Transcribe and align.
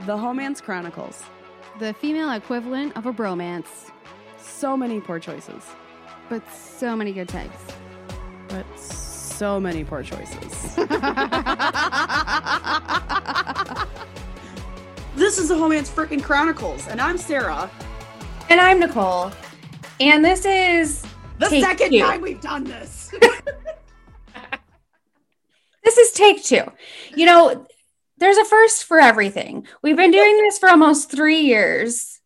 The 0.00 0.16
Homance 0.16 0.62
Chronicles. 0.62 1.22
The 1.78 1.92
female 1.94 2.30
equivalent 2.32 2.96
of 2.96 3.06
a 3.06 3.12
bromance, 3.12 3.90
So 4.38 4.76
many 4.76 5.00
poor 5.00 5.18
choices, 5.18 5.62
but 6.28 6.42
so 6.52 6.94
many 6.96 7.12
good 7.12 7.28
types. 7.28 7.58
but 8.48 8.64
so 8.78 9.58
many 9.60 9.84
poor 9.84 10.02
choices. 10.02 10.76
this 15.16 15.38
is 15.38 15.48
the 15.48 15.54
Homance 15.54 15.88
Frickin' 15.90 16.22
Chronicles, 16.22 16.86
and 16.88 17.00
I'm 17.00 17.18
Sarah. 17.18 17.70
And 18.48 18.60
I'm 18.60 18.78
Nicole. 18.80 19.32
And 20.00 20.24
this 20.24 20.44
is 20.46 21.04
The 21.38 21.48
Take 21.48 21.64
second 21.64 21.90
two. 21.90 21.98
time 22.00 22.20
we've 22.20 22.40
done 22.40 22.64
this. 22.64 23.12
this 25.84 25.98
is 25.98 26.12
take 26.12 26.44
two. 26.44 26.62
You 27.16 27.26
know, 27.26 27.66
there's 28.18 28.36
a 28.38 28.44
first 28.44 28.84
for 28.84 28.98
everything. 28.98 29.66
We've 29.82 29.96
been 29.96 30.10
doing 30.10 30.36
this 30.38 30.58
for 30.58 30.68
almost 30.68 31.10
three 31.10 31.40
years, 31.40 32.20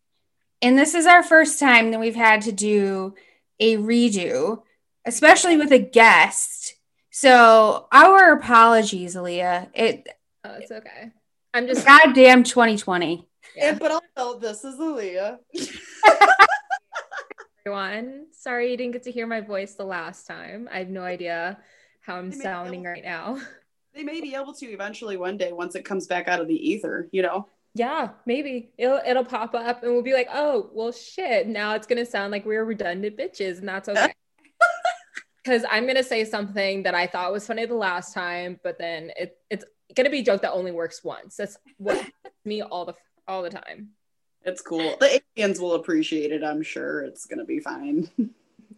and 0.61 0.77
this 0.77 0.95
is 0.95 1.05
our 1.05 1.23
first 1.23 1.59
time 1.59 1.91
that 1.91 1.99
we've 1.99 2.15
had 2.15 2.41
to 2.43 2.51
do 2.51 3.15
a 3.59 3.77
redo, 3.77 4.63
especially 5.05 5.57
with 5.57 5.71
a 5.71 5.79
guest. 5.79 6.75
So 7.09 7.87
our 7.91 8.33
apologies, 8.33 9.15
Aaliyah. 9.15 9.69
It 9.73 10.07
Oh, 10.43 10.55
it's 10.59 10.71
okay. 10.71 11.11
I'm 11.53 11.67
just 11.67 11.85
goddamn 11.85 12.43
2020. 12.43 13.27
yeah, 13.55 13.77
but 13.77 13.91
also, 13.91 14.39
this 14.39 14.63
is 14.63 14.79
Aaliyah. 14.79 15.37
everyone. 17.65 18.25
Sorry 18.31 18.71
you 18.71 18.77
didn't 18.77 18.93
get 18.93 19.03
to 19.03 19.11
hear 19.11 19.27
my 19.27 19.41
voice 19.41 19.75
the 19.75 19.85
last 19.85 20.25
time. 20.25 20.67
I 20.71 20.79
have 20.79 20.89
no 20.89 21.03
idea 21.03 21.59
how 22.01 22.15
I'm 22.15 22.31
You 22.31 22.37
may 22.37 22.43
sounding 22.43 22.83
right 22.83 23.03
now. 23.03 23.37
They 23.93 24.03
may 24.03 24.21
be 24.21 24.35
able 24.35 24.53
to 24.53 24.65
eventually 24.67 25.17
one 25.17 25.37
day 25.37 25.51
once 25.51 25.75
it 25.75 25.83
comes 25.83 26.07
back 26.07 26.27
out 26.27 26.39
of 26.39 26.47
the 26.47 26.55
ether, 26.55 27.09
you 27.11 27.21
know? 27.21 27.47
Yeah, 27.73 28.09
maybe 28.25 28.71
it'll 28.77 29.01
it'll 29.05 29.23
pop 29.23 29.55
up 29.55 29.83
and 29.83 29.93
we'll 29.93 30.01
be 30.01 30.13
like, 30.13 30.27
oh 30.33 30.69
well, 30.73 30.91
shit. 30.91 31.47
Now 31.47 31.75
it's 31.75 31.87
gonna 31.87 32.05
sound 32.05 32.31
like 32.31 32.45
we're 32.45 32.65
redundant 32.65 33.17
bitches, 33.17 33.59
and 33.59 33.67
that's 33.67 33.89
okay. 33.89 34.13
Because 35.43 35.65
I'm 35.71 35.87
gonna 35.87 36.03
say 36.03 36.23
something 36.23 36.83
that 36.83 36.93
I 36.93 37.07
thought 37.07 37.31
was 37.31 37.47
funny 37.47 37.65
the 37.65 37.73
last 37.73 38.13
time, 38.13 38.59
but 38.63 38.77
then 38.77 39.11
it 39.17 39.37
it's 39.49 39.65
gonna 39.95 40.11
be 40.11 40.19
a 40.19 40.23
joke 40.23 40.43
that 40.43 40.51
only 40.51 40.71
works 40.71 41.03
once. 41.03 41.37
That's 41.37 41.57
what 41.77 42.05
me 42.45 42.61
all 42.61 42.85
the 42.85 42.93
all 43.27 43.41
the 43.41 43.49
time. 43.49 43.91
It's 44.43 44.61
cool. 44.61 44.97
The 44.99 45.21
aliens 45.37 45.59
will 45.59 45.75
appreciate 45.75 46.31
it, 46.31 46.43
I'm 46.43 46.63
sure. 46.63 47.01
It's 47.01 47.25
going 47.25 47.39
to 47.39 47.45
be 47.45 47.59
fine. 47.59 48.09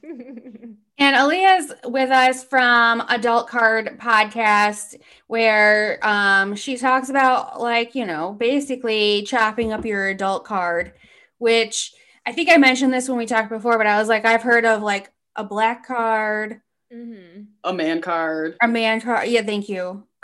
And 0.04 1.16
Aaliyah's 1.16 1.74
with 1.86 2.12
us 2.12 2.44
from 2.44 3.02
Adult 3.10 3.48
Card 3.48 3.98
Podcast, 4.00 4.96
where 5.28 5.98
um, 6.06 6.56
she 6.56 6.78
talks 6.78 7.10
about, 7.10 7.60
like, 7.60 7.96
you 7.96 8.06
know, 8.06 8.34
basically 8.34 9.24
chopping 9.24 9.74
up 9.74 9.86
your 9.86 10.08
adult 10.08 10.46
card, 10.46 10.94
which 11.40 11.94
I 12.26 12.32
think 12.32 12.50
I 12.50 12.58
mentioned 12.58 12.94
this 12.94 13.10
when 13.10 13.18
we 13.18 13.26
talked 13.26 13.50
before, 13.50 13.78
but 13.78 13.88
I 13.88 13.98
was 14.00 14.08
like, 14.08 14.24
I've 14.26 14.44
heard 14.44 14.66
of 14.66 14.82
like 14.82 15.12
a 15.36 15.44
black 15.44 15.86
card, 15.88 16.62
Mhm. 16.94 17.48
A 17.64 17.74
man 17.74 18.02
card. 18.02 18.56
a 18.62 18.68
man 18.68 19.02
card. 19.02 19.28
Yeah, 19.28 19.42
thank 19.42 19.68
you. 19.68 20.04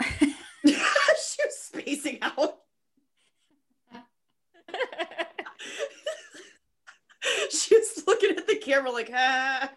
she 0.64 0.76
was 1.44 1.58
spacing 1.58 2.18
out. 2.22 2.59
she 7.56 7.76
was 7.76 8.04
looking 8.06 8.36
at 8.36 8.46
the 8.46 8.56
camera 8.56 8.90
like, 8.90 9.10
ah. 9.14 9.70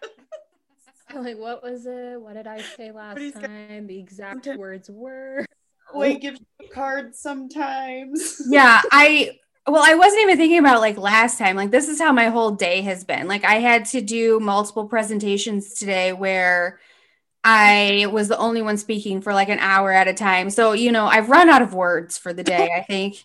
like, 1.14 1.38
what 1.38 1.62
was 1.62 1.86
it? 1.86 2.20
What 2.20 2.34
did 2.34 2.46
I 2.46 2.60
say 2.62 2.90
last 2.92 3.18
he's 3.18 3.32
got- 3.34 3.44
time? 3.44 3.86
The 3.86 3.98
exact 3.98 4.46
Okay. 4.46 4.56
words 4.56 4.90
were. 4.90 5.44
Boy 5.92 6.16
gives 6.16 6.40
you 6.60 6.68
cards 6.70 7.18
sometimes. 7.20 8.42
Yeah, 8.48 8.80
I. 8.90 9.38
Well, 9.66 9.82
I 9.84 9.94
wasn't 9.94 10.22
even 10.22 10.36
thinking 10.36 10.58
about 10.58 10.80
like 10.80 10.98
last 10.98 11.38
time. 11.38 11.56
Like, 11.56 11.70
this 11.70 11.88
is 11.88 11.98
how 12.00 12.12
my 12.12 12.26
whole 12.28 12.50
day 12.50 12.82
has 12.82 13.04
been. 13.04 13.28
Like, 13.28 13.44
I 13.44 13.54
had 13.60 13.84
to 13.86 14.00
do 14.02 14.38
multiple 14.40 14.86
presentations 14.86 15.74
today 15.74 16.12
where 16.12 16.80
I 17.44 18.06
was 18.10 18.28
the 18.28 18.36
only 18.38 18.60
one 18.60 18.76
speaking 18.76 19.20
for 19.22 19.32
like 19.32 19.48
an 19.48 19.58
hour 19.60 19.90
at 19.92 20.08
a 20.08 20.14
time. 20.14 20.50
So, 20.50 20.72
you 20.72 20.90
know, 20.92 21.06
I've 21.06 21.30
run 21.30 21.48
out 21.48 21.62
of 21.62 21.72
words 21.74 22.18
for 22.18 22.32
the 22.32 22.42
day, 22.42 22.70
I 22.76 22.82
think. 22.82 23.24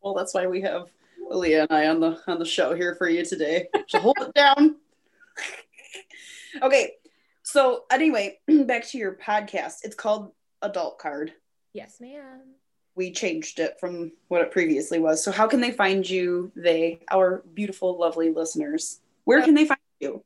Well, 0.00 0.14
that's 0.14 0.32
why 0.34 0.46
we 0.46 0.60
have 0.62 0.88
Aaliyah 1.30 1.62
and 1.62 1.72
I 1.72 1.88
on 1.88 2.00
the 2.00 2.18
on 2.26 2.38
the 2.38 2.44
show 2.44 2.74
here 2.74 2.94
for 2.96 3.08
you 3.08 3.24
today. 3.24 3.68
So 3.88 4.00
hold 4.00 4.16
it 4.20 4.34
down. 4.34 4.76
okay. 6.62 6.92
So 7.42 7.84
anyway, 7.90 8.38
back 8.66 8.86
to 8.88 8.98
your 8.98 9.14
podcast. 9.14 9.78
It's 9.82 9.94
called 9.94 10.32
Adult 10.62 10.98
Card. 10.98 11.32
Yes, 11.72 11.96
ma'am. 12.00 12.40
We 12.96 13.12
changed 13.12 13.60
it 13.60 13.78
from 13.78 14.12
what 14.28 14.42
it 14.42 14.50
previously 14.50 14.98
was. 14.98 15.22
So 15.24 15.30
how 15.30 15.46
can 15.46 15.60
they 15.60 15.70
find 15.70 16.08
you? 16.08 16.50
They, 16.56 17.00
our 17.10 17.44
beautiful, 17.54 17.98
lovely 17.98 18.30
listeners. 18.30 19.00
Where 19.24 19.42
can 19.42 19.54
they 19.54 19.64
find 19.64 19.80
you? 20.00 20.24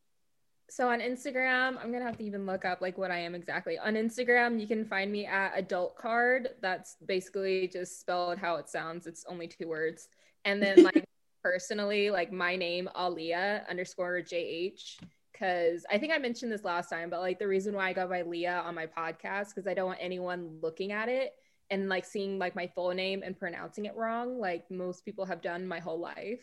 So 0.71 0.89
on 0.89 1.01
Instagram, 1.01 1.77
I'm 1.81 1.93
gonna 1.93 2.05
have 2.05 2.17
to 2.19 2.25
even 2.25 2.47
look 2.47 2.65
up 2.65 2.81
like 2.81 2.99
what 2.99 3.11
I 3.11 3.19
am 3.19 3.35
exactly. 3.35 3.79
On 3.79 3.95
Instagram, 3.95 4.61
you 4.61 4.67
can 4.67 4.85
find 4.85 5.13
me 5.13 5.25
at 5.25 5.53
adult 5.55 5.97
card. 5.97 6.49
That's 6.63 6.97
basically 7.07 7.69
just 7.69 8.01
spelled 8.01 8.39
how 8.39 8.57
it 8.57 8.69
sounds. 8.69 9.07
It's 9.07 9.25
only 9.29 9.47
two 9.47 9.69
words. 9.69 10.09
And 10.45 10.63
then 10.63 10.83
like 10.83 11.05
personally, 11.43 12.11
like 12.11 12.33
my 12.33 12.57
name, 12.57 12.89
Aliyah 12.97 13.69
underscore 13.69 14.21
JH. 14.21 14.99
Cause 15.39 15.85
I 15.91 15.99
think 15.99 16.13
I 16.13 16.19
mentioned 16.19 16.53
this 16.53 16.63
last 16.63 16.89
time, 16.89 17.11
but 17.11 17.21
like 17.21 17.41
the 17.41 17.49
reason 17.49 17.75
why 17.75 17.89
I 17.89 17.93
go 17.93 18.07
by 18.07 18.23
Liyah 18.23 18.65
on 18.65 18.77
my 18.77 18.87
podcast, 18.87 19.49
because 19.49 19.67
I 19.67 19.75
don't 19.75 19.87
want 19.87 19.99
anyone 20.01 20.59
looking 20.63 20.93
at 20.93 21.09
it 21.09 21.33
and 21.71 21.89
like 21.89 22.05
seeing 22.05 22.39
like 22.39 22.55
my 22.55 22.69
full 22.69 22.93
name 22.95 23.23
and 23.25 23.37
pronouncing 23.37 23.87
it 23.87 23.97
wrong, 23.97 24.39
like 24.39 24.71
most 24.71 25.05
people 25.05 25.25
have 25.25 25.43
done 25.43 25.67
my 25.67 25.81
whole 25.81 25.99
life. 25.99 26.39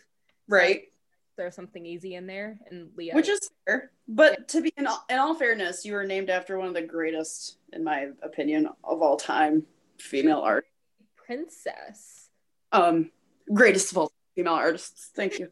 So 0.50 0.56
Right. 0.58 0.84
there's 1.38 1.56
something 1.56 1.86
easy 1.86 2.16
in 2.16 2.28
there, 2.28 2.60
and 2.70 2.90
Liyah. 2.98 3.14
Which 3.14 3.30
is 3.30 3.40
fair. 3.66 3.92
But 4.10 4.50
to 4.50 4.62
be 4.62 4.74
in 4.76 4.86
all, 4.88 5.06
in 5.10 5.18
all 5.20 5.36
fairness, 5.36 5.86
you 5.86 5.94
were 5.94 6.04
named 6.04 6.30
after 6.30 6.58
one 6.60 6.68
of 6.68 6.74
the 6.74 6.82
greatest, 6.82 7.60
in 7.72 7.86
my 7.86 8.10
opinion, 8.22 8.68
of 8.84 9.02
all 9.02 9.16
time 9.16 9.66
female 9.98 10.40
art. 10.40 10.66
princess. 11.16 12.30
Um, 12.74 13.12
greatest 13.54 13.92
of 13.92 13.98
all 13.98 14.12
female 14.36 14.54
artists. 14.54 15.10
Thank 15.16 15.40
you. 15.40 15.50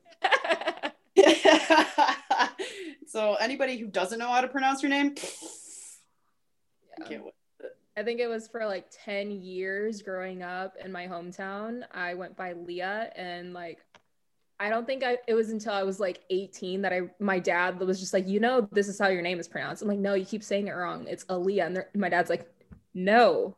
so 3.07 3.35
anybody 3.35 3.77
who 3.77 3.87
doesn't 3.87 4.19
know 4.19 4.27
how 4.27 4.41
to 4.41 4.47
pronounce 4.47 4.81
your 4.81 4.89
name, 4.89 5.15
I 6.99 7.07
can't 7.07 7.23
wait. 7.23 7.33
I 7.97 8.03
think 8.03 8.19
it 8.21 8.27
was 8.27 8.47
for 8.47 8.65
like 8.65 8.85
10 9.03 9.31
years 9.31 10.01
growing 10.01 10.41
up 10.41 10.75
in 10.83 10.91
my 10.91 11.07
hometown. 11.07 11.83
I 11.91 12.13
went 12.13 12.37
by 12.37 12.53
Liyah 12.53 13.09
and 13.15 13.53
like 13.53 13.79
I 14.61 14.69
don't 14.69 14.85
think 14.85 15.03
I 15.03 15.17
it 15.27 15.33
was 15.33 15.49
until 15.49 15.73
I 15.73 15.83
was 15.83 15.99
like 15.99 16.21
18 16.29 16.81
that 16.81 16.93
I 16.93 17.01
my 17.19 17.39
dad 17.39 17.79
was 17.79 17.99
just 17.99 18.13
like, 18.13 18.27
"You 18.27 18.39
know, 18.39 18.67
this 18.71 18.87
is 18.89 18.99
how 18.99 19.07
your 19.07 19.21
name 19.21 19.39
is 19.39 19.47
pronounced." 19.47 19.81
I'm 19.81 19.87
like, 19.87 19.99
"No, 19.99 20.13
you 20.15 20.25
keep 20.25 20.43
saying 20.43 20.67
it 20.67 20.71
wrong. 20.71 21.07
It's 21.07 21.23
Aaliyah." 21.25 21.65
And 21.65 21.85
my 21.95 22.09
dad's 22.09 22.29
like, 22.29 22.49
"No. 22.93 23.55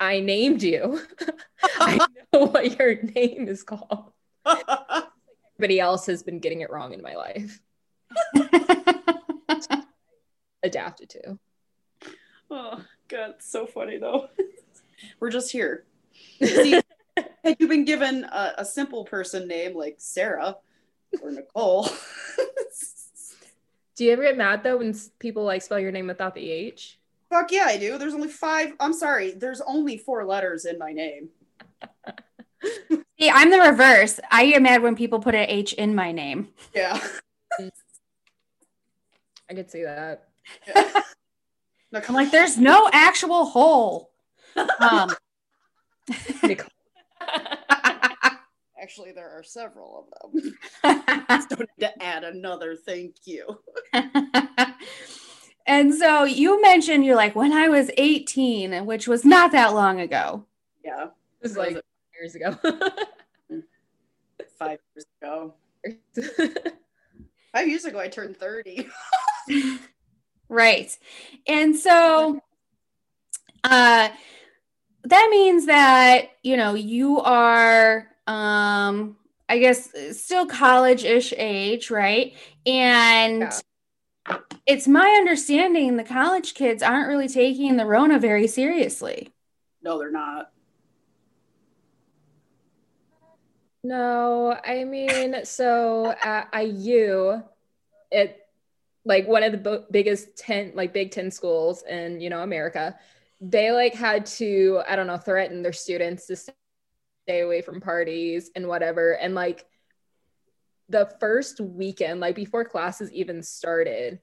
I 0.00 0.20
named 0.20 0.62
you. 0.62 1.00
I 1.80 1.96
know 1.96 2.06
what 2.52 2.78
your 2.78 3.02
name 3.02 3.48
is 3.48 3.62
called." 3.62 4.12
Everybody 4.46 5.80
else 5.80 6.06
has 6.06 6.22
been 6.22 6.38
getting 6.38 6.60
it 6.60 6.70
wrong 6.70 6.92
in 6.92 7.02
my 7.02 7.14
life. 7.14 7.60
Adapted 10.62 11.08
to. 11.10 11.38
oh 12.50 12.82
god, 13.08 13.30
it's 13.36 13.50
so 13.50 13.66
funny 13.66 13.98
though. 13.98 14.28
We're 15.20 15.30
just 15.30 15.52
here. 15.52 15.84
See, 16.42 16.80
had 17.44 17.56
you 17.58 17.68
been 17.68 17.84
given 17.84 18.24
a, 18.24 18.54
a 18.58 18.64
simple 18.64 19.04
person 19.04 19.46
name 19.46 19.76
like 19.76 19.96
Sarah 19.98 20.56
or 21.22 21.30
Nicole, 21.30 21.88
Do 23.96 24.04
you 24.04 24.12
ever 24.12 24.22
get 24.22 24.36
mad 24.36 24.62
though 24.64 24.78
when 24.78 24.94
people 25.18 25.44
like 25.44 25.62
spell 25.62 25.78
your 25.78 25.92
name 25.92 26.06
without 26.08 26.34
the 26.34 26.50
H? 26.50 26.98
fuck 27.30 27.52
yeah, 27.52 27.64
I 27.66 27.76
do. 27.76 27.98
There's 27.98 28.14
only 28.14 28.28
five. 28.28 28.72
I'm 28.80 28.92
sorry. 28.94 29.32
There's 29.32 29.60
only 29.60 29.98
four 29.98 30.24
letters 30.24 30.64
in 30.64 30.78
my 30.78 30.92
name. 30.92 31.28
See, 33.20 33.30
I'm 33.30 33.50
the 33.50 33.58
reverse. 33.58 34.20
I 34.30 34.46
get 34.46 34.62
mad 34.62 34.82
when 34.82 34.94
people 34.96 35.20
put 35.20 35.34
an 35.34 35.48
H 35.48 35.72
in 35.72 35.94
my 35.94 36.12
name. 36.12 36.48
Yeah. 36.74 37.00
I 39.50 39.54
could 39.54 39.70
see 39.70 39.82
that. 39.82 40.28
yeah. 40.66 41.02
No, 41.90 42.00
I'm 42.06 42.14
like, 42.14 42.30
there's 42.30 42.58
no 42.58 42.88
actual 42.92 43.46
hole. 43.46 44.10
Um, 44.78 45.10
Actually, 48.80 49.12
there 49.12 49.30
are 49.30 49.42
several 49.42 50.06
of 50.22 50.32
them. 50.32 50.54
Don't 51.50 51.60
need 51.60 51.80
to 51.80 52.02
add 52.02 52.24
another 52.24 52.76
thank 52.76 53.16
you. 53.24 53.58
and 55.66 55.94
so 55.94 56.24
you 56.24 56.60
mentioned 56.62 57.04
you're 57.04 57.16
like, 57.16 57.34
when 57.34 57.52
I 57.52 57.68
was 57.68 57.90
18, 57.96 58.86
which 58.86 59.08
was 59.08 59.24
not 59.24 59.52
that 59.52 59.74
long 59.74 60.00
ago. 60.00 60.44
Yeah, 60.84 61.04
It 61.04 61.10
was 61.42 61.56
What 61.56 61.66
was 61.66 61.74
like 61.76 61.84
years 62.20 62.34
ago. 62.34 62.58
five 64.58 64.78
years 64.94 65.06
ago. 65.22 65.54
Five 67.52 67.66
years 67.68 67.84
ago, 67.86 67.98
I 67.98 68.08
turned 68.08 68.36
30. 68.36 68.88
Right. 70.50 70.96
And 71.46 71.76
so 71.76 72.40
uh 73.64 74.08
that 75.04 75.28
means 75.30 75.66
that, 75.66 76.30
you 76.42 76.56
know, 76.56 76.72
you 76.74 77.20
are 77.20 78.08
um 78.26 79.16
I 79.48 79.58
guess 79.58 79.90
still 80.18 80.46
college-ish 80.46 81.34
age, 81.36 81.90
right? 81.90 82.34
And 82.66 83.42
Yeah. 84.28 84.38
it's 84.66 84.88
my 84.88 85.08
understanding 85.18 85.96
the 85.96 86.04
college 86.04 86.54
kids 86.54 86.82
aren't 86.82 87.08
really 87.08 87.28
taking 87.28 87.76
the 87.76 87.84
Rona 87.86 88.18
very 88.18 88.46
seriously. 88.46 89.32
No, 89.82 89.98
they're 89.98 90.10
not. 90.10 90.50
No, 93.82 94.58
I 94.64 94.84
mean, 94.84 95.44
so 95.44 96.14
at 96.22 96.48
IU, 96.52 97.42
it 98.10 98.38
like 99.04 99.26
one 99.28 99.42
of 99.42 99.52
the 99.52 99.86
biggest 99.90 100.36
10 100.36 100.72
like 100.74 100.92
big 100.92 101.10
10 101.12 101.30
schools 101.30 101.82
in, 101.88 102.20
you 102.20 102.30
know, 102.30 102.42
America, 102.42 102.98
they 103.40 103.72
like 103.72 103.94
had 103.94 104.26
to, 104.26 104.82
I 104.88 104.96
don't 104.96 105.06
know, 105.06 105.18
threaten 105.18 105.62
their 105.62 105.72
students 105.72 106.26
to 106.26 106.36
stay 106.36 107.40
away 107.40 107.62
from 107.62 107.80
parties 107.80 108.50
and 108.56 108.68
whatever. 108.68 109.12
And 109.12 109.34
like 109.34 109.66
the 110.88 111.06
first 111.20 111.60
weekend, 111.60 112.20
like 112.20 112.34
before 112.34 112.64
classes 112.64 113.12
even 113.12 113.42
started, 113.42 114.20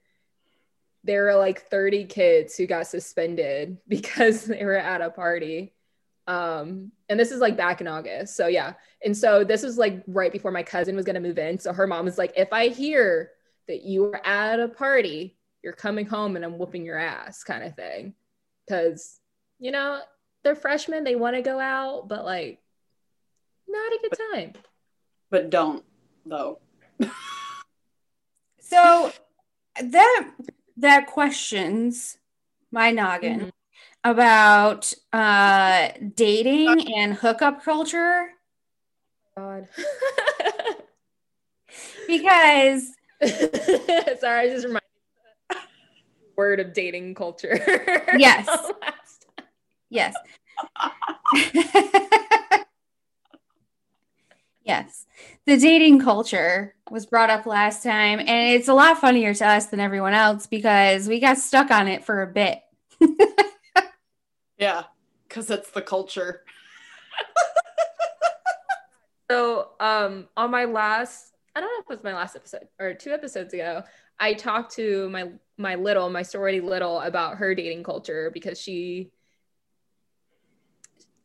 there 1.04 1.26
were 1.26 1.36
like 1.36 1.62
30 1.70 2.06
kids 2.06 2.58
who 2.58 2.66
got 2.66 2.88
suspended 2.88 3.78
because 3.88 4.46
they 4.46 4.66
were 4.66 4.76
at 4.78 5.02
a 5.02 5.10
party. 5.10 5.75
Um, 6.28 6.92
and 7.10 7.20
this 7.20 7.32
is 7.32 7.40
like 7.40 7.56
back 7.56 7.82
in 7.82 7.88
August. 7.88 8.36
So 8.36 8.48
yeah. 8.48 8.74
And 9.04 9.16
so 9.16 9.44
this 9.44 9.62
was 9.64 9.78
like 9.78 10.04
right 10.08 10.32
before 10.32 10.52
my 10.52 10.64
cousin 10.64 10.96
was 10.96 11.06
gonna 11.06 11.20
move 11.20 11.38
in. 11.38 11.60
So 11.60 11.72
her 11.74 11.88
mom 11.88 12.06
was 12.06 12.18
like, 12.18 12.34
if 12.36 12.52
I 12.52 12.70
hear 12.70 13.32
that 13.68 13.84
you 13.84 14.06
are 14.06 14.26
at 14.26 14.60
a 14.60 14.68
party, 14.68 15.38
you're 15.64 15.74
coming 15.74 16.06
home 16.06 16.36
and 16.36 16.44
I'm 16.46 16.58
whooping 16.58 16.86
your 16.86 16.98
ass, 16.98 17.44
kind 17.44 17.64
of 17.64 17.76
thing. 17.76 18.14
Cause, 18.70 19.20
you 19.60 19.72
know, 19.72 20.02
they're 20.44 20.56
freshmen, 20.56 21.04
they 21.04 21.16
want 21.16 21.36
to 21.36 21.42
go 21.42 21.60
out, 21.60 22.08
but 22.08 22.26
like 22.26 22.60
not 23.68 23.92
a 23.94 24.00
good 24.02 24.18
time. 24.34 24.54
But 25.30 25.50
don't 25.50 25.84
though. 26.26 26.60
So 28.60 29.12
that 29.80 30.32
that 30.78 31.08
questions 31.08 32.18
my 32.72 32.92
noggin 32.92 33.40
Mhm. 33.40 33.52
About 34.06 34.94
uh 35.12 35.90
dating 36.14 36.94
and 36.96 37.14
hookup 37.16 37.64
culture 37.64 38.30
God. 39.36 39.68
because 42.08 42.92
Sorry, 43.26 44.42
I 44.42 44.50
just 44.50 44.66
reminded 44.66 44.84
me 44.84 45.10
of 45.50 45.58
the 46.22 46.28
word 46.38 46.60
of 46.60 46.74
dating 46.74 47.16
culture. 47.16 47.60
Yes. 48.18 48.48
Yes 49.90 50.14
yes 54.64 55.06
the 55.46 55.58
dating 55.58 56.00
culture 56.00 56.74
was 56.90 57.06
brought 57.06 57.30
up 57.30 57.46
last 57.46 57.84
time 57.84 58.20
and 58.20 58.54
it's 58.54 58.68
a 58.70 58.74
lot 58.74 58.98
funnier 59.00 59.34
to 59.34 59.46
us 59.46 59.68
than 59.68 59.80
everyone 59.82 60.14
else 60.14 60.48
because 60.48 61.08
we 61.08 61.20
got 61.20 61.38
stuck 61.38 61.72
on 61.72 61.88
it 61.88 62.04
for 62.06 62.22
a 62.22 62.28
bit 62.28 62.62
Yeah, 64.58 64.84
because 65.28 65.50
it's 65.50 65.72
the 65.72 65.82
culture. 65.82 66.44
So, 69.32 69.70
um, 69.80 70.28
on 70.38 70.52
my 70.52 70.66
last, 70.66 71.34
I 71.56 71.60
don't 71.60 71.70
know 71.70 71.80
if 71.80 71.86
it 71.86 71.98
was 71.98 72.04
my 72.04 72.14
last 72.14 72.36
episode 72.36 72.68
or 72.80 72.94
two 72.94 73.12
episodes 73.12 73.54
ago, 73.54 73.84
I 74.20 74.34
talked 74.34 74.76
to 74.76 75.10
my 75.10 75.32
my 75.58 75.76
little, 75.76 76.10
my 76.10 76.22
sorority 76.22 76.62
little, 76.62 77.00
about 77.02 77.38
her 77.38 77.56
dating 77.56 77.84
culture 77.84 78.30
because 78.34 78.62
she, 78.62 79.10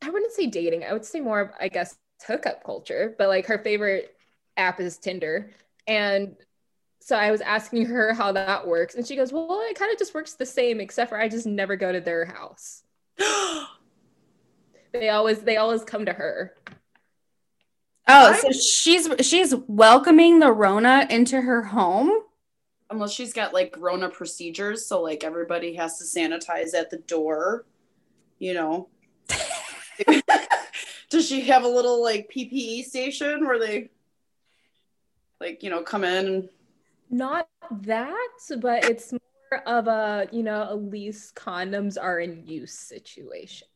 I 0.03 0.09
wouldn't 0.11 0.32
say 0.32 0.47
dating, 0.47 0.85
I 0.85 0.93
would 0.93 1.05
say 1.05 1.21
more, 1.21 1.41
of, 1.41 1.50
I 1.61 1.69
guess, 1.69 1.97
hookup 2.27 2.65
culture. 2.65 3.15
But 3.19 3.29
like 3.29 3.47
her 3.47 3.59
favorite 3.59 4.17
app 4.56 4.81
is 4.81 4.97
Tinder, 4.97 5.50
and 5.87 6.37
so 7.00 7.17
I 7.17 7.31
was 7.31 7.41
asking 7.43 7.87
her 7.87 8.15
how 8.15 8.32
that 8.32 8.67
works, 8.67 8.94
and 8.94 9.06
she 9.06 9.17
goes, 9.17 9.32
"Well, 9.32 9.61
it 9.69 9.79
kind 9.79 9.93
of 9.93 9.99
just 9.99 10.15
works 10.15 10.35
the 10.35 10.47
same, 10.47 10.81
except 10.81 11.11
for 11.11 11.19
I 11.21 11.29
just 11.29 11.47
never 11.47 11.77
go 11.77 11.93
to 11.93 12.00
their 12.00 12.25
house. 12.25 12.82
They 14.93 15.08
always 15.08 15.43
they 15.43 15.56
always 15.56 15.84
come 15.84 16.05
to 16.06 16.12
her." 16.12 16.55
oh 18.08 18.32
so 18.32 18.50
she's 18.50 19.08
she's 19.20 19.55
welcoming 19.69 20.40
the 20.40 20.50
rona 20.50 21.06
into 21.11 21.40
her 21.40 21.62
home 21.62 22.11
Unless 22.90 23.12
she's 23.12 23.32
got 23.32 23.55
like 23.55 23.76
Rona 23.78 24.08
procedures, 24.08 24.84
so 24.84 25.00
like 25.00 25.22
everybody 25.22 25.75
has 25.75 25.99
to 25.99 26.05
sanitize 26.05 26.75
at 26.75 26.90
the 26.90 26.96
door, 26.96 27.64
you 28.40 28.52
know. 28.52 28.88
Does 31.08 31.28
she 31.28 31.43
have 31.43 31.62
a 31.62 31.69
little 31.69 32.02
like 32.02 32.32
PPE 32.34 32.84
station 32.84 33.46
where 33.46 33.61
they 33.61 33.90
like, 35.40 35.62
you 35.62 35.70
know, 35.70 35.82
come 35.82 36.02
in 36.02 36.26
and 36.26 36.49
not 37.11 37.49
that, 37.82 38.38
but 38.58 38.84
it's 38.84 39.12
more 39.12 39.20
of 39.67 39.88
a, 39.88 40.29
you 40.32 40.43
know, 40.43 40.62
at 40.62 40.82
least 40.82 41.35
condoms 41.35 41.97
are 42.00 42.19
in 42.19 42.47
use 42.47 42.73
situation. 42.73 43.67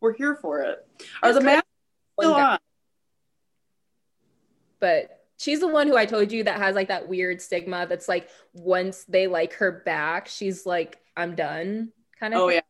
we're 0.00 0.14
here 0.14 0.36
for 0.36 0.62
it. 0.62 0.86
Are 1.22 1.32
the 1.32 1.40
masks 1.40 1.68
still 2.18 2.34
on? 2.34 2.58
But 4.80 5.24
she's 5.38 5.60
the 5.60 5.68
one 5.68 5.86
who 5.86 5.96
I 5.96 6.06
told 6.06 6.32
you 6.32 6.44
that 6.44 6.58
has 6.58 6.74
like 6.74 6.88
that 6.88 7.08
weird 7.08 7.40
stigma 7.40 7.86
that's 7.88 8.08
like 8.08 8.28
once 8.52 9.04
they 9.04 9.26
like 9.26 9.54
her 9.54 9.82
back, 9.84 10.28
she's 10.28 10.66
like, 10.66 10.98
I'm 11.16 11.34
done 11.34 11.92
kind 12.18 12.34
of. 12.34 12.40
Oh 12.40 12.48
thing. 12.48 12.56
yeah. 12.56 12.62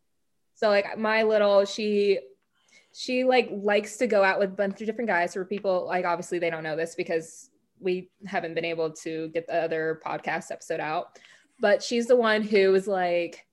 So 0.54 0.68
like 0.68 0.98
my 0.98 1.22
little, 1.22 1.64
she 1.64 2.20
she 2.94 3.24
like 3.24 3.48
likes 3.50 3.96
to 3.98 4.06
go 4.06 4.22
out 4.22 4.38
with 4.38 4.50
a 4.50 4.54
bunch 4.54 4.80
of 4.80 4.86
different 4.86 5.08
guys 5.08 5.32
for 5.32 5.44
people 5.46 5.86
like 5.86 6.04
obviously 6.04 6.38
they 6.38 6.50
don't 6.50 6.62
know 6.62 6.76
this 6.76 6.94
because 6.94 7.48
we 7.80 8.10
haven't 8.26 8.54
been 8.54 8.64
able 8.64 8.90
to 8.90 9.28
get 9.28 9.46
the 9.46 9.54
other 9.54 10.00
podcast 10.04 10.50
episode 10.50 10.80
out. 10.80 11.18
But 11.62 11.80
she's 11.80 12.08
the 12.08 12.16
one 12.16 12.42
who 12.42 12.72
was 12.72 12.88
like, 12.88 13.46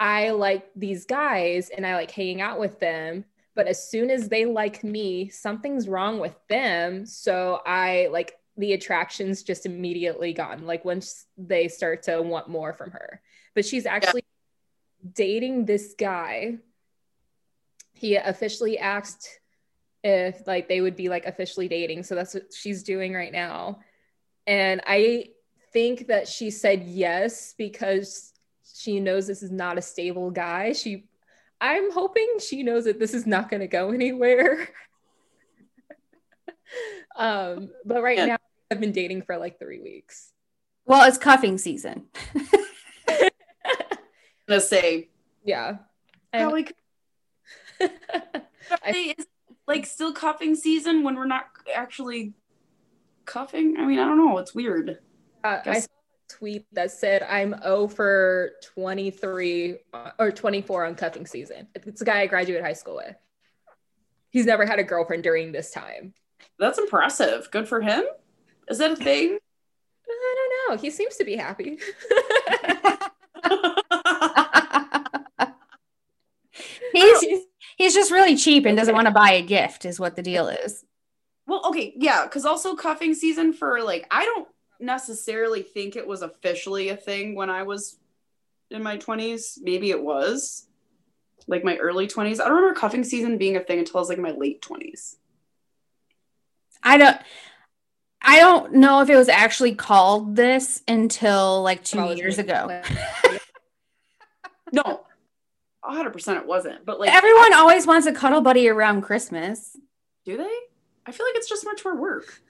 I 0.00 0.30
like 0.30 0.70
these 0.74 1.04
guys 1.04 1.68
and 1.68 1.86
I 1.86 1.94
like 1.94 2.10
hanging 2.10 2.40
out 2.40 2.58
with 2.58 2.80
them. 2.80 3.26
But 3.54 3.66
as 3.66 3.90
soon 3.90 4.10
as 4.10 4.30
they 4.30 4.46
like 4.46 4.82
me, 4.82 5.28
something's 5.28 5.88
wrong 5.88 6.20
with 6.20 6.34
them. 6.48 7.04
So 7.04 7.60
I 7.66 8.08
like 8.10 8.38
the 8.56 8.72
attraction's 8.72 9.42
just 9.42 9.66
immediately 9.66 10.32
gone. 10.32 10.64
Like 10.64 10.86
once 10.86 11.26
they 11.36 11.68
start 11.68 12.04
to 12.04 12.22
want 12.22 12.48
more 12.48 12.72
from 12.72 12.92
her. 12.92 13.20
But 13.54 13.66
she's 13.66 13.84
actually 13.84 14.24
dating 15.12 15.66
this 15.66 15.94
guy. 15.98 16.56
He 17.92 18.16
officially 18.16 18.78
asked 18.78 19.28
if 20.02 20.46
like 20.46 20.66
they 20.66 20.80
would 20.80 20.96
be 20.96 21.10
like 21.10 21.26
officially 21.26 21.68
dating. 21.68 22.04
So 22.04 22.14
that's 22.14 22.32
what 22.32 22.54
she's 22.54 22.84
doing 22.84 23.12
right 23.12 23.32
now. 23.32 23.80
And 24.46 24.80
I 24.86 25.30
think 25.78 26.08
that 26.08 26.26
she 26.26 26.50
said 26.50 26.82
yes 26.82 27.54
because 27.56 28.32
she 28.74 28.98
knows 28.98 29.28
this 29.28 29.44
is 29.44 29.52
not 29.52 29.78
a 29.78 29.82
stable 29.82 30.28
guy. 30.32 30.72
She 30.72 31.04
I'm 31.60 31.92
hoping 31.92 32.26
she 32.40 32.64
knows 32.64 32.84
that 32.86 32.98
this 32.98 33.14
is 33.14 33.26
not 33.26 33.48
going 33.48 33.60
to 33.60 33.68
go 33.68 33.90
anywhere. 34.00 34.68
um, 37.16 37.70
but 37.84 38.02
right 38.02 38.18
Yeah. 38.18 38.26
now 38.26 38.36
I've 38.72 38.80
been 38.80 38.90
dating 38.92 39.22
for 39.22 39.38
like 39.38 39.60
3 39.60 39.80
weeks. 39.80 40.32
well 40.84 41.06
it's 41.08 41.16
cuffing 41.18 41.58
season 41.58 42.06
I'm 43.08 43.28
gonna 44.48 44.60
say 44.60 45.10
Yeah. 45.44 45.76
And- 46.32 46.42
probably 46.42 46.66
Probably 47.78 49.00
is 49.16 49.26
like 49.68 49.86
still 49.86 50.12
cuffing 50.12 50.56
season 50.56 51.04
when 51.04 51.14
we're 51.14 51.26
not 51.26 51.46
actually 51.72 52.34
cuffing. 53.26 53.76
I 53.78 53.84
mean, 53.86 53.98
I 54.00 54.04
don't 54.04 54.18
know. 54.18 54.36
It's 54.38 54.54
weird. 54.54 54.98
Uh, 55.44 55.58
I 55.64 55.80
saw 55.80 55.86
a 55.86 56.32
tweet 56.32 56.66
that 56.72 56.90
said 56.90 57.22
I'm 57.22 57.54
0 57.62 57.88
for 57.88 58.52
23 58.74 59.76
uh, 59.92 60.10
or 60.18 60.30
24 60.30 60.86
on 60.86 60.94
cuffing 60.94 61.26
season. 61.26 61.68
It's 61.74 62.00
a 62.02 62.04
guy 62.04 62.20
I 62.20 62.26
graduated 62.26 62.64
high 62.64 62.72
school 62.72 62.96
with. 62.96 63.16
He's 64.30 64.46
never 64.46 64.66
had 64.66 64.78
a 64.78 64.84
girlfriend 64.84 65.22
during 65.22 65.52
this 65.52 65.70
time. 65.70 66.14
That's 66.58 66.78
impressive. 66.78 67.50
Good 67.50 67.68
for 67.68 67.80
him. 67.80 68.04
Is 68.68 68.78
that 68.78 68.92
a 68.92 68.96
thing? 68.96 69.38
I 70.10 70.34
don't 70.36 70.76
know. 70.76 70.82
He 70.82 70.90
seems 70.90 71.16
to 71.16 71.24
be 71.24 71.36
happy. 71.36 71.78
he's 76.92 77.44
he's 77.76 77.94
just 77.94 78.10
really 78.10 78.36
cheap 78.36 78.66
and 78.66 78.76
doesn't 78.76 78.94
want 78.94 79.06
to 79.06 79.12
buy 79.12 79.32
a 79.32 79.42
gift 79.42 79.84
is 79.84 80.00
what 80.00 80.16
the 80.16 80.22
deal 80.22 80.48
is 80.48 80.84
well, 81.48 81.62
okay, 81.68 81.94
yeah, 81.96 82.24
because 82.24 82.44
also 82.44 82.76
cuffing 82.76 83.14
season 83.14 83.54
for 83.54 83.82
like 83.82 84.06
I 84.10 84.26
don't 84.26 84.46
necessarily 84.80 85.62
think 85.62 85.96
it 85.96 86.06
was 86.06 86.22
officially 86.22 86.88
a 86.90 86.96
thing 86.96 87.34
when 87.34 87.50
I 87.50 87.62
was 87.64 87.96
in 88.70 88.82
my 88.82 88.96
twenties. 88.96 89.58
Maybe 89.62 89.90
it 89.90 90.02
was 90.02 90.66
like 91.46 91.64
my 91.64 91.76
early 91.78 92.06
twenties. 92.06 92.40
I 92.40 92.44
don't 92.48 92.56
remember 92.56 92.78
cuffing 92.78 93.04
season 93.04 93.38
being 93.38 93.56
a 93.56 93.60
thing 93.60 93.78
until 93.78 93.98
I 93.98 94.00
was 94.00 94.08
like 94.08 94.18
my 94.18 94.32
late 94.32 94.62
twenties. 94.62 95.16
I 96.82 96.96
don't 96.98 97.18
I 98.20 98.38
don't 98.40 98.74
know 98.74 99.00
if 99.00 99.08
it 99.10 99.16
was 99.16 99.28
actually 99.28 99.74
called 99.74 100.36
this 100.36 100.82
until 100.88 101.62
like 101.62 101.84
two 101.84 102.14
years 102.14 102.36
maybe. 102.36 102.50
ago. 102.50 102.66
Like, 102.68 103.42
No, 104.72 105.06
hundred 105.82 106.10
percent 106.10 106.38
it 106.38 106.46
wasn't. 106.46 106.84
But 106.84 107.00
like, 107.00 107.10
Everyone 107.12 107.54
always 107.54 107.86
wants 107.86 108.06
a 108.06 108.12
cuddle 108.12 108.42
buddy 108.42 108.68
around 108.68 109.02
Christmas. 109.02 109.76
do 110.24 110.36
they? 110.36 110.50
I 111.06 111.12
feel 111.12 111.24
like 111.24 111.36
it's 111.36 111.48
just 111.48 111.64
much 111.64 111.84
more 111.86 111.96
work. 111.96 112.42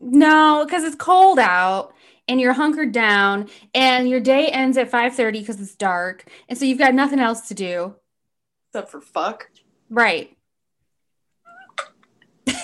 No, 0.00 0.64
because 0.64 0.84
it's 0.84 0.96
cold 0.96 1.38
out 1.38 1.92
and 2.28 2.40
you're 2.40 2.52
hunkered 2.52 2.92
down 2.92 3.48
and 3.74 4.08
your 4.08 4.20
day 4.20 4.48
ends 4.48 4.76
at 4.76 4.90
5:30 4.90 5.40
because 5.40 5.60
it's 5.60 5.74
dark. 5.74 6.24
And 6.48 6.58
so 6.58 6.64
you've 6.64 6.78
got 6.78 6.94
nothing 6.94 7.18
else 7.18 7.48
to 7.48 7.54
do. 7.54 7.96
Except 8.68 8.90
for 8.90 9.00
fuck. 9.00 9.50
Right. 9.90 10.36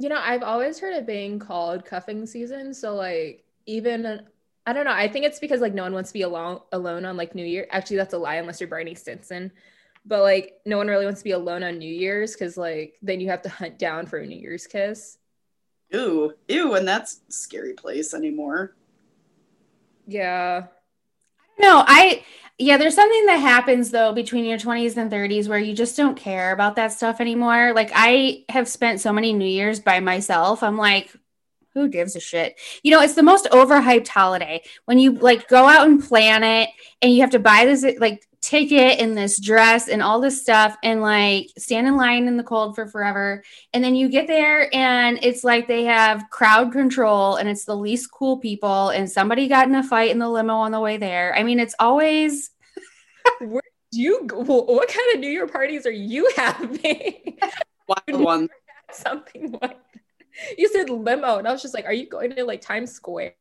You 0.00 0.08
know, 0.08 0.20
I've 0.22 0.44
always 0.44 0.78
heard 0.78 0.94
it 0.94 1.08
being 1.08 1.40
called 1.40 1.84
cuffing 1.84 2.24
season. 2.24 2.72
So 2.72 2.94
like 2.94 3.44
even 3.66 4.22
I 4.64 4.72
don't 4.72 4.84
know. 4.84 4.92
I 4.92 5.08
think 5.08 5.24
it's 5.24 5.38
because 5.38 5.60
like 5.60 5.74
no 5.74 5.82
one 5.82 5.92
wants 5.92 6.10
to 6.10 6.14
be 6.14 6.22
alone 6.22 6.60
alone 6.72 7.04
on 7.04 7.16
like 7.16 7.34
New 7.34 7.44
Year. 7.44 7.66
Actually, 7.70 7.96
that's 7.96 8.14
a 8.14 8.18
lie 8.18 8.36
unless 8.36 8.60
you're 8.60 8.68
Barney 8.68 8.94
Stinson. 8.94 9.50
But 10.08 10.22
like 10.22 10.54
no 10.64 10.78
one 10.78 10.88
really 10.88 11.04
wants 11.04 11.20
to 11.20 11.24
be 11.24 11.32
alone 11.32 11.62
on 11.62 11.78
New 11.78 11.92
Year's 11.92 12.32
because 12.32 12.56
like 12.56 12.94
then 13.02 13.20
you 13.20 13.28
have 13.28 13.42
to 13.42 13.48
hunt 13.48 13.78
down 13.78 14.06
for 14.06 14.18
a 14.18 14.26
New 14.26 14.38
Year's 14.38 14.66
kiss. 14.66 15.18
Ew, 15.90 16.34
ew, 16.48 16.74
and 16.74 16.88
that's 16.88 17.20
scary 17.28 17.74
place 17.74 18.14
anymore. 18.14 18.74
Yeah. 20.06 20.64
No, 21.60 21.84
I 21.86 22.24
yeah, 22.58 22.76
there's 22.76 22.94
something 22.94 23.26
that 23.26 23.36
happens 23.36 23.90
though 23.90 24.12
between 24.12 24.44
your 24.44 24.58
20s 24.58 24.96
and 24.96 25.12
30s 25.12 25.48
where 25.48 25.58
you 25.58 25.74
just 25.74 25.96
don't 25.96 26.16
care 26.16 26.52
about 26.52 26.76
that 26.76 26.92
stuff 26.92 27.20
anymore. 27.20 27.72
Like 27.74 27.90
I 27.94 28.44
have 28.48 28.66
spent 28.66 29.00
so 29.00 29.12
many 29.12 29.32
New 29.32 29.46
Year's 29.46 29.78
by 29.78 30.00
myself. 30.00 30.62
I'm 30.62 30.76
like, 30.76 31.14
who 31.74 31.88
gives 31.88 32.16
a 32.16 32.20
shit? 32.20 32.58
You 32.82 32.90
know, 32.90 33.00
it's 33.00 33.14
the 33.14 33.22
most 33.22 33.46
overhyped 33.50 34.08
holiday 34.08 34.62
when 34.86 34.98
you 34.98 35.12
like 35.12 35.48
go 35.48 35.66
out 35.66 35.86
and 35.86 36.02
plan 36.02 36.42
it 36.42 36.70
and 37.00 37.12
you 37.12 37.20
have 37.20 37.30
to 37.30 37.38
buy 37.38 37.64
this 37.64 37.84
like 38.00 38.26
ticket 38.40 39.00
and 39.00 39.16
this 39.16 39.40
dress 39.40 39.88
and 39.88 40.02
all 40.02 40.20
this 40.20 40.40
stuff 40.40 40.76
and 40.82 41.00
like 41.02 41.48
stand 41.58 41.86
in 41.86 41.96
line 41.96 42.28
in 42.28 42.36
the 42.36 42.42
cold 42.42 42.74
for 42.74 42.86
forever. 42.86 43.42
And 43.72 43.82
then 43.82 43.94
you 43.96 44.08
get 44.08 44.26
there 44.26 44.74
and 44.74 45.18
it's 45.22 45.44
like 45.44 45.66
they 45.66 45.84
have 45.84 46.30
crowd 46.30 46.72
control 46.72 47.36
and 47.36 47.48
it's 47.48 47.64
the 47.64 47.76
least 47.76 48.10
cool 48.12 48.38
people 48.38 48.90
and 48.90 49.10
somebody 49.10 49.48
got 49.48 49.68
in 49.68 49.74
a 49.74 49.82
fight 49.82 50.10
in 50.10 50.18
the 50.18 50.28
limo 50.28 50.54
on 50.54 50.72
the 50.72 50.80
way 50.80 50.96
there. 50.96 51.34
I 51.36 51.42
mean, 51.42 51.58
it's 51.58 51.74
always 51.78 52.50
Where 53.40 53.62
do 53.92 54.00
you 54.00 54.24
go? 54.26 54.38
What 54.40 54.88
kind 54.88 55.14
of 55.14 55.20
New 55.20 55.30
Year 55.30 55.46
parties 55.46 55.86
are 55.86 55.90
you 55.90 56.30
having? 56.36 57.38
Wild 57.86 58.22
one. 58.22 58.48
Something 58.90 59.58
like 59.62 59.78
you 60.56 60.68
said 60.68 60.88
limo, 60.88 61.38
and 61.38 61.48
I 61.48 61.52
was 61.52 61.62
just 61.62 61.74
like, 61.74 61.84
are 61.84 61.92
you 61.92 62.08
going 62.08 62.34
to 62.34 62.44
like 62.44 62.60
Times 62.60 62.92
Square? 62.92 63.34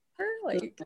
Like, 0.43 0.79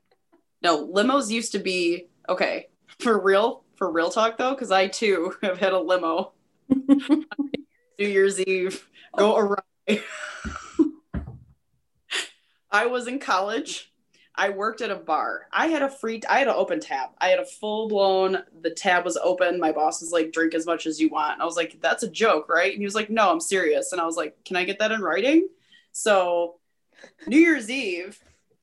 No, 0.61 0.87
limos 0.87 1.29
used 1.29 1.53
to 1.53 1.59
be 1.59 2.07
okay 2.27 2.67
for 2.99 3.19
real. 3.19 3.63
For 3.81 3.91
real 3.91 4.11
talk 4.11 4.37
though, 4.37 4.51
because 4.51 4.69
I 4.69 4.89
too 4.89 5.33
have 5.41 5.57
had 5.57 5.73
a 5.73 5.79
limo. 5.79 6.33
New 6.69 7.25
Year's 7.97 8.39
Eve, 8.39 8.87
go 9.17 9.35
oh. 9.35 9.39
awry. 9.39 10.03
I 12.71 12.85
was 12.85 13.07
in 13.07 13.17
college. 13.17 13.91
I 14.35 14.49
worked 14.49 14.81
at 14.81 14.91
a 14.91 14.95
bar. 14.95 15.47
I 15.51 15.65
had 15.65 15.81
a 15.81 15.89
free. 15.89 16.21
I 16.29 16.37
had 16.37 16.47
an 16.47 16.53
open 16.55 16.79
tab. 16.79 17.09
I 17.17 17.29
had 17.29 17.39
a 17.39 17.45
full 17.45 17.87
blown. 17.87 18.43
The 18.61 18.69
tab 18.69 19.03
was 19.03 19.17
open. 19.17 19.59
My 19.59 19.71
boss 19.71 19.99
was 19.99 20.11
like, 20.11 20.31
"Drink 20.31 20.53
as 20.53 20.67
much 20.67 20.85
as 20.85 21.01
you 21.01 21.09
want." 21.09 21.33
And 21.33 21.41
I 21.41 21.45
was 21.45 21.55
like, 21.55 21.81
"That's 21.81 22.03
a 22.03 22.07
joke, 22.07 22.49
right?" 22.49 22.71
And 22.71 22.81
he 22.81 22.85
was 22.85 22.93
like, 22.93 23.09
"No, 23.09 23.31
I'm 23.31 23.39
serious." 23.39 23.93
And 23.93 23.99
I 23.99 24.05
was 24.05 24.15
like, 24.15 24.37
"Can 24.45 24.57
I 24.57 24.63
get 24.63 24.77
that 24.77 24.91
in 24.91 25.01
writing?" 25.01 25.47
So, 25.91 26.59
New 27.25 27.39
Year's 27.39 27.71
Eve 27.71 28.19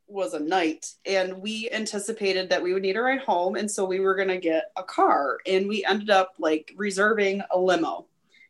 was 0.09 0.35
a 0.35 0.41
night, 0.41 0.95
and 1.05 1.39
we 1.41 1.69
anticipated 1.71 2.49
that 2.49 2.63
we 2.63 2.73
would 2.73 2.83
need 2.83 2.97
a 2.97 3.03
ride 3.03 3.21
home, 3.21 3.57
and 3.57 3.71
so 3.71 3.85
we 3.85 4.01
were 4.01 4.15
gonna 4.15 4.39
get 4.39 4.73
a 4.77 4.83
car, 4.83 5.39
and 5.47 5.69
we 5.69 5.85
ended 5.85 6.11
up 6.11 6.35
like 6.39 6.73
reserving 6.77 7.43
a 7.51 7.59
limo, 7.59 8.07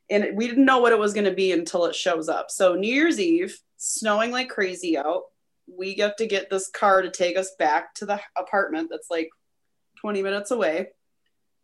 and 0.08 0.36
we 0.36 0.46
didn't 0.46 0.64
know 0.64 0.78
what 0.78 0.92
it 0.92 0.98
was 0.98 1.12
gonna 1.12 1.32
be 1.32 1.52
until 1.52 1.84
it 1.86 1.94
shows 1.94 2.28
up. 2.28 2.50
So 2.50 2.74
New 2.74 2.92
Year's 2.92 3.20
Eve, 3.20 3.58
snowing 3.76 4.30
like 4.30 4.48
crazy 4.48 4.96
out, 4.96 5.24
we 5.66 5.94
get 5.94 6.16
to 6.18 6.26
get 6.26 6.48
this 6.48 6.70
car 6.70 7.02
to 7.02 7.10
take 7.10 7.36
us 7.36 7.54
back 7.58 7.94
to 7.96 8.06
the 8.06 8.20
apartment 8.36 8.88
that's 8.90 9.10
like 9.10 9.30
20 10.00 10.22
minutes 10.22 10.50
away. 10.50 10.90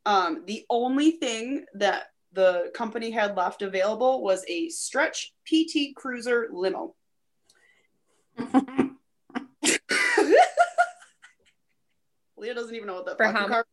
Um, 0.07 0.43
the 0.47 0.67
only 0.69 1.13
thing 1.13 1.65
that 1.75 2.09
the 2.33 2.71
company 2.75 3.11
had 3.11 3.37
left 3.37 3.63
available 3.63 4.23
was 4.23 4.45
a 4.49 4.69
stretch 4.69 5.33
PT 5.47 5.95
Cruiser 5.97 6.49
limo. 6.53 6.95
Liyah 12.45 12.55
doesn't 12.55 12.75
even 12.75 12.87
know 12.87 12.95
what 12.95 13.07
that 13.07 13.17
For 13.17 13.25
fucking 13.25 13.41
how- 13.41 13.49
car. 13.49 13.67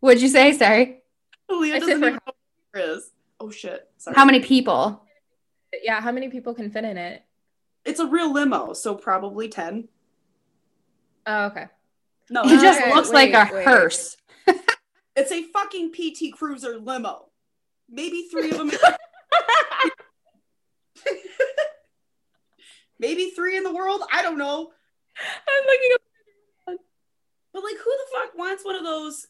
What'd 0.00 0.20
you 0.22 0.28
say? 0.28 0.52
Sorry. 0.52 1.02
Liyah 1.50 1.74
I 1.74 1.78
doesn't 1.78 1.96
even 1.98 2.14
know 2.14 2.18
what 2.24 2.34
it 2.74 2.80
is. 2.90 3.10
Oh 3.40 3.50
shit! 3.50 3.88
Sorry. 3.98 4.14
How 4.16 4.24
many 4.24 4.40
people? 4.40 5.04
yeah, 5.82 6.00
how 6.00 6.12
many 6.12 6.28
people 6.28 6.54
can 6.54 6.70
fit 6.70 6.84
in 6.84 6.96
it? 6.96 7.22
It's 7.84 8.00
a 8.00 8.06
real 8.06 8.32
limo, 8.32 8.72
so 8.72 8.94
probably 8.94 9.48
ten. 9.48 9.88
Oh, 11.26 11.46
okay. 11.46 11.66
No, 12.30 12.42
It 12.42 12.60
just 12.60 12.80
Okay, 12.80 12.94
looks 12.94 13.10
wait, 13.10 13.32
like 13.32 13.50
a 13.50 13.54
wait. 13.54 13.64
hearse. 13.64 14.16
it's 15.16 15.30
a 15.32 15.42
fucking 15.44 15.92
PT 15.92 16.32
Cruiser 16.36 16.78
limo. 16.78 17.26
Maybe 17.88 18.22
three 18.30 18.50
of 18.50 18.58
them. 18.58 18.70
Maybe 22.98 23.30
three 23.30 23.56
in 23.56 23.64
the 23.64 23.72
world. 23.74 24.02
I 24.12 24.22
don't 24.22 24.38
know. 24.38 24.70
I'm 25.18 25.66
looking 25.66 25.90
up. 25.94 26.00
But 27.52 27.62
like, 27.64 27.76
who 27.76 27.90
the 27.90 28.06
fuck 28.18 28.38
wants 28.38 28.64
one 28.64 28.76
of 28.76 28.84
those 28.84 29.26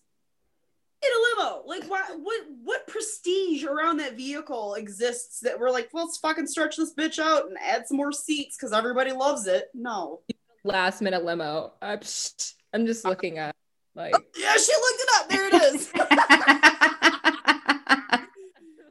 in 1.03 1.09
a 1.11 1.43
limo? 1.43 1.63
Like, 1.67 1.85
why? 1.91 2.03
What? 2.17 2.43
What 2.63 2.87
prestige 2.87 3.65
around 3.65 3.97
that 3.99 4.17
vehicle 4.17 4.75
exists 4.75 5.41
that 5.41 5.59
we're 5.59 5.71
like, 5.71 5.91
well, 5.93 6.05
let's 6.05 6.19
fucking 6.19 6.47
stretch 6.47 6.77
this 6.77 6.95
bitch 6.95 7.19
out 7.19 7.49
and 7.49 7.57
add 7.61 7.89
some 7.89 7.97
more 7.97 8.13
seats 8.13 8.57
because 8.57 8.73
everybody 8.73 9.13
loves 9.13 9.47
it? 9.47 9.69
No. 9.75 10.21
last 10.65 11.03
minute 11.03 11.25
limo. 11.25 11.73
I'm, 11.83 11.99
psh, 11.99 12.55
I'm 12.73 12.87
just 12.87 13.05
looking 13.05 13.39
at 13.39 13.55
like 13.95 14.15
Yeah, 14.39 14.57
she 14.57 14.73
looked 14.73 15.01
it 15.01 15.09
up. 15.17 15.29
There 15.29 15.49
it 15.49 15.55
is. 15.75 15.93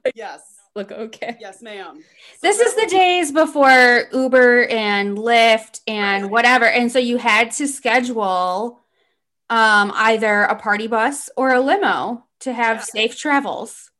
yes. 0.16 0.61
look 0.76 0.92
okay. 0.92 1.38
Yes, 1.40 1.62
ma'am. 1.62 2.02
this 2.42 2.60
is 2.60 2.76
the 2.76 2.88
days 2.88 3.32
before 3.32 4.04
Uber 4.14 4.68
and 4.68 5.18
Lyft 5.18 5.82
and 5.88 6.32
whatever. 6.32 6.66
And 6.66 6.92
so 6.92 6.98
you 7.00 7.18
had 7.18 7.52
to 7.52 7.68
schedule 7.68 8.80
um, 9.50 9.92
either 9.96 10.44
a 10.44 10.56
party 10.56 10.88
bus 10.88 11.30
or 11.36 11.54
a 11.54 11.60
limo 11.60 12.26
to 12.42 12.54
have 12.54 12.78
Yeah. 12.78 12.84
safe 12.84 13.18
travels. 13.18 13.92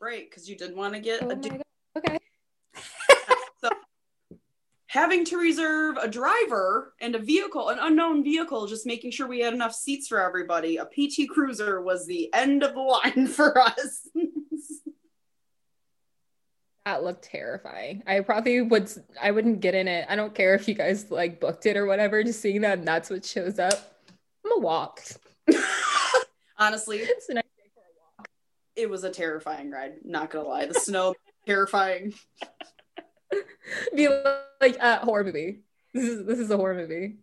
Right, 0.00 0.28
because 0.30 0.48
you 0.48 0.56
didn't 0.56 0.76
want 0.76 0.94
to 0.94 1.00
get 1.00 1.22
Oh 1.22 1.30
a 1.30 1.34
di- 1.34 1.60
Okay. 1.98 2.18
having 4.86 5.24
to 5.24 5.36
reserve 5.36 5.96
a 5.98 6.08
driver 6.08 6.94
and 7.00 7.14
a 7.14 7.18
vehicle, 7.18 7.68
an 7.68 7.78
unknown 7.80 8.24
vehicle, 8.24 8.66
just 8.66 8.86
making 8.86 9.10
sure 9.10 9.26
we 9.26 9.40
had 9.40 9.52
enough 9.54 9.74
seats 9.74 10.08
for 10.08 10.20
everybody. 10.20 10.78
A 10.78 10.84
PT 10.84 11.28
Cruiser 11.28 11.80
was 11.80 12.06
the 12.06 12.32
end 12.34 12.62
of 12.62 12.74
the 12.74 12.80
line 12.80 13.26
for 13.36 13.58
us. 13.58 14.08
That 16.86 17.04
looked 17.04 17.24
terrifying. 17.24 18.02
I 18.06 18.20
probably 18.20 18.62
would. 18.62 18.90
I 19.20 19.30
wouldn't 19.32 19.60
get 19.60 19.74
in 19.74 19.86
it. 19.86 20.06
I 20.08 20.16
don't 20.16 20.34
care 20.34 20.54
if 20.54 20.66
you 20.66 20.74
guys 20.74 21.10
like 21.10 21.38
booked 21.38 21.66
it 21.66 21.76
or 21.76 21.86
whatever. 21.86 22.22
Just 22.24 22.40
seeing 22.40 22.62
that, 22.62 22.78
and 22.78 22.88
that's 22.88 23.10
what 23.10 23.24
shows 23.24 23.58
up. 23.58 23.74
I'm 24.44 24.50
gonna 24.50 24.62
walk. 24.62 25.02
Honestly, 26.58 26.98
It's 27.02 27.28
a 27.28 27.34
nice 27.34 27.44
day 27.44 27.70
for 27.74 27.80
a 27.80 27.92
walk. 28.18 28.28
it 28.76 28.88
was 28.88 29.04
a 29.04 29.10
terrifying 29.10 29.70
ride. 29.70 29.94
Not 30.04 30.30
gonna 30.30 30.48
lie, 30.48 30.66
the 30.66 30.74
snow 30.74 31.14
terrifying. 31.46 32.14
Be 33.94 34.08
like 34.60 34.76
a 34.80 34.96
horror 34.98 35.24
movie. 35.24 35.60
This 35.94 36.04
is 36.08 36.26
this 36.26 36.38
is 36.38 36.50
a 36.50 36.56
horror 36.56 36.74
movie. 36.74 37.16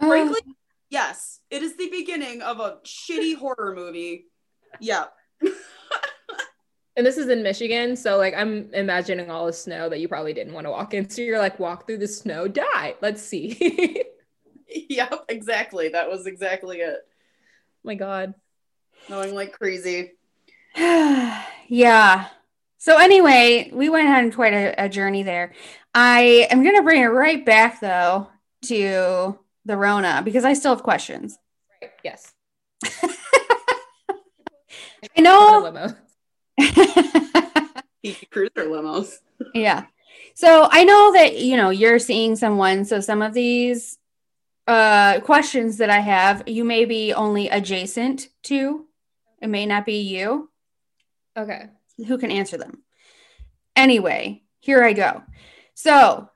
Uh, 0.00 0.06
Frankly, 0.06 0.40
yes, 0.88 1.40
it 1.50 1.62
is 1.62 1.76
the 1.76 1.90
beginning 1.90 2.42
of 2.42 2.60
a 2.60 2.78
shitty 2.84 3.36
horror 3.36 3.74
movie. 3.74 4.26
Yeah, 4.78 5.06
And 7.00 7.06
this 7.06 7.16
is 7.16 7.30
in 7.30 7.42
Michigan, 7.42 7.96
so 7.96 8.18
like 8.18 8.34
I'm 8.36 8.68
imagining 8.74 9.30
all 9.30 9.46
the 9.46 9.54
snow 9.54 9.88
that 9.88 10.00
you 10.00 10.06
probably 10.06 10.34
didn't 10.34 10.52
want 10.52 10.66
to 10.66 10.70
walk 10.70 10.92
in. 10.92 11.08
So 11.08 11.22
you're 11.22 11.38
like, 11.38 11.58
walk 11.58 11.86
through 11.86 11.96
the 11.96 12.06
snow, 12.06 12.46
die. 12.46 12.94
Let's 13.00 13.22
see. 13.22 14.04
yep, 14.68 15.24
exactly. 15.30 15.88
That 15.88 16.10
was 16.10 16.26
exactly 16.26 16.80
it. 16.80 16.98
my 17.82 17.94
God. 17.94 18.34
Snowing 19.06 19.34
like 19.34 19.52
crazy. 19.52 20.12
yeah. 20.76 22.26
So 22.76 22.98
anyway, 22.98 23.70
we 23.72 23.88
went 23.88 24.10
on 24.10 24.30
quite 24.30 24.52
a, 24.52 24.84
a 24.84 24.90
journey 24.90 25.22
there. 25.22 25.54
I 25.94 26.48
am 26.50 26.62
going 26.62 26.76
to 26.76 26.82
bring 26.82 27.00
it 27.00 27.06
right 27.06 27.46
back 27.46 27.80
though 27.80 28.28
to 28.66 29.38
the 29.64 29.76
Rona 29.78 30.20
because 30.22 30.44
I 30.44 30.52
still 30.52 30.74
have 30.74 30.82
questions. 30.82 31.38
Right. 31.80 31.92
Yes. 32.04 32.34
I 35.16 35.22
know. 35.22 35.94
Limo. 36.76 37.66
PT 38.04 38.30
Cruiser 38.30 38.64
limos. 38.66 39.18
yeah. 39.54 39.86
So 40.34 40.68
I 40.70 40.84
know 40.84 41.12
that 41.12 41.36
you 41.38 41.56
know 41.56 41.70
you're 41.70 41.98
seeing 41.98 42.36
someone. 42.36 42.84
So 42.84 43.00
some 43.00 43.22
of 43.22 43.34
these 43.34 43.98
uh 44.66 45.20
questions 45.20 45.78
that 45.78 45.90
I 45.90 46.00
have, 46.00 46.44
you 46.46 46.64
may 46.64 46.84
be 46.84 47.12
only 47.12 47.48
adjacent 47.48 48.28
to 48.44 48.86
It 49.42 49.48
may 49.48 49.66
not 49.66 49.84
be 49.86 50.00
you. 50.02 50.50
Okay. 51.36 51.66
Who 52.06 52.18
can 52.18 52.30
answer 52.30 52.56
them? 52.56 52.82
Anyway, 53.76 54.42
here 54.60 54.82
I 54.82 54.92
go. 54.92 55.22
So, 55.74 56.28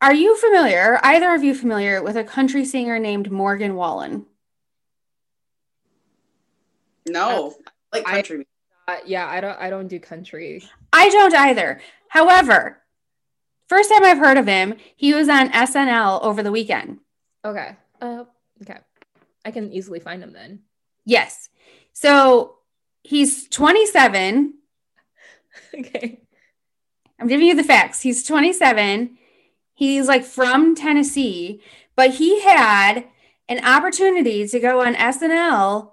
are 0.00 0.14
you 0.14 0.36
familiar, 0.36 0.98
either 1.02 1.32
of 1.34 1.44
you 1.44 1.54
familiar 1.54 2.02
with 2.02 2.16
a 2.16 2.24
country 2.24 2.64
singer 2.64 2.98
named 2.98 3.30
Morgan 3.30 3.74
Wallen? 3.76 4.26
No, 7.06 7.54
I 7.92 7.98
like 7.98 8.08
I- 8.08 8.12
country. 8.14 8.46
Uh, 8.88 8.96
yeah, 9.06 9.26
I 9.28 9.40
don't 9.40 9.58
I 9.58 9.70
don't 9.70 9.88
do 9.88 10.00
country. 10.00 10.64
I 10.92 11.08
don't 11.08 11.34
either. 11.34 11.80
However, 12.08 12.82
first 13.68 13.90
time 13.90 14.04
I've 14.04 14.18
heard 14.18 14.36
of 14.36 14.46
him, 14.46 14.74
he 14.96 15.14
was 15.14 15.28
on 15.28 15.50
SNL 15.50 16.22
over 16.22 16.42
the 16.42 16.52
weekend. 16.52 16.98
Okay. 17.44 17.76
Uh, 18.00 18.24
okay. 18.62 18.78
I 19.44 19.50
can 19.50 19.72
easily 19.72 20.00
find 20.00 20.22
him 20.22 20.32
then. 20.32 20.60
Yes. 21.04 21.48
So 21.92 22.56
he's 23.02 23.48
27. 23.48 24.54
okay. 25.78 26.20
I'm 27.18 27.28
giving 27.28 27.46
you 27.46 27.54
the 27.54 27.64
facts. 27.64 28.02
He's 28.02 28.24
27. 28.24 29.16
He's 29.74 30.08
like 30.08 30.24
from 30.24 30.74
Tennessee, 30.74 31.60
but 31.96 32.14
he 32.14 32.42
had 32.42 33.04
an 33.48 33.64
opportunity 33.64 34.46
to 34.46 34.60
go 34.60 34.80
on 34.80 34.94
SNL 34.94 35.92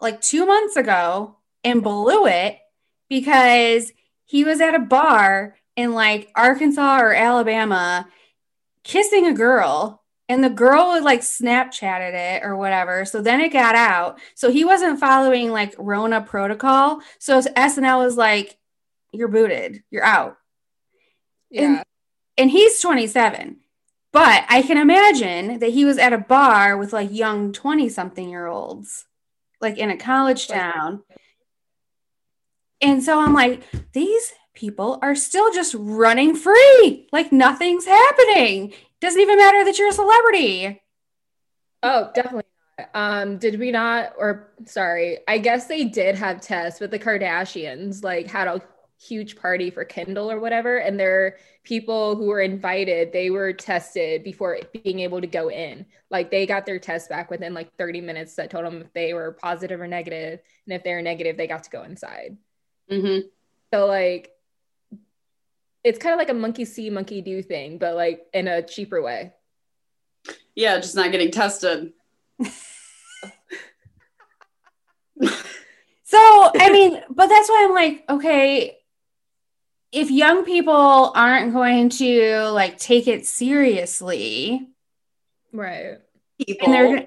like 0.00 0.20
two 0.20 0.46
months 0.46 0.76
ago 0.76 1.35
and 1.66 1.82
blew 1.82 2.26
it 2.26 2.58
because 3.08 3.92
he 4.24 4.44
was 4.44 4.60
at 4.60 4.74
a 4.74 4.78
bar 4.80 5.56
in 5.76 5.92
like 5.92 6.30
Arkansas 6.34 6.98
or 7.00 7.12
Alabama 7.12 8.08
kissing 8.84 9.26
a 9.26 9.34
girl 9.34 10.02
and 10.28 10.42
the 10.42 10.50
girl 10.50 10.88
would 10.92 11.02
like 11.04 11.20
Snapchatted 11.20 12.14
it 12.14 12.42
or 12.44 12.56
whatever. 12.56 13.04
So 13.04 13.20
then 13.22 13.40
it 13.40 13.52
got 13.52 13.74
out. 13.76 14.18
So 14.34 14.50
he 14.50 14.64
wasn't 14.64 14.98
following 14.98 15.50
like 15.52 15.74
Rona 15.78 16.20
protocol. 16.20 17.00
So 17.18 17.40
SNL 17.40 18.04
was 18.04 18.16
like, 18.16 18.56
you're 19.12 19.28
booted, 19.28 19.82
you're 19.90 20.04
out 20.04 20.36
Yeah. 21.50 21.82
and 22.36 22.50
he's 22.50 22.80
27 22.80 23.60
but 24.12 24.44
i 24.48 24.62
can 24.62 24.76
imagine 24.78 25.58
that 25.60 25.70
he 25.70 25.84
was 25.84 25.96
at 25.98 26.12
a 26.12 26.18
bar 26.18 26.76
with 26.76 26.92
like 26.92 27.08
young 27.12 27.52
20 27.52 27.88
something 27.88 28.28
year 28.28 28.46
olds 28.46 29.06
like 29.60 29.78
in 29.78 29.90
a 29.90 29.96
college 29.96 30.48
town 30.48 31.02
and 32.80 33.02
so 33.02 33.20
i'm 33.20 33.32
like 33.34 33.62
these 33.92 34.32
people 34.54 34.98
are 35.02 35.14
still 35.14 35.52
just 35.52 35.74
running 35.78 36.34
free 36.34 37.08
like 37.12 37.32
nothing's 37.32 37.86
happening 37.86 38.72
doesn't 39.00 39.20
even 39.20 39.36
matter 39.36 39.64
that 39.64 39.78
you're 39.78 39.88
a 39.88 39.92
celebrity 39.92 40.80
Oh, 41.82 42.10
definitely. 42.14 42.44
Um, 42.94 43.38
did 43.38 43.58
we 43.58 43.70
not 43.70 44.12
or 44.18 44.52
sorry, 44.66 45.18
I 45.28 45.38
guess 45.38 45.66
they 45.66 45.84
did 45.84 46.14
have 46.16 46.40
tests, 46.40 46.78
but 46.80 46.90
the 46.90 46.98
Kardashians 46.98 48.04
like 48.04 48.30
had 48.30 48.48
a 48.48 48.62
huge 48.98 49.36
party 49.36 49.70
for 49.70 49.84
Kendall 49.84 50.30
or 50.30 50.40
whatever, 50.40 50.78
and 50.78 50.98
their 50.98 51.36
people 51.64 52.16
who 52.16 52.26
were 52.26 52.40
invited, 52.40 53.12
they 53.12 53.30
were 53.30 53.52
tested 53.52 54.22
before 54.24 54.58
being 54.82 55.00
able 55.00 55.20
to 55.20 55.26
go 55.26 55.50
in. 55.50 55.86
Like 56.10 56.30
they 56.30 56.46
got 56.46 56.66
their 56.66 56.78
test 56.78 57.08
back 57.08 57.30
within 57.30 57.54
like 57.54 57.74
30 57.76 58.00
minutes 58.02 58.34
that 58.36 58.50
told 58.50 58.66
them 58.66 58.82
if 58.82 58.92
they 58.92 59.14
were 59.14 59.32
positive 59.32 59.80
or 59.80 59.86
negative, 59.88 60.40
and 60.66 60.74
if 60.74 60.84
they 60.84 60.92
were 60.94 61.02
negative, 61.02 61.36
they 61.36 61.46
got 61.46 61.64
to 61.64 61.70
go 61.70 61.82
inside. 61.82 62.36
Mm-hmm. 62.90 63.26
So 63.72 63.86
like 63.86 64.32
it's 65.84 65.98
kind 65.98 66.12
of 66.12 66.18
like 66.18 66.30
a 66.30 66.34
monkey 66.34 66.64
see, 66.64 66.90
monkey 66.90 67.20
do 67.20 67.42
thing, 67.42 67.78
but 67.78 67.94
like 67.94 68.26
in 68.32 68.48
a 68.48 68.62
cheaper 68.62 69.00
way. 69.00 69.32
Yeah, 70.54 70.76
just 70.78 70.96
not 70.96 71.12
getting 71.12 71.30
tested. 71.30 71.92
so 76.04 76.18
i 76.60 76.70
mean 76.70 77.02
but 77.08 77.26
that's 77.28 77.48
why 77.48 77.64
i'm 77.66 77.74
like 77.74 78.04
okay 78.10 78.76
if 79.90 80.10
young 80.10 80.44
people 80.44 81.10
aren't 81.14 81.54
going 81.54 81.88
to 81.88 82.50
like 82.50 82.76
take 82.76 83.08
it 83.08 83.26
seriously 83.26 84.68
Right. 85.56 85.98
People. 86.38 86.66
and 86.66 86.74
they're 86.74 86.86
gonna 86.86 87.06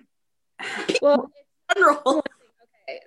Well, 1.02 1.32
general. 1.76 2.24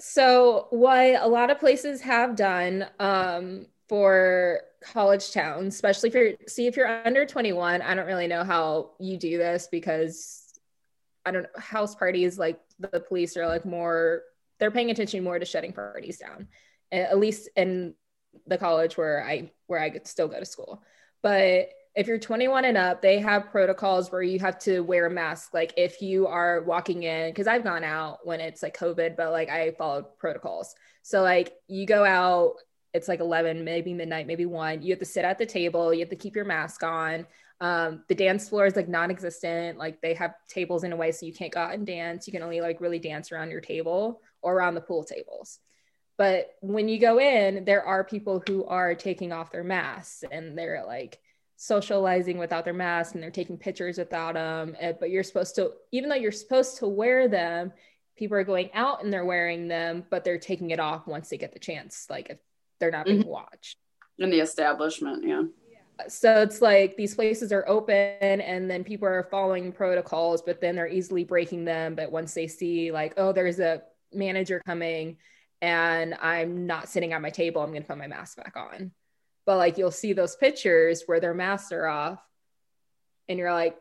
So 0.00 0.66
what 0.70 1.20
a 1.20 1.26
lot 1.26 1.50
of 1.50 1.58
places 1.58 2.00
have 2.02 2.36
done 2.36 2.86
um, 2.98 3.66
for 3.88 4.60
college 4.82 5.32
towns, 5.32 5.74
especially 5.74 6.08
if 6.08 6.14
you're 6.14 6.32
see 6.48 6.66
if 6.66 6.76
you're 6.76 7.06
under 7.06 7.24
21, 7.26 7.82
I 7.82 7.94
don't 7.94 8.06
really 8.06 8.26
know 8.26 8.44
how 8.44 8.90
you 8.98 9.16
do 9.16 9.38
this 9.38 9.68
because 9.70 10.58
I 11.24 11.30
don't 11.30 11.46
house 11.58 11.94
parties 11.94 12.38
like 12.38 12.60
the 12.78 13.00
police 13.00 13.36
are 13.36 13.46
like 13.46 13.64
more 13.64 14.22
they're 14.58 14.70
paying 14.70 14.90
attention 14.90 15.24
more 15.24 15.38
to 15.38 15.44
shutting 15.44 15.72
parties 15.72 16.18
down. 16.18 16.48
At 16.90 17.18
least 17.18 17.48
in 17.56 17.94
the 18.46 18.58
college 18.58 18.96
where 18.96 19.24
I 19.24 19.50
where 19.66 19.80
I 19.80 19.90
could 19.90 20.06
still 20.06 20.28
go 20.28 20.38
to 20.38 20.46
school. 20.46 20.82
But 21.22 21.68
if 21.94 22.06
you're 22.06 22.18
21 22.18 22.64
and 22.64 22.78
up, 22.78 23.02
they 23.02 23.18
have 23.18 23.50
protocols 23.50 24.10
where 24.10 24.22
you 24.22 24.38
have 24.38 24.58
to 24.60 24.80
wear 24.80 25.06
a 25.06 25.10
mask. 25.10 25.52
Like 25.52 25.74
if 25.76 26.00
you 26.00 26.26
are 26.26 26.62
walking 26.62 27.02
in, 27.02 27.30
because 27.30 27.46
I've 27.46 27.64
gone 27.64 27.84
out 27.84 28.26
when 28.26 28.40
it's 28.40 28.62
like 28.62 28.76
COVID, 28.76 29.14
but 29.16 29.30
like 29.30 29.50
I 29.50 29.72
followed 29.72 30.06
protocols. 30.18 30.74
So 31.02 31.22
like 31.22 31.52
you 31.68 31.86
go 31.86 32.04
out, 32.04 32.54
it's 32.94 33.08
like 33.08 33.20
11, 33.20 33.64
maybe 33.64 33.92
midnight, 33.92 34.26
maybe 34.26 34.46
one. 34.46 34.82
You 34.82 34.90
have 34.90 35.00
to 35.00 35.04
sit 35.04 35.24
at 35.24 35.38
the 35.38 35.46
table. 35.46 35.92
You 35.92 36.00
have 36.00 36.10
to 36.10 36.16
keep 36.16 36.34
your 36.34 36.44
mask 36.44 36.82
on. 36.82 37.26
Um, 37.60 38.04
the 38.08 38.14
dance 38.14 38.48
floor 38.48 38.66
is 38.66 38.74
like 38.74 38.88
non-existent. 38.88 39.78
Like 39.78 40.00
they 40.00 40.14
have 40.14 40.34
tables 40.48 40.84
in 40.84 40.92
a 40.92 40.96
way 40.96 41.12
so 41.12 41.26
you 41.26 41.32
can't 41.32 41.52
go 41.52 41.60
out 41.60 41.74
and 41.74 41.86
dance. 41.86 42.26
You 42.26 42.32
can 42.32 42.42
only 42.42 42.60
like 42.60 42.80
really 42.80 42.98
dance 42.98 43.32
around 43.32 43.50
your 43.50 43.60
table 43.60 44.22
or 44.40 44.54
around 44.54 44.74
the 44.74 44.80
pool 44.80 45.04
tables. 45.04 45.58
But 46.16 46.54
when 46.60 46.88
you 46.88 46.98
go 46.98 47.18
in, 47.20 47.64
there 47.64 47.84
are 47.84 48.04
people 48.04 48.42
who 48.46 48.64
are 48.64 48.94
taking 48.94 49.32
off 49.32 49.52
their 49.52 49.64
masks 49.64 50.24
and 50.30 50.56
they're 50.56 50.84
like 50.86 51.18
socializing 51.62 52.38
without 52.38 52.64
their 52.64 52.74
mask 52.74 53.14
and 53.14 53.22
they're 53.22 53.30
taking 53.30 53.56
pictures 53.56 53.96
without 53.96 54.34
them. 54.34 54.74
Eh, 54.80 54.92
but 54.98 55.10
you're 55.10 55.22
supposed 55.22 55.54
to, 55.54 55.70
even 55.92 56.10
though 56.10 56.16
you're 56.16 56.32
supposed 56.32 56.78
to 56.78 56.88
wear 56.88 57.28
them, 57.28 57.72
people 58.16 58.36
are 58.36 58.42
going 58.42 58.68
out 58.74 59.04
and 59.04 59.12
they're 59.12 59.24
wearing 59.24 59.68
them, 59.68 60.04
but 60.10 60.24
they're 60.24 60.38
taking 60.38 60.70
it 60.70 60.80
off 60.80 61.06
once 61.06 61.28
they 61.28 61.38
get 61.38 61.52
the 61.52 61.60
chance, 61.60 62.08
like 62.10 62.30
if 62.30 62.38
they're 62.80 62.90
not 62.90 63.06
being 63.06 63.20
mm-hmm. 63.20 63.28
watched. 63.28 63.76
In 64.18 64.30
the 64.30 64.40
establishment, 64.40 65.24
yeah. 65.24 65.42
So 66.08 66.42
it's 66.42 66.60
like 66.60 66.96
these 66.96 67.14
places 67.14 67.52
are 67.52 67.68
open 67.68 67.94
and 68.40 68.68
then 68.68 68.82
people 68.82 69.06
are 69.06 69.28
following 69.30 69.70
protocols, 69.70 70.42
but 70.42 70.60
then 70.60 70.74
they're 70.74 70.88
easily 70.88 71.22
breaking 71.22 71.64
them. 71.64 71.94
But 71.94 72.10
once 72.10 72.34
they 72.34 72.48
see, 72.48 72.90
like, 72.90 73.14
oh, 73.18 73.32
there's 73.32 73.60
a 73.60 73.82
manager 74.12 74.60
coming 74.66 75.18
and 75.60 76.14
I'm 76.20 76.66
not 76.66 76.88
sitting 76.88 77.12
at 77.12 77.22
my 77.22 77.30
table, 77.30 77.62
I'm 77.62 77.70
going 77.70 77.82
to 77.82 77.88
put 77.88 77.98
my 77.98 78.08
mask 78.08 78.38
back 78.38 78.56
on. 78.56 78.90
But 79.44 79.58
like 79.58 79.78
you'll 79.78 79.90
see 79.90 80.12
those 80.12 80.36
pictures 80.36 81.02
where 81.06 81.20
their 81.20 81.34
masks 81.34 81.72
are 81.72 81.86
off, 81.86 82.20
and 83.28 83.38
you're 83.38 83.52
like, 83.52 83.76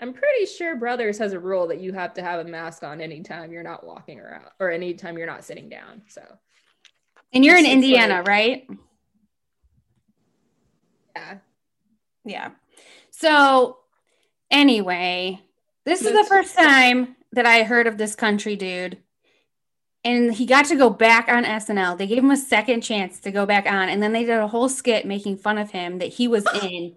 I'm 0.00 0.12
pretty 0.12 0.46
sure 0.46 0.76
Brothers 0.76 1.18
has 1.18 1.32
a 1.32 1.40
rule 1.40 1.68
that 1.68 1.80
you 1.80 1.92
have 1.92 2.14
to 2.14 2.22
have 2.22 2.44
a 2.44 2.48
mask 2.48 2.82
on 2.82 3.00
anytime 3.00 3.52
you're 3.52 3.62
not 3.62 3.86
walking 3.86 4.20
around 4.20 4.46
or 4.60 4.70
anytime 4.70 5.16
you're 5.16 5.26
not 5.26 5.44
sitting 5.44 5.68
down. 5.68 6.02
So 6.08 6.22
and 7.32 7.44
you're 7.44 7.56
in 7.56 7.66
indiana 7.66 8.16
like- 8.16 8.28
right 8.28 8.68
yeah. 11.16 11.38
Yeah. 12.24 12.50
So, 13.10 13.78
anyway, 14.50 15.40
this 15.84 16.02
is 16.02 16.12
the 16.12 16.24
first 16.28 16.56
time 16.56 17.16
that 17.32 17.46
I 17.46 17.62
heard 17.62 17.86
of 17.86 17.98
this 17.98 18.14
country 18.14 18.56
dude. 18.56 18.98
And 20.06 20.32
he 20.32 20.46
got 20.46 20.66
to 20.66 20.76
go 20.76 20.88
back 20.88 21.28
on 21.28 21.42
SNL. 21.42 21.98
They 21.98 22.06
gave 22.06 22.18
him 22.18 22.30
a 22.30 22.36
second 22.36 22.82
chance 22.82 23.18
to 23.20 23.32
go 23.32 23.44
back 23.44 23.66
on. 23.66 23.88
And 23.88 24.00
then 24.00 24.12
they 24.12 24.24
did 24.24 24.38
a 24.38 24.46
whole 24.46 24.68
skit 24.68 25.04
making 25.04 25.38
fun 25.38 25.58
of 25.58 25.72
him 25.72 25.98
that 25.98 26.12
he 26.12 26.28
was 26.28 26.46
in. 26.62 26.94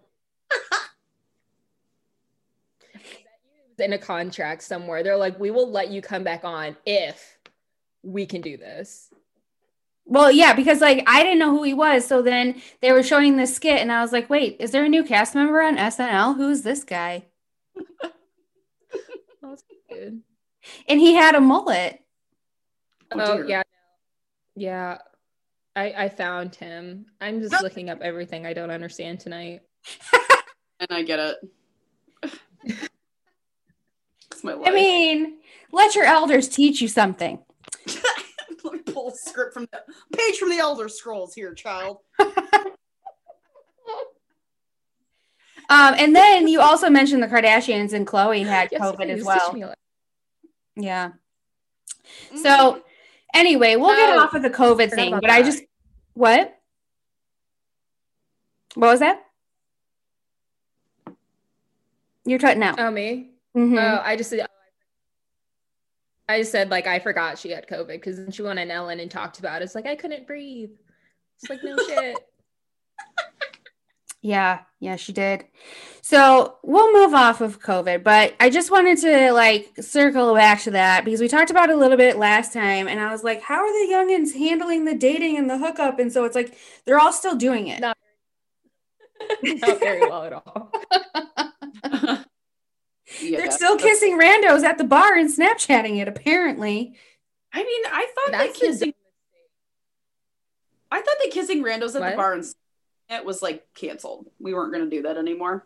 in 3.79 3.93
a 3.93 3.97
contract 3.97 4.61
somewhere. 4.61 5.01
They're 5.01 5.17
like, 5.17 5.39
we 5.39 5.49
will 5.49 5.71
let 5.71 5.89
you 5.89 6.03
come 6.03 6.23
back 6.23 6.43
on 6.43 6.77
if 6.85 7.39
we 8.03 8.27
can 8.27 8.41
do 8.41 8.57
this. 8.57 9.09
Well, 10.05 10.31
yeah, 10.31 10.53
because 10.53 10.79
like 10.79 11.03
I 11.07 11.23
didn't 11.23 11.39
know 11.39 11.49
who 11.49 11.63
he 11.63 11.73
was. 11.73 12.05
So 12.05 12.21
then 12.21 12.61
they 12.81 12.91
were 12.91 13.01
showing 13.03 13.37
this 13.37 13.55
skit, 13.55 13.79
and 13.79 13.91
I 13.91 14.01
was 14.01 14.11
like, 14.11 14.29
wait, 14.29 14.57
is 14.59 14.69
there 14.69 14.83
a 14.83 14.89
new 14.89 15.03
cast 15.03 15.33
member 15.33 15.61
on 15.61 15.77
SNL? 15.77 16.35
Who's 16.35 16.61
this 16.61 16.83
guy? 16.83 17.25
And 20.87 20.99
he 20.99 21.15
had 21.15 21.33
a 21.33 21.41
mullet. 21.41 21.99
Oh, 23.11 23.19
Oh, 23.19 23.35
dear. 23.37 23.47
yeah. 23.47 23.63
Yeah. 24.55 24.97
I, 25.75 25.93
I 26.05 26.09
found 26.09 26.55
him. 26.55 27.05
I'm 27.21 27.39
just 27.41 27.61
looking 27.63 27.89
up 27.89 28.01
everything 28.01 28.45
I 28.45 28.53
don't 28.53 28.71
understand 28.71 29.19
tonight. 29.19 29.61
And 30.81 30.87
I 30.93 31.03
get 31.03 31.19
it. 31.19 31.37
it's 34.31 34.43
my 34.45 34.53
life. 34.53 34.69
I 34.69 34.71
mean, 34.71 35.39
let 35.73 35.93
your 35.93 36.05
elders 36.05 36.47
teach 36.47 36.79
you 36.79 36.87
something. 36.87 37.37
Let 38.63 38.73
me 38.73 38.79
pull 38.79 39.11
script 39.13 39.53
from 39.53 39.67
the 39.73 39.81
page 40.15 40.37
from 40.37 40.49
the 40.51 40.57
Elder 40.57 40.87
Scrolls 40.87 41.33
here, 41.33 41.53
child. 41.53 41.97
Um, 45.69 45.95
and 45.97 46.15
then 46.15 46.47
you 46.47 46.61
also 46.61 46.89
mentioned 46.89 47.21
the 47.21 47.27
Kardashians 47.27 47.91
and 47.91 48.07
Khloé 48.07 48.45
had 48.45 48.69
Yes, 48.71 48.79
COVID 48.81 49.09
as 49.09 49.23
well. 49.25 49.51
me 49.53 49.63
a 49.63 49.67
lot. 49.67 49.77
Yeah. 50.77 51.09
So 52.41 52.81
Anyway, 53.33 53.75
we'll 53.75 53.95
get 53.95 54.15
Oh, 54.15 54.19
off 54.19 54.33
of 54.33 54.41
the 54.41 54.49
COVID 54.49 54.89
thing, 54.91 55.11
but 55.19 55.29
I 55.29 55.41
just 55.43 55.63
what? 56.13 56.55
What 58.75 58.87
was 58.87 58.99
that? 58.99 59.23
You're 62.25 62.39
cutting 62.39 62.63
out. 62.63 62.79
Oh, 62.79 62.91
me? 62.91 63.29
Mhm. 63.55 63.77
Oh, 63.79 64.01
I 64.03 64.15
just 64.15 64.33
I 66.27 66.39
just 66.39 66.51
said 66.51 66.69
like 66.69 66.85
I 66.85 66.99
forgot 66.99 67.39
she 67.39 67.49
had 67.49 67.67
COVID 67.67 67.87
because 67.87 68.17
then 68.17 68.31
she 68.31 68.43
went 68.43 68.59
on 68.59 68.69
Ellen 68.69 68.99
and 68.99 69.09
talked 69.09 69.39
about 69.39 69.61
it. 69.61 69.65
It's 69.65 69.73
like 69.75 69.87
I 69.87 69.95
couldn't 69.95 70.27
breathe. 70.27 70.69
It's 71.41 71.49
like 71.49 71.63
no 71.63 71.75
shit. 71.87 72.17
Yeah, 74.21 74.59
yeah, 74.81 74.97
she 74.97 75.13
did. 75.13 75.45
So 76.01 76.57
we'll 76.63 76.91
move 76.91 77.13
off 77.13 77.39
of 77.39 77.61
COVID, 77.61 78.03
but 78.03 78.35
I 78.39 78.49
just 78.49 78.69
wanted 78.69 78.97
to 78.99 79.31
like 79.31 79.71
circle 79.79 80.33
back 80.35 80.61
to 80.63 80.71
that 80.71 81.05
because 81.05 81.21
we 81.21 81.29
talked 81.29 81.51
about 81.51 81.69
it 81.69 81.75
a 81.75 81.79
little 81.79 81.95
bit 81.97 82.17
last 82.17 82.51
time, 82.51 82.87
and 82.89 82.99
I 82.99 83.11
was 83.11 83.23
like, 83.23 83.41
how 83.41 83.59
are 83.59 83.87
the 83.87 83.93
youngins 83.93 84.33
handling 84.33 84.83
the 84.85 84.95
dating 84.95 85.37
and 85.37 85.49
the 85.49 85.57
hookup? 85.57 85.99
And 85.99 86.11
so 86.11 86.25
it's 86.25 86.35
like 86.35 86.57
they're 86.85 86.99
all 86.99 87.13
still 87.13 87.35
doing 87.35 87.67
it. 87.67 87.79
No. 87.79 87.93
Not 89.43 89.79
very 89.79 90.01
well 90.01 90.23
at 90.23 90.33
all. 90.33 90.71
Yeah. 93.21 93.39
They're 93.39 93.51
still 93.51 93.75
kissing 93.75 94.19
randos 94.19 94.63
at 94.63 94.77
the 94.77 94.83
bar 94.83 95.15
and 95.15 95.29
Snapchatting 95.35 95.97
it, 95.99 96.07
apparently. 96.07 96.95
I 97.51 97.63
mean, 97.63 97.81
I 97.91 98.07
thought 98.13 98.31
That's 98.31 98.53
that 98.53 98.59
the 98.59 98.65
kissing. 98.67 98.93
I 100.91 100.97
thought 101.01 101.15
that 101.23 101.31
kissing 101.31 101.63
randos 101.63 101.95
at 101.95 102.01
What? 102.01 102.11
the 102.11 102.15
bar 102.15 102.33
and 102.33 102.45
it 103.09 103.25
was 103.25 103.41
like 103.41 103.65
canceled. 103.73 104.27
We 104.39 104.53
weren't 104.53 104.73
going 104.73 104.89
to 104.89 104.95
do 104.95 105.03
that 105.03 105.17
anymore. 105.17 105.65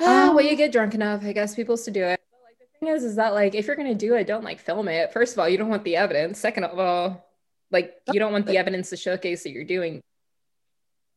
Oh, 0.00 0.34
well, 0.34 0.44
you 0.44 0.56
get 0.56 0.72
drunk 0.72 0.94
enough. 0.94 1.24
I 1.24 1.32
guess 1.32 1.54
people 1.54 1.78
to 1.78 1.90
do 1.90 2.02
it. 2.02 2.20
But, 2.30 2.38
like 2.44 2.58
the 2.58 2.78
thing 2.78 2.94
is, 2.94 3.04
is 3.04 3.16
that 3.16 3.32
like 3.32 3.54
if 3.54 3.66
you're 3.66 3.76
gonna 3.76 3.94
do 3.94 4.14
it, 4.16 4.26
don't 4.26 4.42
like 4.42 4.58
film 4.58 4.88
it. 4.88 5.12
First 5.12 5.34
of 5.34 5.38
all, 5.38 5.48
you 5.48 5.56
don't 5.56 5.68
want 5.68 5.84
the 5.84 5.94
evidence. 5.96 6.40
Second 6.40 6.64
of 6.64 6.78
all, 6.78 7.24
like 7.70 7.94
you 8.12 8.18
don't 8.18 8.32
want 8.32 8.46
the 8.46 8.58
evidence 8.58 8.90
to 8.90 8.96
showcase 8.96 9.44
that 9.44 9.50
you're 9.50 9.64
doing 9.64 10.02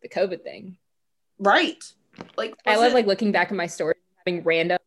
the 0.04 0.10
COVID 0.10 0.44
thing. 0.44 0.78
Right. 1.40 1.84
Like 2.38 2.54
I 2.68 2.76
love 2.76 2.92
it- 2.92 2.94
like 2.94 3.08
looking 3.08 3.32
back 3.32 3.50
at 3.50 3.56
my 3.58 3.66
story, 3.68 3.96
having 4.24 4.44
random. 4.44 4.78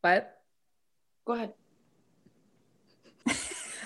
What? 0.00 0.36
Go 1.26 1.34
ahead. 1.34 1.52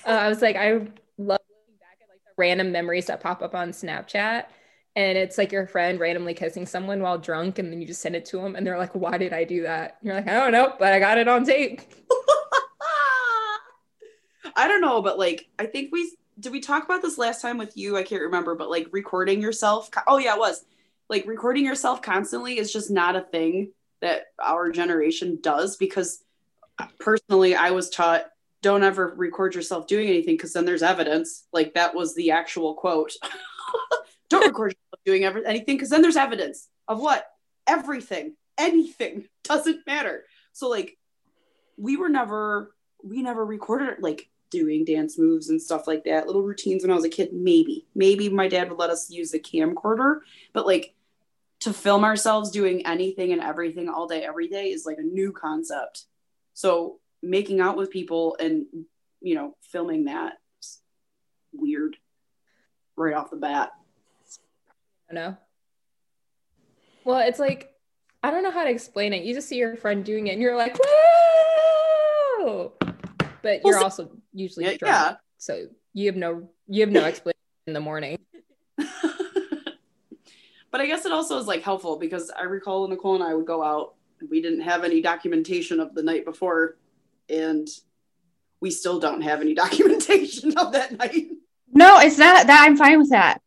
Uh, 0.06 0.10
I 0.10 0.28
was 0.28 0.42
like, 0.42 0.56
I 0.56 0.72
love 0.72 0.88
looking 1.18 1.78
back 1.80 1.98
at 2.02 2.08
like 2.10 2.20
the 2.23 2.23
random 2.36 2.72
memories 2.72 3.06
that 3.06 3.20
pop 3.20 3.42
up 3.42 3.54
on 3.54 3.70
Snapchat. 3.70 4.44
And 4.96 5.18
it's 5.18 5.38
like 5.38 5.50
your 5.50 5.66
friend 5.66 5.98
randomly 5.98 6.34
kissing 6.34 6.66
someone 6.66 7.02
while 7.02 7.18
drunk, 7.18 7.58
and 7.58 7.72
then 7.72 7.80
you 7.80 7.86
just 7.86 8.00
send 8.00 8.14
it 8.14 8.24
to 8.26 8.36
them, 8.36 8.54
and 8.54 8.64
they're 8.64 8.78
like, 8.78 8.94
"Why 8.94 9.18
did 9.18 9.32
I 9.32 9.42
do 9.42 9.62
that?" 9.62 9.96
And 10.00 10.06
you're 10.06 10.14
like, 10.14 10.28
"I 10.28 10.34
don't 10.34 10.52
know, 10.52 10.74
but 10.78 10.92
I 10.92 11.00
got 11.00 11.18
it 11.18 11.26
on 11.26 11.44
tape." 11.44 11.80
I 14.56 14.68
don't 14.68 14.80
know, 14.80 15.02
but 15.02 15.18
like 15.18 15.48
I 15.58 15.66
think 15.66 15.90
we 15.90 16.12
did 16.38 16.52
we 16.52 16.60
talk 16.60 16.84
about 16.84 17.02
this 17.02 17.18
last 17.18 17.42
time 17.42 17.58
with 17.58 17.76
you? 17.76 17.96
I 17.96 18.02
can't 18.02 18.22
remember, 18.22 18.54
but 18.54 18.70
like 18.70 18.88
recording 18.92 19.40
yourself. 19.40 19.90
Oh 20.06 20.18
yeah, 20.18 20.34
it 20.34 20.38
was. 20.38 20.64
Like 21.08 21.26
recording 21.26 21.64
yourself 21.64 22.00
constantly 22.02 22.58
is 22.58 22.72
just 22.72 22.90
not 22.90 23.16
a 23.16 23.20
thing 23.20 23.72
that 24.00 24.26
our 24.42 24.70
generation 24.70 25.38
does 25.42 25.76
because 25.76 26.22
uh, 26.78 26.86
personally 26.98 27.54
I 27.54 27.70
was 27.70 27.90
taught 27.90 28.26
don't 28.64 28.82
ever 28.82 29.12
record 29.18 29.54
yourself 29.54 29.86
doing 29.86 30.08
anything 30.08 30.38
because 30.38 30.54
then 30.54 30.64
there's 30.64 30.82
evidence. 30.82 31.44
Like 31.52 31.74
that 31.74 31.94
was 31.94 32.14
the 32.14 32.30
actual 32.30 32.72
quote. 32.72 33.12
don't 34.30 34.46
record 34.46 34.72
yourself 34.72 35.04
doing 35.04 35.24
ever- 35.24 35.44
anything 35.44 35.76
because 35.76 35.90
then 35.90 36.00
there's 36.00 36.16
evidence 36.16 36.66
of 36.88 36.98
what? 36.98 37.26
Everything. 37.66 38.36
Anything 38.56 39.26
doesn't 39.44 39.86
matter. 39.86 40.24
So 40.54 40.70
like 40.70 40.96
we 41.76 41.98
were 41.98 42.08
never 42.08 42.74
we 43.02 43.20
never 43.20 43.44
recorded 43.44 43.96
like 44.00 44.30
doing 44.48 44.86
dance 44.86 45.18
moves 45.18 45.50
and 45.50 45.60
stuff 45.60 45.86
like 45.86 46.04
that 46.04 46.26
little 46.26 46.42
routines 46.42 46.84
when 46.84 46.92
i 46.92 46.94
was 46.94 47.04
a 47.04 47.08
kid 47.08 47.32
maybe 47.32 47.88
maybe 47.92 48.28
my 48.28 48.46
dad 48.46 48.68
would 48.68 48.78
let 48.78 48.88
us 48.88 49.10
use 49.10 49.32
the 49.32 49.38
camcorder 49.40 50.20
but 50.52 50.64
like 50.64 50.94
to 51.58 51.72
film 51.72 52.04
ourselves 52.04 52.52
doing 52.52 52.86
anything 52.86 53.32
and 53.32 53.42
everything 53.42 53.88
all 53.88 54.06
day 54.06 54.22
every 54.22 54.46
day 54.46 54.70
is 54.70 54.86
like 54.86 54.98
a 54.98 55.02
new 55.02 55.32
concept 55.32 56.04
so 56.52 57.00
making 57.24 57.60
out 57.60 57.76
with 57.76 57.90
people 57.90 58.36
and 58.38 58.66
you 59.20 59.34
know 59.34 59.56
filming 59.62 60.04
that 60.04 60.34
is 60.60 60.80
weird 61.52 61.96
right 62.96 63.14
off 63.14 63.30
the 63.30 63.36
bat 63.36 63.70
I 65.10 65.14
know. 65.14 65.36
Well, 67.04 67.26
it's 67.26 67.38
like 67.38 67.72
I 68.22 68.30
don't 68.30 68.42
know 68.42 68.50
how 68.50 68.64
to 68.64 68.70
explain 68.70 69.12
it. 69.12 69.24
You 69.24 69.34
just 69.34 69.48
see 69.48 69.56
your 69.56 69.76
friend 69.76 70.04
doing 70.04 70.28
it, 70.28 70.32
and 70.32 70.42
you're 70.42 70.56
like, 70.56 70.76
"Whoa!" 70.78 72.72
But 73.42 73.60
you're 73.64 73.74
so- 73.74 73.84
also 73.84 74.10
usually 74.32 74.64
yeah, 74.64 74.76
drunk, 74.76 74.94
yeah. 74.94 75.16
so 75.36 75.66
you 75.92 76.06
have 76.06 76.16
no 76.16 76.48
you 76.66 76.80
have 76.80 76.90
no 76.90 77.04
explanation 77.04 77.38
in 77.66 77.74
the 77.74 77.80
morning. 77.80 78.18
but 78.76 78.86
I 80.80 80.86
guess 80.86 81.04
it 81.04 81.12
also 81.12 81.38
is 81.38 81.46
like 81.46 81.62
helpful 81.62 81.98
because 81.98 82.30
I 82.30 82.44
recall 82.44 82.88
Nicole 82.88 83.16
and 83.16 83.24
I 83.24 83.34
would 83.34 83.46
go 83.46 83.62
out, 83.62 83.94
we 84.28 84.40
didn't 84.40 84.62
have 84.62 84.84
any 84.84 85.02
documentation 85.02 85.78
of 85.78 85.94
the 85.94 86.02
night 86.02 86.24
before, 86.24 86.78
and 87.28 87.68
we 88.60 88.70
still 88.70 88.98
don't 88.98 89.22
have 89.22 89.40
any 89.40 89.54
documentation 89.64 90.56
of 90.56 90.72
that 90.72 90.98
night. 90.98 91.28
No, 91.72 91.98
it's 91.98 92.18
not 92.18 92.46
that. 92.46 92.64
I'm 92.66 92.76
fine 92.76 92.98
with 92.98 93.10
that. 93.10 93.40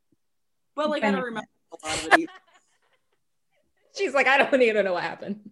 Well, 0.76 0.90
like 0.90 1.04
I 1.04 1.12
don't 1.12 1.24
remember 1.24 1.48
a 1.72 1.88
lot 1.88 1.98
of 1.98 2.06
it 2.06 2.20
either. 2.20 2.32
She's 3.98 4.14
like, 4.14 4.28
I 4.28 4.38
don't 4.38 4.62
even 4.62 4.86
know 4.86 4.94
what 4.94 5.04
happened. 5.04 5.50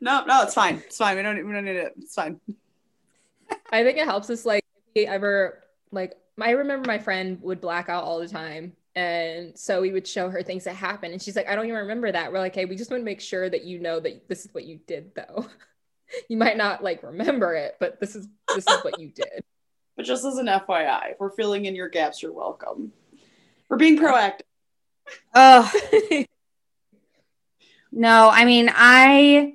No, 0.00 0.24
no, 0.24 0.42
it's 0.42 0.54
fine. 0.54 0.76
It's 0.76 0.96
fine. 0.96 1.16
We 1.16 1.22
don't 1.22 1.46
we 1.46 1.52
don't 1.52 1.64
need 1.64 1.76
it. 1.76 1.92
It's 1.98 2.14
fine. 2.14 2.40
I 3.70 3.84
think 3.84 3.98
it 3.98 4.06
helps 4.06 4.30
us 4.30 4.44
like 4.44 4.64
if 4.78 4.94
we 4.94 5.06
ever 5.06 5.62
like 5.90 6.14
I 6.40 6.50
remember 6.50 6.86
my 6.86 6.98
friend 6.98 7.38
would 7.42 7.60
black 7.60 7.88
out 7.88 8.04
all 8.04 8.18
the 8.18 8.28
time. 8.28 8.72
And 8.94 9.58
so 9.58 9.82
we 9.82 9.92
would 9.92 10.06
show 10.06 10.30
her 10.30 10.42
things 10.42 10.64
that 10.64 10.74
happened. 10.74 11.12
And 11.12 11.20
she's 11.20 11.36
like, 11.36 11.48
I 11.48 11.54
don't 11.54 11.66
even 11.66 11.80
remember 11.80 12.10
that. 12.10 12.32
We're 12.32 12.38
like, 12.38 12.54
hey, 12.54 12.64
we 12.64 12.76
just 12.76 12.90
want 12.90 13.02
to 13.02 13.04
make 13.04 13.20
sure 13.20 13.50
that 13.50 13.64
you 13.64 13.78
know 13.78 14.00
that 14.00 14.26
this 14.26 14.46
is 14.46 14.54
what 14.54 14.64
you 14.64 14.80
did 14.86 15.14
though. 15.14 15.46
you 16.28 16.36
might 16.36 16.56
not 16.56 16.82
like 16.82 17.02
remember 17.02 17.54
it, 17.54 17.76
but 17.80 18.00
this 18.00 18.16
is 18.16 18.28
this 18.54 18.66
is 18.66 18.84
what 18.84 19.00
you 19.00 19.08
did. 19.08 19.44
But 19.96 20.04
just 20.04 20.26
as 20.26 20.36
an 20.36 20.44
FYI, 20.44 21.12
if 21.12 21.20
we're 21.20 21.30
filling 21.30 21.64
in 21.64 21.74
your 21.74 21.88
gaps, 21.88 22.20
you're 22.20 22.30
welcome. 22.30 22.92
We're 23.70 23.78
being 23.78 23.98
proactive. 23.98 24.42
Oh, 25.34 25.72
no. 27.92 28.28
I 28.28 28.44
mean, 28.44 28.70
I 28.74 29.54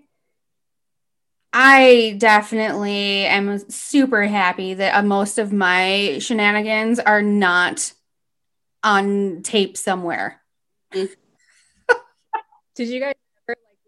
I 1.54 2.16
definitely 2.18 3.26
am 3.26 3.60
super 3.70 4.26
happy 4.26 4.74
that 4.74 4.96
uh, 4.96 5.04
most 5.04 5.38
of 5.38 5.54
my 5.54 6.18
shenanigans 6.20 7.00
are 7.00 7.22
not 7.22 7.94
on 8.84 9.42
tape 9.44 9.78
somewhere. 9.78 10.42
Did 10.92 11.10
you 12.88 13.00
guys 13.00 13.14
ever, 13.14 13.14
like 13.14 13.20
when 13.20 13.31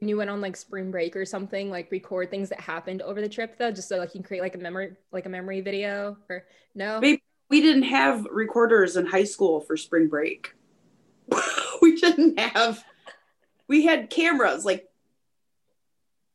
you 0.08 0.18
went 0.18 0.30
on 0.30 0.42
like 0.42 0.56
spring 0.56 0.92
break 0.92 1.16
or 1.16 1.26
something, 1.26 1.70
like 1.70 1.92
record 1.92 2.30
things 2.30 2.50
that 2.50 2.60
happened 2.60 3.02
over 3.02 3.22
the 3.22 3.30
trip 3.30 3.58
though, 3.58 3.72
just 3.72 3.88
so 3.90 3.98
like 3.98 4.14
you 4.14 4.20
can 4.20 4.28
create 4.28 4.42
like 4.42 4.56
a 4.56 4.58
memory 4.58 4.96
like 5.12 5.26
a 5.26 5.30
memory 5.30 5.62
video 5.62 6.18
or 6.30 6.44
no? 6.76 7.00
Maybe 7.00 7.22
we 7.50 7.62
didn't 7.62 7.84
have 7.84 8.26
recorders 8.32 8.96
in 8.96 9.06
high 9.06 9.24
school 9.26 9.62
for 9.62 9.78
spring 9.78 10.08
break. 10.08 10.54
we 11.82 11.96
didn't 11.96 12.40
have 12.40 12.84
we 13.68 13.86
had 13.86 14.10
cameras 14.10 14.66
like 14.66 14.90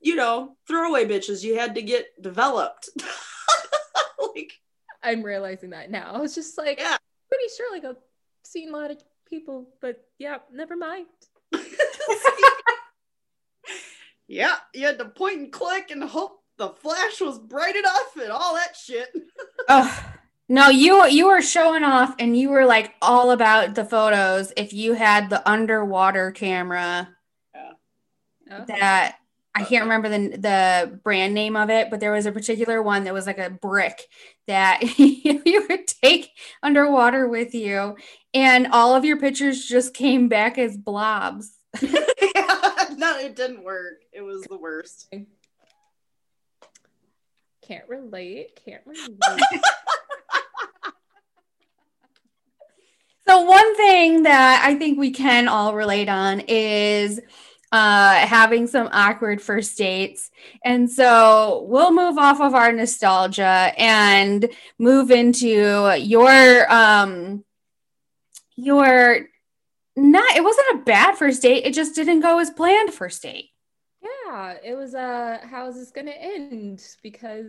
you 0.01 0.15
know, 0.15 0.57
throwaway 0.67 1.05
bitches 1.05 1.43
you 1.43 1.59
had 1.59 1.75
to 1.75 1.83
get 1.83 2.07
developed. 2.23 2.89
like 4.35 4.53
I'm 5.03 5.23
realizing 5.23 5.71
that 5.71 5.91
now. 5.91 6.13
I 6.15 6.19
was 6.19 6.35
just 6.35 6.57
like, 6.57 6.79
Yeah. 6.79 6.97
pretty 7.29 7.45
sure 7.57 7.73
like 7.73 7.85
I've 7.85 7.97
seen 8.45 8.69
a 8.71 8.73
lot 8.73 8.91
of 8.91 8.99
people, 9.29 9.69
but 9.81 10.05
yeah, 10.19 10.39
never 10.53 10.77
mind. 10.77 11.07
Yeah, 14.29 14.57
you 14.75 14.87
had 14.87 14.99
to 14.99 15.07
point 15.07 15.39
and 15.39 15.53
click 15.53 15.91
and 15.91 16.05
hope 16.05 16.43
the 16.59 16.69
flash 16.69 17.21
was 17.21 17.39
bright 17.39 17.77
enough 17.77 18.17
and 18.21 18.31
all 18.31 18.55
that 18.55 18.77
shit. 18.77 19.09
Oh 19.71 20.15
no, 20.49 20.71
you 20.71 21.05
you 21.09 21.27
were 21.27 21.43
showing 21.43 21.85
off 21.85 22.15
and 22.19 22.35
you 22.35 22.49
were 22.49 22.65
like 22.65 22.95
all 23.03 23.33
about 23.33 23.75
the 23.75 23.85
photos 23.85 24.51
if 24.57 24.73
you 24.73 24.95
had 24.95 25.29
the 25.29 25.47
underwater 25.47 26.31
camera 26.31 27.09
Oh. 28.51 28.65
that 28.67 29.17
I 29.55 29.65
can't 29.65 29.83
uh-huh. 29.83 29.85
remember 29.85 30.09
the 30.09 30.37
the 30.39 31.01
brand 31.03 31.35
name 31.35 31.57
of 31.57 31.71
it, 31.71 31.91
but 31.91 32.01
there 32.01 32.13
was 32.13 32.27
a 32.27 32.33
particular 32.33 32.83
one 32.83 33.05
that 33.05 33.15
was 33.15 33.27
like 33.27 33.39
a 33.39 33.51
brick 33.51 34.03
that 34.47 34.81
you 34.99 35.67
would 35.69 35.87
take 35.87 36.31
underwater 36.63 37.29
with 37.29 37.55
you, 37.55 37.97
and 38.33 38.69
all 38.69 38.95
of 38.95 39.05
your 39.05 39.19
pictures 39.19 39.67
just 39.67 39.95
came 39.95 40.29
back 40.29 40.59
as 40.59 40.77
blobs. 40.77 41.53
no, 43.01 43.19
it 43.19 43.37
didn't 43.37 43.63
work. 43.63 44.03
It 44.13 44.23
was 44.23 44.43
the 44.43 44.59
worst. 44.59 45.09
Can't 47.63 47.89
relate. 47.89 48.61
Can't 48.65 48.83
relate. 48.87 49.63
So 53.29 53.43
one 53.43 53.77
thing 53.77 54.23
that 54.23 54.63
I 54.65 54.77
think 54.77 54.99
we 54.99 55.11
can 55.11 55.49
all 55.49 55.75
relate 55.75 56.09
on 56.09 56.41
is 56.49 57.21
uh, 57.71 58.15
having 58.15 58.67
some 58.67 58.89
awkward 58.91 59.43
first 59.43 59.77
dates. 59.77 60.31
And 60.65 60.91
so 60.91 61.67
we'll 61.69 61.93
move 61.93 62.17
off 62.17 62.41
of 62.41 62.55
our 62.55 62.73
nostalgia 62.73 63.75
and 63.77 64.49
move 64.79 65.11
into 65.11 65.95
your 65.99 66.73
um 66.73 67.45
your 68.57 69.27
not 69.99 70.37
it 70.37 70.45
wasn't 70.45 70.81
a 70.81 70.85
bad 70.85 71.17
first 71.17 71.43
date, 71.43 71.65
it 71.65 71.75
just 71.75 71.95
didn't 71.95 72.21
go 72.21 72.39
as 72.39 72.51
planned 72.51 72.93
first 72.93 73.23
date. 73.23 73.51
Yeah, 74.03 74.57
it 74.65 74.75
was 74.75 74.95
uh 74.95 75.39
how 75.45 75.69
is 75.69 75.77
this 75.77 75.91
gonna 75.91 76.13
end? 76.13 76.85
Because 77.03 77.47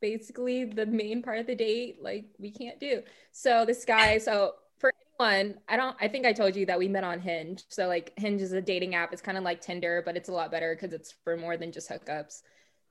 basically 0.00 0.64
the 0.64 0.86
main 0.86 1.22
part 1.22 1.38
of 1.38 1.46
the 1.46 1.54
date, 1.54 1.98
like 2.02 2.26
we 2.38 2.50
can't 2.50 2.78
do. 2.80 3.02
So 3.32 3.64
this 3.64 3.84
guy, 3.84 4.18
so 4.18 4.54
for 4.78 4.92
anyone, 5.20 5.58
I 5.68 5.76
don't 5.76 5.96
I 6.00 6.08
think 6.08 6.26
I 6.26 6.32
told 6.32 6.56
you 6.56 6.66
that 6.66 6.78
we 6.78 6.88
met 6.88 7.04
on 7.04 7.20
Hinge. 7.20 7.64
So 7.68 7.88
like 7.88 8.12
Hinge 8.18 8.42
is 8.42 8.52
a 8.52 8.60
dating 8.60 8.94
app. 8.94 9.12
It's 9.12 9.22
kind 9.22 9.38
of 9.38 9.44
like 9.44 9.60
Tinder, 9.60 10.02
but 10.04 10.16
it's 10.16 10.28
a 10.28 10.32
lot 10.32 10.50
better 10.50 10.74
because 10.74 10.92
it's 10.92 11.12
for 11.24 11.36
more 11.36 11.56
than 11.56 11.72
just 11.72 11.88
hookups. 11.90 12.42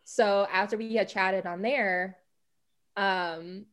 So 0.03 0.47
after 0.51 0.77
we 0.77 0.95
had 0.95 1.09
chatted 1.09 1.45
on 1.45 1.61
there, 1.61 2.17
um 2.97 3.65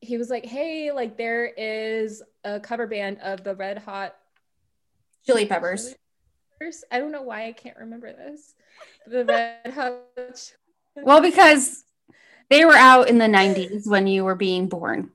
he 0.00 0.16
was 0.16 0.30
like, 0.30 0.44
Hey, 0.44 0.92
like 0.92 1.16
there 1.16 1.46
is 1.46 2.22
a 2.44 2.60
cover 2.60 2.86
band 2.86 3.18
of 3.22 3.44
the 3.44 3.54
red 3.54 3.78
hot 3.78 4.16
Chili 5.26 5.46
peppers. 5.46 5.94
I 6.90 6.98
don't 6.98 7.12
know 7.12 7.22
why 7.22 7.46
I 7.46 7.52
can't 7.52 7.76
remember 7.76 8.12
this. 8.12 8.54
The 9.06 9.24
red 9.24 9.72
hot 9.74 10.52
Well, 10.96 11.20
because 11.20 11.84
they 12.48 12.64
were 12.64 12.74
out 12.74 13.08
in 13.08 13.18
the 13.18 13.26
90s 13.26 13.86
when 13.86 14.06
you 14.06 14.24
were 14.24 14.34
being 14.34 14.68
born. 14.68 15.12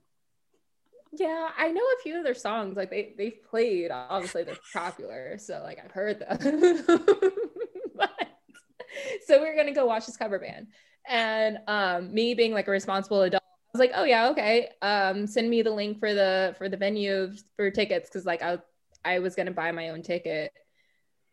Yeah, 1.12 1.48
I 1.56 1.70
know 1.70 1.82
a 1.82 2.02
few 2.02 2.18
of 2.18 2.24
their 2.24 2.34
songs. 2.34 2.76
Like 2.76 2.90
they 2.90 3.14
they've 3.16 3.42
played. 3.48 3.90
Obviously, 3.90 4.44
they're 4.44 4.56
popular, 4.72 5.38
so 5.38 5.62
like 5.62 5.78
I've 5.82 5.90
heard 5.90 6.18
them. 6.18 6.36
but, 7.94 8.10
so 9.26 9.40
we 9.40 9.48
are 9.48 9.56
gonna 9.56 9.72
go 9.72 9.86
watch 9.86 10.06
this 10.06 10.16
cover 10.16 10.38
band, 10.38 10.66
and 11.08 11.58
um, 11.68 12.12
me 12.12 12.34
being 12.34 12.52
like 12.52 12.68
a 12.68 12.70
responsible 12.70 13.22
adult, 13.22 13.42
was 13.76 13.80
like, 13.80 13.92
oh 13.94 14.04
yeah, 14.04 14.28
okay. 14.30 14.70
Um, 14.82 15.26
send 15.26 15.48
me 15.48 15.62
the 15.62 15.70
link 15.70 15.98
for 15.98 16.14
the 16.14 16.54
for 16.58 16.68
the 16.68 16.76
venue 16.76 17.32
for 17.56 17.70
tickets 17.70 18.08
because 18.08 18.26
like 18.26 18.42
I 18.42 18.58
I 19.04 19.18
was 19.20 19.34
gonna 19.34 19.50
buy 19.50 19.72
my 19.72 19.90
own 19.90 20.02
ticket. 20.02 20.52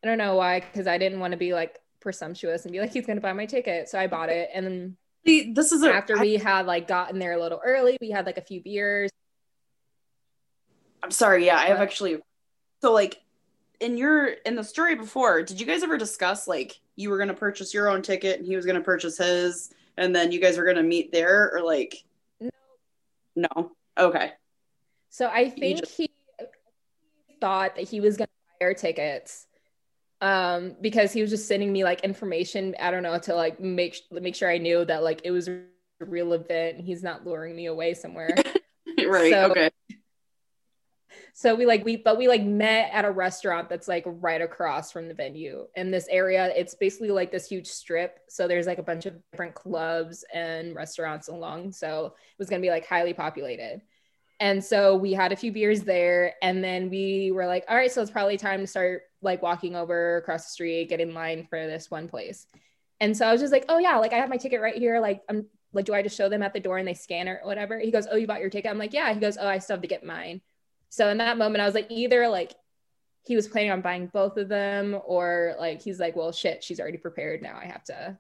I 0.04 0.08
don't 0.08 0.18
know 0.18 0.36
why, 0.36 0.60
because 0.60 0.88
I 0.88 0.98
didn't 0.98 1.20
want 1.20 1.32
to 1.32 1.38
be 1.38 1.54
like 1.54 1.80
presumptuous 2.00 2.66
and 2.66 2.74
be 2.74 2.80
like 2.80 2.92
he's 2.92 3.06
gonna 3.06 3.22
buy 3.22 3.34
my 3.34 3.46
ticket, 3.46 3.90
so 3.90 4.00
I 4.00 4.08
bought 4.08 4.30
it, 4.30 4.50
and 4.54 4.66
then 4.66 4.98
See, 5.26 5.54
this 5.54 5.72
is 5.72 5.84
a, 5.84 5.94
after 5.94 6.20
we 6.20 6.36
had 6.36 6.66
like 6.66 6.88
gotten 6.88 7.18
there 7.18 7.32
a 7.32 7.40
little 7.40 7.62
early, 7.64 7.98
we 8.02 8.10
had 8.12 8.26
like 8.26 8.38
a 8.38 8.42
few 8.42 8.62
beers 8.62 9.10
I'm 11.04 11.12
sorry. 11.12 11.46
Yeah, 11.46 11.58
I 11.58 11.66
have 11.66 11.82
actually. 11.82 12.18
So 12.82 12.94
like, 12.94 13.22
in 13.82 13.98
your 13.98 14.28
in 14.28 14.56
the 14.56 14.64
story 14.64 14.96
before, 14.96 15.44
did 15.44 15.60
you 15.60 15.66
guys 15.66 15.84
ever 15.84 15.98
discuss 15.98 16.48
like 16.48 16.80
you 16.96 17.10
were 17.10 17.18
gonna 17.18 17.34
purchase 17.34 17.74
your 17.74 17.90
own 17.90 18.02
ticket 18.02 18.40
and 18.40 18.48
he 18.48 18.56
was 18.56 18.66
gonna 18.66 18.82
purchase 18.82 19.18
his, 19.18 19.74
and 19.98 20.16
then 20.16 20.32
you 20.32 20.40
guys 20.40 20.58
were 20.58 20.64
gonna 20.64 20.82
meet 20.82 21.12
there, 21.12 21.52
or 21.54 21.62
like? 21.62 22.04
No. 23.36 23.72
Okay. 23.98 24.32
So 25.10 25.28
I 25.28 25.50
think 25.50 25.80
just- 25.80 25.98
he 25.98 26.10
thought 27.40 27.76
that 27.76 27.88
he 27.88 28.00
was 28.00 28.18
gonna 28.18 28.30
buy 28.60 28.68
our 28.68 28.74
tickets 28.74 29.48
um 30.22 30.76
because 30.80 31.12
he 31.12 31.22
was 31.22 31.30
just 31.30 31.46
sending 31.46 31.74
me 31.74 31.84
like 31.84 32.02
information 32.06 32.74
i 32.80 32.90
don't 32.90 33.04
know 33.04 33.20
to 33.20 33.36
like 33.36 33.60
make 33.60 33.98
make 34.10 34.34
sure 34.34 34.50
i 34.50 34.58
knew 34.58 34.86
that 34.86 35.04
like 35.04 35.20
it 35.26 35.32
was 35.32 35.50
a 35.50 35.60
real 36.00 36.32
event 36.32 36.78
and 36.78 36.86
he's 36.86 37.04
not 37.04 37.26
luring 37.26 37.54
me 37.54 37.66
away 37.66 37.94
somewhere 37.94 38.34
right 39.06 39.34
so, 39.34 39.52
okay 39.52 39.70
so 41.34 41.56
we 41.56 41.66
like 41.66 41.84
we 41.84 41.96
but 41.96 42.18
we 42.18 42.28
like 42.28 42.44
met 42.44 42.92
at 42.94 43.06
a 43.06 43.12
restaurant 43.12 43.68
that's 43.68 43.88
like 43.88 44.04
right 44.06 44.42
across 44.42 44.92
from 44.92 45.08
the 45.08 45.14
venue 45.14 45.66
in 45.76 45.90
this 45.90 46.08
area. 46.10 46.54
It's 46.56 46.76
basically 46.76 47.10
like 47.10 47.32
this 47.32 47.48
huge 47.48 47.68
strip. 47.68 48.20
So 48.30 48.48
there's 48.48 48.68
like 48.68 48.78
a 48.78 48.84
bunch 48.84 49.08
of 49.08 49.16
different 49.32 49.56
clubs 49.56 50.24
and 50.34 50.76
restaurants 50.76 51.28
along. 51.28 51.72
So 51.72 52.06
it 52.06 52.40
was 52.40 52.50
gonna 52.50 52.62
be 52.62 52.70
like 52.70 52.88
highly 52.88 53.14
populated. 53.14 53.82
And 54.40 54.64
so 54.64 54.96
we 54.96 55.14
had 55.14 55.32
a 55.32 55.38
few 55.38 55.52
beers 55.52 55.84
there, 55.84 56.34
and 56.42 56.64
then 56.64 56.90
we 56.90 57.32
were 57.32 57.46
like, 57.46 57.66
all 57.70 57.78
right, 57.78 57.92
so 57.92 58.02
it's 58.02 58.12
probably 58.12 58.38
time 58.38 58.60
to 58.60 58.68
start 58.68 59.04
like 59.22 59.42
walking 59.42 59.76
over 59.76 60.18
across 60.18 60.44
the 60.44 60.52
street, 60.52 60.90
get 60.90 61.00
in 61.00 61.14
line 61.14 61.48
for 61.50 61.66
this 61.66 61.90
one 61.90 62.08
place. 62.08 62.46
And 63.00 63.16
so 63.16 63.26
I 63.28 63.32
was 63.32 63.42
just 63.42 63.54
like, 63.54 63.66
oh 63.70 63.78
yeah, 63.78 63.98
like 63.98 64.14
I 64.14 64.18
have 64.18 64.30
my 64.30 64.38
ticket 64.38 64.62
right 64.62 64.76
here. 64.76 65.00
Like 65.00 65.22
I'm 65.30 65.46
like, 65.72 65.86
do 65.86 65.94
I 65.94 66.04
just 66.04 66.18
show 66.18 66.30
them 66.30 66.44
at 66.44 66.54
the 66.54 66.60
door 66.60 66.78
and 66.78 66.88
they 66.88 66.94
scan 66.94 67.28
or 67.28 67.40
whatever? 67.44 67.80
He 67.80 67.92
goes, 67.92 68.08
oh, 68.10 68.16
you 68.16 68.28
bought 68.28 68.42
your 68.42 68.50
ticket. 68.50 68.70
I'm 68.70 68.78
like, 68.78 68.94
yeah. 68.94 69.14
He 69.14 69.20
goes, 69.20 69.38
oh, 69.40 69.48
I 69.48 69.60
still 69.60 69.76
have 69.76 69.82
to 69.82 69.88
get 69.88 70.06
mine. 70.06 70.42
So 70.94 71.10
in 71.10 71.18
that 71.18 71.40
moment, 71.40 71.60
I 71.60 71.66
was 71.66 71.74
like, 71.74 71.88
either 71.90 72.28
like 72.28 72.54
he 73.24 73.36
was 73.36 73.48
planning 73.48 73.72
on 73.72 73.82
buying 73.82 74.12
both 74.14 74.38
of 74.38 74.48
them, 74.48 75.00
or 75.04 75.56
like 75.58 75.82
he's 75.82 76.00
like, 76.00 76.16
well, 76.16 76.32
shit, 76.32 76.64
she's 76.64 76.80
already 76.80 77.00
prepared. 77.00 77.42
Now 77.42 77.58
I 77.60 77.66
have 77.66 77.84
to 77.86 78.16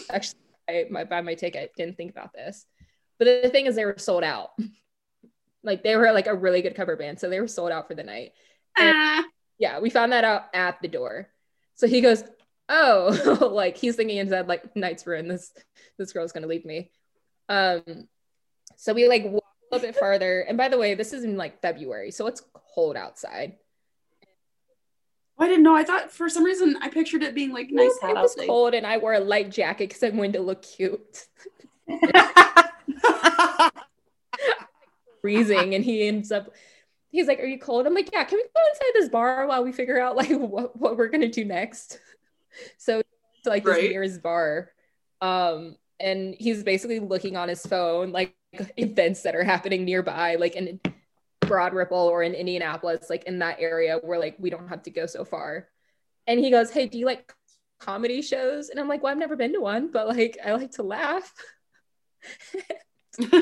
actually 0.10 0.38
I 0.66 0.86
might 0.90 1.10
buy 1.10 1.20
my 1.20 1.34
ticket. 1.34 1.72
Didn't 1.76 1.98
think 1.98 2.10
about 2.10 2.32
this. 2.32 2.64
But 3.18 3.42
the 3.42 3.50
thing 3.50 3.66
is, 3.66 3.76
they 3.76 3.84
were 3.84 3.98
sold 3.98 4.24
out. 4.24 4.52
like 5.62 5.82
they 5.82 5.94
were 5.94 6.10
like 6.10 6.26
a 6.26 6.34
really 6.34 6.62
good 6.62 6.74
cover 6.74 6.96
band, 6.96 7.20
so 7.20 7.28
they 7.28 7.40
were 7.40 7.48
sold 7.48 7.70
out 7.70 7.86
for 7.86 7.94
the 7.94 8.02
night. 8.02 8.32
And, 8.78 9.26
yeah, 9.58 9.78
we 9.78 9.90
found 9.90 10.12
that 10.12 10.24
out 10.24 10.44
at 10.54 10.80
the 10.80 10.88
door. 10.88 11.28
So 11.74 11.86
he 11.86 12.00
goes, 12.00 12.24
"Oh, 12.70 13.50
like 13.52 13.76
he's 13.76 13.96
thinking 13.96 14.16
in 14.16 14.26
his 14.26 14.34
head, 14.34 14.48
like 14.48 14.74
night's 14.74 15.06
ruined. 15.06 15.30
This 15.30 15.52
this 15.98 16.14
girl's 16.14 16.32
gonna 16.32 16.46
leave 16.46 16.64
me." 16.64 16.90
Um, 17.50 18.08
so 18.78 18.94
we 18.94 19.06
like 19.06 19.30
a 19.72 19.76
little 19.76 19.88
bit 19.88 19.96
farther. 19.98 20.40
And 20.40 20.58
by 20.58 20.68
the 20.68 20.78
way, 20.78 20.94
this 20.94 21.12
is 21.12 21.24
in 21.24 21.36
like 21.36 21.60
February, 21.60 22.10
so 22.10 22.26
it's 22.26 22.42
cold 22.74 22.96
outside. 22.96 23.56
Oh, 25.38 25.44
I 25.44 25.48
didn't 25.48 25.64
know. 25.64 25.74
I 25.74 25.84
thought 25.84 26.12
for 26.12 26.28
some 26.28 26.44
reason 26.44 26.76
I 26.82 26.88
pictured 26.88 27.22
it 27.22 27.34
being 27.34 27.52
like 27.52 27.70
nice. 27.70 27.96
It 28.02 28.14
was 28.14 28.36
cold, 28.46 28.74
and 28.74 28.86
I 28.86 28.98
wore 28.98 29.14
a 29.14 29.20
light 29.20 29.50
jacket 29.50 29.88
because 29.88 30.02
I 30.02 30.10
wanted 30.10 30.34
to 30.34 30.42
look 30.42 30.62
cute. 30.62 31.26
freezing, 35.20 35.74
and 35.74 35.84
he 35.84 36.06
ends 36.06 36.30
up. 36.30 36.52
He's 37.08 37.26
like, 37.26 37.40
"Are 37.40 37.46
you 37.46 37.58
cold?" 37.58 37.86
I'm 37.86 37.94
like, 37.94 38.12
"Yeah." 38.12 38.24
Can 38.24 38.38
we 38.38 38.42
go 38.42 38.60
inside 38.68 38.90
this 38.94 39.08
bar 39.08 39.46
while 39.46 39.64
we 39.64 39.72
figure 39.72 39.98
out 39.98 40.16
like 40.16 40.30
what 40.30 40.78
what 40.78 40.98
we're 40.98 41.08
gonna 41.08 41.28
do 41.28 41.44
next? 41.44 41.98
So, 42.76 43.00
to, 43.44 43.48
like 43.48 43.64
this 43.64 43.74
right. 43.74 43.90
nearest 43.90 44.22
bar, 44.22 44.70
um, 45.22 45.76
and 45.98 46.34
he's 46.38 46.62
basically 46.62 47.00
looking 47.00 47.36
on 47.36 47.48
his 47.48 47.64
phone, 47.64 48.12
like 48.12 48.34
events 48.76 49.22
that 49.22 49.34
are 49.34 49.44
happening 49.44 49.84
nearby, 49.84 50.36
like 50.36 50.56
in 50.56 50.80
Broad 51.40 51.74
Ripple 51.74 51.98
or 51.98 52.22
in 52.22 52.34
Indianapolis, 52.34 53.10
like 53.10 53.24
in 53.24 53.40
that 53.40 53.60
area 53.60 53.98
where 54.02 54.18
like 54.18 54.36
we 54.38 54.50
don't 54.50 54.68
have 54.68 54.82
to 54.84 54.90
go 54.90 55.06
so 55.06 55.24
far. 55.24 55.68
And 56.26 56.38
he 56.40 56.50
goes, 56.50 56.70
Hey, 56.70 56.86
do 56.86 56.98
you 56.98 57.06
like 57.06 57.32
comedy 57.80 58.22
shows? 58.22 58.68
And 58.68 58.78
I'm 58.78 58.88
like, 58.88 59.02
Well, 59.02 59.12
I've 59.12 59.18
never 59.18 59.36
been 59.36 59.52
to 59.54 59.60
one, 59.60 59.90
but 59.90 60.08
like 60.08 60.38
I 60.44 60.52
like 60.52 60.72
to 60.72 60.82
laugh. 60.82 61.32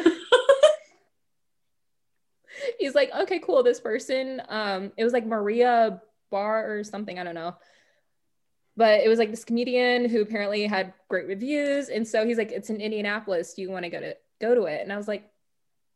He's 2.79 2.95
like, 2.95 3.11
Okay, 3.13 3.39
cool. 3.41 3.63
This 3.63 3.81
person, 3.81 4.43
um, 4.49 4.93
it 4.97 5.05
was 5.05 5.13
like 5.13 5.27
Maria 5.27 6.01
Bar 6.31 6.73
or 6.73 6.85
something, 6.85 7.19
I 7.19 7.25
don't 7.25 7.35
know. 7.35 7.57
But 8.77 9.01
it 9.01 9.09
was 9.09 9.19
like 9.19 9.31
this 9.31 9.45
comedian 9.45 10.09
who 10.09 10.23
apparently 10.23 10.67
had 10.67 10.95
great 11.09 11.27
reviews. 11.27 11.89
And 11.89 12.07
so 12.09 12.25
he's 12.27 12.39
like, 12.39 12.53
It's 12.53 12.71
in 12.71 12.81
Indianapolis. 12.81 13.55
Do 13.55 13.63
you 13.63 13.71
want 13.71 13.85
to 13.85 13.91
go 13.91 14.01
to 14.01 14.17
go 14.41 14.55
to 14.55 14.65
it. 14.65 14.81
And 14.83 14.93
I 14.93 14.97
was 14.97 15.09
like, 15.09 15.31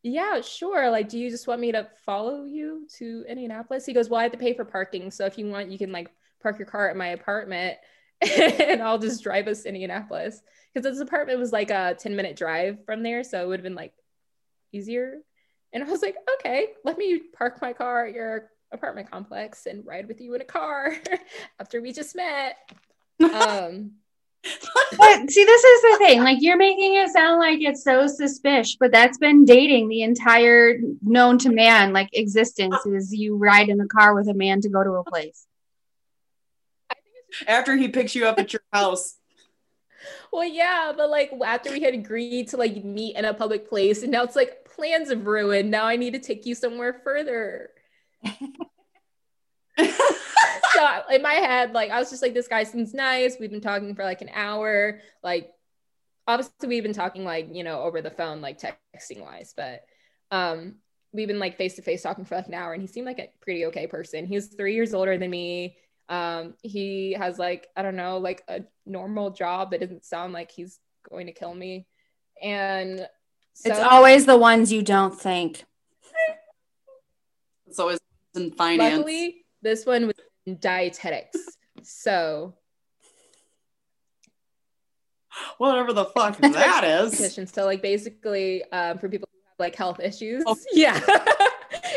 yeah, 0.02 0.40
sure. 0.42 0.90
Like, 0.90 1.09
do 1.09 1.18
you 1.18 1.30
just 1.30 1.46
want 1.46 1.61
me 1.61 1.72
to 1.72 1.88
follow 2.04 2.44
you 2.44 2.87
to 2.98 3.24
Indianapolis? 3.28 3.87
He 3.87 3.94
goes, 3.94 4.11
well, 4.11 4.20
I 4.20 4.24
have 4.24 4.33
to 4.33 4.38
pay 4.38 4.52
for 4.52 4.64
parking. 4.64 5.11
So 5.11 5.24
if 5.24 5.38
you 5.38 5.46
want, 5.46 5.70
you 5.70 5.78
can 5.78 5.92
like 5.92 6.11
park 6.42 6.59
your 6.59 6.66
car 6.66 6.90
at 6.90 6.96
my 6.96 7.09
apartment 7.09 7.78
and 8.20 8.83
I'll 8.83 8.98
just 8.98 9.22
drive 9.22 9.48
us 9.48 9.62
to 9.62 9.68
Indianapolis. 9.68 10.42
Because 10.72 10.90
this 10.90 11.00
apartment 11.00 11.38
was 11.38 11.52
like 11.52 11.70
a 11.70 11.96
10 11.98 12.16
minute 12.16 12.37
drive 12.37 12.85
from 12.85 13.02
there. 13.02 13.24
So 13.24 13.42
it 13.42 13.48
would 13.48 13.61
have 13.61 13.64
been 13.64 13.74
like 13.74 13.94
easier. 14.72 15.20
And 15.72 15.83
I 15.83 15.87
was 15.87 16.02
like, 16.02 16.16
okay, 16.38 16.68
let 16.85 16.98
me 16.98 17.20
park 17.37 17.62
my 17.62 17.72
car 17.72 18.07
at 18.07 18.14
your 18.14 18.50
apartment 18.72 19.11
complex 19.11 19.66
and 19.66 19.87
ride 19.87 20.07
with 20.07 20.20
you 20.20 20.35
in 20.35 20.40
a 20.40 20.44
car 20.44 20.94
after 21.61 21.80
we 21.80 21.92
just 21.92 22.14
met. 22.14 22.57
Um, 23.22 23.92
but 24.96 25.30
see, 25.30 25.44
this 25.44 25.64
is 25.64 25.83
the 25.83 25.98
thing. 25.98 26.22
Like 26.22 26.38
you're 26.40 26.57
making 26.57 26.94
it 26.94 27.09
sound 27.11 27.40
like 27.40 27.61
it's 27.61 27.83
so 27.83 28.07
suspicious, 28.07 28.76
but 28.78 28.92
that's 28.92 29.18
been 29.18 29.44
dating 29.44 29.88
the 29.88 30.02
entire 30.02 30.78
known 31.02 31.38
to 31.38 31.50
man 31.50 31.92
like 31.92 32.11
existence 32.12 32.76
is 32.87 33.12
you 33.12 33.37
ride 33.37 33.68
in 33.68 33.80
a 33.80 33.87
car 33.87 34.14
with 34.14 34.28
a 34.28 34.35
man 34.35 34.61
to 34.62 34.68
go 34.68 34.85
to 34.85 34.92
a 34.92 35.04
place. 35.04 35.46
After 37.46 37.76
he 37.76 37.88
picks 37.88 38.14
you 38.14 38.26
up 38.26 38.38
at 38.38 38.52
your 38.52 38.62
house. 38.72 39.16
Well, 40.33 40.44
yeah, 40.44 40.92
but 40.96 41.11
like 41.11 41.33
after 41.44 41.72
we 41.72 41.80
had 41.80 41.94
agreed 41.94 42.48
to 42.48 42.57
like 42.57 42.85
meet 42.85 43.16
in 43.16 43.24
a 43.24 43.35
public 43.35 43.68
place, 43.68 44.02
and 44.02 44.12
now 44.12 44.24
it's 44.24 44.37
like 44.37 44.64
plans 44.64 45.09
have 45.11 45.26
ruined. 45.26 45.70
Now 45.70 45.87
I 45.87 45.96
need 45.96 46.12
to 46.14 46.20
take 46.20 46.46
you 46.46 46.54
somewhere 46.54 47.00
further. 47.04 47.70
so 50.74 51.02
in 51.10 51.22
my 51.22 51.34
head, 51.34 51.72
like 51.72 51.90
I 51.90 51.98
was 51.98 52.10
just 52.10 52.22
like, 52.22 52.34
this 52.34 52.48
guy 52.48 52.64
seems 52.64 52.94
nice. 52.94 53.37
We've 53.38 53.50
been 53.50 53.60
talking 53.60 53.94
for 53.94 54.04
like 54.04 54.22
an 54.22 54.30
hour. 54.34 55.00
Like 55.22 55.50
obviously 56.26 56.68
we've 56.68 56.82
been 56.82 56.92
talking 56.92 57.24
like, 57.24 57.48
you 57.52 57.64
know, 57.64 57.82
over 57.82 58.02
the 58.02 58.10
phone, 58.10 58.40
like 58.40 58.60
texting 58.60 59.20
wise, 59.20 59.54
but 59.56 59.84
um 60.30 60.76
we've 61.12 61.28
been 61.28 61.38
like 61.38 61.56
face 61.56 61.76
to 61.76 61.82
face 61.82 62.02
talking 62.02 62.24
for 62.24 62.37
like 62.37 62.48
an 62.48 62.54
hour, 62.54 62.72
and 62.72 62.82
he 62.82 62.88
seemed 62.88 63.06
like 63.06 63.20
a 63.20 63.30
pretty 63.40 63.66
okay 63.66 63.87
person. 63.87 64.26
He 64.26 64.34
was 64.34 64.48
three 64.48 64.74
years 64.74 64.92
older 64.92 65.16
than 65.16 65.30
me. 65.30 65.76
Um, 66.08 66.54
he 66.62 67.12
has 67.12 67.38
like 67.38 67.68
I 67.76 67.82
don't 67.82 67.96
know, 67.96 68.18
like 68.18 68.42
a 68.48 68.62
normal 68.84 69.30
job 69.30 69.70
that 69.70 69.80
doesn't 69.80 70.04
sound 70.04 70.32
like 70.32 70.50
he's 70.50 70.78
going 71.08 71.26
to 71.26 71.32
kill 71.32 71.54
me, 71.54 71.87
and 72.42 73.06
so, 73.54 73.70
It's 73.70 73.78
always 73.78 74.26
the 74.26 74.37
ones 74.37 74.72
you 74.72 74.82
don't 74.82 75.18
think. 75.18 75.64
It's 77.66 77.78
always 77.78 78.00
in 78.34 78.50
finance. 78.50 78.96
luckily 78.96 79.44
this 79.62 79.87
one 79.87 80.06
was 80.06 80.18
in 80.18 80.23
dietetics, 80.46 81.38
so 81.83 82.54
Whatever 85.59 85.92
the 85.92 86.04
fuck 86.07 86.37
that 86.38 86.85
is. 86.85 87.50
So 87.52 87.64
like 87.64 87.83
basically, 87.83 88.62
um, 88.70 88.98
for 88.98 89.09
people 89.09 89.28
who 89.33 89.38
have 89.48 89.59
like 89.59 89.74
health 89.74 90.00
issues, 90.00 90.44
Oh. 90.46 90.57
yeah, 90.72 91.00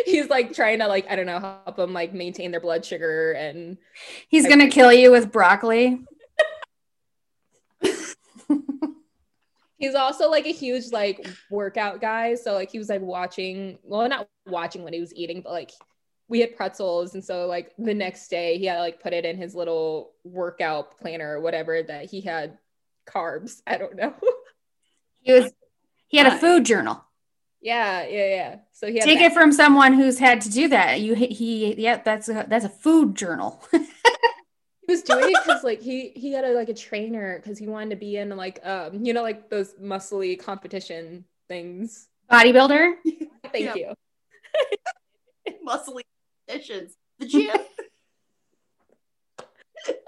he's 0.05 0.27
like 0.29 0.53
trying 0.53 0.79
to 0.79 0.87
like 0.87 1.05
I 1.09 1.15
don't 1.15 1.25
know 1.27 1.39
help 1.39 1.75
them 1.75 1.93
like 1.93 2.13
maintain 2.13 2.51
their 2.51 2.59
blood 2.59 2.83
sugar 2.83 3.33
and 3.33 3.77
He's 4.27 4.47
gonna 4.47 4.69
kill 4.69 4.91
you 4.91 5.11
with 5.11 5.31
broccoli. 5.31 5.99
he's 9.77 9.93
also 9.93 10.29
like 10.31 10.47
a 10.47 10.51
huge 10.51 10.91
like 10.91 11.25
workout 11.51 12.01
guy. 12.01 12.35
So 12.35 12.53
like 12.53 12.71
he 12.71 12.79
was 12.79 12.89
like 12.89 13.01
watching, 13.01 13.77
well, 13.83 14.07
not 14.09 14.27
watching 14.47 14.83
when 14.83 14.93
he 14.93 14.99
was 14.99 15.13
eating, 15.13 15.41
but 15.41 15.51
like 15.51 15.71
we 16.29 16.39
had 16.41 16.55
pretzels, 16.55 17.13
and 17.13 17.23
so 17.23 17.45
like 17.47 17.73
the 17.77 17.93
next 17.93 18.27
day 18.29 18.57
he 18.57 18.65
had 18.65 18.79
like 18.79 19.01
put 19.01 19.13
it 19.13 19.25
in 19.25 19.37
his 19.37 19.55
little 19.55 20.11
workout 20.23 20.97
planner 20.99 21.37
or 21.37 21.41
whatever 21.41 21.81
that 21.83 22.05
he 22.09 22.21
had 22.21 22.57
carbs. 23.07 23.61
I 23.67 23.77
don't 23.77 23.95
know. 23.95 24.13
He 25.21 25.31
was 25.33 25.51
he 26.07 26.17
had 26.17 26.27
a 26.27 26.37
food 26.37 26.65
journal. 26.65 27.03
yeah, 27.61 28.05
yeah, 28.07 28.27
yeah. 28.35 28.55
So 28.73 28.87
he 28.87 28.95
had 28.99 29.03
Take 29.05 29.19
that. 29.19 29.31
it 29.31 29.33
from 29.33 29.51
someone 29.51 29.93
who's 29.93 30.19
had 30.19 30.41
to 30.41 30.49
do 30.49 30.67
that. 30.69 31.01
You 31.01 31.15
he 31.15 31.73
yeah, 31.81 32.01
that's 32.03 32.29
a 32.29 32.45
that's 32.47 32.65
a 32.65 32.69
food 32.69 33.15
journal. 33.15 33.63
He 34.87 34.93
was 34.93 35.01
doing 35.01 35.25
it 35.35 35.37
because 35.45 35.65
like 35.65 35.81
he 35.81 36.11
he 36.15 36.31
had 36.31 36.45
a 36.45 36.53
like 36.53 36.69
a 36.69 36.73
trainer 36.73 37.39
because 37.43 37.57
he 37.57 37.67
wanted 37.67 37.89
to 37.89 37.95
be 37.97 38.15
in 38.15 38.29
like 38.37 38.61
um 38.65 39.03
you 39.05 39.13
know 39.13 39.21
like 39.21 39.49
those 39.49 39.73
muscly 39.73 40.39
competition 40.39 41.25
things. 41.49 42.07
Bodybuilder. 42.31 42.93
Thank 43.51 43.65
Yeah. 43.65 43.75
you. 43.75 43.93
Muscly 45.67 46.03
conditions. 46.47 46.95
The 47.19 47.25
gym. 47.27 47.55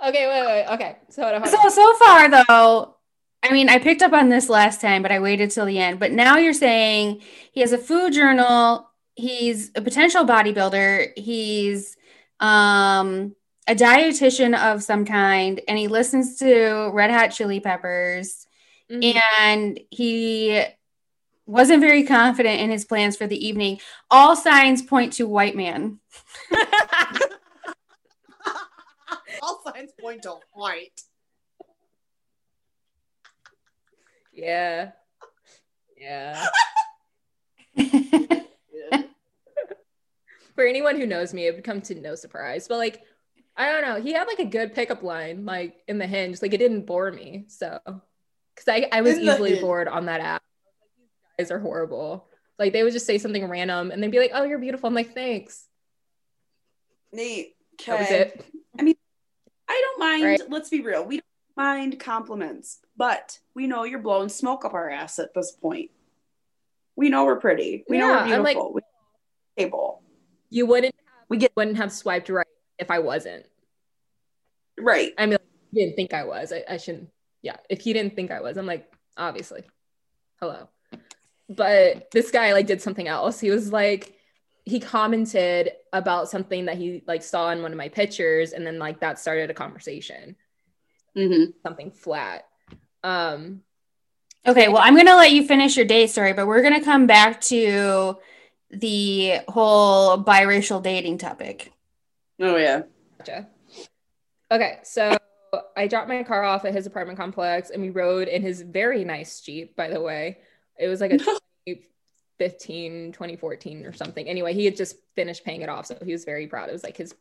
Okay, 0.06 0.28
wait, 0.28 0.46
wait, 0.46 0.66
okay. 0.74 0.98
So 1.10 1.24
hold 1.24 1.36
on, 1.36 1.42
hold 1.42 1.54
So 1.62 1.70
so 1.70 1.96
far 1.98 2.30
though, 2.30 2.96
I 3.44 3.52
mean, 3.52 3.70
I 3.70 3.80
picked 3.80 4.02
up 4.02 4.14
on 4.14 4.30
this 4.30 4.50
last 4.50 4.82
time, 4.82 5.02
but 5.02 5.12
I 5.12 5.20
waited 5.20 5.52
till 5.52 5.66
the 5.66 5.80
end. 5.80 6.00
But 6.00 6.12
now 6.12 6.38
you're 6.38 6.54
saying 6.54 7.22
he 7.52 7.62
has 7.62 7.72
a 7.72 7.78
food 7.78 8.14
journal. 8.14 8.90
He's 9.16 9.72
a 9.76 9.82
potential 9.82 10.26
bodybuilder. 10.26 11.18
He's 11.18 11.96
um, 12.40 13.36
a 13.68 13.76
dietitian 13.76 14.58
of 14.58 14.84
some 14.84 15.06
kind, 15.06 15.62
and 15.68 15.78
he 15.78 15.88
listens 15.88 16.38
to 16.40 16.90
Red 16.94 17.12
Hot 17.12 17.28
Chili 17.28 17.60
Peppers. 17.60 18.48
Mhm. 18.92 19.22
And 19.40 19.80
he 19.92 20.64
wasn't 21.50 21.82
very 21.82 22.04
confident 22.04 22.62
in 22.62 22.70
his 22.70 22.86
plans 22.86 23.18
for 23.18 23.26
the 23.26 23.48
evening. 23.48 23.80
All 24.12 24.36
signs 24.36 24.82
point 24.84 25.14
to 25.14 25.28
white 25.28 25.56
man. 25.56 26.00
All 29.42 29.62
signs 29.66 29.92
point 30.00 30.24
to 30.24 30.36
white. 30.54 31.02
yeah, 34.32 34.92
yeah. 35.98 36.46
For 40.56 40.66
anyone 40.66 40.98
who 40.98 41.06
knows 41.08 41.34
me, 41.34 41.48
it 41.48 41.56
would 41.56 41.64
come 41.64 41.82
to 41.84 41.96
no 41.96 42.16
surprise. 42.16 42.68
But 42.68 42.80
like, 42.80 43.02
I 43.56 43.72
don't 43.72 43.82
know. 43.82 44.02
He 44.02 44.12
had 44.12 44.28
like 44.28 44.40
a 44.40 44.46
good 44.46 44.76
pickup 44.76 45.04
line, 45.04 45.46
like 45.46 45.82
in 45.88 45.98
the 45.98 46.08
hinge. 46.08 46.42
Like 46.42 46.54
it 46.54 46.58
didn't 46.58 46.86
bore 46.86 47.12
me. 47.12 47.46
So, 47.48 47.80
because 47.86 48.68
I 48.68 48.88
I 48.92 49.02
was 49.02 49.18
easily 49.18 49.52
Hinge. 49.52 49.62
bored 49.62 49.88
on 49.88 50.06
that 50.08 50.20
app. 50.20 50.44
Guys 51.40 51.52
are 51.52 51.60
horrible. 51.60 52.28
Like 52.60 52.74
they 52.74 52.84
would 52.84 52.92
just 52.92 53.06
say 53.06 53.18
something 53.18 53.48
random 53.48 53.92
and 53.92 54.04
they'd 54.04 54.12
be 54.12 54.20
like, 54.20 54.32
"Oh, 54.34 54.44
you're 54.44 54.60
beautiful." 54.60 54.88
I'm 54.88 54.94
like, 54.94 55.14
"Thanks." 55.14 55.66
Nate. 57.14 57.56
That 57.88 58.00
was 58.00 58.12
it. 58.12 58.46
I 58.78 58.82
mean, 58.84 58.96
I 59.70 59.82
don't 59.82 60.00
mind. 60.00 60.24
Right. 60.26 60.42
Let's 60.50 60.70
be 60.70 60.82
real. 60.82 61.06
We 61.06 61.18
don't 61.18 61.26
mind 61.56 61.98
compliments, 62.00 62.80
but 62.98 63.40
we 63.56 63.68
know 63.68 63.86
you're 63.86 64.00
blowing 64.00 64.28
smoke 64.28 64.66
up 64.66 64.74
our 64.74 64.90
ass 64.90 65.18
at 65.18 65.34
this 65.34 65.54
point. 65.54 65.92
We 66.98 67.08
know 67.08 67.24
we're 67.24 67.40
pretty. 67.40 67.86
We 67.88 67.98
know 68.00 68.08
Yeah, 68.08 68.28
we're 68.28 68.36
I'm 68.36 68.44
like- 68.44 68.56
beautiful. 68.58 68.74
we 68.74 68.82
able. 69.58 70.04
You 70.50 70.66
wouldn't 70.66 70.94
We 71.30 71.38
get 71.38 71.54
wouldn't 71.56 71.78
have 71.78 71.94
swiped 71.94 72.28
right 72.30 72.46
if 72.80 72.92
I 72.92 73.00
wasn't. 73.00 73.46
right. 74.78 75.14
I 75.18 75.26
mean, 75.26 75.34
like, 75.34 75.42
you 75.72 75.86
didn't 75.86 75.96
think 75.96 76.14
I 76.14 76.26
was. 76.26 76.52
I, 76.52 76.64
I 76.70 76.76
shouldn't. 76.78 77.10
Yeah, 77.42 77.56
if 77.70 77.86
you 77.88 77.94
didn't 77.94 78.16
think 78.18 78.32
I 78.32 78.42
was, 78.42 78.58
I'm 78.58 78.66
like, 78.66 78.92
obviously, 79.16 79.64
hello. 80.42 80.68
But 81.50 82.12
this 82.12 82.32
guy 82.32 82.54
like 82.54 82.68
did 82.68 82.82
something 82.82 83.08
else. 83.08 83.40
He 83.40 83.50
was 83.50 83.72
like, 83.72 84.16
he 84.66 84.80
commented 84.80 85.72
about 85.92 86.30
something 86.30 86.66
that 86.66 86.78
he 86.78 87.04
like 87.08 87.24
saw 87.24 87.50
in 87.50 87.62
one 87.64 87.72
of 87.72 87.78
my 87.78 87.90
pictures, 87.90 88.54
and 88.54 88.66
then 88.66 88.78
like 88.78 89.00
that 89.00 89.20
started 89.20 89.50
a 89.50 89.54
conversation. 89.56 90.36
hmm 91.16 91.46
Something 91.64 91.92
flat. 91.92 92.46
Um, 93.04 93.64
Okay, 94.46 94.68
well, 94.68 94.82
I'm 94.82 94.96
going 94.96 95.08
to 95.08 95.16
let 95.16 95.32
you 95.32 95.46
finish 95.46 95.76
your 95.76 95.86
day 95.86 96.08
story, 96.08 96.34
but 96.34 96.48
we're 96.48 96.62
going 96.62 96.74
to 96.74 96.86
come 96.86 97.08
back 97.08 97.42
to 97.42 98.18
the 98.72 99.40
whole 99.48 100.24
biracial 100.24 100.82
dating 100.82 101.18
topic. 101.18 101.74
Oh 102.40 102.56
yeah. 102.56 102.84
Gotcha. 103.18 103.48
Okay, 104.52 104.80
so 104.84 105.18
I 105.76 105.88
dropped 105.88 106.08
my 106.08 106.24
car 106.24 106.44
off 106.44 106.66
at 106.66 106.74
his 106.74 106.86
apartment 106.86 107.20
complex 107.20 107.70
and 107.70 107.82
we 107.82 107.90
rode 107.90 108.28
in 108.28 108.42
his 108.42 108.62
very 108.62 109.04
nice 109.04 109.42
Jeep, 109.42 109.76
by 109.76 109.90
the 109.90 110.02
way. 110.02 110.38
It 110.80 110.88
was 110.88 111.02
like 111.02 111.12
a 111.12 111.18
2015, 111.18 113.12
2014 113.12 113.86
or 113.86 113.94
something. 113.94 114.28
Anyway, 114.28 114.54
he 114.54 114.66
had 114.66 114.76
just 114.76 114.96
finished 115.16 115.44
paying 115.44 115.62
it 115.62 115.70
off, 115.70 115.86
so 115.86 115.98
he 116.04 116.12
was 116.12 116.26
very 116.26 116.48
proud. 116.48 116.70
It 116.70 116.74
was 116.74 116.84
like 116.84 116.98
his 116.98 117.14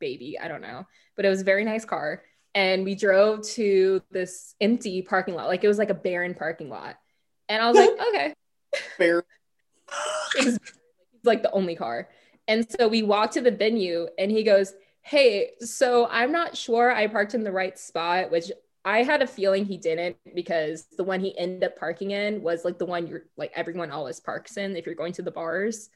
baby, 0.00 0.38
I 0.38 0.48
don't 0.48 0.62
know. 0.62 0.86
But 1.14 1.24
it 1.24 1.28
was 1.28 1.42
a 1.42 1.44
very 1.44 1.64
nice 1.64 1.84
car. 1.84 2.22
And 2.54 2.84
we 2.84 2.94
drove 2.94 3.42
to 3.48 4.02
this 4.10 4.54
empty 4.60 5.02
parking 5.02 5.34
lot. 5.34 5.46
Like 5.46 5.62
it 5.62 5.68
was 5.68 5.78
like 5.78 5.90
a 5.90 5.94
barren 5.94 6.34
parking 6.34 6.70
lot. 6.70 6.96
And 7.48 7.62
I 7.62 7.68
was 7.68 7.76
like, 7.76 7.90
okay, 8.08 8.34
Fair. 8.96 9.24
it 10.38 10.44
was 10.44 10.58
like 11.24 11.42
the 11.42 11.52
only 11.52 11.76
car. 11.76 12.08
And 12.48 12.66
so 12.70 12.88
we 12.88 13.02
walked 13.02 13.34
to 13.34 13.40
the 13.40 13.50
venue 13.50 14.08
and 14.18 14.30
he 14.30 14.42
goes, 14.42 14.74
Hey, 15.02 15.52
so 15.60 16.08
I'm 16.10 16.32
not 16.32 16.56
sure 16.56 16.92
I 16.92 17.06
parked 17.06 17.34
in 17.34 17.44
the 17.44 17.52
right 17.52 17.78
spot, 17.78 18.30
which 18.30 18.50
I 18.86 19.02
had 19.02 19.20
a 19.20 19.26
feeling 19.26 19.64
he 19.64 19.78
didn't 19.78 20.16
because 20.32 20.86
the 20.96 21.02
one 21.02 21.18
he 21.18 21.36
ended 21.36 21.64
up 21.64 21.76
parking 21.76 22.12
in 22.12 22.40
was 22.40 22.64
like 22.64 22.78
the 22.78 22.86
one 22.86 23.08
you're 23.08 23.24
like 23.36 23.50
everyone 23.56 23.90
always 23.90 24.20
parks 24.20 24.56
in 24.56 24.76
if 24.76 24.86
you're 24.86 24.94
going 24.94 25.12
to 25.14 25.22
the 25.22 25.32
bars. 25.32 25.90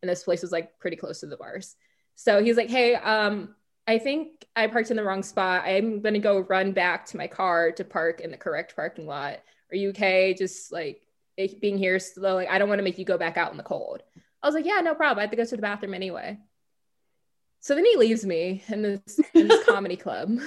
And 0.00 0.10
this 0.10 0.24
place 0.24 0.40
was 0.40 0.50
like 0.50 0.78
pretty 0.78 0.96
close 0.96 1.20
to 1.20 1.26
the 1.26 1.36
bars. 1.36 1.76
So 2.14 2.42
he's 2.42 2.56
like, 2.56 2.70
Hey, 2.70 2.94
um, 2.94 3.54
I 3.86 3.98
think 3.98 4.46
I 4.56 4.66
parked 4.66 4.90
in 4.90 4.96
the 4.96 5.04
wrong 5.04 5.22
spot. 5.22 5.64
I'm 5.66 6.00
gonna 6.00 6.20
go 6.20 6.40
run 6.40 6.72
back 6.72 7.04
to 7.06 7.18
my 7.18 7.26
car 7.26 7.70
to 7.72 7.84
park 7.84 8.22
in 8.22 8.30
the 8.30 8.38
correct 8.38 8.74
parking 8.74 9.06
lot. 9.06 9.40
Are 9.70 9.76
you 9.76 9.90
okay? 9.90 10.32
Just 10.32 10.72
like 10.72 11.02
it 11.36 11.60
being 11.60 11.76
here 11.76 11.98
slow, 11.98 12.34
like 12.34 12.48
I 12.48 12.58
don't 12.58 12.68
want 12.68 12.78
to 12.78 12.84
make 12.84 12.98
you 12.98 13.04
go 13.04 13.18
back 13.18 13.36
out 13.36 13.50
in 13.50 13.58
the 13.58 13.62
cold. 13.62 14.02
I 14.42 14.46
was 14.46 14.54
like, 14.54 14.64
yeah, 14.64 14.80
no 14.80 14.94
problem. 14.94 15.18
I 15.18 15.22
have 15.22 15.30
to 15.32 15.36
go 15.36 15.44
to 15.44 15.56
the 15.56 15.62
bathroom 15.62 15.92
anyway. 15.92 16.38
So 17.60 17.74
then 17.74 17.84
he 17.84 17.96
leaves 17.96 18.24
me 18.24 18.64
in 18.68 18.80
this, 18.80 19.20
in 19.34 19.48
this 19.48 19.64
comedy 19.68 19.96
club, 19.96 20.38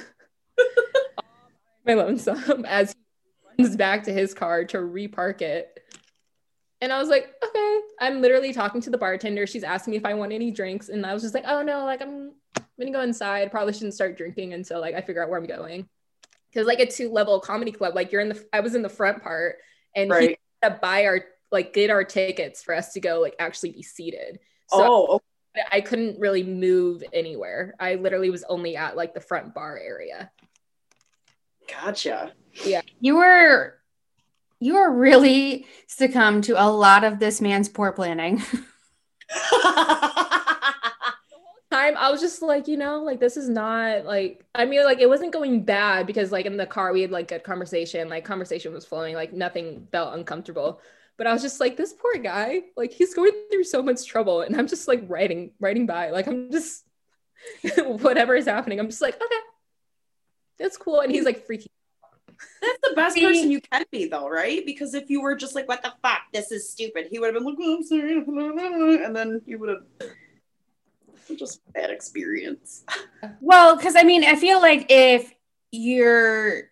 my 1.86 1.94
lonesome, 1.94 2.66
as 2.68 2.94
he 3.58 3.64
runs 3.64 3.76
back 3.76 4.04
to 4.04 4.14
his 4.14 4.34
car 4.34 4.66
to 4.66 4.78
repark 4.78 5.42
it. 5.42 5.80
And 6.82 6.92
I 6.92 7.00
was 7.00 7.08
like, 7.08 7.34
okay. 7.44 7.80
I'm 8.00 8.22
literally 8.22 8.52
talking 8.54 8.82
to 8.82 8.90
the 8.90 8.98
bartender. 8.98 9.48
She's 9.48 9.64
asking 9.64 9.92
me 9.92 9.98
if 9.98 10.06
I 10.06 10.14
want 10.14 10.34
any 10.34 10.52
drinks, 10.52 10.90
and 10.90 11.06
I 11.06 11.14
was 11.14 11.22
just 11.22 11.34
like, 11.34 11.46
oh 11.48 11.62
no, 11.62 11.86
like 11.86 12.02
I'm, 12.02 12.34
I'm 12.58 12.66
gonna 12.80 12.92
go 12.92 13.02
inside. 13.02 13.52
Probably 13.52 13.74
shouldn't 13.74 13.94
start 13.94 14.18
drinking 14.18 14.54
until 14.54 14.82
like 14.82 14.96
I 14.96 15.02
figure 15.02 15.24
out 15.24 15.30
where 15.30 15.40
I'm 15.40 15.48
going. 15.48 15.88
Because 16.52 16.68
like 16.68 16.80
a 16.80 16.86
two 16.86 17.10
level 17.12 17.40
comedy 17.40 17.72
club, 17.72 17.96
like 17.96 18.12
you're 18.12 18.22
in 18.22 18.30
the, 18.30 18.46
I 18.52 18.60
was 18.60 18.76
in 18.76 18.82
the 18.82 18.90
front 18.90 19.24
part, 19.24 19.58
and 19.96 20.14
he 20.14 20.38
had 20.62 20.74
to 20.74 20.80
buy 20.82 21.06
our 21.06 21.24
like 21.52 21.72
get 21.72 21.90
our 21.90 22.04
tickets 22.04 22.64
for 22.64 22.76
us 22.76 22.94
to 22.94 23.00
go 23.00 23.22
like 23.22 23.36
actually 23.40 23.72
be 23.72 23.84
seated. 23.84 24.40
So 24.70 24.80
oh, 24.82 25.06
okay. 25.16 25.68
I 25.72 25.82
couldn't 25.82 26.20
really 26.20 26.44
move 26.44 27.04
anywhere. 27.14 27.76
I 27.80 27.96
literally 27.96 28.30
was 28.30 28.44
only 28.50 28.76
at 28.76 28.98
like 28.98 29.14
the 29.14 29.22
front 29.22 29.54
bar 29.54 29.78
area. 29.78 30.32
Gotcha. 31.82 32.34
Yeah. 32.66 32.82
You 33.00 33.18
were 33.18 33.80
you 34.60 34.76
were 34.76 34.92
really 34.92 35.68
succumbed 35.88 36.46
to 36.46 36.62
a 36.62 36.70
lot 36.70 37.04
of 37.04 37.20
this 37.20 37.42
man's 37.42 37.70
poor 37.70 37.92
planning. 37.92 38.42
Time 41.72 41.98
I 41.98 42.12
was 42.12 42.22
just 42.22 42.42
like, 42.42 42.68
you 42.68 42.78
know, 42.78 43.02
like 43.04 43.20
this 43.20 43.36
is 43.36 43.50
not 43.50 44.06
like 44.06 44.46
I 44.54 44.66
mean 44.66 44.84
like 44.84 45.00
it 45.00 45.10
wasn't 45.10 45.34
going 45.34 45.64
bad 45.64 46.06
because 46.06 46.32
like 46.32 46.46
in 46.46 46.58
the 46.58 46.66
car 46.68 46.94
we 46.94 47.02
had 47.02 47.12
like 47.12 47.28
good 47.30 47.44
conversation, 47.44 48.10
like 48.10 48.26
conversation 48.26 48.74
was 48.74 48.86
flowing, 48.86 49.16
like 49.16 49.34
nothing 49.34 49.88
felt 49.92 50.14
uncomfortable. 50.16 50.80
But 51.18 51.28
I 51.28 51.34
was 51.34 51.42
just 51.42 51.60
like, 51.60 51.78
this 51.78 51.94
poor 51.94 52.16
guy, 52.18 52.62
like 52.76 52.92
he's 52.92 53.14
going 53.14 53.34
through 53.52 53.66
so 53.66 53.84
much 53.84 54.06
trouble, 54.06 54.42
and 54.42 54.56
I'm 54.56 54.68
just 54.68 54.88
like 54.88 55.04
writing, 55.08 55.52
writing 55.60 55.86
by, 55.86 56.10
like 56.10 56.28
I'm 56.28 56.52
just 56.52 56.86
whatever 57.86 58.36
is 58.36 58.46
happening. 58.46 58.80
I'm 58.80 58.90
just 58.90 59.02
like, 59.02 59.16
okay, 59.16 59.36
that's 60.58 60.78
cool, 60.78 61.02
and 61.02 61.12
he's 61.12 61.26
like 61.26 61.48
freaking. 61.48 61.68
That's 62.62 62.80
the 62.84 62.96
best 62.96 63.18
person 63.18 63.52
you 63.52 63.62
can 63.62 63.86
be, 63.92 64.08
though, 64.08 64.28
right? 64.28 64.66
Because 64.66 64.94
if 64.94 65.10
you 65.10 65.22
were 65.22 65.36
just 65.36 65.56
like, 65.56 65.68
"What 65.68 65.82
the 65.82 65.94
fuck? 66.02 66.22
This 66.34 66.52
is 66.52 66.70
stupid," 66.70 67.08
he 67.10 67.20
would 67.20 67.34
have 67.34 67.36
been 67.36 67.46
like, 67.46 67.56
"Oh, 67.60 67.76
I'm 67.76 67.84
sorry," 67.84 69.04
and 69.06 69.16
then 69.16 69.42
you 69.46 69.60
would 69.60 69.70
have 69.70 70.10
just 71.38 71.62
bad 71.74 71.90
experience. 71.90 72.84
Well, 73.40 73.78
because 73.78 73.96
I 73.96 74.04
mean, 74.04 74.26
I 74.26 74.36
feel 74.36 74.62
like 74.62 74.88
if 74.90 75.34
you're 75.72 76.64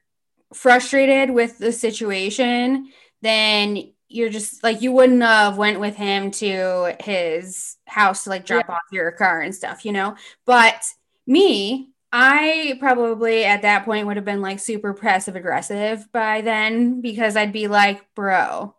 frustrated 0.54 1.30
with 1.30 1.58
the 1.58 1.72
situation, 1.72 2.92
then 3.22 3.94
you're 4.10 4.30
just 4.30 4.62
like 4.62 4.82
you 4.82 4.92
wouldn't 4.92 5.22
have 5.22 5.58
went 5.58 5.80
with 5.80 5.96
him 5.96 6.30
to 6.32 6.96
his 7.00 7.78
house 7.88 8.26
to 8.26 8.30
like 8.32 8.46
drop 8.46 8.70
off 8.70 8.82
your 8.92 9.12
car 9.12 9.40
and 9.40 9.56
stuff, 9.56 9.86
you 9.86 9.94
know. 9.94 10.16
But 10.46 10.84
me, 11.26 11.91
I 12.12 12.78
probably 12.80 13.46
at 13.46 13.62
that 13.62 13.86
point 13.86 14.06
would 14.08 14.18
have 14.18 14.26
been 14.26 14.42
like 14.42 14.60
super 14.60 14.94
passive 14.94 15.36
aggressive 15.36 16.12
by 16.12 16.42
then 16.42 17.02
because 17.02 17.36
I'd 17.38 17.54
be 17.54 17.68
like, 17.68 18.14
bro, 18.16 18.76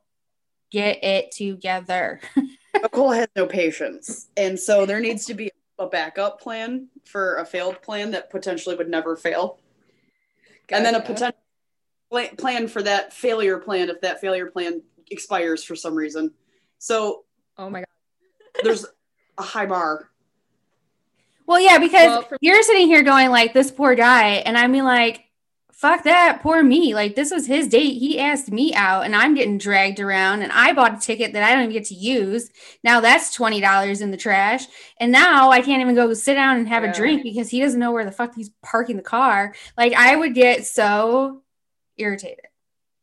get 0.70 1.03
it 1.03 1.30
together. 1.30 2.20
Nicole 2.83 3.12
has 3.12 3.28
no 3.37 3.47
patience, 3.47 4.28
and 4.37 4.59
so 4.59 4.85
there 4.87 5.01
needs 5.01 5.24
to 5.26 5.35
be 5.35 5.51
a 5.78 5.87
backup 5.87 6.41
plan 6.41 6.89
for 7.05 7.37
a 7.37 7.45
failed 7.45 7.80
plan 7.83 8.11
that 8.11 8.30
potentially 8.30 8.76
would 8.76 8.89
never 8.89 9.16
fail, 9.16 9.59
and 10.68 10.85
then 10.85 10.95
a 10.95 11.01
potential 11.01 11.39
pla- 12.11 12.35
plan 12.37 12.68
for 12.68 12.83
that 12.83 13.12
failure 13.12 13.59
plan 13.59 13.89
if 13.89 14.01
that 14.01 14.20
failure 14.20 14.47
plan 14.47 14.83
expires 15.11 15.62
for 15.62 15.76
some 15.76 15.95
reason. 15.95 16.33
So 16.78 17.24
Oh 17.57 17.70
my 17.70 17.80
god. 17.80 18.64
there's 18.64 18.87
a 19.39 19.43
high 19.43 19.66
bar. 19.66 20.11
Well, 21.47 21.61
yeah, 21.61 21.78
because 21.78 22.07
Well, 22.09 22.22
for- 22.22 22.38
you're 22.40 22.62
sitting 22.62 22.86
here 22.86 23.03
going 23.03 23.30
like 23.30 23.53
this 23.53 23.70
poor 23.70 23.95
guy, 23.95 24.34
and 24.47 24.57
I 24.57 24.66
mean 24.68 24.84
like, 24.84 25.24
fuck 25.72 26.05
that, 26.05 26.40
poor 26.43 26.62
me. 26.62 26.95
Like 26.95 27.16
this 27.16 27.32
was 27.32 27.47
his 27.47 27.66
date. 27.66 27.99
He 27.99 28.18
asked 28.20 28.51
me 28.53 28.72
out, 28.74 29.05
and 29.05 29.16
I'm 29.16 29.34
getting 29.34 29.59
dragged 29.59 29.99
around, 30.01 30.43
and 30.43 30.53
I 30.53 30.72
bought 30.72 30.97
a 30.97 31.01
ticket 31.01 31.32
that 31.32 31.43
I 31.43 31.53
don't 31.55 31.64
even 31.64 31.72
get 31.72 31.86
to 31.86 31.95
use. 31.95 32.51
Now 32.84 33.01
that's 33.01 33.34
twenty 33.34 33.61
dollars 33.61 34.01
in 34.01 34.11
the 34.12 34.16
trash, 34.16 34.64
and 34.99 35.11
now 35.11 35.51
I 35.51 35.61
can't 35.61 35.82
even 35.82 35.95
go 35.97 36.12
sit 36.14 36.34
down 36.34 36.59
and 36.59 36.68
have 36.68 36.84
Yeah. 36.84 36.90
a 36.90 36.95
drink 36.95 37.22
because 37.24 37.49
he 37.51 37.61
doesn't 37.61 37.80
know 37.80 37.90
where 37.93 38.05
the 38.05 38.12
fuck 38.12 38.34
he's 38.34 38.51
parking 38.62 38.97
the 38.97 39.03
car. 39.03 39.55
Like 39.76 39.93
I 39.95 40.14
would 40.16 40.34
get 40.34 40.66
so 40.66 41.43
irritated. 41.97 42.47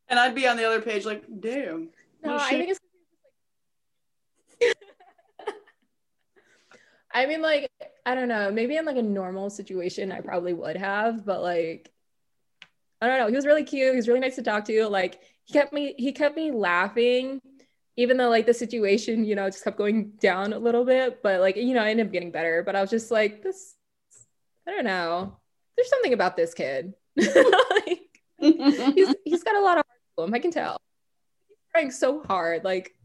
And 0.08 0.18
I'd 0.18 0.34
be 0.34 0.48
on 0.48 0.58
the 0.58 0.66
other 0.66 0.82
page 0.82 1.06
like, 1.06 1.24
damn. 1.40 1.90
No, 2.24 2.36
I 2.38 2.50
think 2.50 2.70
it's. 2.70 2.80
I 7.12 7.26
mean, 7.26 7.41
like, 7.41 7.72
I 8.05 8.16
don't 8.16 8.28
know. 8.28 8.51
Maybe 8.51 8.78
in 8.78 8.86
like 8.86 8.97
a 8.97 9.01
normal 9.01 9.49
situation, 9.49 10.12
I 10.12 10.22
probably 10.22 10.53
would 10.53 10.78
have, 10.78 11.26
but 11.26 11.41
like, 11.41 11.91
I 13.01 13.07
don't 13.07 13.20
know. 13.20 13.28
He 13.28 13.36
was 13.36 13.45
really 13.45 13.64
cute. 13.64 13.91
He 13.91 13.95
was 13.95 14.07
really 14.07 14.20
nice 14.20 14.36
to 14.36 14.43
talk 14.43 14.66
to. 14.66 14.88
Like, 14.88 15.22
he 15.45 15.53
kept 15.53 15.74
me, 15.74 15.95
he 15.97 16.12
kept 16.12 16.36
me 16.36 16.51
laughing, 16.51 17.41
even 17.97 18.18
though 18.18 18.30
like 18.30 18.45
the 18.45 18.53
situation, 18.53 19.26
you 19.26 19.36
know, 19.36 19.49
just 19.49 19.64
kept 19.64 19.78
going 19.78 20.12
down 20.20 20.53
a 20.53 20.60
little 20.60 20.86
bit. 20.86 21.24
But 21.24 21.39
like, 21.39 21.55
you 21.55 21.74
know, 21.74 21.84
I 21.84 21.89
ended 21.89 22.07
up 22.07 22.12
getting 22.12 22.32
better. 22.32 22.62
But 22.64 22.76
I 22.76 22.82
was 22.82 22.89
just 22.89 23.10
like, 23.10 23.41
this, 23.41 23.76
I 24.68 24.72
don't 24.72 24.86
know. 24.86 25.38
There's 25.76 25.89
something 25.89 26.14
about 26.14 26.36
this 26.36 26.53
kid. 26.53 26.93
like, 27.16 28.22
he's 28.38 29.16
he's 29.26 29.43
got 29.43 29.55
a 29.55 29.62
lot 29.62 29.78
of 29.78 29.86
heart. 30.18 30.34
I 30.34 30.39
can 30.39 30.51
tell. 30.51 30.78
He's 31.47 31.57
trying 31.72 31.91
so 31.91 32.22
hard. 32.24 32.64
Like 32.64 32.95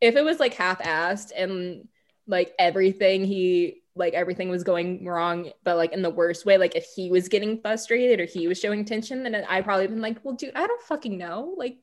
if 0.00 0.16
it 0.16 0.24
was 0.24 0.40
like 0.40 0.54
half-assed 0.54 1.30
and 1.36 1.86
like 2.26 2.54
everything 2.58 3.24
he 3.24 3.82
like 3.94 4.14
everything 4.14 4.48
was 4.48 4.64
going 4.64 5.04
wrong, 5.04 5.50
but 5.64 5.76
like 5.76 5.92
in 5.92 6.00
the 6.00 6.10
worst 6.10 6.46
way, 6.46 6.56
like 6.56 6.74
if 6.74 6.86
he 6.96 7.10
was 7.10 7.28
getting 7.28 7.60
frustrated 7.60 8.20
or 8.20 8.24
he 8.24 8.48
was 8.48 8.58
showing 8.58 8.84
tension, 8.84 9.22
then 9.22 9.34
I 9.34 9.60
probably 9.60 9.86
been 9.86 10.00
like, 10.00 10.18
well, 10.22 10.34
dude, 10.34 10.54
I 10.54 10.66
don't 10.66 10.82
fucking 10.82 11.18
know. 11.18 11.54
Like 11.56 11.78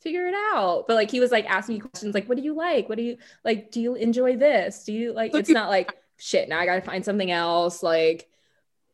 figure 0.00 0.28
it 0.28 0.34
out. 0.34 0.84
But 0.86 0.94
like 0.94 1.10
he 1.10 1.18
was 1.18 1.32
like 1.32 1.46
asking 1.46 1.76
me 1.76 1.80
questions 1.80 2.14
like, 2.14 2.28
what 2.28 2.36
do 2.36 2.44
you 2.44 2.54
like? 2.54 2.88
What 2.88 2.98
do 2.98 3.02
you 3.02 3.16
like? 3.44 3.72
Do 3.72 3.80
you 3.80 3.94
enjoy 3.96 4.36
this? 4.36 4.84
Do 4.84 4.92
you 4.92 5.12
like 5.12 5.34
it's 5.34 5.48
not 5.50 5.68
like 5.68 5.92
shit, 6.18 6.48
now 6.48 6.60
I 6.60 6.66
gotta 6.66 6.82
find 6.82 7.04
something 7.04 7.30
else. 7.30 7.82
Like 7.82 8.28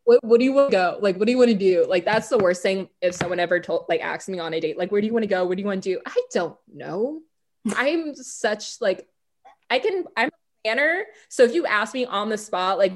what, 0.05 0.25
what 0.25 0.39
do 0.39 0.45
you 0.45 0.53
want 0.53 0.71
to 0.71 0.77
go? 0.77 0.99
Like, 1.01 1.17
what 1.17 1.27
do 1.27 1.33
you 1.33 1.39
want 1.39 1.51
to 1.51 1.57
do? 1.57 1.87
Like, 1.89 2.05
that's 2.05 2.29
the 2.29 2.39
worst 2.39 2.63
thing 2.63 2.89
if 3.01 3.15
someone 3.15 3.39
ever 3.39 3.61
told, 3.61 3.87
like, 3.89 4.01
asked 4.01 4.29
me 4.29 4.39
on 4.39 4.53
a 4.55 4.61
date, 4.61 4.77
like, 4.77 4.91
where 4.91 5.01
do 5.01 5.07
you 5.07 5.13
want 5.13 5.23
to 5.23 5.29
go? 5.29 5.45
What 5.45 5.57
do 5.57 5.63
you 5.63 5.67
want 5.67 5.83
to 5.83 5.95
do? 5.95 6.01
I 6.05 6.21
don't 6.33 6.57
know. 6.73 7.21
I'm 7.77 8.15
such, 8.15 8.81
like, 8.81 9.07
I 9.73 9.79
can, 9.79 10.05
I'm 10.19 10.29
a 10.29 10.31
planner. 10.63 11.05
So 11.31 11.45
if 11.45 11.55
you 11.55 11.65
ask 11.65 11.95
me 11.95 12.05
on 12.05 12.29
the 12.29 12.37
spot, 12.37 12.77
like, 12.77 12.93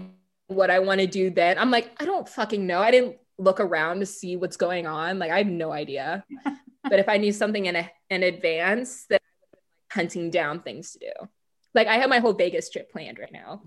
what 0.49 0.71
I 0.71 0.79
want 0.81 1.01
to 1.01 1.07
do 1.07 1.31
then, 1.31 1.59
I'm 1.59 1.71
like, 1.71 1.91
I 1.99 2.05
don't 2.05 2.29
fucking 2.29 2.67
know. 2.67 2.81
I 2.81 2.91
didn't 2.91 3.17
look 3.39 3.61
around 3.61 4.01
to 4.01 4.07
see 4.07 4.37
what's 4.37 4.59
going 4.59 4.87
on. 4.87 5.19
Like, 5.19 5.31
I 5.31 5.39
have 5.39 5.47
no 5.47 5.73
idea. 5.73 6.23
but 6.83 6.99
if 6.99 7.09
I 7.09 7.17
knew 7.17 7.33
something 7.33 7.65
in, 7.65 7.77
a, 7.77 7.91
in 8.11 8.23
advance, 8.23 9.07
then 9.09 9.19
I 9.23 9.39
would 9.53 9.59
be 9.59 9.95
hunting 9.95 10.31
down 10.31 10.61
things 10.61 10.93
to 10.93 10.99
do. 10.99 11.29
Like, 11.73 11.87
I 11.87 11.97
have 11.97 12.11
my 12.11 12.19
whole 12.19 12.35
Vegas 12.35 12.69
trip 12.69 12.93
planned 12.93 13.19
right 13.19 13.33
now, 13.33 13.63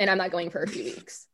and 0.00 0.08
I'm 0.08 0.18
not 0.18 0.30
going 0.30 0.48
for 0.48 0.62
a 0.62 0.66
few 0.66 0.84
weeks. 0.84 1.26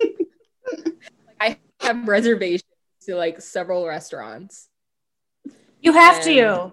I 1.38 1.58
have 1.80 2.08
reservations 2.08 2.64
to 3.06 3.14
like 3.14 3.42
several 3.42 3.86
restaurants. 3.86 4.68
You 5.82 5.92
have 5.92 6.16
And 6.16 6.24
to, 6.24 6.72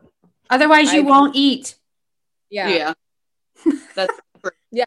otherwise 0.50 0.94
you 0.94 1.02
I- 1.02 1.04
won't 1.04 1.36
eat. 1.36 1.76
Yeah. 2.50 2.70
Yeah. 2.70 2.94
That's 3.96 4.14
for, 4.42 4.54
Yeah. 4.72 4.86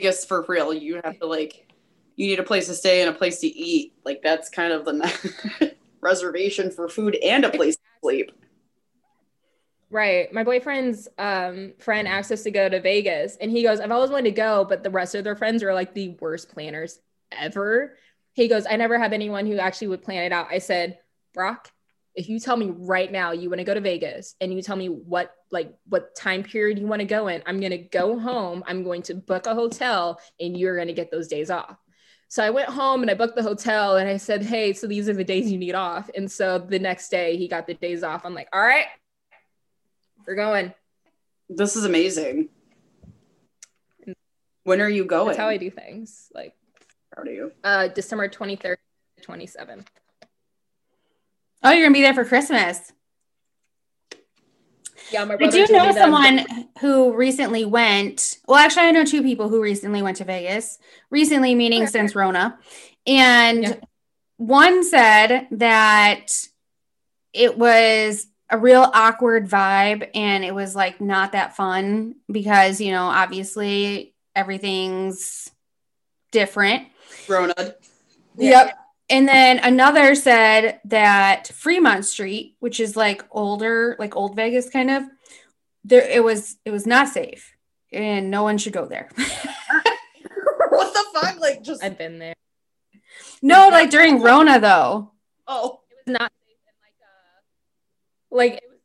I 0.00 0.02
guess 0.02 0.24
for 0.24 0.44
real. 0.48 0.72
You 0.72 1.00
have 1.04 1.18
to 1.20 1.26
like 1.26 1.72
you 2.16 2.26
need 2.26 2.38
a 2.38 2.44
place 2.44 2.66
to 2.66 2.74
stay 2.74 3.00
and 3.00 3.10
a 3.10 3.12
place 3.12 3.40
to 3.40 3.46
eat. 3.46 3.94
Like 4.04 4.22
that's 4.22 4.48
kind 4.48 4.72
of 4.72 4.84
the 4.84 5.74
reservation 6.00 6.70
for 6.70 6.88
food 6.88 7.16
and 7.22 7.44
a 7.44 7.50
place 7.50 7.76
to 7.76 7.82
sleep. 8.02 8.32
Right. 9.90 10.32
My 10.32 10.42
boyfriend's 10.42 11.06
um, 11.18 11.74
friend 11.78 12.08
asked 12.08 12.32
us 12.32 12.44
to 12.44 12.50
go 12.50 12.66
to 12.66 12.80
Vegas, 12.80 13.36
and 13.36 13.50
he 13.50 13.62
goes, 13.62 13.78
I've 13.78 13.90
always 13.90 14.10
wanted 14.10 14.30
to 14.30 14.36
go, 14.36 14.64
but 14.64 14.82
the 14.82 14.88
rest 14.88 15.14
of 15.14 15.22
their 15.22 15.36
friends 15.36 15.62
are 15.62 15.74
like 15.74 15.92
the 15.92 16.16
worst 16.18 16.48
planners 16.48 16.98
ever. 17.30 17.98
He 18.32 18.48
goes, 18.48 18.64
I 18.68 18.76
never 18.76 18.98
have 18.98 19.12
anyone 19.12 19.46
who 19.46 19.58
actually 19.58 19.88
would 19.88 20.02
plan 20.02 20.24
it 20.24 20.32
out. 20.32 20.48
I 20.50 20.58
said, 20.58 20.98
Brock, 21.34 21.70
if 22.14 22.28
you 22.30 22.40
tell 22.40 22.56
me 22.56 22.72
right 22.74 23.12
now 23.12 23.32
you 23.32 23.50
want 23.50 23.58
to 23.58 23.64
go 23.64 23.74
to 23.74 23.80
Vegas 23.80 24.34
and 24.40 24.52
you 24.52 24.62
tell 24.62 24.76
me 24.76 24.88
what 24.88 25.34
like 25.52 25.72
what 25.88 26.14
time 26.16 26.42
period 26.42 26.78
you 26.78 26.86
want 26.86 27.00
to 27.00 27.06
go 27.06 27.28
in, 27.28 27.42
I'm 27.46 27.60
gonna 27.60 27.78
go 27.78 28.18
home. 28.18 28.64
I'm 28.66 28.82
going 28.82 29.02
to 29.02 29.14
book 29.14 29.46
a 29.46 29.54
hotel 29.54 30.18
and 30.40 30.56
you're 30.56 30.76
gonna 30.76 30.92
get 30.94 31.10
those 31.10 31.28
days 31.28 31.50
off. 31.50 31.76
So 32.28 32.42
I 32.42 32.48
went 32.48 32.70
home 32.70 33.02
and 33.02 33.10
I 33.10 33.14
booked 33.14 33.36
the 33.36 33.42
hotel 33.42 33.98
and 33.98 34.08
I 34.08 34.16
said, 34.16 34.42
Hey, 34.42 34.72
so 34.72 34.86
these 34.86 35.06
are 35.08 35.12
the 35.12 35.22
days 35.22 35.52
you 35.52 35.58
need 35.58 35.74
off. 35.74 36.08
And 36.16 36.32
so 36.32 36.58
the 36.58 36.78
next 36.78 37.10
day 37.10 37.36
he 37.36 37.46
got 37.46 37.66
the 37.66 37.74
days 37.74 38.02
off. 38.02 38.24
I'm 38.24 38.34
like, 38.34 38.48
all 38.54 38.62
right, 38.62 38.86
we're 40.26 40.34
going. 40.34 40.72
This 41.50 41.76
is 41.76 41.84
amazing. 41.84 42.48
When 44.64 44.80
are 44.80 44.88
you 44.88 45.04
going? 45.04 45.26
That's 45.26 45.38
how 45.38 45.48
I 45.48 45.58
do 45.58 45.70
things. 45.70 46.30
Like 46.34 46.54
Proud 47.12 47.28
of 47.28 47.34
you. 47.34 47.52
uh 47.62 47.88
December 47.88 48.28
23rd, 48.28 48.76
27th. 49.20 49.84
Oh, 51.62 51.70
you're 51.70 51.84
gonna 51.84 51.92
be 51.92 52.00
there 52.00 52.14
for 52.14 52.24
Christmas. 52.24 52.92
Yeah, 55.12 55.24
my 55.24 55.36
I 55.40 55.46
do 55.48 55.66
know 55.68 55.92
someone 55.92 56.68
who 56.80 57.14
recently 57.14 57.64
went. 57.64 58.38
Well, 58.46 58.58
actually, 58.58 58.84
I 58.84 58.90
know 58.92 59.04
two 59.04 59.22
people 59.22 59.48
who 59.48 59.60
recently 59.62 60.02
went 60.02 60.16
to 60.18 60.24
Vegas. 60.24 60.78
Recently, 61.10 61.54
meaning 61.54 61.82
Okay. 61.82 61.90
since 61.90 62.14
Rona. 62.14 62.58
And 63.06 63.62
Yeah. 63.62 63.74
one 64.38 64.84
said 64.84 65.48
that 65.52 66.32
it 67.32 67.58
was 67.58 68.26
a 68.50 68.58
real 68.58 68.90
awkward 68.92 69.48
vibe 69.48 70.08
and 70.14 70.44
it 70.44 70.54
was 70.54 70.74
like 70.74 71.00
not 71.00 71.32
that 71.32 71.56
fun 71.56 72.16
because, 72.30 72.80
you 72.80 72.92
know, 72.92 73.04
obviously 73.06 74.14
everything's 74.34 75.50
different. 76.30 76.88
Rona. 77.28 77.54
Yep. 78.36 78.78
And 79.12 79.28
then 79.28 79.58
another 79.58 80.14
said 80.14 80.80
that 80.86 81.48
Fremont 81.48 82.06
Street, 82.06 82.56
which 82.60 82.80
is 82.80 82.96
like 82.96 83.22
older, 83.30 83.94
like 83.98 84.16
old 84.16 84.34
Vegas 84.34 84.70
kind 84.70 84.90
of, 84.90 85.02
there 85.84 86.00
it 86.08 86.24
was 86.24 86.56
it 86.64 86.70
was 86.70 86.86
not 86.86 87.08
safe 87.08 87.52
and 87.92 88.30
no 88.30 88.42
one 88.42 88.56
should 88.56 88.72
go 88.72 88.86
there. 88.86 89.10
what 90.70 90.94
the 90.94 91.04
fuck? 91.12 91.38
Like 91.40 91.62
just 91.62 91.84
I've 91.84 91.98
been 91.98 92.18
there. 92.18 92.34
no, 93.42 93.68
like 93.68 93.90
during 93.90 94.22
Rona 94.22 94.58
though. 94.58 95.12
oh 95.46 95.80
It 95.90 95.96
was 96.06 96.12
not 96.18 96.32
safe 96.32 96.56
and 96.66 96.76
like 96.82 96.94
uh 97.02 98.36
like 98.36 98.52
it 98.54 98.68
was 98.70 98.78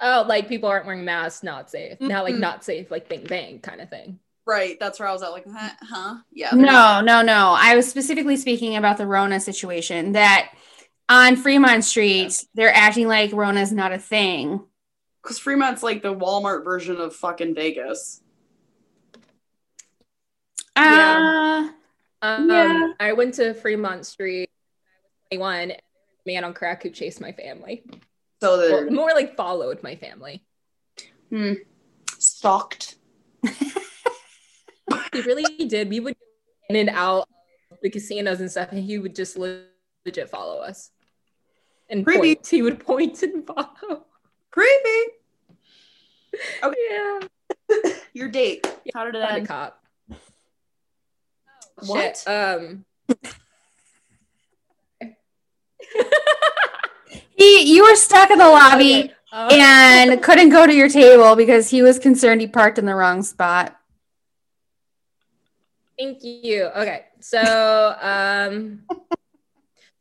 Oh, 0.00 0.24
like 0.28 0.48
people 0.48 0.68
aren't 0.68 0.86
wearing 0.86 1.04
masks, 1.04 1.42
not 1.42 1.70
safe. 1.70 2.00
Not 2.00 2.24
like 2.24 2.34
Mhm. 2.36 2.40
not 2.40 2.64
safe, 2.64 2.90
like 2.90 3.08
bang 3.08 3.24
bang 3.24 3.58
kind 3.60 3.80
of 3.80 3.90
thing. 3.90 4.18
Right. 4.46 4.78
That's 4.80 4.98
where 5.00 5.08
I 5.08 5.12
was 5.12 5.22
at. 5.22 5.30
Like 5.32 5.44
huh? 5.52 5.70
huh? 5.82 6.14
Yeah. 6.32 6.50
they're 6.52 6.60
not- 6.64 7.04
No, 7.04 7.22
no, 7.22 7.26
no. 7.26 7.56
I 7.58 7.76
was 7.76 7.88
specifically 7.88 8.36
speaking 8.36 8.76
about 8.76 8.96
the 8.96 9.06
Rona 9.06 9.40
situation 9.40 10.12
that 10.12 10.52
on 11.08 11.36
Fremont 11.36 11.84
Street, 11.84 12.44
they're 12.54 12.72
acting 12.74 13.08
like 13.08 13.32
Rona's 13.32 13.72
not 13.72 13.92
a 13.92 13.98
thing. 13.98 14.60
Because 15.22 15.38
Fremont's 15.38 15.82
like 15.82 16.02
the 16.02 16.14
Walmart 16.14 16.64
version 16.64 16.96
of 16.96 17.14
fucking 17.14 17.54
Vegas. 17.54 18.22
Uh, 20.74 21.68
Um, 22.22 22.48
Yeah. 22.50 22.92
I 23.00 23.12
went 23.12 23.34
to 23.34 23.54
Fremont 23.54 24.06
Street. 24.06 24.48
I 25.32 25.36
was 25.36 25.38
21. 25.38 25.60
and 25.62 25.70
there 25.70 25.76
was 25.76 26.18
a 26.24 26.28
Man 26.30 26.44
on 26.44 26.54
crack 26.54 26.82
who 26.82 26.90
chased 26.90 27.20
my 27.20 27.32
family. 27.32 27.82
So 28.40 28.50
Well, 28.50 28.58
they're 28.58 28.90
more 28.90 29.10
like 29.12 29.36
followed 29.36 29.82
my 29.82 29.96
family. 29.96 30.44
hmm, 31.30 31.54
stalked. 32.18 32.96
He 35.12 35.20
really 35.22 35.66
did. 35.66 35.88
We 35.88 36.00
would 36.00 36.14
go 36.14 36.26
in 36.70 36.76
and 36.76 36.90
out 36.90 37.28
of 37.70 37.78
the 37.82 37.90
casinos 37.90 38.40
and 38.40 38.50
stuff, 38.50 38.70
and 38.72 38.82
he 38.82 38.98
would 38.98 39.14
just 39.14 39.36
legit 39.36 40.28
follow 40.28 40.60
us. 40.60 40.90
And 41.88 42.04
Creepy. 42.04 42.34
point. 42.36 42.46
He 42.46 42.62
would 42.62 42.80
point 42.80 43.22
and 43.22 43.46
follow. 43.46 44.04
Creepy. 44.50 45.12
Yeah. 46.90 47.20
Your 48.12 48.28
date. 48.28 48.66
How 48.94 49.04
did 49.06 49.14
it 49.14 49.22
Found 49.22 49.32
a 49.34 49.38
end? 49.38 49.48
cop. 49.48 49.82
What? 51.86 52.16
Shit, 52.18 52.28
Um. 52.28 52.84
he, 57.36 57.74
you 57.74 57.82
were 57.84 57.96
stuck 57.96 58.30
in 58.30 58.38
the 58.38 58.48
lobby 58.48 59.04
okay, 59.04 59.12
uh, 59.32 59.48
and 59.52 60.22
couldn't 60.22 60.50
go 60.50 60.66
to 60.66 60.74
your 60.74 60.88
table 60.88 61.36
because 61.36 61.70
he 61.70 61.82
was 61.82 61.98
concerned 61.98 62.40
he 62.40 62.46
parked 62.46 62.78
in 62.78 62.86
the 62.86 62.94
wrong 62.94 63.22
spot. 63.22 63.78
Thank 65.98 66.22
you. 66.22 66.64
Okay, 66.64 67.04
so 67.20 67.94
um, 68.00 68.82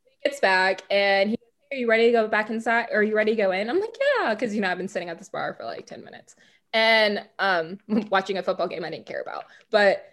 he 0.04 0.30
gets 0.30 0.39
back 0.39 0.82
and 0.89 1.30
he 1.32 1.38
"Are 1.72 1.78
you 1.78 1.89
ready 1.89 2.08
to 2.08 2.12
go 2.12 2.28
back 2.28 2.50
inside? 2.50 2.88
Are 2.91 3.04
you 3.04 3.16
ready 3.16 3.32
to 3.32 3.38
go 3.41 3.52
in?" 3.52 3.70
I'm 3.70 3.80
like, 3.80 3.96
"Yeah," 4.20 4.34
because 4.34 4.54
you 4.54 4.62
know 4.62 4.70
I've 4.70 4.78
been 4.78 4.88
sitting 4.88 5.10
at 5.10 5.18
this 5.18 5.30
bar 5.30 5.54
for 5.54 5.64
like 5.64 5.86
ten 5.86 6.04
minutes 6.04 6.36
and 6.74 7.26
um, 7.39 7.80
watching 8.12 8.38
a 8.38 8.43
football 8.43 8.68
game 8.68 8.84
I 8.84 8.89
didn't 8.89 9.06
care 9.06 9.22
about. 9.22 9.46
But 9.72 10.06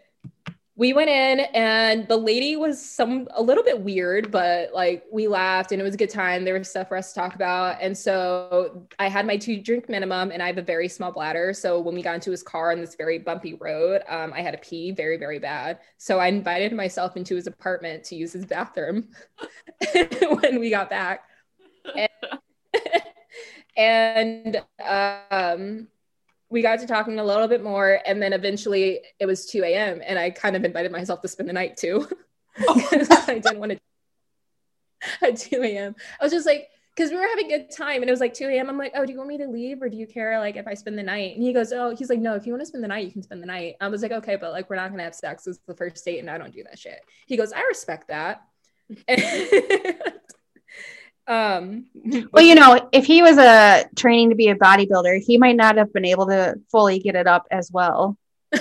we 0.83 0.93
went 0.93 1.09
in 1.09 1.39
and 1.55 2.09
the 2.09 2.16
lady 2.16 2.57
was 2.57 2.85
some 2.85 3.28
a 3.37 3.41
little 3.41 3.62
bit 3.62 3.83
weird, 3.83 4.33
but 4.33 4.74
like 4.74 5.05
we 5.12 5.28
laughed 5.28 5.70
and 5.70 5.80
it 5.80 5.85
was 5.85 5.95
a 5.95 5.97
good 5.97 6.11
time. 6.11 6.45
There 6.45 6.59
was 6.59 6.68
stuff 6.68 6.89
for 6.89 6.97
us 6.97 7.12
to 7.12 7.20
talk 7.20 7.37
about, 7.37 7.76
and 7.80 7.97
so 7.97 8.89
I 8.99 9.09
had 9.09 9.24
my 9.24 9.37
two 9.37 9.62
drink 9.62 9.89
minimum, 9.89 10.33
and 10.33 10.43
I 10.43 10.49
have 10.49 10.59
a 10.59 10.62
very 10.62 10.89
small 10.89 11.12
bladder. 11.12 11.53
So 11.53 11.78
when 11.78 11.95
we 11.95 12.03
got 12.03 12.16
into 12.16 12.33
his 12.33 12.43
car 12.43 12.72
on 12.72 12.80
this 12.80 12.97
very 12.97 13.18
bumpy 13.18 13.55
road, 13.55 14.03
um, 14.09 14.33
I 14.33 14.41
had 14.43 14.55
to 14.55 14.59
pee 14.59 14.91
very 14.91 15.16
very 15.18 15.39
bad. 15.39 15.78
So 15.99 16.18
I 16.18 16.26
invited 16.26 16.72
myself 16.72 17.16
into 17.16 17.37
his 17.37 17.47
apartment 17.47 18.03
to 18.07 18.16
use 18.16 18.33
his 18.33 18.45
bathroom 18.45 19.07
when 20.41 20.59
we 20.59 20.68
got 20.68 20.91
back, 20.91 21.22
and, 21.95 22.11
and 23.76 24.62
um, 25.30 25.87
we 26.53 26.62
got 26.62 26.78
to 26.80 26.86
talking 26.86 27.18
a 27.18 27.24
little 27.24 27.48
bit 27.48 27.64
more, 27.64 28.00
and 28.07 28.22
then 28.22 28.32
eventually 28.32 29.00
it 29.18 29.26
was 29.26 29.46
2 29.46 29.64
a.m. 29.64 30.03
and 30.05 30.18
I 30.18 30.30
kind 30.30 30.55
of 30.55 30.64
invited 30.64 30.92
myself 30.92 31.22
to 31.22 31.28
spend 31.28 31.48
the 31.48 31.55
night 31.55 31.76
too. 31.76 32.07
because 32.57 33.09
oh. 33.11 33.24
I 33.28 33.38
didn't 33.38 33.59
want 33.59 33.72
to 33.72 33.78
at 35.26 35.36
2 35.36 35.62
a.m. 35.62 35.96
I 36.20 36.24
was 36.24 36.32
just 36.32 36.46
like, 36.46 36.68
because 36.94 37.11
we 37.11 37.16
were 37.16 37.26
having 37.26 37.50
a 37.50 37.59
good 37.59 37.70
time 37.70 38.03
and 38.03 38.09
it 38.09 38.11
was 38.11 38.20
like 38.20 38.34
2 38.34 38.48
a.m. 38.48 38.68
I'm 38.68 38.76
like, 38.76 38.92
oh, 38.94 39.07
do 39.07 39.12
you 39.12 39.18
want 39.18 39.28
me 39.28 39.38
to 39.38 39.46
leave 39.46 39.80
or 39.80 39.88
do 39.88 39.96
you 39.96 40.07
care 40.07 40.38
like 40.38 40.57
if 40.57 40.66
I 40.66 40.74
spend 40.74 40.98
the 40.98 41.03
night? 41.03 41.34
And 41.34 41.42
he 41.42 41.55
goes, 41.55 41.72
oh, 41.72 41.96
he's 41.96 42.11
like, 42.11 42.18
no, 42.18 42.34
if 42.34 42.46
you 42.46 42.53
want 42.53 42.61
to 42.61 42.66
spend 42.66 42.84
the 42.84 42.88
night, 42.88 43.07
you 43.07 43.12
can 43.12 43.22
spend 43.22 43.42
the 43.42 43.46
night. 43.46 43.76
I 43.80 43.88
was 43.88 44.03
like, 44.03 44.12
okay, 44.12 44.36
but 44.36 44.53
like 44.53 44.68
we're 44.68 44.76
not 44.76 44.90
gonna 44.90 45.05
have 45.05 45.14
sex. 45.14 45.46
it's 45.46 45.59
the 45.66 45.74
first 45.74 46.05
date 46.05 46.18
and 46.18 46.30
I 46.30 46.36
don't 46.36 46.53
do 46.53 46.62
that 46.64 46.78
shit. 46.78 47.00
He 47.26 47.38
goes, 47.38 47.53
I 47.53 47.62
respect 47.62 48.09
that. 48.09 48.42
um, 51.27 51.87
Well, 52.33 52.45
you 52.45 52.55
know, 52.55 52.89
if 52.93 53.05
he 53.05 53.23
was 53.23 53.39
a 53.39 53.85
training 53.97 54.31
to 54.31 54.37
be 54.37 54.49
a 54.49 54.57
bodybuilder, 54.57 55.23
he 55.25 55.39
might 55.39 55.57
not 55.57 55.77
have 55.77 55.93
been 55.93 56.05
able 56.05 56.27
to 56.27 56.57
fully 56.70 56.99
get 56.99 57.14
it 57.14 57.27
up 57.27 57.47
as 57.51 57.70
well. 57.73 58.18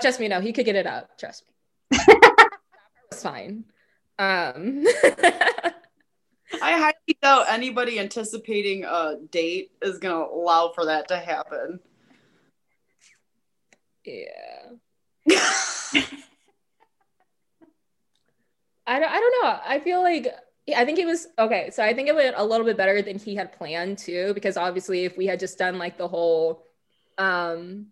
Trust 0.00 0.20
me, 0.20 0.28
no, 0.28 0.40
he 0.40 0.52
could 0.52 0.64
get 0.64 0.76
it 0.76 0.86
up. 0.86 1.18
Trust 1.18 1.44
me. 1.90 1.98
it's 3.10 3.22
fine. 3.22 3.64
Um, 4.18 4.84
I 6.62 6.72
highly 6.72 7.18
doubt 7.20 7.46
anybody 7.48 7.98
anticipating 7.98 8.84
a 8.84 9.16
date 9.30 9.72
is 9.82 9.98
gonna 9.98 10.24
allow 10.24 10.72
for 10.74 10.84
that 10.86 11.08
to 11.08 11.16
happen. 11.16 11.80
yeah. 14.04 14.70
I 18.88 18.98
don't, 19.00 19.10
I 19.10 19.20
don't 19.20 19.42
know. 19.44 19.60
I 19.66 19.80
feel 19.80 20.02
like 20.02 20.34
I 20.76 20.84
think 20.84 20.98
it 20.98 21.06
was 21.06 21.26
okay. 21.38 21.70
So 21.70 21.82
I 21.84 21.94
think 21.94 22.08
it 22.08 22.14
went 22.14 22.36
a 22.36 22.44
little 22.44 22.66
bit 22.66 22.76
better 22.76 23.02
than 23.02 23.18
he 23.18 23.36
had 23.36 23.52
planned 23.52 23.98
too, 23.98 24.34
because 24.34 24.56
obviously 24.56 25.04
if 25.04 25.16
we 25.16 25.26
had 25.26 25.40
just 25.40 25.58
done 25.58 25.78
like 25.78 25.98
the 25.98 26.08
whole 26.08 26.64
um 27.18 27.88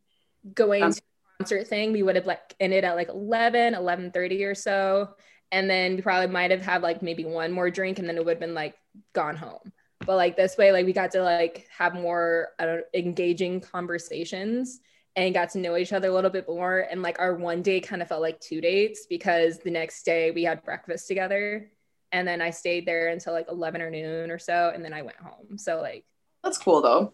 going 0.55 0.83
Um, 0.83 0.93
to 0.93 1.03
concert 1.41 1.69
thing, 1.69 1.93
we 1.93 2.03
would 2.03 2.17
have 2.17 2.27
like 2.27 2.55
ended 2.61 2.85
at 2.85 2.97
like 2.97 3.11
11, 3.11 3.75
11 3.75 4.13
or 4.45 4.55
so. 4.57 5.17
And 5.53 5.71
then 5.71 5.97
we 5.97 6.03
probably 6.03 6.29
might 6.29 6.53
have 6.53 6.63
had 6.63 6.83
like 6.83 7.03
maybe 7.03 7.25
one 7.27 7.53
more 7.53 7.71
drink 7.71 8.01
and 8.01 8.09
then 8.09 8.19
it 8.19 8.27
would 8.27 8.33
have 8.33 8.41
been 8.41 8.55
like 8.55 8.77
gone 9.15 9.37
home. 9.37 9.73
But 10.07 10.17
like 10.17 10.37
this 10.37 10.57
way, 10.59 10.73
like 10.73 10.87
we 10.87 10.95
got 10.95 11.13
to 11.13 11.23
like 11.25 11.69
have 11.79 11.95
more 11.95 12.51
I 12.61 12.67
don't, 12.67 12.85
engaging 12.95 13.61
conversations 13.63 14.81
and 15.17 15.35
got 15.35 15.51
to 15.51 15.59
know 15.59 15.77
each 15.77 15.93
other 15.93 16.09
a 16.09 16.13
little 16.15 16.31
bit 16.31 16.47
more. 16.47 16.87
And 16.91 17.03
like 17.03 17.19
our 17.19 17.35
one 17.35 17.63
day 17.63 17.81
kind 17.81 18.03
of 18.03 18.09
felt 18.09 18.21
like 18.21 18.39
two 18.39 18.61
dates 18.61 19.07
because 19.09 19.59
the 19.59 19.71
next 19.71 20.05
day 20.05 20.31
we 20.31 20.45
had 20.45 20.63
breakfast 20.63 21.09
together. 21.09 21.71
And 22.13 22.29
then 22.29 22.41
I 22.43 22.51
stayed 22.51 22.87
there 22.87 23.09
until 23.09 23.33
like 23.33 23.49
11 23.51 23.81
or 23.83 23.91
noon 23.91 24.31
or 24.31 24.39
so. 24.39 24.71
And 24.75 24.85
then 24.85 24.93
I 24.93 25.03
went 25.03 25.17
home. 25.17 25.57
So 25.57 25.81
like 25.81 26.05
That's 26.45 26.59
cool 26.59 26.83
though. 26.83 27.13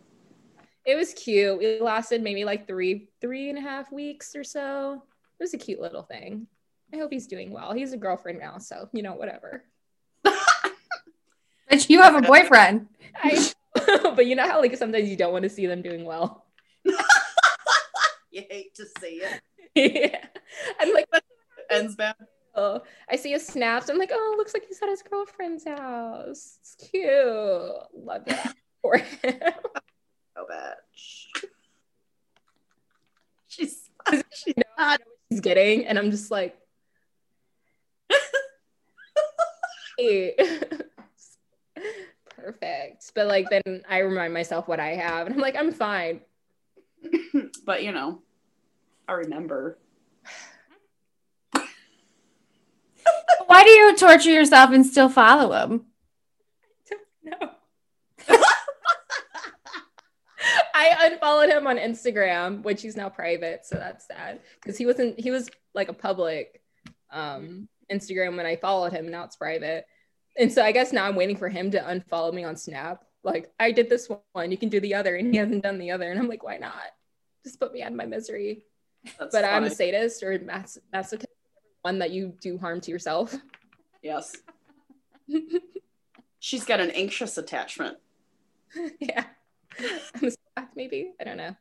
it 0.84 0.96
was 0.96 1.14
cute. 1.14 1.62
It 1.62 1.80
lasted 1.80 2.22
maybe 2.22 2.44
like 2.44 2.66
three, 2.66 3.09
three 3.20 3.48
and 3.48 3.59
a 3.59 3.62
half 3.62 3.90
weeks 3.92 4.34
or 4.34 4.44
so. 4.44 5.03
It 5.38 5.42
was 5.42 5.55
a 5.55 5.59
cute 5.59 5.80
little 5.80 6.03
thing. 6.03 6.48
I 6.92 6.98
hope 6.98 7.12
he's 7.12 7.26
doing 7.26 7.53
well. 7.53 7.72
He's 7.72 7.92
a 7.92 7.96
girlfriend 7.96 8.38
now. 8.40 8.59
So, 8.59 8.88
you 8.92 9.03
know, 9.03 9.14
whatever. 9.14 9.64
But 11.68 11.88
you 11.88 12.03
have 12.03 12.14
a 12.14 12.20
boyfriend. 12.20 12.88
I, 13.16 13.50
but 14.14 14.26
you 14.26 14.36
know 14.36 14.46
how 14.46 14.61
like 14.61 14.76
sometimes 14.76 15.09
you 15.09 15.16
don't 15.16 15.32
want 15.32 15.44
to 15.44 15.48
see 15.48 15.66
them 15.66 15.80
doing 15.80 16.05
well. 16.05 16.44
You 18.33 18.43
hate 18.49 18.74
to 18.76 18.87
see 18.99 19.22
it. 19.22 19.41
yeah. 19.74 20.24
I'm 20.80 20.93
like, 20.95 21.07
Ends 21.70 21.95
bad. 21.95 22.16
oh, 22.55 22.80
I 23.09 23.16
see 23.16 23.30
his 23.33 23.47
snaps. 23.47 23.89
I'm 23.91 23.99
like, 23.99 24.11
oh, 24.12 24.35
looks 24.39 24.55
like 24.55 24.66
he's 24.66 24.80
at 24.83 24.89
his 24.89 25.03
girlfriend's 25.03 25.64
house. 25.64 26.59
It's 26.61 26.76
cute. 26.91 27.05
Love 27.95 28.24
that 28.26 28.55
for 28.83 28.97
him. 28.97 29.35
Oh 30.35 30.47
bad. 30.49 30.76
She's 33.49 33.91
she 34.35 34.55
knows 34.57 34.64
what 34.78 35.03
he's 35.28 35.41
getting, 35.41 35.85
and 35.85 35.99
I'm 35.99 36.11
just 36.11 36.30
like, 36.30 36.57
hey. 39.99 40.35
perfect. 42.35 43.12
But 43.14 43.26
like, 43.26 43.51
then 43.51 43.83
I 43.87 43.99
remind 43.99 44.33
myself 44.33 44.68
what 44.68 44.80
I 44.80 44.95
have, 44.95 45.26
and 45.26 45.35
I'm 45.35 45.41
like, 45.43 45.55
I'm 45.55 45.70
fine. 45.70 46.22
but 47.64 47.82
you 47.82 47.92
know, 47.92 48.20
I 49.09 49.12
remember. 49.14 49.78
Why 53.46 53.64
do 53.64 53.70
you 53.70 53.96
torture 53.96 54.30
yourself 54.30 54.70
and 54.70 54.86
still 54.86 55.09
follow 55.09 55.53
him? 55.53 55.86
No. 57.22 57.36
I 60.74 61.11
unfollowed 61.12 61.50
him 61.50 61.66
on 61.66 61.76
Instagram, 61.76 62.62
which 62.62 62.82
he's 62.82 62.96
now 62.96 63.09
private, 63.09 63.64
so 63.64 63.76
that's 63.76 64.07
sad 64.07 64.40
because 64.61 64.76
he 64.76 64.86
wasn't. 64.86 65.18
He 65.18 65.30
was 65.30 65.50
like 65.74 65.88
a 65.88 65.94
public 65.94 66.61
um, 67.11 67.68
Instagram 67.90 68.36
when 68.36 68.46
I 68.46 68.57
followed 68.57 68.92
him. 68.92 69.11
Now 69.11 69.24
it's 69.24 69.36
private, 69.36 69.86
and 70.36 70.53
so 70.53 70.64
I 70.64 70.72
guess 70.72 70.92
now 70.92 71.07
I'm 71.07 71.16
waiting 71.16 71.36
for 71.36 71.48
him 71.48 71.70
to 71.72 71.80
unfollow 71.80 72.32
me 72.32 72.44
on 72.44 72.57
Snap. 72.57 73.05
Like 73.25 73.53
I 73.59 73.73
did 73.73 73.89
this 73.89 74.09
one, 74.33 74.51
you 74.51 74.57
can 74.57 74.68
do 74.68 74.81
the 74.81 74.95
other, 74.95 75.14
and 75.16 75.33
he 75.33 75.39
hasn't 75.39 75.62
done 75.62 75.79
the 75.79 75.93
other, 75.93 76.11
and 76.11 76.18
I'm 76.18 76.29
like, 76.29 76.43
why 76.43 76.57
not? 76.59 76.75
Just 77.45 77.61
put 77.61 77.73
me 77.73 77.83
out 77.83 77.91
of 77.91 77.97
my 77.97 78.07
misery. 78.07 78.64
That's 79.18 79.33
but 79.33 79.45
I'm 79.45 79.64
a 79.64 79.70
sadist 79.70 80.23
or 80.23 80.39
mas- 80.45 80.79
masochist, 80.93 81.27
one 81.83 81.99
that 82.01 82.11
you 82.11 82.35
do 82.41 82.59
harm 82.59 82.81
to 82.83 82.91
yourself. 82.91 83.35
Yes. 84.03 84.37
She's 86.39 86.64
got 86.64 86.81
an 86.81 86.91
anxious 86.91 87.39
attachment. 87.39 87.99
yeah, 89.01 89.25
I'm 89.79 90.29
a 90.29 90.31
psychopath, 90.31 90.75
maybe. 90.75 91.12
I 91.20 91.25
don't 91.25 91.37
know. 91.37 91.55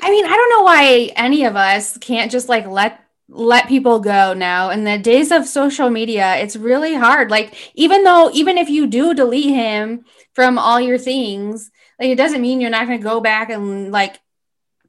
I 0.00 0.10
mean, 0.10 0.24
I 0.24 0.28
don't 0.28 0.50
know 0.50 0.64
why 0.64 1.12
any 1.16 1.44
of 1.44 1.56
us 1.56 1.96
can't 1.98 2.30
just 2.30 2.48
like 2.48 2.66
let 2.66 3.07
let 3.28 3.68
people 3.68 4.00
go 4.00 4.32
now. 4.32 4.70
In 4.70 4.84
the 4.84 4.98
days 4.98 5.30
of 5.30 5.46
social 5.46 5.90
media, 5.90 6.36
it's 6.36 6.56
really 6.56 6.94
hard. 6.94 7.30
Like 7.30 7.54
even 7.74 8.04
though 8.04 8.30
even 8.32 8.58
if 8.58 8.68
you 8.68 8.86
do 8.86 9.14
delete 9.14 9.50
him 9.54 10.04
from 10.32 10.58
all 10.58 10.80
your 10.80 10.98
things, 10.98 11.70
like 12.00 12.08
it 12.10 12.16
doesn't 12.16 12.40
mean 12.40 12.60
you're 12.60 12.70
not 12.70 12.86
going 12.86 12.98
to 12.98 13.04
go 13.04 13.20
back 13.20 13.50
and 13.50 13.92
like 13.92 14.18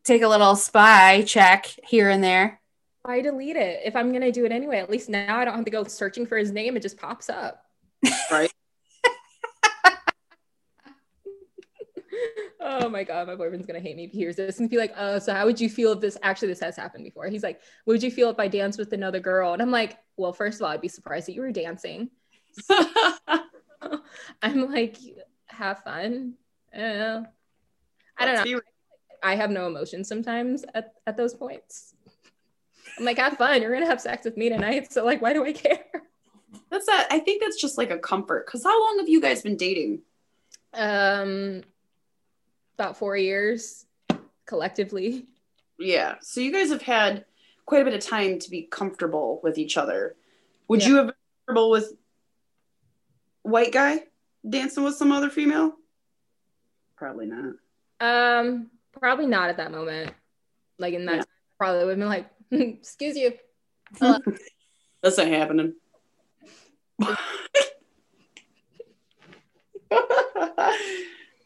take 0.03 0.21
a 0.21 0.27
little 0.27 0.55
spy 0.55 1.21
check 1.23 1.67
here 1.87 2.09
and 2.09 2.23
there. 2.23 2.61
i 3.05 3.21
delete 3.21 3.55
it 3.55 3.81
if 3.85 3.95
I'm 3.95 4.11
gonna 4.11 4.31
do 4.31 4.45
it 4.45 4.51
anyway? 4.51 4.79
At 4.79 4.89
least 4.89 5.09
now 5.09 5.37
I 5.37 5.45
don't 5.45 5.55
have 5.55 5.65
to 5.65 5.71
go 5.71 5.83
searching 5.83 6.25
for 6.25 6.37
his 6.37 6.51
name; 6.51 6.75
it 6.77 6.81
just 6.81 6.97
pops 6.97 7.29
up. 7.29 7.63
Right. 8.31 8.48
Oh 12.59 12.89
my 12.89 13.03
god, 13.03 13.27
my 13.27 13.35
boyfriend's 13.35 13.65
gonna 13.65 13.79
hate 13.79 13.95
me 13.95 14.05
if 14.05 14.11
he 14.11 14.19
hears 14.19 14.35
this 14.35 14.59
and 14.59 14.69
be 14.69 14.77
like, 14.77 14.93
"Oh, 14.97 15.19
so 15.19 15.33
how 15.33 15.45
would 15.45 15.59
you 15.59 15.69
feel 15.69 15.91
if 15.93 15.99
this 15.99 16.17
actually 16.23 16.49
this 16.49 16.59
has 16.59 16.75
happened 16.75 17.03
before?" 17.03 17.27
He's 17.27 17.43
like, 17.43 17.61
"What 17.85 17.93
would 17.93 18.03
you 18.03 18.11
feel 18.11 18.29
if 18.29 18.39
I 18.39 18.47
danced 18.47 18.79
with 18.79 18.93
another 18.93 19.19
girl?" 19.19 19.53
And 19.53 19.61
I'm 19.61 19.71
like, 19.71 19.97
"Well, 20.17 20.33
first 20.33 20.59
of 20.59 20.65
all, 20.65 20.71
I'd 20.71 20.81
be 20.81 20.87
surprised 20.87 21.27
that 21.27 21.33
you 21.33 21.41
were 21.41 21.51
dancing." 21.51 22.09
I'm 24.41 24.71
like, 24.71 24.97
"Have 25.47 25.83
fun." 25.83 26.33
I 26.73 26.77
don't 26.77 26.97
know. 26.97 27.25
Let's 28.19 28.43
be- 28.43 28.59
I 29.23 29.35
have 29.35 29.49
no 29.49 29.67
emotions 29.67 30.07
sometimes 30.07 30.65
at, 30.73 30.93
at 31.07 31.17
those 31.17 31.33
points. 31.33 31.93
I'm 32.97 33.05
like, 33.05 33.17
have 33.17 33.37
fun. 33.37 33.61
You're 33.61 33.73
gonna 33.73 33.85
have 33.85 34.01
sex 34.01 34.25
with 34.25 34.37
me 34.37 34.49
tonight. 34.49 34.91
So 34.91 35.05
like, 35.05 35.21
why 35.21 35.33
do 35.33 35.45
I 35.45 35.53
care? 35.53 35.85
That's 36.69 36.85
that. 36.87 37.07
I 37.11 37.19
think 37.19 37.41
that's 37.41 37.59
just 37.59 37.77
like 37.77 37.91
a 37.91 37.99
comfort. 37.99 38.45
Cause 38.47 38.63
how 38.63 38.79
long 38.79 38.99
have 38.99 39.09
you 39.09 39.21
guys 39.21 39.41
been 39.41 39.57
dating? 39.57 40.01
Um, 40.73 41.63
about 42.79 42.97
four 42.97 43.17
years 43.17 43.85
collectively. 44.45 45.27
Yeah. 45.77 46.15
So 46.21 46.39
you 46.39 46.51
guys 46.53 46.69
have 46.69 46.81
had 46.81 47.25
quite 47.65 47.81
a 47.81 47.85
bit 47.85 47.93
of 47.93 47.99
time 47.99 48.39
to 48.39 48.49
be 48.49 48.61
comfortable 48.63 49.41
with 49.43 49.57
each 49.57 49.75
other. 49.75 50.15
Would 50.69 50.81
Yeah. 50.81 50.87
you 50.87 50.95
have 50.95 51.05
been 51.07 51.15
comfortable 51.45 51.69
with 51.71 51.93
white 53.41 53.73
guy 53.73 54.05
dancing 54.47 54.85
with 54.85 54.95
some 54.95 55.11
other 55.11 55.29
female? 55.29 55.73
Probably 56.95 57.25
not. 57.25 57.55
Um, 57.99 58.71
probably 58.93 59.27
not 59.27 59.49
at 59.49 59.57
that 59.57 59.71
moment. 59.71 60.13
Like 60.77 60.93
in 60.93 61.05
that, 61.05 61.15
Yeah. 61.15 61.21
time, 61.23 61.27
probably 61.57 61.83
would 61.85 61.99
have 61.99 61.99
been 61.99 62.07
like, 62.07 62.29
"Excuse 62.79 63.17
you." 63.17 63.33
That's 65.01 65.17
not 65.17 65.27
happening. 65.27 65.75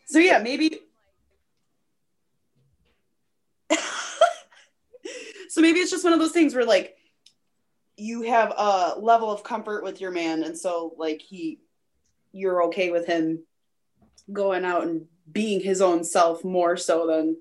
so 0.06 0.20
yeah, 0.20 0.40
maybe. 0.40 0.80
So 5.54 5.62
maybe 5.62 5.78
it's 5.78 5.92
just 5.92 6.04
one 6.04 6.14
of 6.14 6.20
those 6.20 6.32
things 6.32 6.56
where 6.56 6.66
like 6.66 6.98
you 7.96 8.24
have 8.24 8.52
a 8.58 8.96
level 8.98 9.30
of 9.30 9.44
comfort 9.44 9.84
with 9.84 10.02
your 10.02 10.10
man, 10.10 10.42
and 10.42 10.58
so 10.58 10.96
like 10.98 11.22
he, 11.22 11.60
you're 12.32 12.64
okay 12.64 12.90
with 12.90 13.06
him 13.06 13.44
going 14.32 14.66
out 14.66 14.82
and 14.82 15.06
being 15.32 15.60
his 15.62 15.80
own 15.80 16.04
self 16.04 16.44
more 16.44 16.76
so 16.76 17.06
than 17.06 17.38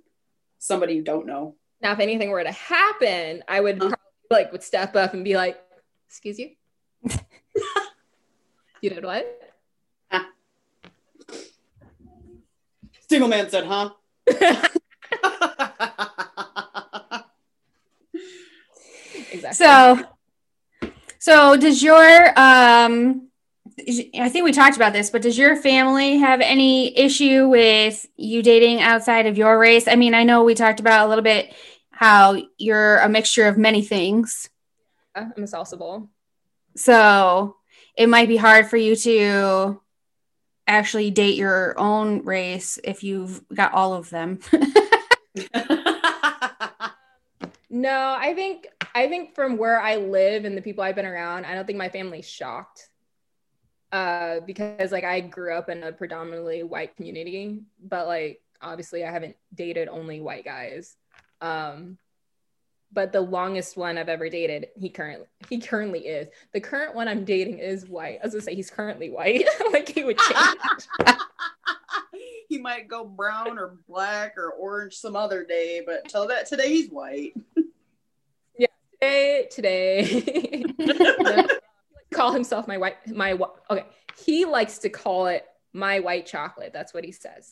somebody 0.59 0.93
you 0.93 1.03
don't 1.03 1.25
know. 1.25 1.57
Now, 1.81 1.93
if 1.93 2.01
anything 2.01 2.29
were 2.29 2.45
to 2.45 2.53
happen, 2.53 3.43
I 3.49 3.63
would 3.63 3.79
Huh? 3.79 3.89
probably 3.89 3.97
like 4.31 4.53
would 4.53 4.63
step 4.63 4.95
up 4.95 5.15
and 5.15 5.25
be 5.25 5.35
like, 5.35 5.59
"Excuse 6.07 6.39
you." 6.39 6.51
you 8.83 8.91
did 8.91 9.07
what? 9.07 9.25
Ah. 10.11 10.29
Single 13.09 13.31
man 13.31 13.49
said, 13.49 13.65
huh? 13.65 13.93
exactly. 19.33 19.67
So, 19.67 20.05
so 21.19 21.57
does 21.57 21.83
your 21.83 22.39
um, 22.39 23.29
I 24.19 24.29
think 24.29 24.45
we 24.45 24.53
talked 24.53 24.77
about 24.77 24.93
this, 24.93 25.11
but 25.11 25.23
does 25.23 25.39
your 25.39 25.57
family 25.57 26.19
have 26.19 26.41
any 26.41 26.97
issue 26.97 27.49
with 27.49 28.07
you 28.17 28.43
dating 28.43 28.81
outside 28.81 29.27
of 29.27 29.39
your 29.39 29.59
race? 29.59 29.89
I 29.89 29.97
mean, 29.97 30.15
I 30.15 30.25
know 30.25 30.45
we 30.45 30.55
talked 30.55 30.81
about 30.81 31.07
a 31.07 31.09
little 31.09 31.25
bit 31.25 31.55
how 31.91 32.43
you're 32.59 32.99
a 32.99 33.09
mixture 33.09 33.47
of 33.47 33.57
many 33.57 33.83
things, 33.83 34.51
I'm 35.15 35.33
a 35.37 35.43
salsa 35.43 35.79
bowl. 35.79 36.09
so 36.75 37.57
it 37.97 38.09
might 38.09 38.29
be 38.29 38.37
hard 38.37 38.69
for 38.69 38.77
you 38.77 38.97
to 38.97 39.81
actually 40.67 41.11
date 41.11 41.37
your 41.37 41.79
own 41.79 42.25
race 42.25 42.79
if 42.83 43.05
you've 43.05 43.43
got 43.55 43.75
all 43.75 43.95
of 43.95 44.11
them. 44.11 44.41
No, 47.75 48.15
I 48.19 48.35
think 48.35 48.69
I 48.95 49.09
think 49.09 49.35
from 49.35 49.57
where 49.57 49.81
I 49.81 49.97
live 49.97 50.45
and 50.45 50.57
the 50.57 50.63
people 50.63 50.85
I've 50.85 50.95
been 50.95 51.07
around, 51.07 51.47
I 51.47 51.55
don't 51.55 51.67
think 51.67 51.79
my 51.79 51.89
family's 51.89 52.29
shocked. 52.29 52.89
Uh, 53.91 54.41
because 54.41 54.91
like 54.91 55.05
I 55.05 55.21
grew 55.21 55.55
up 55.55 55.69
in 55.69 55.83
a 55.83 55.93
predominantly 55.93 56.63
white 56.63 56.97
community, 56.97 57.61
but 57.83 58.07
like 58.07 58.41
obviously 58.63 59.05
I 59.05 59.11
haven't 59.11 59.37
dated 59.55 59.89
only 59.89 60.21
white 60.21 60.45
guys. 60.45 60.97
Um, 61.43 61.99
but 62.91 63.13
the 63.13 63.21
longest 63.21 63.77
one 63.77 63.99
I've 63.99 64.09
ever 64.09 64.29
dated, 64.29 64.69
he 64.79 64.89
currently 64.89 65.27
he 65.49 65.59
currently 65.61 66.01
is. 66.01 66.29
The 66.53 66.61
current 66.61 66.95
one 66.95 67.09
I'm 67.09 67.25
dating 67.25 67.59
is 67.59 67.87
white. 67.87 68.19
I 68.23 68.27
was 68.27 68.35
gonna 68.35 68.43
say 68.43 68.55
he's 68.55 68.71
currently 68.71 69.11
white. 69.11 69.47
like 69.73 69.89
he 69.89 70.05
would 70.05 70.19
change. 70.19 70.89
he 72.49 72.59
might 72.59 72.89
go 72.89 73.05
brown 73.05 73.59
or 73.59 73.79
black 73.89 74.39
or 74.39 74.53
orange 74.53 74.95
some 74.95 75.17
other 75.17 75.45
day, 75.45 75.83
but 75.85 76.09
till 76.09 76.29
that 76.29 76.47
today 76.47 76.69
he's 76.69 76.91
white. 76.91 77.35
today 79.03 79.49
today. 79.51 80.65
Call 82.15 82.33
himself 82.33 82.69
my 82.69 82.79
white 82.79 82.97
my 83.09 83.39
okay. 83.71 83.85
He 84.25 84.45
likes 84.45 84.79
to 84.79 84.89
call 84.91 85.27
it 85.27 85.45
my 85.73 86.01
white 86.01 86.27
chocolate. 86.27 86.73
That's 86.73 86.93
what 86.93 87.05
he 87.05 87.13
says. 87.13 87.51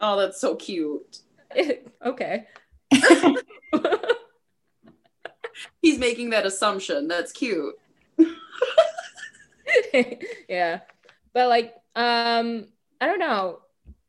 Oh, 0.00 0.18
that's 0.18 0.40
so 0.40 0.56
cute. 0.56 1.20
okay. 2.04 2.46
He's 5.80 5.98
making 5.98 6.30
that 6.30 6.46
assumption. 6.46 7.06
That's 7.06 7.32
cute. 7.32 7.74
yeah. 10.48 10.80
But 11.32 11.48
like 11.48 11.74
um 11.94 12.66
i 13.00 13.06
don't 13.06 13.20
know. 13.20 13.60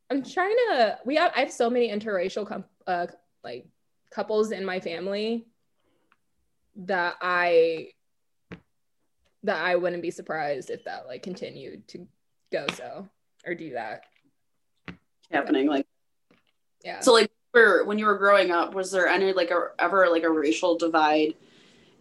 I'm 0.09 0.23
trying 0.23 0.55
to 0.69 0.97
we 1.05 1.15
have 1.15 1.31
i 1.35 1.41
have 1.41 1.51
so 1.51 1.69
many 1.69 1.89
interracial 1.91 2.47
com- 2.47 2.65
uh 2.87 3.05
like 3.43 3.67
couples 4.09 4.51
in 4.51 4.65
my 4.65 4.79
family 4.79 5.45
that 6.75 7.15
i 7.21 7.89
that 9.43 9.63
i 9.63 9.75
wouldn't 9.75 10.01
be 10.01 10.11
surprised 10.11 10.69
if 10.69 10.83
that 10.85 11.07
like 11.07 11.23
continued 11.23 11.87
to 11.87 12.07
go 12.51 12.65
so 12.75 13.07
or 13.45 13.55
do 13.55 13.71
that. 13.71 14.03
Happening 15.31 15.67
like 15.67 15.87
yeah. 16.83 16.99
so 16.99 17.13
like 17.13 17.31
for 17.51 17.85
when 17.85 17.97
you 17.97 18.05
were 18.05 18.17
growing 18.17 18.51
up, 18.51 18.73
was 18.73 18.91
there 18.91 19.07
any 19.07 19.33
like 19.33 19.51
a, 19.51 19.69
ever 19.79 20.07
like 20.09 20.23
a 20.23 20.29
racial 20.29 20.77
divide 20.77 21.35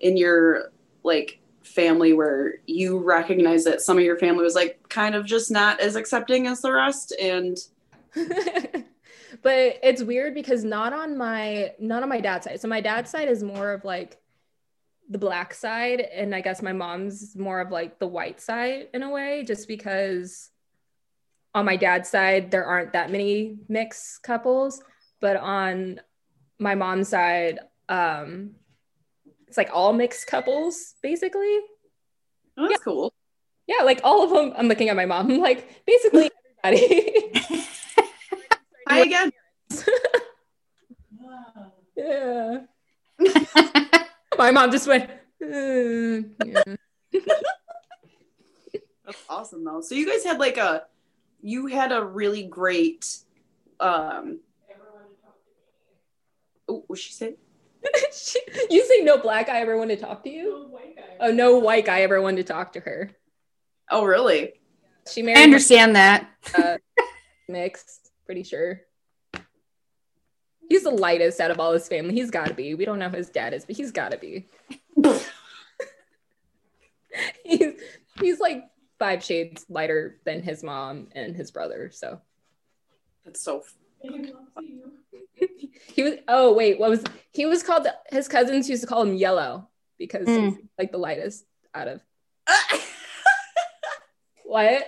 in 0.00 0.16
your 0.16 0.70
like 1.04 1.40
family 1.62 2.12
where 2.12 2.54
you 2.66 2.98
recognize 2.98 3.64
that 3.64 3.80
some 3.80 3.98
of 3.98 4.04
your 4.04 4.18
family 4.18 4.42
was 4.42 4.54
like 4.54 4.80
kind 4.88 5.14
of 5.14 5.24
just 5.24 5.50
not 5.50 5.80
as 5.80 5.96
accepting 5.96 6.46
as 6.46 6.60
the 6.60 6.72
rest? 6.72 7.12
And 7.20 7.56
but 8.14 9.78
it's 9.82 10.02
weird 10.02 10.34
because 10.34 10.64
not 10.64 10.92
on 10.92 11.16
my 11.16 11.72
not 11.78 12.02
on 12.02 12.08
my 12.08 12.20
dad's 12.20 12.44
side. 12.44 12.60
So 12.60 12.66
my 12.66 12.80
dad's 12.80 13.10
side 13.10 13.28
is 13.28 13.42
more 13.42 13.72
of 13.72 13.84
like 13.84 14.18
the 15.10 15.18
black 15.18 15.52
side, 15.52 16.00
and 16.00 16.34
I 16.34 16.40
guess 16.40 16.62
my 16.62 16.72
mom's 16.72 17.36
more 17.36 17.60
of 17.60 17.70
like 17.70 17.98
the 17.98 18.06
white 18.06 18.40
side 18.40 18.88
in 18.94 19.02
a 19.02 19.10
way, 19.10 19.44
just 19.44 19.68
because 19.68 20.50
on 21.52 21.64
my 21.64 21.76
dad's 21.76 22.08
side 22.08 22.52
there 22.52 22.64
aren't 22.64 22.92
that 22.92 23.10
many 23.10 23.58
mixed 23.68 24.22
couples, 24.22 24.82
but 25.20 25.36
on 25.36 26.00
my 26.58 26.76
mom's 26.76 27.08
side, 27.08 27.58
um, 27.88 28.52
it's 29.48 29.56
like 29.56 29.70
all 29.72 29.92
mixed 29.92 30.28
couples 30.28 30.94
basically. 31.02 31.58
oh, 32.56 32.68
that's 32.68 32.84
cool. 32.84 33.12
Yeah, 33.66 33.84
like 33.84 34.00
all 34.04 34.22
of 34.22 34.30
them. 34.30 34.52
I'm 34.56 34.68
looking 34.68 34.88
at 34.88 34.96
my 34.96 35.06
mom. 35.06 35.30
I'm 35.30 35.38
like 35.40 35.84
basically 35.86 36.30
everybody. 36.62 37.32
Hi 38.88 39.00
again. 39.00 39.32
Yeah. 41.96 42.60
My 44.40 44.50
mom 44.52 44.70
just 44.70 44.88
went, 44.88 45.10
"Uh, 45.42 46.22
yeah." 46.46 46.62
That's 49.04 49.22
awesome 49.28 49.62
though. 49.64 49.82
So 49.82 49.94
you 49.94 50.06
guys 50.10 50.24
had 50.24 50.38
like 50.38 50.56
a 50.56 50.84
you 51.42 51.66
had 51.66 51.92
a 51.92 52.02
really 52.02 52.44
great 52.44 53.18
um 53.80 54.40
oh, 56.66 56.84
what 56.86 56.98
she 56.98 57.12
said? 57.12 57.34
She- 58.14 58.40
you 58.70 58.82
say 58.86 59.02
no 59.02 59.18
black 59.18 59.48
guy 59.48 59.60
ever 59.60 59.76
wanted 59.76 59.98
to 59.98 60.06
talk 60.06 60.24
to 60.24 60.30
you? 60.30 60.74
Oh, 61.20 61.30
no 61.30 61.58
white 61.58 61.84
guy 61.84 62.00
ever 62.00 62.22
wanted 62.22 62.46
to 62.46 62.50
talk 62.50 62.72
to 62.72 62.80
her. 62.80 63.10
Oh 63.90 64.06
really? 64.06 64.54
She 65.10 65.20
married. 65.20 65.36
I 65.36 65.40
married 65.40 65.44
understand 65.44 65.96
that. 65.96 66.30
uh, 66.56 66.78
mixed, 67.46 68.10
pretty 68.24 68.44
sure. 68.44 68.80
He's 70.70 70.84
the 70.84 70.90
lightest 70.90 71.40
out 71.40 71.50
of 71.50 71.58
all 71.60 71.72
his 71.72 71.86
family. 71.88 72.14
He's 72.14 72.30
got 72.30 72.46
to 72.46 72.54
be. 72.54 72.74
We 72.74 72.84
don't 72.86 72.98
know 73.00 73.08
who 73.10 73.16
his 73.18 73.28
dad 73.28 73.52
is, 73.52 73.64
but 73.66 73.76
he's 73.76 73.90
got 73.90 74.12
to 74.12 74.18
be. 74.18 74.46
he's 77.44 77.72
he's 78.20 78.38
like 78.40 78.64
five 78.98 79.22
shades 79.24 79.66
lighter 79.68 80.20
than 80.24 80.42
his 80.42 80.62
mom 80.62 81.08
and 81.12 81.34
his 81.34 81.50
brother. 81.50 81.90
So 81.92 82.20
That's 83.24 83.42
so 83.42 83.64
he 85.92 86.02
was. 86.04 86.14
Oh 86.28 86.54
wait, 86.54 86.78
what 86.78 86.88
was 86.90 87.02
he 87.32 87.46
was 87.46 87.62
called? 87.64 87.86
His 88.10 88.28
cousins 88.28 88.70
used 88.70 88.82
to 88.82 88.86
call 88.86 89.02
him 89.02 89.14
Yellow 89.14 89.68
because 89.98 90.26
Mm. 90.28 90.44
he's 90.50 90.58
like 90.78 90.92
the 90.92 90.98
lightest 90.98 91.44
out 91.74 91.88
of 91.88 92.00
what? 94.44 94.86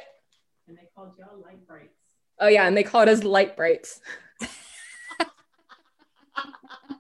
And 0.68 0.76
they 0.78 0.89
called 0.95 1.11
y'all 1.18 1.41
light 1.45 1.66
brights. 1.66 1.95
Oh 2.39 2.49
yeah, 2.49 2.66
and 2.66 2.76
they 2.76 2.83
called 2.85 3.09
us 3.09 3.24
light 3.24 3.57
brights. 3.57 4.01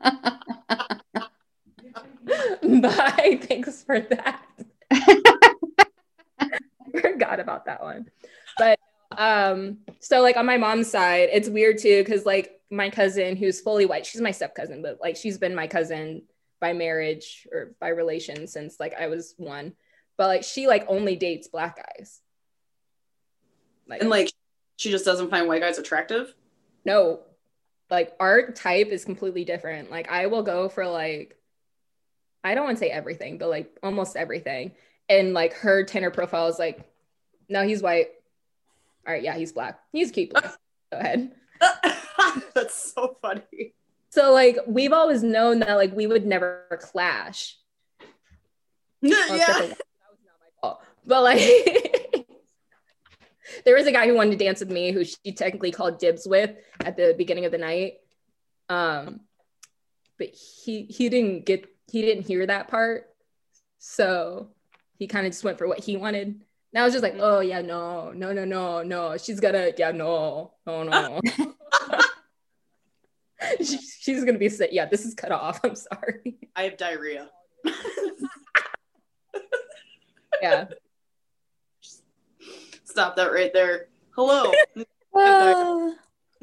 Bye. 2.80 3.38
Thanks 3.42 3.82
for 3.82 4.00
that. 4.00 4.42
I 6.40 6.58
forgot 7.00 7.40
about 7.40 7.66
that 7.66 7.82
one. 7.82 8.10
But 8.58 8.78
um, 9.16 9.78
so 10.00 10.20
like 10.20 10.36
on 10.36 10.46
my 10.46 10.58
mom's 10.58 10.90
side, 10.90 11.28
it's 11.32 11.48
weird 11.48 11.78
too, 11.78 12.02
because 12.02 12.26
like 12.26 12.60
my 12.70 12.90
cousin 12.90 13.36
who's 13.36 13.60
fully 13.60 13.86
white, 13.86 14.06
she's 14.06 14.20
my 14.20 14.30
step 14.30 14.54
cousin, 14.54 14.82
but 14.82 14.98
like 15.00 15.16
she's 15.16 15.38
been 15.38 15.54
my 15.54 15.66
cousin 15.66 16.22
by 16.60 16.72
marriage 16.72 17.46
or 17.52 17.74
by 17.80 17.88
relation 17.88 18.46
since 18.46 18.78
like 18.80 18.94
I 18.94 19.08
was 19.08 19.34
one. 19.36 19.74
But 20.16 20.28
like 20.28 20.44
she 20.44 20.66
like 20.66 20.84
only 20.88 21.16
dates 21.16 21.48
black 21.48 21.76
guys. 21.76 22.20
Like 23.88 24.00
and 24.00 24.10
like 24.10 24.30
she 24.76 24.90
just 24.90 25.04
doesn't 25.04 25.30
find 25.30 25.48
white 25.48 25.60
guys 25.60 25.78
attractive. 25.78 26.34
no 26.84 27.20
like 27.92 28.16
our 28.18 28.50
type 28.52 28.88
is 28.88 29.04
completely 29.04 29.44
different. 29.44 29.90
Like 29.90 30.10
i 30.10 30.26
will 30.26 30.42
go 30.42 30.70
for 30.70 30.86
like 30.86 31.36
i 32.42 32.54
don't 32.54 32.64
want 32.64 32.78
to 32.78 32.80
say 32.84 32.90
everything 32.90 33.36
but 33.36 33.50
like 33.50 33.78
almost 33.82 34.16
everything. 34.16 34.72
And 35.08 35.34
like 35.34 35.52
her 35.54 35.84
Tinder 35.84 36.10
profile 36.10 36.48
is 36.48 36.58
like 36.58 36.80
no 37.50 37.62
he's 37.62 37.82
white. 37.82 38.08
All 39.06 39.12
right 39.12 39.22
yeah 39.22 39.36
he's 39.36 39.52
black. 39.52 39.78
He's 39.92 40.10
cute 40.10 40.32
go 40.34 40.40
ahead. 40.90 41.32
That's 42.54 42.92
so 42.94 43.18
funny. 43.20 43.74
so 44.08 44.32
like 44.32 44.56
we've 44.66 44.94
always 44.94 45.22
known 45.22 45.58
that 45.58 45.74
like 45.74 45.94
we 45.94 46.06
would 46.06 46.26
never 46.26 46.64
clash. 46.80 47.58
Well, 49.04 49.10
except 49.10 49.28
for 49.28 49.36
yeah. 49.36 49.46
that 49.46 49.68
was 49.68 50.18
not 50.24 50.34
my 50.40 50.60
fault. 50.60 50.80
But 51.04 51.22
like 51.24 51.91
there 53.64 53.74
was 53.74 53.86
a 53.86 53.92
guy 53.92 54.06
who 54.06 54.14
wanted 54.14 54.38
to 54.38 54.44
dance 54.44 54.60
with 54.60 54.70
me 54.70 54.92
who 54.92 55.04
she 55.04 55.32
technically 55.32 55.72
called 55.72 55.98
dibs 55.98 56.26
with 56.26 56.50
at 56.80 56.96
the 56.96 57.14
beginning 57.16 57.44
of 57.44 57.52
the 57.52 57.58
night. 57.58 57.94
Um 58.68 59.20
but 60.18 60.28
he 60.28 60.84
he 60.84 61.08
didn't 61.08 61.46
get 61.46 61.66
he 61.90 62.02
didn't 62.02 62.26
hear 62.26 62.46
that 62.46 62.68
part. 62.68 63.06
So 63.78 64.50
he 64.98 65.06
kind 65.06 65.26
of 65.26 65.32
just 65.32 65.44
went 65.44 65.58
for 65.58 65.66
what 65.66 65.80
he 65.80 65.96
wanted. 65.96 66.26
And 66.26 66.80
I 66.80 66.84
was 66.84 66.92
just 66.92 67.02
like 67.02 67.16
oh 67.18 67.40
yeah 67.40 67.60
no 67.62 68.12
no 68.12 68.32
no 68.32 68.44
no 68.44 68.82
no. 68.82 69.16
She's 69.16 69.40
gonna 69.40 69.72
yeah 69.76 69.90
no 69.90 70.52
no 70.66 70.82
no. 70.82 71.20
She, 73.58 73.76
she's 73.76 74.22
gonna 74.22 74.38
be 74.38 74.48
sick. 74.48 74.70
Yeah 74.72 74.86
this 74.86 75.04
is 75.04 75.14
cut 75.14 75.32
off. 75.32 75.60
I'm 75.64 75.74
sorry. 75.74 76.36
I 76.54 76.62
have 76.62 76.76
diarrhea. 76.76 77.28
yeah 80.40 80.66
Stop 82.92 83.16
that 83.16 83.32
right 83.32 83.50
there. 83.54 83.86
Hello. 84.14 84.52
Uh, 85.14 85.92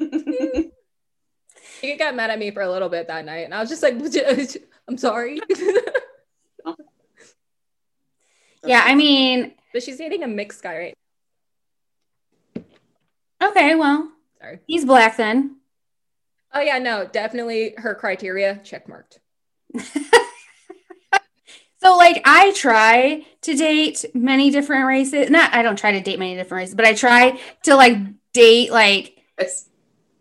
he 1.80 1.96
got 1.96 2.16
mad 2.16 2.30
at 2.30 2.40
me 2.40 2.50
for 2.50 2.62
a 2.62 2.70
little 2.70 2.88
bit 2.88 3.06
that 3.08 3.24
night 3.24 3.44
and 3.44 3.54
i 3.54 3.60
was 3.60 3.68
just 3.68 3.82
like 3.82 3.94
i'm 4.88 4.96
sorry 4.96 5.40
yeah, 8.64 8.82
I 8.84 8.94
mean, 8.94 9.52
but 9.72 9.82
she's 9.82 9.96
dating 9.96 10.22
a 10.22 10.28
mixed 10.28 10.62
guy 10.62 10.94
right 12.56 12.66
okay, 13.42 13.74
well, 13.74 14.10
sorry 14.38 14.60
he's 14.66 14.84
black 14.84 15.16
then. 15.16 15.56
Oh 16.52 16.60
yeah, 16.60 16.78
no, 16.78 17.08
definitely 17.10 17.74
her 17.78 17.94
criteria 17.94 18.60
check 18.64 18.88
marked. 18.88 19.20
So, 21.82 21.96
like, 21.96 22.20
I 22.26 22.52
try 22.52 23.24
to 23.42 23.56
date 23.56 24.04
many 24.12 24.50
different 24.50 24.86
races. 24.86 25.30
Not, 25.30 25.54
I 25.54 25.62
don't 25.62 25.78
try 25.78 25.92
to 25.92 26.00
date 26.00 26.18
many 26.18 26.34
different 26.34 26.62
races, 26.62 26.74
but 26.74 26.84
I 26.84 26.92
try 26.92 27.40
to 27.62 27.74
like 27.74 27.96
date, 28.32 28.70
like, 28.70 29.16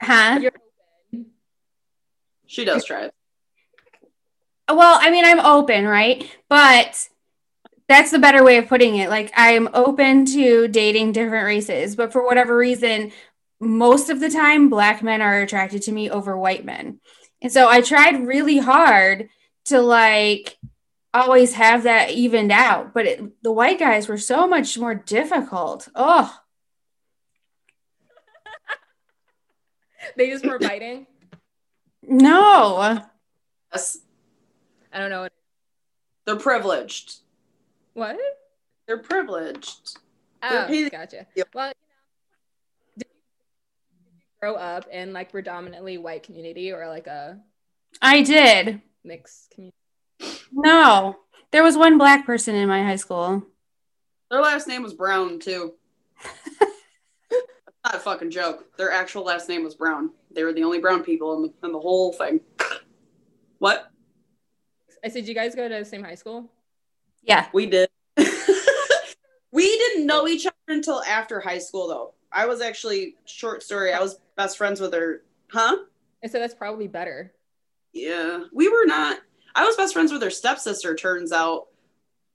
huh? 0.02 0.40
she 2.46 2.64
does 2.64 2.86
try 2.86 3.06
it. 3.06 3.14
Well, 4.70 4.98
I 5.02 5.12
mean, 5.12 5.26
I'm 5.26 5.40
open, 5.40 5.86
right? 5.86 6.30
But 6.48 7.10
that's 7.90 8.12
the 8.12 8.20
better 8.20 8.44
way 8.44 8.58
of 8.58 8.68
putting 8.68 8.96
it. 8.96 9.10
Like, 9.10 9.34
I'm 9.36 9.68
open 9.74 10.26
to 10.28 10.68
dating 10.68 11.12
different 11.12 11.46
races, 11.46 11.96
but 11.96 12.14
for 12.14 12.24
whatever 12.24 12.56
reason, 12.56 13.12
most 13.60 14.10
of 14.10 14.20
the 14.20 14.30
time, 14.30 14.70
black 14.70 15.04
men 15.04 15.22
are 15.22 15.42
attracted 15.42 15.82
to 15.84 15.92
me 15.92 16.10
over 16.10 16.38
white 16.38 16.64
men. 16.64 17.02
And 17.42 17.52
so 17.52 17.68
I 17.68 17.82
tried 17.82 18.26
really 18.26 18.60
hard 18.60 19.30
to 19.66 19.82
like 19.82 20.58
always 21.14 21.54
have 21.56 21.84
that 21.84 22.12
evened 22.12 22.52
out, 22.52 22.94
but 22.94 23.06
it, 23.06 23.44
the 23.44 23.52
white 23.52 23.80
guys 23.80 24.08
were 24.08 24.18
so 24.18 24.48
much 24.48 24.78
more 24.78 24.94
difficult. 24.96 25.88
Oh, 25.96 26.36
They 30.16 30.30
just 30.30 30.46
were 30.46 30.60
biting. 30.60 31.08
no. 32.04 33.02
Yes. 33.74 34.00
I 34.92 34.98
don't 35.00 35.10
know 35.12 35.22
what. 35.22 35.34
They're 36.26 36.36
privileged. 36.38 37.18
What? 37.94 38.18
They're 38.88 38.98
privileged. 38.98 39.98
Oh, 40.42 40.66
paid- 40.68 40.92
gotcha. 40.92 41.28
Yep. 41.36 41.50
Well, 41.54 41.68
you 41.68 41.74
know, 41.74 42.96
did 42.98 43.08
you 43.08 44.22
grow 44.42 44.56
up 44.56 44.88
in 44.92 45.14
like 45.14 45.32
predominantly 45.32 45.98
white 45.98 46.24
community 46.24 46.72
or 46.72 46.88
like 46.88 47.08
a 47.08 47.40
I 48.02 48.22
did. 48.22 48.82
mixed 49.04 49.52
community? 49.52 49.76
No. 50.52 51.18
There 51.52 51.64
was 51.64 51.78
one 51.78 51.98
black 51.98 52.26
person 52.26 52.56
in 52.56 52.68
my 52.68 52.84
high 52.84 52.96
school. 52.96 53.44
Their 54.30 54.42
last 54.42 54.68
name 54.68 54.84
was 54.84 54.94
Brown 54.94 55.40
too. 55.40 55.74
That's 56.60 56.72
not 57.86 57.96
a 57.96 58.00
fucking 58.00 58.32
joke. 58.32 58.66
Their 58.78 58.92
actual 58.92 59.24
last 59.24 59.50
name 59.50 59.64
was 59.64 59.76
Brown. 59.76 60.12
They 60.32 60.44
were 60.44 60.54
the 60.54 60.64
only 60.64 60.80
brown 60.80 61.04
people 61.04 61.36
in 61.36 61.42
the, 61.44 61.68
in 61.68 61.72
the 61.74 61.80
whole 61.80 62.14
thing. 62.14 62.42
What? 63.60 63.92
I 65.04 65.10
said, 65.10 65.28
you 65.28 65.36
guys 65.36 65.54
go 65.54 65.68
to 65.68 65.80
the 65.80 65.84
same 65.84 66.02
high 66.02 66.16
school? 66.16 66.50
Yeah. 67.24 67.48
We 67.54 67.66
did. 67.66 67.90
we 69.52 69.66
didn't 69.78 70.06
know 70.06 70.30
each 70.30 70.46
other 70.46 70.56
until 70.70 71.04
after 71.04 71.42
high 71.42 71.58
school, 71.58 71.90
though. 71.90 72.14
I 72.32 72.46
was 72.46 72.62
actually 72.62 73.16
short 73.26 73.62
story. 73.62 73.92
I 73.92 74.00
was 74.00 74.18
best 74.38 74.58
friends 74.58 74.80
with 74.80 74.94
her. 74.94 75.24
Huh? 75.52 75.76
I 76.24 76.28
said 76.28 76.42
that's 76.42 76.54
probably 76.54 76.88
better. 76.88 77.34
Yeah, 77.92 78.46
we 78.54 78.70
were 78.70 78.86
not. 78.86 79.20
I 79.56 79.66
was 79.66 79.76
best 79.76 79.94
friends 79.94 80.12
with 80.12 80.22
her 80.22 80.30
stepsister. 80.30 80.96
Turns 80.96 81.32
out, 81.32 81.68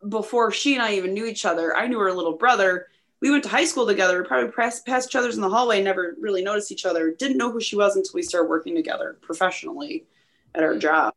before 0.09 0.51
she 0.51 0.75
and 0.75 0.83
I 0.83 0.95
even 0.95 1.15
knew 1.15 1.27
each 1.27 1.45
other, 1.45 1.77
I 1.77 1.87
knew 1.87 1.99
her 2.01 2.13
little 2.13 2.37
brother. 2.37 2.89
We 3.21 3.31
went 3.31 3.45
to 3.45 3.49
high 3.49 3.65
school 3.65 3.87
together. 3.87 4.21
We 4.21 4.29
probably 4.29 4.53
passed, 4.53 4.85
passed 4.85 5.11
each 5.11 5.17
other's 5.17 5.37
in 5.37 5.41
the 5.41 5.49
hallway. 5.49 5.83
Never 5.83 6.15
really 6.21 6.43
noticed 6.43 6.71
each 6.71 6.85
other. 6.85 7.11
Didn't 7.13 7.39
know 7.39 7.51
who 7.51 7.61
she 7.61 7.77
was 7.77 7.97
until 7.97 8.13
we 8.15 8.23
started 8.23 8.49
working 8.49 8.75
together 8.75 9.17
professionally 9.23 10.05
at 10.55 10.63
our 10.63 10.75
hmm. 10.75 10.81
job. 10.81 11.15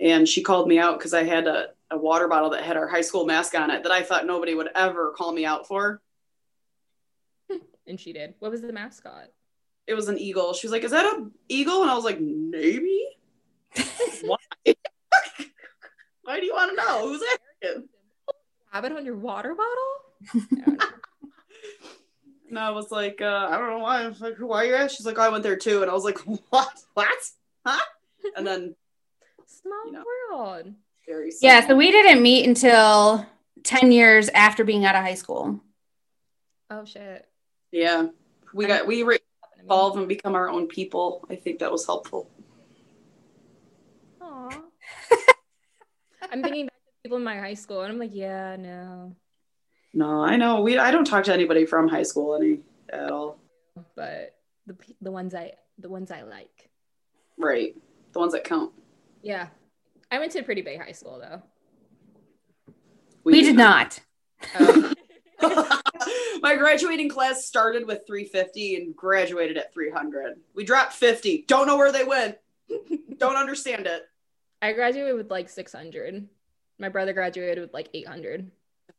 And 0.00 0.28
she 0.28 0.42
called 0.42 0.66
me 0.66 0.78
out 0.78 0.98
because 0.98 1.14
I 1.14 1.22
had 1.22 1.46
a, 1.46 1.68
a 1.90 1.96
water 1.96 2.26
bottle 2.26 2.50
that 2.50 2.64
had 2.64 2.76
our 2.76 2.88
high 2.88 3.02
school 3.02 3.24
mask 3.24 3.54
on 3.54 3.70
it 3.70 3.84
that 3.84 3.92
I 3.92 4.02
thought 4.02 4.26
nobody 4.26 4.54
would 4.54 4.68
ever 4.74 5.12
call 5.16 5.32
me 5.32 5.44
out 5.44 5.68
for. 5.68 6.00
And 7.86 7.98
she 7.98 8.12
did. 8.12 8.34
What 8.38 8.50
was 8.50 8.62
the 8.62 8.72
mascot? 8.72 9.28
It 9.86 9.94
was 9.94 10.08
an 10.08 10.18
eagle. 10.18 10.54
She 10.54 10.66
was 10.66 10.72
like, 10.72 10.84
"Is 10.84 10.92
that 10.92 11.04
a 11.04 11.26
eagle?" 11.48 11.82
And 11.82 11.90
I 11.90 11.94
was 11.94 12.04
like, 12.04 12.20
"Maybe." 12.20 13.06
Why? 14.22 14.36
Why 16.22 16.38
do 16.38 16.46
you 16.46 16.54
want 16.54 16.70
to 16.70 16.71
know? 16.86 17.08
Who's 17.08 17.22
asking? 17.62 17.88
Have 18.72 18.84
it 18.84 18.92
on 18.92 19.04
your 19.04 19.16
water 19.16 19.54
bottle? 19.54 19.92
I 20.34 20.64
don't. 20.66 20.92
And 22.48 22.58
I 22.58 22.70
was 22.70 22.90
like, 22.90 23.20
uh, 23.22 23.48
I 23.50 23.56
don't 23.56 23.70
know 23.70 23.78
why. 23.78 24.02
I 24.02 24.08
was 24.08 24.20
like, 24.20 24.36
why 24.38 24.64
are 24.64 24.68
you 24.68 24.74
asking? 24.74 24.96
She's 24.96 25.06
like, 25.06 25.18
oh, 25.18 25.22
I 25.22 25.28
went 25.30 25.42
there 25.42 25.56
too. 25.56 25.80
And 25.82 25.90
I 25.90 25.94
was 25.94 26.04
like, 26.04 26.18
what? 26.50 26.82
What? 26.94 27.30
Huh? 27.64 27.80
And 28.36 28.46
then 28.46 28.74
Small 29.46 29.86
You 29.86 29.92
know. 29.92 30.04
world. 30.30 30.72
very 31.06 31.32
Yeah, 31.40 31.66
so 31.66 31.74
we 31.76 31.90
didn't 31.90 32.22
meet 32.22 32.46
until 32.46 33.24
10 33.62 33.90
years 33.92 34.28
after 34.30 34.64
being 34.64 34.84
out 34.84 34.94
of 34.96 35.02
high 35.02 35.14
school. 35.14 35.60
Oh 36.70 36.84
shit. 36.84 37.26
yeah, 37.70 38.06
we 38.54 38.66
got 38.66 38.86
we 38.86 39.02
re- 39.02 39.18
Happened 39.42 39.64
evolve 39.64 39.96
and 39.98 40.08
become 40.08 40.34
our 40.34 40.48
own 40.48 40.66
people. 40.68 41.24
I 41.30 41.36
think 41.36 41.58
that 41.60 41.70
was 41.70 41.84
helpful. 41.86 42.28
Aw. 44.20 44.48
I'm 46.32 46.42
thinking 46.42 46.66
back 46.66 46.71
to 46.71 46.71
people 47.12 47.18
in 47.18 47.24
my 47.24 47.38
high 47.38 47.52
school, 47.54 47.82
and 47.82 47.92
I'm 47.92 47.98
like, 47.98 48.14
yeah, 48.14 48.56
no. 48.56 49.14
No, 49.92 50.24
I 50.24 50.38
know 50.38 50.62
we. 50.62 50.78
I 50.78 50.90
don't 50.90 51.04
talk 51.04 51.24
to 51.24 51.32
anybody 51.34 51.66
from 51.66 51.86
high 51.86 52.04
school 52.04 52.34
any 52.34 52.60
at 52.90 53.10
all. 53.10 53.38
But 53.94 54.34
the 54.66 54.74
the 55.02 55.10
ones 55.10 55.34
I 55.34 55.52
the 55.78 55.90
ones 55.90 56.10
I 56.10 56.22
like. 56.22 56.70
Right, 57.36 57.76
the 58.12 58.18
ones 58.18 58.32
that 58.32 58.44
count. 58.44 58.72
Yeah, 59.22 59.48
I 60.10 60.18
went 60.18 60.32
to 60.32 60.38
a 60.38 60.42
pretty 60.42 60.62
big 60.62 60.80
high 60.80 60.92
school 60.92 61.20
though. 61.20 61.42
We, 63.24 63.42
did 63.42 63.56
not. 63.56 64.00
Um, 64.58 64.94
My 66.42 66.56
graduating 66.56 67.10
class 67.10 67.44
started 67.44 67.86
with 67.86 68.06
350 68.06 68.76
and 68.76 68.96
graduated 68.96 69.58
at 69.58 69.72
300. 69.72 70.40
We 70.54 70.64
dropped 70.64 70.94
50. 70.94 71.44
Don't 71.46 71.68
know 71.68 71.76
where 71.76 71.92
they 71.92 72.02
went. 72.04 72.38
Don't 73.18 73.36
understand 73.36 73.86
it. 73.86 74.02
I 74.60 74.72
graduated 74.72 75.14
with 75.14 75.30
like 75.30 75.48
600. 75.48 76.26
My 76.82 76.88
brother 76.88 77.12
graduated 77.12 77.60
with 77.60 77.72
like 77.72 77.88
800. 77.94 78.50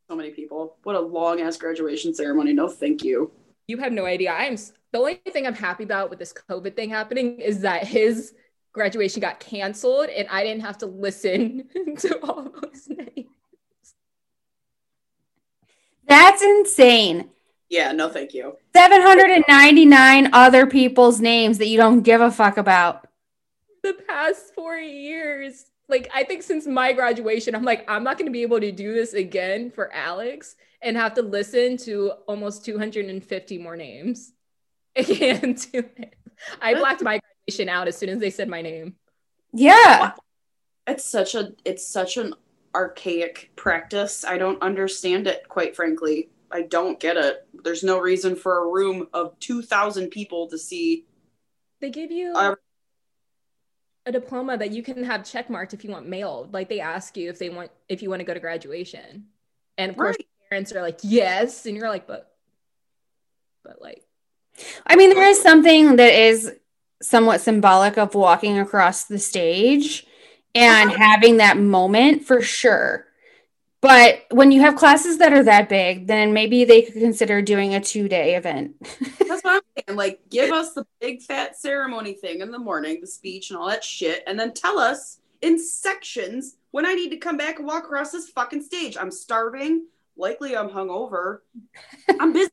So 0.09 0.15
many 0.15 0.31
people. 0.31 0.77
What 0.83 0.95
a 0.95 1.01
long 1.01 1.41
ass 1.41 1.57
graduation 1.57 2.13
ceremony. 2.13 2.53
No, 2.53 2.69
thank 2.69 3.03
you. 3.03 3.29
You 3.67 3.77
have 3.79 3.91
no 3.91 4.05
idea. 4.05 4.31
I'm 4.31 4.55
the 4.93 4.99
only 4.99 5.15
thing 5.15 5.45
I'm 5.45 5.53
happy 5.53 5.83
about 5.83 6.09
with 6.09 6.17
this 6.17 6.31
COVID 6.31 6.77
thing 6.77 6.89
happening 6.89 7.41
is 7.41 7.59
that 7.59 7.85
his 7.85 8.33
graduation 8.71 9.19
got 9.19 9.41
canceled 9.41 10.07
and 10.07 10.29
I 10.29 10.45
didn't 10.45 10.61
have 10.61 10.77
to 10.77 10.85
listen 10.85 11.67
to 11.99 12.19
all 12.21 12.43
those 12.43 12.87
names. 12.87 13.27
That's 16.07 16.41
insane. 16.41 17.31
Yeah, 17.67 17.91
no, 17.91 18.07
thank 18.07 18.33
you. 18.33 18.55
799 18.73 20.29
other 20.31 20.67
people's 20.67 21.19
names 21.19 21.57
that 21.57 21.67
you 21.67 21.75
don't 21.75 22.01
give 22.01 22.21
a 22.21 22.31
fuck 22.31 22.55
about. 22.55 23.09
The 23.83 23.97
past 24.07 24.55
four 24.55 24.77
years, 24.77 25.65
like 25.93 26.09
I 26.11 26.23
think 26.23 26.41
since 26.41 26.65
my 26.65 26.91
graduation, 26.91 27.53
I'm 27.53 27.63
like, 27.63 27.85
I'm 27.87 28.03
not 28.03 28.17
going 28.17 28.25
to 28.25 28.31
be 28.31 28.41
able 28.41 28.59
to 28.59 28.71
do 28.71 28.95
this 28.95 29.13
again 29.13 29.69
for 29.69 29.93
Alex 29.93 30.55
and 30.81 30.97
have 30.97 31.13
to 31.13 31.21
listen 31.21 31.77
to 31.77 32.13
almost 32.27 32.65
250 32.65 33.57
more 33.59 33.77
names. 33.77 34.33
I 34.97 35.03
can't 35.03 35.71
do 35.71 35.85
it. 35.95 36.15
I 36.59 36.73
blacked 36.73 37.03
my 37.03 37.19
graduation 37.19 37.69
out 37.69 37.87
as 37.87 37.95
soon 37.95 38.09
as 38.09 38.19
they 38.19 38.31
said 38.31 38.49
my 38.49 38.63
name. 38.63 38.95
Yeah. 39.53 40.13
It's 40.87 41.05
such 41.05 41.35
a 41.35 41.51
it's 41.63 41.87
such 41.87 42.17
an 42.17 42.33
archaic 42.73 43.51
practice. 43.55 44.25
I 44.25 44.39
don't 44.39 44.61
understand 44.63 45.27
it, 45.27 45.47
quite 45.47 45.75
frankly. 45.75 46.29
I 46.51 46.63
don't 46.63 46.99
get 46.99 47.17
it. 47.17 47.47
There's 47.63 47.83
no 47.83 47.99
reason 47.99 48.35
for 48.35 48.63
a 48.63 48.67
room 48.67 49.07
of 49.13 49.37
two 49.39 49.61
thousand 49.61 50.09
people 50.09 50.49
to 50.49 50.57
see. 50.57 51.05
They 51.81 51.91
give 51.91 52.11
you 52.11 52.33
Uh, 52.35 52.55
a 54.05 54.11
diploma 54.11 54.57
that 54.57 54.71
you 54.71 54.83
can 54.83 55.03
have 55.03 55.23
check 55.23 55.49
marked 55.49 55.73
if 55.73 55.83
you 55.83 55.91
want 55.91 56.07
mailed. 56.07 56.53
Like 56.53 56.69
they 56.69 56.79
ask 56.79 57.15
you 57.15 57.29
if 57.29 57.39
they 57.39 57.49
want 57.49 57.71
if 57.87 58.01
you 58.01 58.09
want 58.09 58.19
to 58.19 58.25
go 58.25 58.33
to 58.33 58.39
graduation. 58.39 59.27
And 59.77 59.91
of 59.91 59.97
course 59.97 60.17
Right. 60.19 60.27
parents 60.49 60.71
are 60.73 60.81
like, 60.81 60.99
yes. 61.03 61.65
And 61.65 61.75
you're 61.77 61.89
like, 61.89 62.07
but 62.07 62.31
but 63.63 63.81
like 63.81 64.03
I 64.85 64.95
mean, 64.95 65.09
there 65.09 65.29
is 65.29 65.41
something 65.41 65.95
that 65.95 66.13
is 66.13 66.53
somewhat 67.01 67.41
symbolic 67.41 67.97
of 67.97 68.15
walking 68.15 68.59
across 68.59 69.05
the 69.05 69.19
stage 69.19 70.05
and 70.55 70.89
uh-huh. 70.89 70.97
having 70.97 71.37
that 71.37 71.57
moment 71.57 72.23
for 72.25 72.41
sure. 72.41 73.07
But 73.81 74.25
when 74.31 74.51
you 74.51 74.61
have 74.61 74.77
classes 74.77 75.17
that 75.17 75.33
are 75.33 75.43
that 75.43 75.67
big, 75.67 76.07
then 76.07 76.31
maybe 76.31 76.63
they 76.63 76.83
could 76.83 76.93
consider 76.93 77.41
doing 77.41 77.75
a 77.75 77.81
two 77.81 78.07
day 78.07 78.35
event. 78.35 78.75
That's 79.43 79.55
what 79.55 79.63
I'm 79.77 79.83
saying. 79.87 79.97
Like, 79.97 80.19
give 80.29 80.51
us 80.51 80.73
the 80.73 80.85
big 80.99 81.21
fat 81.21 81.57
ceremony 81.57 82.13
thing 82.13 82.41
in 82.41 82.51
the 82.51 82.59
morning, 82.59 82.99
the 83.01 83.07
speech 83.07 83.49
and 83.49 83.59
all 83.59 83.67
that 83.67 83.83
shit, 83.83 84.23
and 84.27 84.39
then 84.39 84.53
tell 84.53 84.79
us 84.79 85.19
in 85.41 85.59
sections 85.59 86.55
when 86.71 86.85
I 86.85 86.93
need 86.93 87.09
to 87.09 87.17
come 87.17 87.37
back 87.37 87.59
and 87.59 87.67
walk 87.67 87.83
across 87.83 88.11
this 88.11 88.29
fucking 88.29 88.63
stage. 88.63 88.97
I'm 88.97 89.11
starving. 89.11 89.87
Likely 90.15 90.55
I'm 90.55 90.69
hungover. 90.69 91.39
I'm 92.19 92.33
busy. 92.33 92.51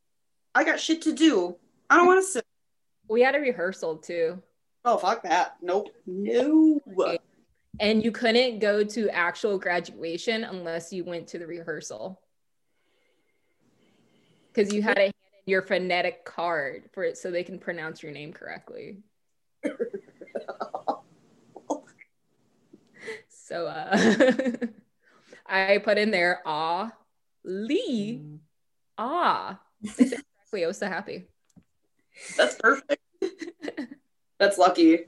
I 0.54 0.64
got 0.64 0.80
shit 0.80 1.02
to 1.02 1.12
do. 1.12 1.56
I 1.88 1.96
don't 1.96 2.06
want 2.06 2.20
to 2.20 2.26
sit. 2.26 2.46
we 3.08 3.22
had 3.22 3.34
a 3.34 3.40
rehearsal 3.40 3.96
too. 3.96 4.42
Oh, 4.84 4.96
fuck 4.96 5.22
that. 5.22 5.56
Nope. 5.62 5.88
No. 6.06 6.80
And 7.78 8.02
you 8.02 8.10
couldn't 8.12 8.58
go 8.58 8.82
to 8.82 9.08
actual 9.10 9.58
graduation 9.58 10.44
unless 10.44 10.92
you 10.92 11.04
went 11.04 11.28
to 11.28 11.38
the 11.38 11.46
rehearsal. 11.46 12.20
Because 14.52 14.72
you 14.72 14.82
had 14.82 14.98
in 14.98 15.12
your 15.46 15.62
phonetic 15.62 16.24
card 16.24 16.90
for 16.92 17.02
it 17.04 17.18
so 17.18 17.30
they 17.30 17.44
can 17.44 17.58
pronounce 17.58 18.02
your 18.02 18.12
name 18.12 18.32
correctly. 18.32 18.98
So 23.50 23.66
uh 23.66 23.96
I 25.46 25.78
put 25.78 25.98
in 25.98 26.12
there 26.12 26.40
ah 26.46 26.92
Lee. 27.44 28.22
Ah. 28.96 29.60
They 29.96 30.06
said. 30.06 30.20
I 30.52 30.66
was 30.66 30.78
so 30.78 30.86
happy. 30.86 31.26
That's 32.36 32.56
perfect. 32.56 33.02
That's 34.38 34.58
lucky. 34.58 35.06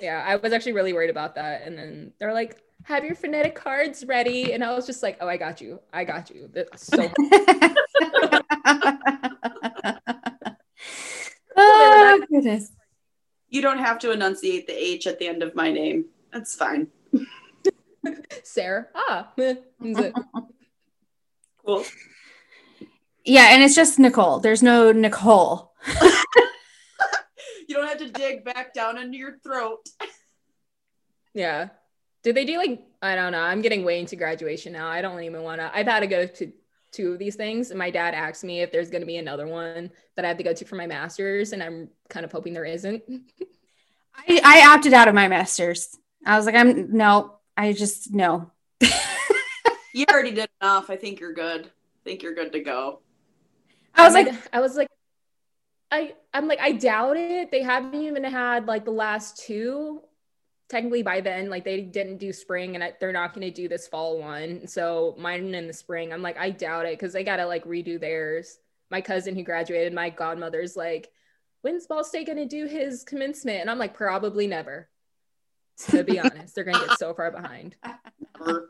Yeah, 0.00 0.24
I 0.26 0.36
was 0.36 0.52
actually 0.52 0.72
really 0.72 0.92
worried 0.92 1.10
about 1.10 1.36
that. 1.36 1.62
And 1.62 1.78
then 1.78 2.12
they're 2.18 2.32
like, 2.32 2.58
have 2.82 3.04
your 3.04 3.14
phonetic 3.14 3.54
cards 3.54 4.04
ready. 4.04 4.52
And 4.52 4.64
I 4.64 4.74
was 4.74 4.86
just 4.86 5.02
like, 5.02 5.18
oh, 5.20 5.28
I 5.28 5.36
got 5.36 5.60
you. 5.60 5.80
I 5.92 6.04
got 6.04 6.30
you. 6.30 6.50
That's 6.52 6.86
so 6.86 7.12
oh, 11.56 12.24
goodness. 12.30 12.72
You 13.48 13.62
don't 13.62 13.78
have 13.78 13.98
to 14.00 14.10
enunciate 14.10 14.66
the 14.66 14.72
H 14.72 15.06
at 15.06 15.18
the 15.18 15.28
end 15.28 15.42
of 15.42 15.54
my 15.54 15.70
name. 15.70 16.06
That's 16.32 16.54
fine. 16.54 16.88
Sarah. 18.42 18.86
Ah. 18.94 19.32
Cool. 21.66 21.82
Yeah, 23.24 23.54
and 23.54 23.62
it's 23.62 23.74
just 23.74 23.98
Nicole. 23.98 24.38
There's 24.38 24.62
no 24.62 24.92
Nicole. 24.92 25.72
You 27.68 27.76
don't 27.76 27.88
have 27.88 27.98
to 27.98 28.10
dig 28.10 28.44
back 28.44 28.74
down 28.74 28.98
into 28.98 29.16
your 29.16 29.38
throat. 29.38 29.88
Yeah. 31.32 31.68
Did 32.22 32.36
they 32.36 32.44
do 32.44 32.56
like 32.56 32.82
I 33.02 33.14
don't 33.14 33.32
know. 33.32 33.40
I'm 33.40 33.60
getting 33.60 33.84
way 33.84 34.00
into 34.00 34.16
graduation 34.16 34.72
now. 34.72 34.88
I 34.88 35.02
don't 35.02 35.22
even 35.22 35.42
want 35.42 35.60
to. 35.60 35.70
I've 35.74 35.86
had 35.86 36.00
to 36.00 36.06
go 36.06 36.26
to 36.26 36.52
two 36.94 37.12
of 37.12 37.18
these 37.18 37.36
things, 37.36 37.70
and 37.70 37.78
my 37.78 37.90
dad 37.90 38.14
asked 38.14 38.44
me 38.44 38.60
if 38.60 38.70
there's 38.70 38.90
going 38.90 39.02
to 39.02 39.06
be 39.06 39.16
another 39.16 39.46
one 39.46 39.90
that 40.16 40.24
I 40.24 40.28
have 40.28 40.36
to 40.38 40.44
go 40.44 40.52
to 40.52 40.64
for 40.64 40.76
my 40.76 40.86
master's, 40.86 41.52
and 41.52 41.62
I'm 41.62 41.88
kind 42.08 42.24
of 42.24 42.32
hoping 42.32 42.52
there 42.52 42.64
isn't. 42.64 43.02
I, 44.16 44.40
I 44.44 44.74
opted 44.74 44.92
out 44.92 45.08
of 45.08 45.14
my 45.14 45.28
master's. 45.28 45.96
I 46.24 46.36
was 46.36 46.46
like, 46.46 46.54
I'm 46.54 46.96
no, 46.96 47.38
I 47.56 47.72
just 47.72 48.12
no. 48.12 48.50
You 49.94 50.06
already 50.10 50.32
did 50.32 50.50
enough. 50.60 50.90
I 50.90 50.96
think 50.96 51.20
you're 51.20 51.32
good. 51.32 51.66
I 51.66 52.02
think 52.02 52.24
you're 52.24 52.34
good 52.34 52.52
to 52.52 52.60
go. 52.60 52.98
I 53.94 54.04
was 54.04 54.12
like, 54.12 54.34
I 54.52 54.60
was 54.60 54.74
like, 54.74 54.88
I 55.92 56.14
I'm 56.34 56.48
like, 56.48 56.58
I 56.58 56.72
doubt 56.72 57.16
it. 57.16 57.52
They 57.52 57.62
haven't 57.62 58.02
even 58.02 58.24
had 58.24 58.66
like 58.66 58.84
the 58.84 58.90
last 58.90 59.38
two. 59.38 60.00
Technically, 60.68 61.02
by 61.02 61.20
then, 61.20 61.50
like 61.50 61.64
they 61.64 61.82
didn't 61.82 62.18
do 62.18 62.32
spring, 62.32 62.74
and 62.74 62.92
they're 62.98 63.12
not 63.12 63.34
going 63.34 63.46
to 63.46 63.50
do 63.54 63.68
this 63.68 63.86
fall 63.86 64.18
one. 64.18 64.66
So 64.66 65.14
mine 65.18 65.54
in 65.54 65.66
the 65.66 65.72
spring. 65.72 66.12
I'm 66.12 66.22
like, 66.22 66.38
I 66.38 66.50
doubt 66.50 66.86
it 66.86 66.98
because 66.98 67.12
they 67.12 67.24
got 67.24 67.36
to 67.36 67.46
like 67.46 67.64
redo 67.64 68.00
theirs. 68.00 68.58
My 68.90 69.00
cousin 69.00 69.34
who 69.34 69.42
graduated, 69.42 69.92
my 69.92 70.10
godmother's 70.10 70.76
like, 70.76 71.10
when's 71.62 71.86
Ball 71.86 72.04
State 72.04 72.26
going 72.26 72.38
to 72.38 72.46
do 72.46 72.66
his 72.66 73.04
commencement? 73.04 73.60
And 73.60 73.70
I'm 73.70 73.78
like, 73.78 73.94
probably 73.94 74.46
never. 74.46 74.88
To 75.88 76.04
be 76.04 76.20
honest, 76.20 76.54
they're 76.54 76.64
going 76.64 76.78
to 76.78 76.86
get 76.86 76.98
so 76.98 77.14
far 77.14 77.30
behind. 77.30 77.76
Or- 78.40 78.68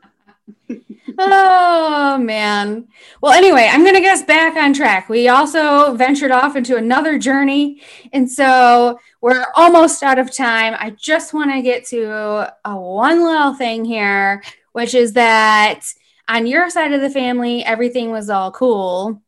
oh 1.17 2.17
man. 2.17 2.87
Well, 3.21 3.33
anyway, 3.33 3.69
I'm 3.71 3.83
gonna 3.83 4.01
get 4.01 4.13
us 4.13 4.23
back 4.23 4.55
on 4.55 4.73
track. 4.73 5.09
We 5.09 5.27
also 5.27 5.95
ventured 5.95 6.31
off 6.31 6.55
into 6.55 6.75
another 6.75 7.17
journey, 7.17 7.81
and 8.13 8.29
so 8.29 8.99
we're 9.21 9.45
almost 9.55 10.03
out 10.03 10.19
of 10.19 10.35
time. 10.35 10.75
I 10.77 10.91
just 10.91 11.33
want 11.33 11.51
to 11.51 11.61
get 11.61 11.85
to 11.87 12.53
a 12.65 12.77
one 12.77 13.23
little 13.23 13.53
thing 13.53 13.85
here, 13.85 14.43
which 14.73 14.93
is 14.93 15.13
that 15.13 15.81
on 16.27 16.47
your 16.47 16.69
side 16.69 16.93
of 16.93 17.01
the 17.01 17.09
family, 17.09 17.63
everything 17.63 18.11
was 18.11 18.29
all 18.29 18.51
cool 18.51 19.21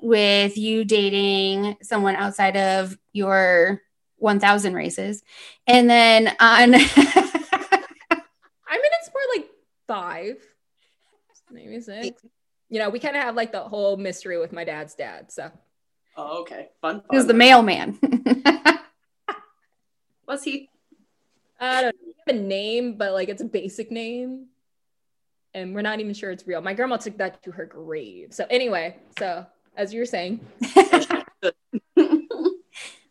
with 0.00 0.56
you 0.56 0.84
dating 0.84 1.76
someone 1.82 2.16
outside 2.16 2.56
of 2.56 2.96
your 3.12 3.82
1000 4.18 4.74
races. 4.74 5.22
And 5.66 5.88
then 5.88 6.28
on 6.28 6.36
I 6.38 6.78
mean, 8.78 8.92
it's 9.00 9.10
more 9.12 9.36
like 9.36 9.46
five, 9.86 10.36
maybe 11.56 11.80
six. 11.80 12.22
You 12.68 12.78
know, 12.78 12.90
we 12.90 12.98
kind 12.98 13.16
of 13.16 13.22
have 13.22 13.34
like 13.34 13.52
the 13.52 13.60
whole 13.60 13.96
mystery 13.96 14.38
with 14.38 14.52
my 14.52 14.64
dad's 14.64 14.94
dad. 14.94 15.32
So 15.32 15.50
oh, 16.16 16.40
okay. 16.42 16.68
Fun. 16.80 17.02
He 17.10 17.16
was 17.16 17.26
the 17.26 17.34
mailman. 17.34 17.98
Was 20.26 20.42
he? 20.42 20.68
I 21.60 21.82
don't 21.82 21.94
know. 21.94 22.12
Have 22.26 22.36
a 22.36 22.38
name, 22.38 22.96
but 22.96 23.12
like 23.12 23.28
it's 23.28 23.42
a 23.42 23.46
basic 23.46 23.92
name. 23.92 24.46
And 25.54 25.74
we're 25.74 25.82
not 25.82 26.00
even 26.00 26.12
sure 26.12 26.30
it's 26.30 26.46
real. 26.46 26.60
My 26.60 26.74
grandma 26.74 26.96
took 26.96 27.16
that 27.18 27.42
to 27.44 27.52
her 27.52 27.64
grave. 27.64 28.34
So 28.34 28.44
anyway, 28.50 28.96
so 29.18 29.46
as 29.76 29.94
you 29.94 30.00
were 30.00 30.06
saying, 30.06 30.40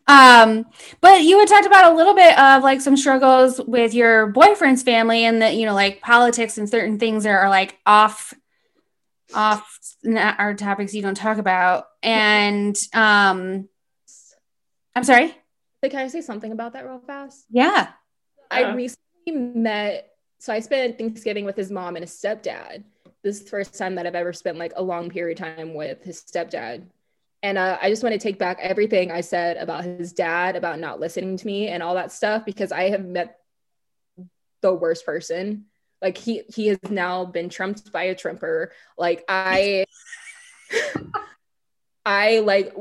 um, 0.06 0.66
but 1.00 1.22
you 1.22 1.38
had 1.38 1.48
talked 1.48 1.66
about 1.66 1.92
a 1.92 1.96
little 1.96 2.14
bit 2.14 2.38
of 2.38 2.62
like 2.62 2.80
some 2.80 2.96
struggles 2.96 3.60
with 3.66 3.94
your 3.94 4.28
boyfriend's 4.28 4.82
family 4.82 5.24
and 5.24 5.42
that, 5.42 5.56
you 5.56 5.66
know, 5.66 5.74
like 5.74 6.00
politics 6.00 6.58
and 6.58 6.68
certain 6.68 6.98
things 6.98 7.24
that 7.24 7.30
are 7.30 7.48
like 7.48 7.78
off 7.84 8.32
off 9.34 9.78
our 10.06 10.54
topics 10.54 10.94
you 10.94 11.02
don't 11.02 11.16
talk 11.16 11.38
about. 11.38 11.86
And 12.02 12.76
um 12.94 13.68
I'm 14.94 15.04
sorry. 15.04 15.36
Like, 15.82 15.92
can 15.92 16.00
I 16.00 16.08
say 16.08 16.22
something 16.22 16.52
about 16.52 16.72
that 16.72 16.86
real 16.86 17.00
fast? 17.00 17.44
Yeah. 17.50 17.88
I 18.50 18.72
recently 18.72 19.32
met, 19.32 20.10
so 20.38 20.52
I 20.52 20.60
spent 20.60 20.96
Thanksgiving 20.96 21.44
with 21.44 21.56
his 21.56 21.70
mom 21.70 21.96
and 21.96 22.02
his 22.02 22.12
stepdad. 22.12 22.84
This 23.22 23.36
is 23.38 23.44
the 23.44 23.50
first 23.50 23.76
time 23.76 23.96
that 23.96 24.06
I've 24.06 24.14
ever 24.14 24.32
spent 24.32 24.56
like 24.56 24.72
a 24.76 24.82
long 24.82 25.10
period 25.10 25.38
of 25.38 25.44
time 25.44 25.74
with 25.74 26.02
his 26.02 26.22
stepdad. 26.22 26.84
And 27.42 27.58
uh, 27.58 27.78
I 27.80 27.90
just 27.90 28.02
want 28.02 28.14
to 28.14 28.18
take 28.18 28.38
back 28.38 28.58
everything 28.60 29.10
I 29.10 29.20
said 29.20 29.56
about 29.56 29.84
his 29.84 30.12
dad, 30.12 30.56
about 30.56 30.78
not 30.78 31.00
listening 31.00 31.36
to 31.36 31.46
me 31.46 31.68
and 31.68 31.82
all 31.82 31.94
that 31.94 32.12
stuff, 32.12 32.44
because 32.44 32.72
I 32.72 32.90
have 32.90 33.04
met 33.04 33.38
the 34.62 34.74
worst 34.74 35.06
person. 35.06 35.66
Like 36.02 36.18
he 36.18 36.42
he 36.48 36.68
has 36.68 36.78
now 36.90 37.24
been 37.24 37.48
trumped 37.48 37.92
by 37.92 38.04
a 38.04 38.14
trumper. 38.14 38.72
Like 38.98 39.24
I 39.28 39.86
I 42.06 42.40
like 42.40 42.74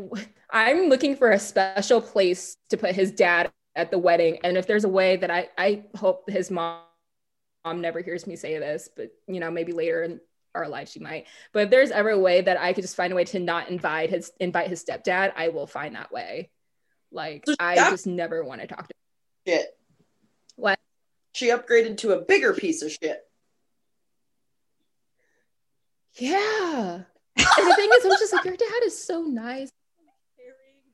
I'm 0.49 0.89
looking 0.89 1.15
for 1.15 1.31
a 1.31 1.39
special 1.39 2.01
place 2.01 2.57
to 2.69 2.77
put 2.77 2.95
his 2.95 3.11
dad 3.11 3.51
at 3.75 3.91
the 3.91 3.97
wedding. 3.97 4.39
And 4.43 4.57
if 4.57 4.67
there's 4.67 4.83
a 4.83 4.89
way 4.89 5.15
that 5.17 5.31
I 5.31 5.49
I 5.57 5.83
hope 5.95 6.29
his 6.29 6.51
mom 6.51 6.81
mom 7.65 7.81
never 7.81 8.01
hears 8.01 8.27
me 8.27 8.35
say 8.35 8.57
this, 8.59 8.89
but 8.95 9.09
you 9.27 9.39
know, 9.39 9.49
maybe 9.49 9.73
later 9.73 10.03
in 10.03 10.21
our 10.55 10.67
life 10.67 10.89
she 10.89 10.99
might. 10.99 11.25
But 11.53 11.65
if 11.65 11.69
there's 11.69 11.91
ever 11.91 12.09
a 12.09 12.19
way 12.19 12.41
that 12.41 12.57
I 12.57 12.73
could 12.73 12.83
just 12.83 12.95
find 12.95 13.13
a 13.13 13.15
way 13.15 13.25
to 13.25 13.39
not 13.39 13.69
invite 13.69 14.09
his 14.09 14.31
invite 14.39 14.69
his 14.69 14.83
stepdad, 14.83 15.33
I 15.35 15.49
will 15.49 15.67
find 15.67 15.95
that 15.95 16.11
way. 16.11 16.49
Like 17.11 17.43
So 17.45 17.55
I 17.59 17.75
just 17.75 18.07
never 18.07 18.43
want 18.43 18.61
to 18.61 18.67
talk 18.67 18.87
to 18.87 18.93
Shit. 19.47 19.77
What? 20.55 20.79
She 21.33 21.49
upgraded 21.49 21.97
to 21.97 22.13
a 22.13 22.21
bigger 22.21 22.53
piece 22.53 22.81
of 22.81 22.91
shit. 22.91 23.21
Yeah. 26.17 27.01
And 27.37 27.67
the 27.69 27.75
thing 27.75 27.89
is, 27.97 28.05
I'm 28.05 28.11
just 28.11 28.33
like, 28.33 28.45
your 28.45 28.55
dad 28.55 28.83
is 28.83 28.97
so 28.97 29.21
nice. 29.23 29.69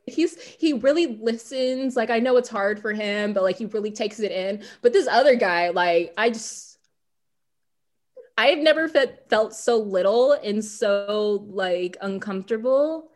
He's 0.08 0.42
he 0.42 0.74
really 0.74 1.20
listens. 1.22 1.96
Like 1.96 2.10
I 2.10 2.20
know 2.20 2.38
it's 2.38 2.50
hard 2.50 2.82
for 2.82 2.92
him, 2.92 3.34
but 3.34 3.44
like 3.44 3.58
he 3.58 3.66
really 3.68 3.92
takes 3.92 4.20
it 4.20 4.32
in. 4.32 4.64
But 4.82 4.94
this 4.94 5.08
other 5.08 5.36
guy, 5.36 5.70
like 5.70 6.14
I 6.18 6.32
just 6.32 6.71
I've 8.42 8.58
never 8.60 8.88
felt 8.88 9.12
felt 9.30 9.54
so 9.54 9.78
little 9.78 10.32
and 10.34 10.66
so 10.66 11.46
like 11.48 11.96
uncomfortable 12.02 13.12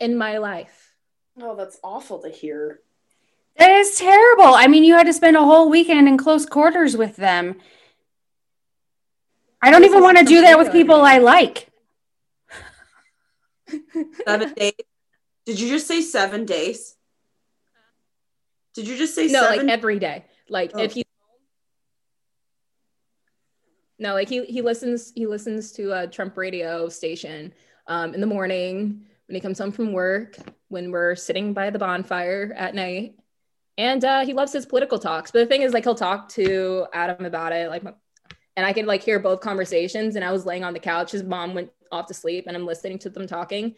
in 0.00 0.16
my 0.18 0.38
life. 0.38 0.94
Oh, 1.40 1.54
that's 1.54 1.78
awful 1.84 2.18
to 2.22 2.28
hear. 2.28 2.80
That 3.58 3.70
is 3.70 3.96
terrible. 3.96 4.54
I 4.54 4.66
mean, 4.66 4.82
you 4.82 4.94
had 4.96 5.06
to 5.06 5.12
spend 5.12 5.36
a 5.36 5.44
whole 5.44 5.70
weekend 5.70 6.08
in 6.08 6.16
close 6.18 6.44
quarters 6.46 6.96
with 6.96 7.14
them. 7.16 7.56
I 9.62 9.70
don't 9.70 9.82
This 9.82 9.90
even 9.92 10.02
want 10.02 10.18
to 10.18 10.24
do 10.24 10.40
that 10.40 10.58
with 10.58 10.72
people 10.72 10.96
I 11.02 11.18
like. 11.18 11.68
Seven 14.26 14.52
days. 14.56 14.72
Did 15.46 15.60
you 15.60 15.68
just 15.68 15.86
say 15.86 16.00
seven 16.00 16.44
days? 16.44 16.96
Did 18.74 18.88
you 18.88 18.96
just 18.96 19.14
say 19.14 19.26
no, 19.28 19.42
seven? 19.42 19.66
like 19.66 19.72
every 19.78 19.98
day. 20.00 20.24
Like 20.48 20.72
Oh. 20.74 20.80
if 20.82 20.92
he 20.92 21.04
no, 24.02 24.14
like 24.14 24.28
he 24.28 24.44
he 24.44 24.62
listens 24.62 25.12
he 25.14 25.26
listens 25.26 25.70
to 25.72 25.92
a 25.92 26.06
Trump 26.08 26.36
radio 26.36 26.88
station 26.88 27.54
um, 27.86 28.14
in 28.14 28.20
the 28.20 28.26
morning 28.26 29.06
when 29.28 29.34
he 29.36 29.40
comes 29.40 29.58
home 29.58 29.70
from 29.70 29.92
work 29.92 30.36
when 30.68 30.90
we're 30.90 31.14
sitting 31.14 31.52
by 31.52 31.70
the 31.70 31.78
bonfire 31.78 32.52
at 32.56 32.74
night, 32.74 33.14
and 33.78 34.04
uh, 34.04 34.24
he 34.24 34.32
loves 34.32 34.52
his 34.52 34.66
political 34.66 34.98
talks. 34.98 35.30
But 35.30 35.38
the 35.38 35.46
thing 35.46 35.62
is, 35.62 35.72
like 35.72 35.84
he'll 35.84 35.94
talk 35.94 36.28
to 36.30 36.86
Adam 36.92 37.24
about 37.24 37.52
it, 37.52 37.70
like, 37.70 37.84
and 38.56 38.66
I 38.66 38.72
could 38.72 38.86
like 38.86 39.04
hear 39.04 39.20
both 39.20 39.40
conversations. 39.40 40.16
And 40.16 40.24
I 40.24 40.32
was 40.32 40.44
laying 40.44 40.64
on 40.64 40.72
the 40.72 40.80
couch, 40.80 41.12
his 41.12 41.22
mom 41.22 41.54
went 41.54 41.70
off 41.92 42.06
to 42.06 42.14
sleep, 42.14 42.46
and 42.48 42.56
I'm 42.56 42.66
listening 42.66 42.98
to 43.00 43.10
them 43.10 43.28
talking, 43.28 43.76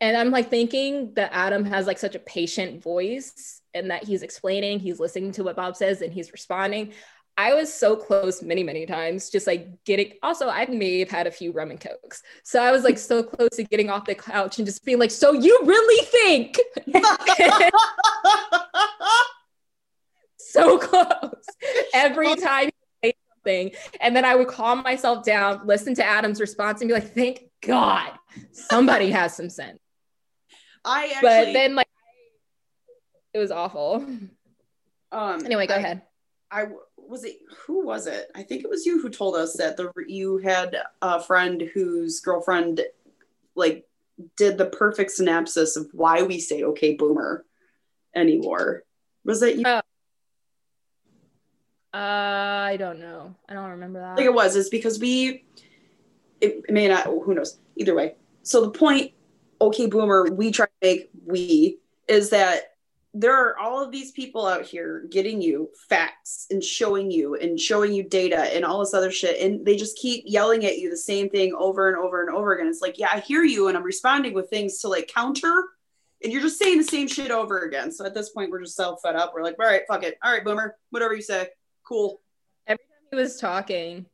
and 0.00 0.16
I'm 0.16 0.30
like 0.30 0.50
thinking 0.50 1.14
that 1.14 1.30
Adam 1.32 1.64
has 1.64 1.88
like 1.88 1.98
such 1.98 2.14
a 2.14 2.20
patient 2.20 2.80
voice 2.82 3.60
and 3.74 3.90
that 3.90 4.04
he's 4.04 4.22
explaining, 4.22 4.78
he's 4.78 5.00
listening 5.00 5.32
to 5.32 5.42
what 5.42 5.56
Bob 5.56 5.74
says 5.74 6.02
and 6.02 6.12
he's 6.12 6.30
responding. 6.30 6.92
I 7.40 7.54
was 7.54 7.72
so 7.72 7.94
close 7.94 8.42
many, 8.42 8.64
many 8.64 8.84
times, 8.84 9.30
just 9.30 9.46
like 9.46 9.68
getting. 9.84 10.14
Also, 10.24 10.48
I 10.48 10.66
may 10.66 10.98
have 10.98 11.08
had 11.08 11.28
a 11.28 11.30
few 11.30 11.52
rum 11.52 11.70
and 11.70 11.80
cokes, 11.80 12.20
so 12.42 12.60
I 12.60 12.72
was 12.72 12.82
like 12.82 12.98
so 12.98 13.22
close 13.22 13.50
to 13.50 13.62
getting 13.62 13.90
off 13.90 14.06
the 14.06 14.16
couch 14.16 14.58
and 14.58 14.66
just 14.66 14.84
being 14.84 14.98
like, 14.98 15.12
"So 15.12 15.32
you 15.32 15.56
really 15.64 16.04
think?" 16.06 16.58
so 20.36 20.78
close 20.78 21.44
every 21.94 22.34
time 22.36 22.70
he 23.02 23.08
say 23.10 23.14
something, 23.36 23.70
and 24.00 24.16
then 24.16 24.24
I 24.24 24.34
would 24.34 24.48
calm 24.48 24.82
myself 24.82 25.24
down, 25.24 25.64
listen 25.64 25.94
to 25.94 26.04
Adam's 26.04 26.40
response, 26.40 26.80
and 26.80 26.88
be 26.88 26.94
like, 26.94 27.14
"Thank 27.14 27.42
God, 27.62 28.10
somebody 28.50 29.12
has 29.12 29.36
some 29.36 29.48
sense." 29.48 29.78
I 30.84 31.12
actually. 31.14 31.20
But 31.22 31.52
then, 31.52 31.74
like, 31.76 31.88
it 33.32 33.38
was 33.38 33.52
awful. 33.52 34.04
um, 35.12 35.44
Anyway, 35.44 35.68
go 35.68 35.74
I- 35.74 35.78
ahead. 35.78 36.02
I 36.50 36.66
was 37.08 37.24
it. 37.24 37.38
Who 37.66 37.84
was 37.84 38.06
it? 38.06 38.30
I 38.34 38.42
think 38.42 38.64
it 38.64 38.70
was 38.70 38.86
you 38.86 39.00
who 39.00 39.08
told 39.08 39.36
us 39.36 39.54
that 39.54 39.76
the 39.76 39.92
you 40.06 40.38
had 40.38 40.76
a 41.02 41.22
friend 41.22 41.62
whose 41.74 42.20
girlfriend, 42.20 42.82
like, 43.54 43.86
did 44.36 44.58
the 44.58 44.66
perfect 44.66 45.12
synopsis 45.12 45.76
of 45.76 45.88
why 45.92 46.22
we 46.22 46.38
say 46.38 46.62
"Okay, 46.62 46.94
Boomer" 46.94 47.44
anymore. 48.14 48.84
Was 49.24 49.40
that 49.40 49.56
you? 49.56 49.64
Oh. 49.66 49.80
Uh, 51.94 51.96
I 51.96 52.76
don't 52.78 53.00
know. 53.00 53.34
I 53.48 53.54
don't 53.54 53.70
remember 53.70 54.00
that. 54.00 54.16
Like 54.16 54.26
it 54.26 54.34
was. 54.34 54.56
Is 54.56 54.68
because 54.68 54.98
we. 54.98 55.44
It, 56.40 56.62
it 56.68 56.70
may 56.70 56.88
not. 56.88 57.06
Who 57.06 57.34
knows? 57.34 57.58
Either 57.76 57.94
way. 57.94 58.14
So 58.42 58.60
the 58.60 58.70
point, 58.70 59.12
okay, 59.60 59.86
boomer, 59.86 60.30
we 60.30 60.50
try 60.50 60.66
to 60.66 60.72
make 60.82 61.10
we 61.26 61.78
is 62.06 62.30
that 62.30 62.74
there 63.14 63.36
are 63.36 63.58
all 63.58 63.82
of 63.82 63.90
these 63.90 64.12
people 64.12 64.46
out 64.46 64.64
here 64.64 65.06
getting 65.10 65.40
you 65.40 65.70
facts 65.88 66.46
and 66.50 66.62
showing 66.62 67.10
you 67.10 67.34
and 67.34 67.58
showing 67.58 67.92
you 67.92 68.02
data 68.02 68.54
and 68.54 68.64
all 68.64 68.80
this 68.80 68.94
other 68.94 69.10
shit, 69.10 69.40
and 69.40 69.64
they 69.64 69.76
just 69.76 69.98
keep 69.98 70.24
yelling 70.26 70.64
at 70.64 70.78
you 70.78 70.90
the 70.90 70.96
same 70.96 71.28
thing 71.28 71.54
over 71.54 71.88
and 71.88 71.96
over 71.96 72.24
and 72.24 72.34
over 72.34 72.54
again. 72.54 72.68
It's 72.68 72.82
like, 72.82 72.98
yeah, 72.98 73.08
I 73.12 73.20
hear 73.20 73.42
you, 73.42 73.68
and 73.68 73.76
I'm 73.76 73.84
responding 73.84 74.34
with 74.34 74.50
things 74.50 74.78
to 74.78 74.88
like 74.88 75.10
counter. 75.12 75.64
And 76.22 76.32
you're 76.32 76.42
just 76.42 76.58
saying 76.58 76.78
the 76.78 76.84
same 76.84 77.06
shit 77.06 77.30
over 77.30 77.60
again. 77.60 77.92
So 77.92 78.04
at 78.04 78.12
this 78.12 78.30
point, 78.30 78.50
we're 78.50 78.62
just 78.62 78.76
so 78.76 78.96
fed 78.96 79.14
up. 79.14 79.32
We're 79.34 79.44
like, 79.44 79.56
all 79.60 79.66
right, 79.66 79.82
fuck 79.86 80.02
it. 80.02 80.18
All 80.22 80.32
right, 80.32 80.44
boomer, 80.44 80.76
whatever 80.90 81.14
you 81.14 81.22
say. 81.22 81.48
Cool. 81.86 82.20
Every 82.66 82.78
time 82.78 83.08
he 83.10 83.16
was 83.16 83.38
talking, 83.38 84.06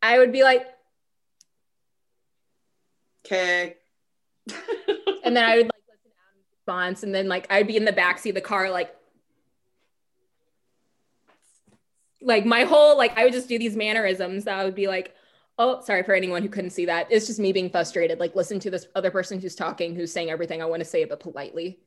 I 0.00 0.18
would 0.18 0.30
be 0.30 0.44
like, 0.44 0.64
Okay. 3.26 3.76
and 5.24 5.36
then 5.36 5.44
I 5.44 5.56
would 5.56 5.66
like 5.66 5.72
listen 5.72 5.72
to 5.72 5.72
Adam's 5.72 5.79
response, 6.70 7.02
and 7.02 7.14
then 7.14 7.28
like 7.28 7.46
I'd 7.50 7.66
be 7.66 7.76
in 7.76 7.84
the 7.84 7.92
backseat 7.92 8.30
of 8.30 8.34
the 8.36 8.40
car, 8.40 8.70
like, 8.70 8.94
like 12.22 12.44
my 12.44 12.64
whole 12.64 12.96
like 12.96 13.16
I 13.16 13.24
would 13.24 13.32
just 13.32 13.48
do 13.48 13.58
these 13.58 13.76
mannerisms 13.76 14.44
that 14.44 14.58
I 14.58 14.64
would 14.64 14.74
be 14.74 14.86
like, 14.86 15.14
oh, 15.58 15.80
sorry 15.82 16.02
for 16.02 16.14
anyone 16.14 16.42
who 16.42 16.48
couldn't 16.48 16.70
see 16.70 16.86
that. 16.86 17.08
It's 17.10 17.26
just 17.26 17.40
me 17.40 17.52
being 17.52 17.70
frustrated, 17.70 18.20
like 18.20 18.34
listen 18.34 18.60
to 18.60 18.70
this 18.70 18.86
other 18.94 19.10
person 19.10 19.40
who's 19.40 19.54
talking, 19.54 19.94
who's 19.94 20.12
saying 20.12 20.30
everything 20.30 20.62
I 20.62 20.66
want 20.66 20.80
to 20.80 20.88
say, 20.88 21.04
but 21.04 21.20
politely. 21.20 21.80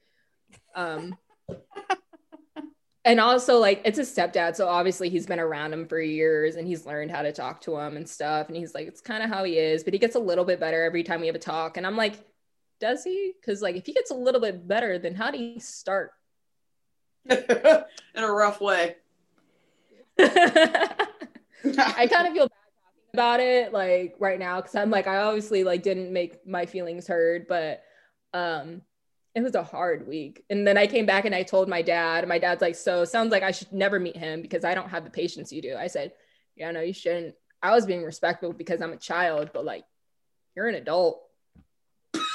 Um, 0.75 1.15
and 3.05 3.19
also 3.19 3.57
like 3.59 3.81
it's 3.85 3.99
a 3.99 4.03
stepdad, 4.03 4.55
so 4.55 4.67
obviously 4.67 5.09
he's 5.09 5.25
been 5.25 5.39
around 5.39 5.73
him 5.73 5.87
for 5.87 5.99
years 5.99 6.55
and 6.55 6.67
he's 6.67 6.85
learned 6.85 7.11
how 7.11 7.21
to 7.21 7.31
talk 7.31 7.61
to 7.61 7.77
him 7.77 7.97
and 7.97 8.07
stuff. 8.07 8.47
And 8.47 8.57
he's 8.57 8.73
like, 8.73 8.87
it's 8.87 9.01
kind 9.01 9.23
of 9.23 9.29
how 9.29 9.43
he 9.43 9.57
is, 9.57 9.83
but 9.83 9.93
he 9.93 9.99
gets 9.99 10.15
a 10.15 10.19
little 10.19 10.45
bit 10.45 10.59
better 10.59 10.83
every 10.83 11.03
time 11.03 11.21
we 11.21 11.27
have 11.27 11.35
a 11.35 11.39
talk. 11.39 11.77
And 11.77 11.85
I'm 11.85 11.97
like, 11.97 12.13
does 12.83 13.05
he? 13.05 13.31
Because 13.39 13.61
like 13.61 13.77
if 13.77 13.85
he 13.85 13.93
gets 13.93 14.11
a 14.11 14.15
little 14.15 14.41
bit 14.41 14.67
better, 14.67 14.99
then 14.99 15.15
how 15.15 15.31
do 15.31 15.37
he 15.37 15.57
start? 15.59 16.11
in 17.29 17.37
a 18.17 18.29
rough 18.29 18.59
way. 18.59 18.97
I 20.19 20.97
kind 21.63 22.27
of 22.27 22.33
feel 22.33 22.49
bad 22.49 22.59
talking 22.83 23.13
about 23.13 23.39
it 23.39 23.71
like 23.71 24.15
right 24.19 24.37
now 24.37 24.57
because 24.57 24.75
I'm 24.75 24.89
like 24.89 25.07
I 25.07 25.17
obviously 25.17 25.63
like 25.63 25.81
didn't 25.81 26.11
make 26.11 26.45
my 26.45 26.65
feelings 26.65 27.07
heard, 27.07 27.47
but 27.47 27.83
um 28.33 28.81
it 29.33 29.41
was 29.41 29.55
a 29.55 29.63
hard 29.63 30.05
week. 30.05 30.43
And 30.49 30.67
then 30.67 30.77
I 30.77 30.85
came 30.85 31.05
back 31.05 31.23
and 31.23 31.33
I 31.33 31.41
told 31.41 31.67
my 31.69 31.81
dad, 31.81 32.19
and 32.19 32.29
my 32.29 32.37
dad's 32.37 32.61
like, 32.61 32.75
so 32.75 33.05
sounds 33.05 33.31
like 33.31 33.41
I 33.43 33.51
should 33.51 33.71
never 33.71 33.99
meet 33.99 34.17
him 34.17 34.41
because 34.41 34.63
I 34.63 34.75
don't 34.75 34.89
have 34.89 35.05
the 35.05 35.09
patience 35.09 35.51
you 35.51 35.61
do. 35.61 35.75
I 35.75 35.87
said, 35.87 36.11
yeah, 36.55 36.69
no, 36.69 36.81
you 36.81 36.93
shouldn't. 36.93 37.33
I 37.63 37.71
was 37.71 37.87
being 37.87 38.03
respectful 38.03 38.53
because 38.53 38.81
I'm 38.81 38.93
a 38.93 38.97
child, 38.97 39.51
but 39.53 39.65
like 39.65 39.85
you're 40.55 40.67
an 40.67 40.75
adult. 40.75 41.22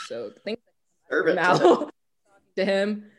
So 0.08 0.32
it. 0.46 0.58
mouth 1.36 1.90
to 2.56 2.64
him. 2.64 3.10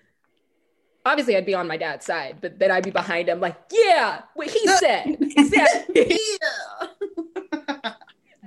Obviously, 1.05 1.37
I'd 1.37 1.45
be 1.45 1.53
on 1.53 1.67
my 1.67 1.77
dad's 1.77 2.03
side, 2.05 2.37
but 2.41 2.57
then 2.57 2.71
I'd 2.71 2.83
be 2.83 2.89
behind 2.89 3.29
him, 3.29 3.39
like, 3.39 3.55
yeah, 3.71 4.23
what 4.33 4.49
he 4.49 4.67
said. 4.79 5.17
Exactly. 5.21 6.17
yeah. 6.41 7.93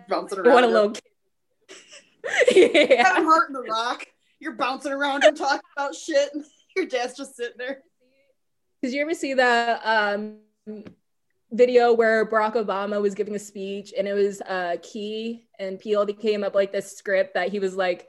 bouncing 0.08 0.40
around. 0.40 0.54
what 0.54 0.64
a 0.64 0.66
little 0.66 0.90
kid. 0.90 1.04
yeah. 2.74 3.22
Hart 3.22 3.48
and 3.48 3.56
The 3.56 3.62
Rock. 3.62 4.06
You're 4.40 4.56
bouncing 4.56 4.92
around 4.92 5.22
and 5.22 5.36
talking 5.36 5.60
about 5.76 5.94
shit. 5.94 6.30
Your 6.74 6.86
dad's 6.86 7.16
just 7.16 7.36
sitting 7.36 7.58
there. 7.58 7.82
Did 8.82 8.92
you 8.92 9.02
ever 9.02 9.14
see 9.14 9.34
the 9.34 9.78
um, 9.84 10.38
video 11.52 11.92
where 11.92 12.26
Barack 12.26 12.54
Obama 12.54 13.00
was 13.00 13.14
giving 13.14 13.36
a 13.36 13.38
speech 13.38 13.94
and 13.96 14.08
it 14.08 14.14
was 14.14 14.40
uh, 14.42 14.76
Key 14.82 15.46
and 15.60 15.78
Peele 15.78 16.04
came 16.06 16.42
up 16.42 16.56
like 16.56 16.72
this 16.72 16.96
script 16.96 17.34
that 17.34 17.50
he 17.50 17.60
was 17.60 17.76
like, 17.76 18.08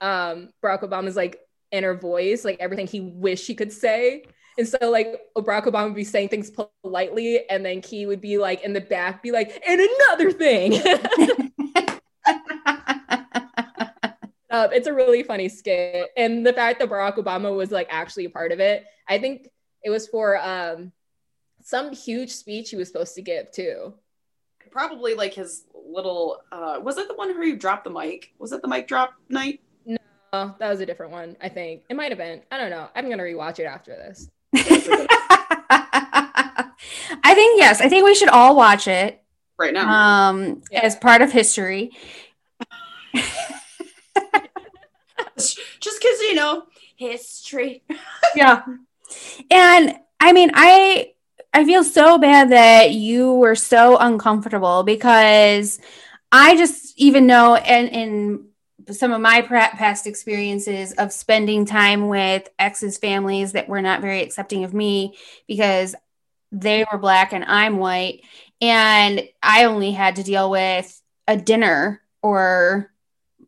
um, 0.00 0.50
Barack 0.62 0.82
Obama's 0.82 1.16
like 1.16 1.40
inner 1.70 1.94
voice, 1.94 2.44
like 2.44 2.58
everything 2.60 2.86
he 2.86 3.00
wished 3.00 3.46
he 3.46 3.54
could 3.54 3.72
say. 3.72 4.24
And 4.56 4.68
so 4.68 4.78
like 4.90 5.20
Barack 5.36 5.64
Obama 5.64 5.86
would 5.86 5.96
be 5.96 6.04
saying 6.04 6.28
things 6.28 6.50
politely, 6.82 7.48
and 7.48 7.64
then 7.64 7.80
Key 7.80 8.06
would 8.06 8.20
be 8.20 8.38
like 8.38 8.62
in 8.62 8.72
the 8.72 8.80
back, 8.80 9.22
be 9.22 9.32
like, 9.32 9.62
and 9.66 9.80
another 9.80 10.30
thing. 10.30 10.74
Uh, 14.50 14.68
it's 14.72 14.86
a 14.86 14.92
really 14.94 15.24
funny 15.24 15.48
skit, 15.48 16.10
and 16.16 16.46
the 16.46 16.52
fact 16.52 16.78
that 16.78 16.88
Barack 16.88 17.16
Obama 17.16 17.54
was 17.54 17.72
like 17.72 17.88
actually 17.90 18.26
a 18.26 18.30
part 18.30 18.52
of 18.52 18.60
it, 18.60 18.84
I 19.08 19.18
think 19.18 19.48
it 19.82 19.90
was 19.90 20.06
for 20.06 20.38
um, 20.40 20.92
some 21.60 21.92
huge 21.92 22.30
speech 22.30 22.70
he 22.70 22.76
was 22.76 22.86
supposed 22.86 23.16
to 23.16 23.22
give 23.22 23.50
too. 23.50 23.94
probably 24.70 25.14
like 25.14 25.34
his 25.34 25.64
little. 25.74 26.42
uh 26.52 26.78
Was 26.80 26.96
it 26.98 27.08
the 27.08 27.14
one 27.14 27.28
where 27.34 27.42
you 27.44 27.56
dropped 27.56 27.82
the 27.82 27.90
mic? 27.90 28.32
Was 28.38 28.52
it 28.52 28.62
the 28.62 28.68
mic 28.68 28.86
drop 28.86 29.14
night? 29.28 29.63
Oh, 30.34 30.52
that 30.58 30.68
was 30.68 30.80
a 30.80 30.86
different 30.86 31.12
one, 31.12 31.36
I 31.40 31.48
think. 31.48 31.82
It 31.88 31.94
might 31.94 32.10
have 32.10 32.18
been. 32.18 32.42
I 32.50 32.58
don't 32.58 32.70
know. 32.70 32.88
I'm 32.96 33.08
gonna 33.08 33.22
rewatch 33.22 33.60
it 33.60 33.64
after 33.66 33.92
this. 33.94 34.28
I 37.26 37.34
think 37.34 37.60
yes. 37.60 37.80
I 37.80 37.88
think 37.88 38.04
we 38.04 38.14
should 38.16 38.28
all 38.28 38.56
watch 38.56 38.88
it 38.88 39.22
Right 39.58 39.72
now. 39.72 40.28
um, 40.30 40.62
Yeah. 40.72 40.80
as 40.80 40.96
part 40.96 41.22
of 41.22 41.30
history. 41.30 41.92
Just 45.36 46.00
because 46.00 46.20
you 46.22 46.34
know 46.34 46.64
history. 46.96 47.82
yeah 48.36 48.62
and 49.50 49.94
i 50.18 50.32
mean 50.32 50.50
i 50.54 51.12
i 51.52 51.64
feel 51.64 51.84
so 51.84 52.18
bad 52.18 52.50
that 52.50 52.92
you 52.92 53.32
were 53.34 53.54
so 53.54 53.96
uncomfortable 53.98 54.82
because 54.82 55.78
i 56.32 56.56
just 56.56 56.98
even 56.98 57.26
know 57.26 57.54
and 57.56 57.88
in 57.90 58.44
some 58.90 59.12
of 59.12 59.20
my 59.20 59.42
past 59.42 60.06
experiences 60.06 60.92
of 60.92 61.12
spending 61.12 61.64
time 61.64 62.08
with 62.08 62.48
exes 62.58 62.98
families 62.98 63.52
that 63.52 63.68
were 63.68 63.82
not 63.82 64.00
very 64.00 64.22
accepting 64.22 64.64
of 64.64 64.74
me 64.74 65.16
because 65.46 65.94
they 66.52 66.84
were 66.90 66.98
black 66.98 67.32
and 67.32 67.44
i'm 67.44 67.78
white. 67.78 68.22
And 68.60 69.22
i 69.42 69.64
only 69.64 69.92
had 69.92 70.16
to 70.16 70.22
deal 70.22 70.50
with 70.50 71.00
a 71.26 71.36
dinner 71.36 72.02
or 72.22 72.90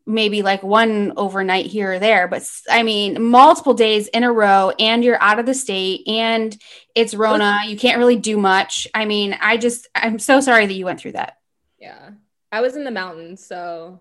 maybe 0.05 0.41
like 0.41 0.63
one 0.63 1.11
overnight 1.17 1.65
here 1.65 1.93
or 1.93 1.99
there. 1.99 2.29
But 2.29 2.49
I 2.69 2.83
mean 2.83 3.21
multiple 3.21 3.73
days 3.73 4.07
in 4.07 4.23
a 4.23 4.31
row 4.31 4.71
and 4.79 5.03
you're 5.03 5.21
out 5.21 5.39
of 5.39 5.45
the 5.45 5.53
state 5.53 6.07
and 6.07 6.57
it's 6.95 7.13
rona 7.13 7.63
you 7.67 7.77
can't 7.77 7.97
really 7.97 8.15
do 8.15 8.37
much. 8.37 8.87
I 8.93 9.05
mean 9.05 9.37
i 9.41 9.57
just 9.57 9.87
i'm 9.93 10.19
so 10.19 10.39
sorry 10.41 10.65
that 10.65 10.73
you 10.73 10.85
went 10.85 10.99
through 10.99 11.13
that. 11.13 11.37
Yeah. 11.79 12.11
I 12.51 12.61
was 12.61 12.75
in 12.75 12.85
the 12.85 12.91
mountains, 12.91 13.45
so 13.45 13.99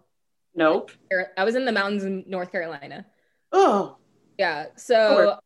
Nope. 0.57 0.91
I 1.37 1.45
was 1.45 1.55
in 1.55 1.65
the 1.65 1.73
mountains 1.73 2.05
in 2.05 2.25
North 2.27 2.51
Carolina. 2.51 3.07
Oh. 3.53 3.97
Yeah. 4.39 4.67
So, 4.77 5.39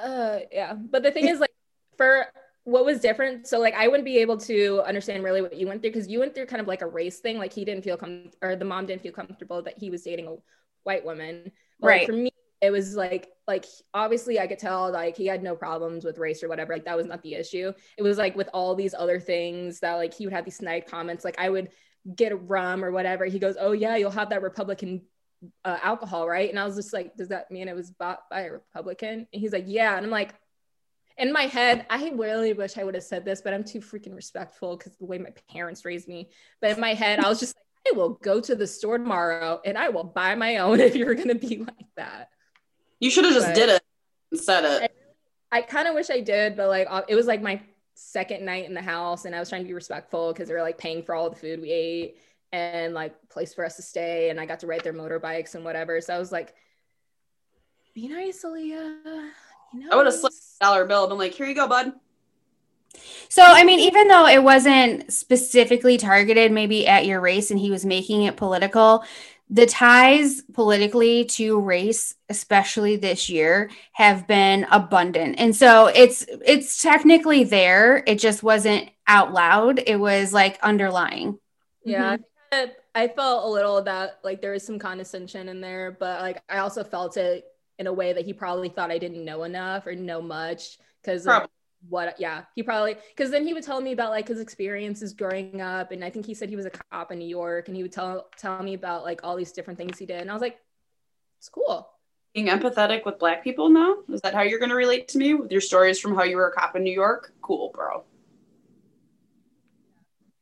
uh, 0.00 0.38
yeah. 0.52 0.74
But 0.74 1.02
the 1.02 1.10
thing 1.10 1.28
is, 1.28 1.40
like, 1.40 1.54
for 1.96 2.26
what 2.64 2.84
was 2.84 3.00
different, 3.00 3.46
so 3.46 3.58
like, 3.58 3.74
I 3.74 3.88
wouldn't 3.88 4.04
be 4.04 4.18
able 4.18 4.36
to 4.38 4.82
understand 4.86 5.24
really 5.24 5.42
what 5.42 5.54
you 5.56 5.66
went 5.66 5.82
through 5.82 5.92
because 5.92 6.08
you 6.08 6.18
went 6.18 6.34
through 6.34 6.46
kind 6.46 6.60
of 6.60 6.68
like 6.68 6.82
a 6.82 6.86
race 6.86 7.20
thing. 7.20 7.38
Like, 7.38 7.52
he 7.52 7.64
didn't 7.64 7.84
feel 7.84 7.96
com 7.96 8.30
or 8.42 8.56
the 8.56 8.64
mom 8.64 8.86
didn't 8.86 9.02
feel 9.02 9.12
comfortable 9.12 9.62
that 9.62 9.78
he 9.78 9.90
was 9.90 10.02
dating 10.02 10.26
a 10.26 10.36
white 10.82 11.04
woman. 11.04 11.52
But, 11.80 11.86
like, 11.88 11.98
Right. 12.00 12.06
for 12.06 12.12
me, 12.12 12.30
it 12.60 12.70
was 12.70 12.94
like, 12.94 13.30
like 13.48 13.64
obviously 13.94 14.38
I 14.38 14.46
could 14.46 14.58
tell 14.58 14.92
like 14.92 15.16
he 15.16 15.26
had 15.26 15.42
no 15.42 15.56
problems 15.56 16.04
with 16.04 16.18
race 16.18 16.42
or 16.42 16.48
whatever. 16.48 16.74
Like 16.74 16.84
that 16.84 16.96
was 16.96 17.06
not 17.06 17.22
the 17.22 17.34
issue. 17.34 17.72
It 17.96 18.02
was 18.02 18.18
like 18.18 18.36
with 18.36 18.50
all 18.52 18.74
these 18.74 18.94
other 18.94 19.18
things 19.18 19.80
that 19.80 19.94
like 19.94 20.12
he 20.12 20.26
would 20.26 20.34
have 20.34 20.44
these 20.44 20.56
snide 20.58 20.86
comments. 20.86 21.24
Like 21.24 21.36
I 21.38 21.48
would 21.48 21.70
get 22.16 22.32
a 22.32 22.36
rum 22.36 22.84
or 22.84 22.90
whatever. 22.90 23.24
He 23.24 23.38
goes, 23.38 23.56
"Oh 23.58 23.72
yeah, 23.72 23.96
you'll 23.96 24.10
have 24.10 24.30
that 24.30 24.42
Republican 24.42 25.02
uh, 25.64 25.78
alcohol, 25.82 26.28
right?" 26.28 26.48
And 26.48 26.58
I 26.58 26.64
was 26.64 26.76
just 26.76 26.92
like, 26.92 27.16
"Does 27.16 27.28
that 27.28 27.50
mean 27.50 27.68
it 27.68 27.76
was 27.76 27.90
bought 27.90 28.28
by 28.30 28.42
a 28.42 28.52
Republican?" 28.52 29.26
And 29.32 29.40
he's 29.40 29.52
like, 29.52 29.64
"Yeah." 29.66 29.96
And 29.96 30.04
I'm 30.06 30.10
like, 30.10 30.34
in 31.18 31.32
my 31.32 31.42
head, 31.42 31.84
I 31.90 32.10
really 32.10 32.54
wish 32.54 32.78
I 32.78 32.84
would 32.84 32.94
have 32.94 33.04
said 33.04 33.24
this, 33.24 33.42
but 33.42 33.52
I'm 33.52 33.64
too 33.64 33.80
freaking 33.80 34.14
respectful 34.14 34.76
because 34.76 34.96
the 34.96 35.04
way 35.04 35.18
my 35.18 35.32
parents 35.52 35.84
raised 35.84 36.08
me. 36.08 36.30
But 36.62 36.70
in 36.72 36.80
my 36.80 36.94
head, 36.94 37.20
I 37.20 37.28
was 37.28 37.40
just 37.40 37.54
like, 37.56 37.94
"I 37.94 37.96
will 37.98 38.10
go 38.10 38.40
to 38.40 38.54
the 38.54 38.66
store 38.66 38.98
tomorrow 38.98 39.60
and 39.64 39.76
I 39.76 39.90
will 39.90 40.04
buy 40.04 40.34
my 40.34 40.58
own 40.58 40.80
if 40.80 40.96
you're 40.96 41.14
gonna 41.14 41.34
be 41.34 41.58
like 41.58 41.86
that." 41.96 42.30
You 43.00 43.10
should 43.10 43.24
have 43.24 43.34
just 43.34 43.48
But- 43.48 43.54
did 43.56 43.68
it 43.68 43.82
and 44.30 44.40
said 44.40 44.64
it. 44.64 44.96
I 45.52 45.62
kind 45.62 45.88
of 45.88 45.94
wish 45.94 46.10
I 46.10 46.20
did, 46.20 46.56
but 46.56 46.68
like 46.68 46.86
uh, 46.88 47.02
it 47.08 47.16
was 47.16 47.26
like 47.26 47.42
my 47.42 47.60
second 48.00 48.44
night 48.44 48.66
in 48.66 48.74
the 48.74 48.82
house, 48.82 49.24
and 49.24 49.34
I 49.34 49.40
was 49.40 49.48
trying 49.48 49.62
to 49.62 49.68
be 49.68 49.74
respectful 49.74 50.32
because 50.32 50.48
they 50.48 50.54
were 50.54 50.62
like 50.62 50.78
paying 50.78 51.02
for 51.02 51.14
all 51.14 51.28
the 51.28 51.36
food 51.36 51.60
we 51.60 51.70
ate 51.70 52.16
and 52.52 52.94
like 52.94 53.14
place 53.28 53.54
for 53.54 53.64
us 53.64 53.76
to 53.76 53.82
stay, 53.82 54.30
and 54.30 54.40
I 54.40 54.46
got 54.46 54.60
to 54.60 54.66
ride 54.66 54.82
their 54.82 54.92
motorbikes 54.92 55.54
and 55.54 55.64
whatever. 55.64 56.00
So 56.00 56.14
I 56.14 56.18
was 56.18 56.32
like, 56.32 56.54
"Be 57.94 58.08
nice, 58.08 58.44
Aaliyah." 58.44 59.30
You 59.72 59.80
know, 59.80 59.90
I 59.92 59.96
would 59.96 60.06
have 60.06 60.14
slipped 60.14 60.34
a 60.34 60.64
dollar 60.64 60.84
bill 60.84 61.04
and 61.04 61.10
been 61.10 61.18
like, 61.18 61.32
here 61.32 61.46
you 61.46 61.54
go, 61.54 61.68
bud. 61.68 61.92
so 63.28 63.42
i 63.44 63.62
mean 63.62 63.78
even 63.78 64.08
though 64.08 64.26
it 64.26 64.42
wasn't 64.42 65.12
specifically 65.12 65.96
targeted 65.96 66.50
maybe 66.50 66.88
at 66.88 67.06
your 67.06 67.20
race 67.20 67.52
and 67.52 67.60
he 67.60 67.70
was 67.70 67.86
making 67.86 68.24
it 68.24 68.36
political 68.36 69.04
the 69.50 69.66
ties 69.66 70.40
politically 70.52 71.24
to 71.24 71.60
race 71.60 72.14
especially 72.28 72.96
this 72.96 73.28
year 73.28 73.68
have 73.92 74.26
been 74.28 74.64
abundant. 74.70 75.34
And 75.38 75.54
so 75.54 75.88
it's 75.88 76.24
it's 76.44 76.80
technically 76.80 77.42
there. 77.44 78.02
It 78.06 78.20
just 78.20 78.42
wasn't 78.44 78.88
out 79.08 79.32
loud. 79.32 79.80
It 79.84 79.96
was 79.96 80.32
like 80.32 80.58
underlying. 80.62 81.38
Yeah, 81.84 82.16
mm-hmm. 82.16 82.70
I, 82.94 83.02
I 83.02 83.08
felt 83.08 83.44
a 83.44 83.48
little 83.48 83.82
that 83.82 84.20
like 84.22 84.40
there 84.40 84.52
was 84.52 84.64
some 84.64 84.78
condescension 84.78 85.48
in 85.48 85.60
there, 85.60 85.96
but 85.98 86.20
like 86.20 86.42
I 86.48 86.58
also 86.58 86.84
felt 86.84 87.16
it 87.16 87.44
in 87.78 87.88
a 87.88 87.92
way 87.92 88.12
that 88.12 88.24
he 88.24 88.32
probably 88.32 88.68
thought 88.68 88.92
I 88.92 88.98
didn't 88.98 89.24
know 89.24 89.42
enough 89.42 89.86
or 89.86 89.96
know 89.96 90.22
much 90.22 90.78
because 91.02 91.24
Probably. 91.24 91.48
What 91.88 92.20
yeah 92.20 92.42
he 92.54 92.62
probably 92.62 92.94
because 93.16 93.30
then 93.30 93.46
he 93.46 93.54
would 93.54 93.62
tell 93.62 93.80
me 93.80 93.92
about 93.92 94.10
like 94.10 94.28
his 94.28 94.38
experiences 94.40 95.14
growing 95.14 95.60
up 95.60 95.92
and 95.92 96.04
I 96.04 96.10
think 96.10 96.26
he 96.26 96.34
said 96.34 96.50
he 96.50 96.56
was 96.56 96.66
a 96.66 96.70
cop 96.70 97.10
in 97.10 97.18
New 97.18 97.28
York 97.28 97.68
and 97.68 97.76
he 97.76 97.82
would 97.82 97.92
tell 97.92 98.28
tell 98.36 98.62
me 98.62 98.74
about 98.74 99.02
like 99.02 99.20
all 99.24 99.36
these 99.36 99.52
different 99.52 99.78
things 99.78 99.98
he 99.98 100.06
did 100.06 100.20
and 100.20 100.30
I 100.30 100.34
was 100.34 100.42
like 100.42 100.58
it's 101.38 101.48
cool 101.48 101.88
Being 102.34 102.48
empathetic 102.48 103.06
with 103.06 103.18
black 103.18 103.42
people 103.42 103.70
now? 103.70 103.96
Is 104.12 104.20
that 104.20 104.34
how 104.34 104.42
you're 104.42 104.58
going 104.58 104.70
to 104.70 104.76
relate 104.76 105.08
to 105.08 105.18
me 105.18 105.34
with 105.34 105.50
your 105.50 105.62
stories 105.62 105.98
from 105.98 106.14
how 106.14 106.22
you 106.24 106.36
were 106.36 106.48
a 106.48 106.52
cop 106.52 106.76
in 106.76 106.82
New 106.84 106.92
York? 106.92 107.32
Cool, 107.42 107.70
bro. 107.74 108.04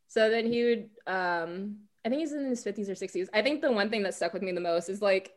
So 0.09 0.29
then 0.29 0.47
he 0.53 0.65
would, 0.65 0.91
um, 1.07 1.77
I 2.05 2.09
think 2.09 2.21
he's 2.21 2.33
in 2.33 2.45
his 2.47 2.65
50s 2.65 2.89
or 2.89 2.95
60s. 2.95 3.29
I 3.33 3.43
think 3.43 3.61
the 3.63 3.71
one 3.71 3.91
thing 3.91 4.03
that 4.03 4.15
stuck 4.15 4.33
with 4.33 4.43
me 4.43 4.53
the 4.53 4.61
most 4.61 4.89
is 4.89 5.01
like, 5.01 5.33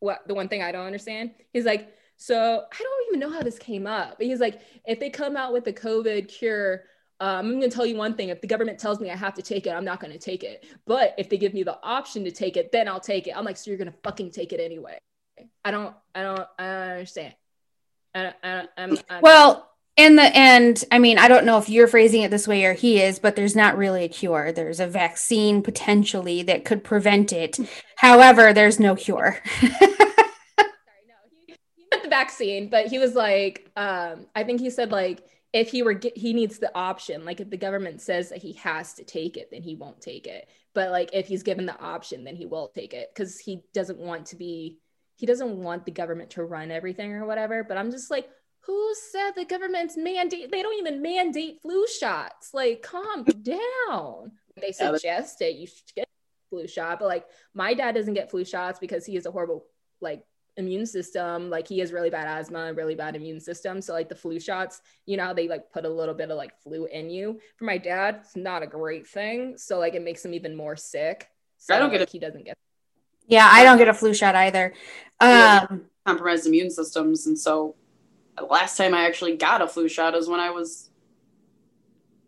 what 0.00 0.26
the 0.28 0.34
one 0.34 0.48
thing 0.48 0.62
I 0.62 0.72
don't 0.72 0.86
understand. 0.86 1.32
He's 1.52 1.64
like, 1.64 1.92
so 2.18 2.36
I 2.70 2.82
don't 2.82 3.08
even 3.08 3.20
know 3.20 3.30
how 3.30 3.42
this 3.42 3.58
came 3.58 3.86
up. 3.86 4.18
But 4.18 4.26
he's 4.26 4.40
like, 4.40 4.60
if 4.84 5.00
they 5.00 5.08
come 5.08 5.36
out 5.36 5.52
with 5.52 5.64
the 5.64 5.72
COVID 5.72 6.28
cure, 6.28 6.82
um, 7.20 7.46
I'm 7.46 7.58
going 7.58 7.62
to 7.62 7.74
tell 7.74 7.86
you 7.86 7.96
one 7.96 8.14
thing. 8.14 8.28
If 8.28 8.40
the 8.40 8.46
government 8.46 8.78
tells 8.78 9.00
me 9.00 9.10
I 9.10 9.16
have 9.16 9.34
to 9.34 9.42
take 9.42 9.66
it, 9.66 9.70
I'm 9.70 9.84
not 9.84 10.00
going 10.00 10.12
to 10.12 10.18
take 10.18 10.44
it. 10.44 10.64
But 10.86 11.14
if 11.18 11.28
they 11.28 11.36
give 11.36 11.54
me 11.54 11.62
the 11.62 11.78
option 11.82 12.24
to 12.24 12.30
take 12.30 12.56
it, 12.56 12.70
then 12.70 12.86
I'll 12.86 13.00
take 13.00 13.26
it. 13.26 13.36
I'm 13.36 13.44
like, 13.44 13.56
so 13.56 13.70
you're 13.70 13.78
going 13.78 13.90
to 13.90 13.98
fucking 14.04 14.30
take 14.32 14.52
it 14.52 14.60
anyway. 14.60 14.98
I 15.64 15.70
don't, 15.70 15.94
I 16.14 16.22
don't, 16.22 16.46
I 16.58 16.64
don't 16.64 16.90
understand. 16.90 17.34
I, 18.14 18.34
I, 18.42 18.64
I'm, 18.76 18.98
I'm, 19.08 19.22
Well, 19.22 19.68
in 19.98 20.14
the 20.14 20.36
end, 20.36 20.84
I 20.92 21.00
mean, 21.00 21.18
I 21.18 21.26
don't 21.26 21.44
know 21.44 21.58
if 21.58 21.68
you're 21.68 21.88
phrasing 21.88 22.22
it 22.22 22.30
this 22.30 22.46
way 22.46 22.64
or 22.64 22.72
he 22.72 23.02
is, 23.02 23.18
but 23.18 23.34
there's 23.34 23.56
not 23.56 23.76
really 23.76 24.04
a 24.04 24.08
cure. 24.08 24.52
There's 24.52 24.78
a 24.78 24.86
vaccine 24.86 25.60
potentially 25.60 26.42
that 26.44 26.64
could 26.64 26.84
prevent 26.84 27.32
it. 27.32 27.58
However, 27.96 28.52
there's 28.52 28.78
no 28.78 28.94
cure. 28.94 29.42
sorry, 29.60 29.72
no, 29.80 31.14
he, 31.46 31.54
he 31.74 31.86
meant 31.90 32.02
the 32.02 32.06
vaccine, 32.18 32.68
but 32.68 32.86
he 32.86 32.98
was 32.98 33.14
like, 33.14 33.70
um, 33.76 34.26
I 34.34 34.44
think 34.44 34.60
he 34.60 34.70
said 34.70 34.90
like 34.90 35.22
if 35.52 35.70
he 35.70 35.82
were 35.82 35.94
get, 35.94 36.16
he 36.16 36.32
needs 36.32 36.58
the 36.58 36.70
option, 36.76 37.24
like 37.24 37.40
if 37.40 37.50
the 37.50 37.56
government 37.56 38.00
says 38.00 38.28
that 38.28 38.42
he 38.42 38.52
has 38.54 38.94
to 38.94 39.04
take 39.04 39.36
it, 39.36 39.50
then 39.50 39.62
he 39.62 39.74
won't 39.74 40.00
take 40.00 40.26
it. 40.26 40.48
But 40.74 40.90
like 40.90 41.10
if 41.12 41.26
he's 41.26 41.42
given 41.42 41.66
the 41.66 41.78
option, 41.80 42.24
then 42.24 42.36
he 42.36 42.46
will 42.46 42.68
take 42.68 42.92
it 42.92 43.10
because 43.14 43.38
he 43.38 43.62
doesn't 43.72 43.98
want 43.98 44.26
to 44.26 44.36
be, 44.36 44.78
he 45.16 45.26
doesn't 45.26 45.56
want 45.56 45.84
the 45.84 45.90
government 45.90 46.30
to 46.30 46.44
run 46.44 46.70
everything 46.70 47.12
or 47.12 47.24
whatever. 47.24 47.64
But 47.64 47.78
I'm 47.78 47.90
just 47.90 48.10
like, 48.10 48.28
who 48.60 48.94
said 49.10 49.32
the 49.32 49.46
government's 49.46 49.96
mandate? 49.96 50.50
They 50.50 50.62
don't 50.62 50.78
even 50.78 51.00
mandate 51.00 51.62
flu 51.62 51.86
shots. 51.86 52.52
Like, 52.52 52.82
calm 52.82 53.24
down. 53.24 54.32
They 54.60 54.72
suggest 54.72 55.40
it. 55.40 55.56
You 55.56 55.66
should 55.66 55.94
get 55.94 56.06
a 56.06 56.48
flu 56.50 56.68
shot, 56.68 56.98
but 56.98 57.08
like 57.08 57.24
my 57.54 57.72
dad 57.72 57.94
doesn't 57.94 58.14
get 58.14 58.30
flu 58.30 58.44
shots 58.44 58.78
because 58.78 59.06
he 59.06 59.16
is 59.16 59.24
a 59.24 59.30
horrible 59.30 59.64
like 60.00 60.22
immune 60.58 60.84
system 60.84 61.48
like 61.48 61.66
he 61.66 61.78
has 61.78 61.92
really 61.92 62.10
bad 62.10 62.26
asthma 62.26 62.74
really 62.74 62.94
bad 62.94 63.16
immune 63.16 63.40
system 63.40 63.80
so 63.80 63.92
like 63.92 64.08
the 64.08 64.14
flu 64.14 64.38
shots 64.38 64.82
you 65.06 65.16
know 65.16 65.32
they 65.32 65.48
like 65.48 65.72
put 65.72 65.86
a 65.86 65.88
little 65.88 66.14
bit 66.14 66.30
of 66.30 66.36
like 66.36 66.54
flu 66.60 66.84
in 66.86 67.08
you 67.08 67.40
for 67.56 67.64
my 67.64 67.78
dad 67.78 68.18
it's 68.20 68.36
not 68.36 68.62
a 68.62 68.66
great 68.66 69.06
thing 69.06 69.56
so 69.56 69.78
like 69.78 69.94
it 69.94 70.02
makes 70.02 70.24
him 70.24 70.34
even 70.34 70.54
more 70.54 70.76
sick 70.76 71.28
so 71.56 71.74
I 71.74 71.78
don't 71.78 71.90
get 71.90 72.00
like, 72.00 72.08
it. 72.08 72.12
he 72.12 72.18
doesn't 72.18 72.44
get 72.44 72.58
yeah, 73.28 73.46
I 73.50 73.62
don't 73.62 73.76
get 73.76 73.88
a 73.88 73.94
flu 73.94 74.14
shot 74.14 74.34
either. 74.34 74.72
Yeah. 75.20 75.66
Um, 75.70 75.84
Compromised 76.06 76.46
immune 76.46 76.70
systems. 76.70 77.26
And 77.26 77.38
so 77.38 77.76
the 78.38 78.44
last 78.44 78.78
time 78.78 78.94
I 78.94 79.04
actually 79.04 79.36
got 79.36 79.60
a 79.60 79.68
flu 79.68 79.86
shot 79.86 80.14
is 80.14 80.28
when 80.28 80.40
I 80.40 80.50
was, 80.50 80.90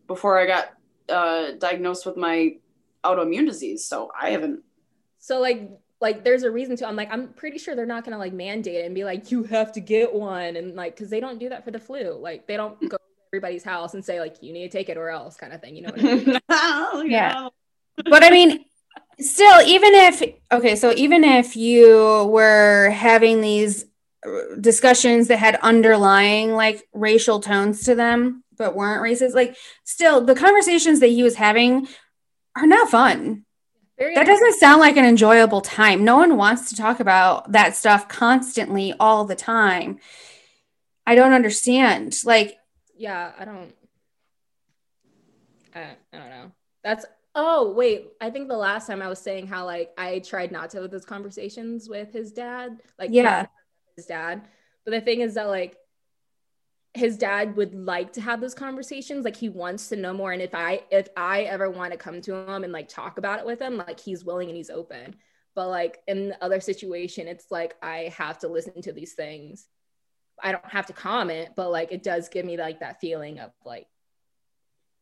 before 0.07 0.39
I 0.39 0.47
got 0.47 0.75
uh, 1.09 1.53
diagnosed 1.53 2.05
with 2.05 2.19
my 2.19 2.57
autoimmune 3.03 3.47
disease. 3.47 3.87
So 3.87 4.13
I 4.19 4.31
haven't. 4.31 4.63
so 5.19 5.41
like 5.41 5.71
like 6.01 6.25
there's 6.25 6.43
a 6.43 6.51
reason 6.51 6.77
to 6.77 6.87
i'm 6.87 6.97
like 6.97 7.13
i'm 7.13 7.29
pretty 7.35 7.59
sure 7.59 7.77
they're 7.77 7.87
not 7.87 8.05
going 8.05 8.13
to 8.13 8.19
like 8.19 8.33
mandate 8.33 8.77
it 8.77 8.87
and 8.87 8.95
be 8.95 9.05
like 9.05 9.31
you 9.31 9.45
have 9.45 9.73
to 9.73 9.81
get 9.81 10.13
one 10.13 10.57
and 10.57 10.75
like 10.75 10.95
because 10.95 11.11
they 11.11 11.21
don't 11.21 11.39
do 11.39 11.49
that 11.49 11.65
for 11.65 11.71
the 11.71 11.79
flu 11.79 12.19
like 12.21 12.47
they 12.47 12.57
don't 12.57 12.81
go 12.81 12.97
to 12.97 13.03
everybody's 13.33 13.63
house 13.63 13.95
and 13.95 14.05
say 14.05 14.19
like 14.19 14.37
you 14.43 14.53
need 14.53 14.71
to 14.71 14.77
take 14.77 14.89
it 14.89 14.97
or 14.97 15.09
else 15.09 15.37
kind 15.37 15.53
of 15.53 15.61
thing 15.61 15.77
you 15.77 15.83
know 15.83 15.91
what 15.91 16.05
i 16.05 16.15
mean 16.15 16.41
Yeah. 17.11 17.49
but 18.05 18.23
I 18.25 18.31
mean, 18.31 18.65
still, 19.21 19.61
even 19.63 19.95
if, 19.95 20.23
okay, 20.53 20.77
so 20.77 20.93
even 20.97 21.25
if 21.25 21.57
you 21.57 22.25
were 22.31 22.91
having 22.91 23.41
these 23.41 23.85
uh, 24.27 24.57
discussions 24.61 25.29
that 25.29 25.39
had 25.39 25.57
underlying 25.57 26.53
like 26.53 26.87
racial 26.93 27.41
tones 27.41 27.85
to 27.85 27.95
them, 27.95 28.45
but 28.57 28.75
weren't 28.75 29.03
racist, 29.03 29.35
like 29.35 29.57
still 29.85 30.25
the 30.25 30.35
conversations 30.35 31.01
that 31.01 31.09
he 31.09 31.23
was 31.23 31.37
having 31.37 31.89
are 32.57 32.67
not 32.67 32.91
fun. 32.91 33.45
Very 34.01 34.15
That 34.17 34.27
doesn't 34.27 34.55
sound 34.59 34.81
like 34.81 34.97
an 34.97 35.05
enjoyable 35.05 35.61
time. 35.61 36.05
No 36.05 36.17
one 36.17 36.37
wants 36.37 36.71
to 36.71 36.77
talk 36.77 36.99
about 36.99 37.53
that 37.53 37.77
stuff 37.77 38.09
constantly 38.09 38.95
all 38.99 39.25
the 39.27 39.37
time. 39.37 40.01
I 41.07 41.15
don't 41.15 41.33
understand. 41.33 42.17
Like, 42.25 42.57
yeah 43.01 43.33
i 43.39 43.47
don't 43.47 43.75
I, 45.75 45.97
I 46.13 46.19
don't 46.19 46.29
know 46.29 46.53
that's 46.85 47.07
oh 47.35 47.73
wait 47.73 48.09
i 48.21 48.29
think 48.29 48.49
the 48.49 48.57
last 48.59 48.87
time 48.87 49.01
i 49.01 49.09
was 49.09 49.19
saying 49.19 49.47
how 49.47 49.65
like 49.65 49.91
i 49.97 50.19
tried 50.19 50.53
not 50.53 50.69
to 50.71 50.83
have 50.83 50.91
those 50.91 51.07
conversations 51.07 51.89
with 51.89 52.13
his 52.13 52.31
dad 52.31 52.79
like 52.99 53.09
Yeah. 53.11 53.47
his 53.97 54.05
dad 54.05 54.43
but 54.85 54.91
the 54.91 55.01
thing 55.01 55.23
is 55.23 55.33
that 55.35 55.49
like 55.49 55.77
his 56.95 57.17
dad 57.17 57.57
would 57.57 57.75
like 57.75 58.13
to 58.13 58.21
have 58.21 58.41
those 58.41 58.55
conversations 58.55 59.25
like 59.25 59.37
he 59.37 59.49
wants 59.49 59.89
to 59.89 59.97
know 59.97 60.13
more 60.13 60.33
and 60.33 60.43
if 60.43 60.55
i 60.55 60.83
if 60.91 61.09
i 61.17 61.43
ever 61.43 61.71
want 61.71 61.93
to 61.93 61.97
come 61.97 62.21
to 62.21 62.35
him 62.35 62.65
and 62.65 62.73
like 62.73 62.89
talk 62.89 63.17
about 63.17 63.39
it 63.39 63.47
with 63.47 63.61
him 63.61 63.77
like 63.77 64.01
he's 64.01 64.25
willing 64.25 64.49
and 64.49 64.57
he's 64.57 64.71
open 64.71 65.15
but 65.55 65.69
like 65.69 66.01
in 66.09 66.31
the 66.31 66.45
other 66.45 66.59
situation 66.59 67.29
it's 67.29 67.47
like 67.51 67.77
i 67.81 68.13
have 68.17 68.39
to 68.41 68.49
listen 68.49 68.83
to 68.83 68.93
these 68.93 69.13
things 69.15 69.69
I 70.43 70.53
don't 70.53 70.65
have 70.67 70.87
to 70.87 70.93
comment, 70.93 71.51
but 71.57 71.71
like 71.71 71.93
it 71.93 72.03
does 72.03 72.29
give 72.29 72.45
me 72.45 72.57
like 72.57 72.81
that 72.81 73.01
feeling 73.01 73.39
of 73.39 73.53
like 73.65 73.87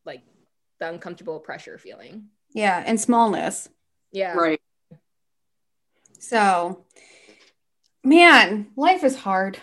like 0.05 0.23
the 0.81 0.89
uncomfortable 0.89 1.41
pressure 1.41 1.79
feeling. 1.79 2.29
yeah, 2.55 2.83
and 2.85 3.01
smallness. 3.01 3.69
Yeah. 4.13 4.35
Right. 4.35 4.61
So, 6.19 6.85
man, 8.03 8.69
life 8.77 9.05
is 9.05 9.17
hard. 9.17 9.59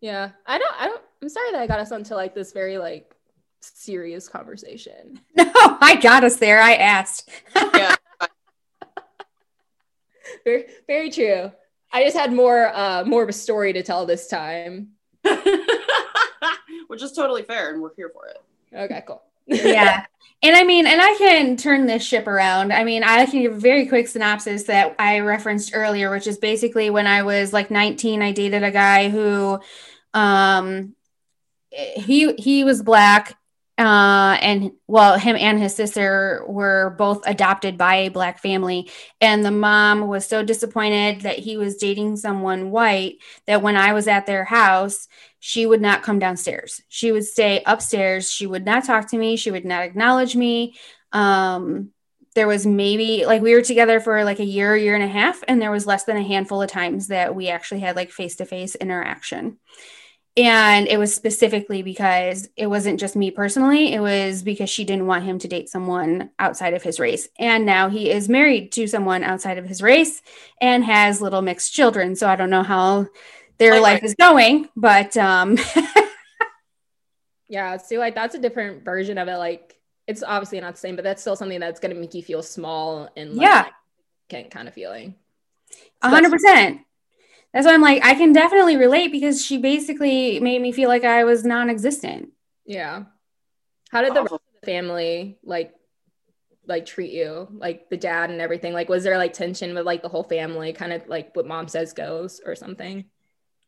Yeah. 0.00 0.30
I 0.46 0.58
don't 0.58 0.74
I 0.80 0.86
don't 0.86 1.02
I'm 1.22 1.28
sorry 1.28 1.52
that 1.52 1.62
I 1.62 1.66
got 1.68 1.78
us 1.78 1.92
onto 1.92 2.14
like 2.14 2.34
this 2.34 2.52
very 2.52 2.78
like 2.78 3.14
serious 3.60 4.28
conversation. 4.28 5.20
No, 5.36 5.78
I 5.80 5.96
got 5.96 6.24
us 6.24 6.36
there. 6.36 6.60
I 6.60 6.74
asked. 6.74 7.30
Yeah. 7.54 7.94
Very 10.44 10.64
very 10.86 11.10
true. 11.10 11.52
I 11.92 12.04
just 12.04 12.16
had 12.16 12.32
more 12.32 12.72
uh 12.74 13.04
more 13.04 13.22
of 13.22 13.28
a 13.28 13.32
story 13.34 13.72
to 13.74 13.82
tell 13.82 14.06
this 14.06 14.26
time. 14.26 14.92
Which 16.88 17.02
is 17.02 17.12
totally 17.12 17.42
fair, 17.42 17.72
and 17.72 17.80
we're 17.82 17.94
here 17.94 18.10
for 18.12 18.26
it. 18.26 18.38
Okay, 18.74 19.02
cool. 19.06 19.22
yeah. 19.46 20.06
And 20.42 20.56
I 20.56 20.64
mean, 20.64 20.86
and 20.86 21.00
I 21.00 21.14
can 21.18 21.56
turn 21.56 21.86
this 21.86 22.02
ship 22.04 22.26
around. 22.26 22.72
I 22.72 22.82
mean, 22.82 23.04
I 23.04 23.26
can 23.26 23.42
give 23.42 23.52
a 23.52 23.60
very 23.60 23.86
quick 23.86 24.08
synopsis 24.08 24.64
that 24.64 24.96
I 24.98 25.20
referenced 25.20 25.72
earlier, 25.74 26.10
which 26.10 26.26
is 26.26 26.38
basically 26.38 26.90
when 26.90 27.06
I 27.06 27.22
was 27.22 27.52
like 27.52 27.70
19, 27.70 28.22
I 28.22 28.32
dated 28.32 28.62
a 28.64 28.70
guy 28.72 29.08
who 29.10 29.60
um 30.14 30.94
he 31.72 32.34
he 32.34 32.64
was 32.64 32.82
black 32.82 33.38
uh 33.78 34.36
and 34.42 34.72
well 34.86 35.18
him 35.18 35.34
and 35.34 35.58
his 35.58 35.74
sister 35.74 36.44
were 36.46 36.94
both 36.98 37.22
adopted 37.26 37.78
by 37.78 37.94
a 37.94 38.10
black 38.10 38.38
family. 38.38 38.90
And 39.20 39.44
the 39.44 39.50
mom 39.50 40.06
was 40.06 40.26
so 40.26 40.44
disappointed 40.44 41.22
that 41.22 41.38
he 41.38 41.56
was 41.56 41.76
dating 41.76 42.16
someone 42.16 42.70
white 42.70 43.16
that 43.46 43.62
when 43.62 43.76
i 43.76 43.94
was 43.94 44.08
at 44.08 44.26
their 44.26 44.44
house 44.44 45.08
she 45.44 45.66
would 45.66 45.80
not 45.80 46.04
come 46.04 46.20
downstairs. 46.20 46.82
She 46.88 47.10
would 47.10 47.24
stay 47.24 47.64
upstairs. 47.66 48.30
She 48.30 48.46
would 48.46 48.64
not 48.64 48.84
talk 48.84 49.08
to 49.10 49.18
me. 49.18 49.34
She 49.34 49.50
would 49.50 49.64
not 49.64 49.82
acknowledge 49.82 50.36
me. 50.36 50.76
Um 51.12 51.90
there 52.34 52.46
was 52.46 52.66
maybe 52.66 53.26
like 53.26 53.42
we 53.42 53.54
were 53.54 53.62
together 53.62 54.00
for 54.00 54.24
like 54.24 54.38
a 54.38 54.44
year 54.44 54.76
year 54.76 54.94
and 54.94 55.04
a 55.04 55.08
half 55.08 55.42
and 55.48 55.60
there 55.60 55.70
was 55.70 55.86
less 55.86 56.04
than 56.04 56.16
a 56.16 56.22
handful 56.22 56.62
of 56.62 56.70
times 56.70 57.08
that 57.08 57.34
we 57.34 57.48
actually 57.48 57.80
had 57.80 57.96
like 57.96 58.10
face-to-face 58.10 58.74
interaction 58.76 59.58
and 60.36 60.88
it 60.88 60.98
was 60.98 61.14
specifically 61.14 61.82
because 61.82 62.48
it 62.56 62.66
wasn't 62.66 62.98
just 62.98 63.16
me 63.16 63.30
personally, 63.30 63.92
it 63.92 64.00
was 64.00 64.42
because 64.42 64.70
she 64.70 64.84
didn't 64.84 65.06
want 65.06 65.24
him 65.24 65.38
to 65.40 65.48
date 65.48 65.68
someone 65.68 66.30
outside 66.38 66.72
of 66.74 66.82
his 66.82 66.98
race. 66.98 67.28
And 67.38 67.66
now 67.66 67.88
he 67.90 68.10
is 68.10 68.28
married 68.30 68.72
to 68.72 68.86
someone 68.86 69.24
outside 69.24 69.58
of 69.58 69.66
his 69.66 69.82
race 69.82 70.22
and 70.60 70.84
has 70.84 71.20
little 71.20 71.42
mixed 71.42 71.74
children. 71.74 72.16
So 72.16 72.28
I 72.28 72.36
don't 72.36 72.48
know 72.50 72.62
how 72.62 73.08
their 73.58 73.72
Like- 73.74 73.82
life 73.94 74.04
is 74.04 74.14
going, 74.14 74.68
but 74.74 75.16
um 75.16 75.58
Yeah, 77.48 77.76
see, 77.76 77.98
like 77.98 78.14
that's 78.14 78.34
a 78.34 78.38
different 78.38 78.84
version 78.84 79.18
of 79.18 79.28
it. 79.28 79.36
Like 79.36 79.76
it's 80.06 80.22
obviously 80.22 80.60
not 80.60 80.74
the 80.74 80.80
same, 80.80 80.96
but 80.96 81.04
that's 81.04 81.20
still 81.20 81.36
something 81.36 81.60
that's 81.60 81.80
gonna 81.80 81.94
make 81.94 82.14
you 82.14 82.22
feel 82.22 82.42
small 82.42 83.08
and 83.16 83.34
like, 83.34 83.68
Yeah. 84.30 84.42
kind 84.48 84.66
of 84.68 84.72
feeling. 84.74 85.14
a 86.00 86.08
hundred 86.08 86.32
percent. 86.32 86.80
That's 87.52 87.66
why 87.66 87.74
I'm 87.74 87.82
like, 87.82 88.04
I 88.04 88.14
can 88.14 88.32
definitely 88.32 88.76
relate 88.76 89.12
because 89.12 89.44
she 89.44 89.58
basically 89.58 90.40
made 90.40 90.62
me 90.62 90.72
feel 90.72 90.88
like 90.88 91.04
I 91.04 91.24
was 91.24 91.44
non-existent. 91.44 92.30
Yeah. 92.64 93.04
How 93.90 94.00
did 94.00 94.14
the 94.14 94.22
rest 94.22 94.32
of 94.34 94.40
the 94.60 94.66
family 94.66 95.38
like 95.44 95.74
like 96.66 96.86
treat 96.86 97.12
you? 97.12 97.48
Like 97.52 97.90
the 97.90 97.96
dad 97.98 98.30
and 98.30 98.40
everything? 98.40 98.72
Like 98.72 98.88
was 98.88 99.04
there 99.04 99.18
like 99.18 99.34
tension 99.34 99.74
with 99.74 99.84
like 99.84 100.02
the 100.02 100.08
whole 100.08 100.22
family, 100.22 100.72
kind 100.72 100.92
of 100.92 101.06
like 101.08 101.36
what 101.36 101.46
mom 101.46 101.68
says 101.68 101.92
goes 101.92 102.40
or 102.46 102.54
something? 102.54 103.04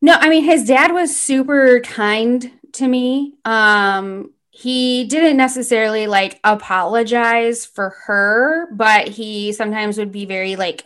No, 0.00 0.14
I 0.14 0.30
mean 0.30 0.44
his 0.44 0.64
dad 0.64 0.92
was 0.92 1.14
super 1.14 1.80
kind 1.80 2.52
to 2.72 2.88
me. 2.88 3.34
Um 3.44 4.30
he 4.50 5.04
didn't 5.04 5.36
necessarily 5.36 6.06
like 6.06 6.40
apologize 6.44 7.66
for 7.66 7.90
her, 8.06 8.68
but 8.72 9.08
he 9.08 9.52
sometimes 9.52 9.98
would 9.98 10.12
be 10.12 10.24
very 10.24 10.56
like 10.56 10.84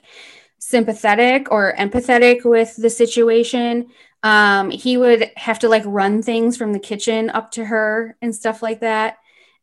sympathetic 0.58 1.50
or 1.50 1.74
empathetic 1.78 2.44
with 2.44 2.76
the 2.76 2.90
situation. 2.90 3.88
Um 4.22 4.70
he 4.70 4.96
would 4.96 5.30
have 5.36 5.58
to 5.60 5.68
like 5.68 5.84
run 5.86 6.22
things 6.22 6.56
from 6.56 6.72
the 6.72 6.78
kitchen 6.78 7.30
up 7.30 7.52
to 7.52 7.64
her 7.64 8.16
and 8.20 8.34
stuff 8.34 8.62
like 8.62 8.80
that. 8.80 9.18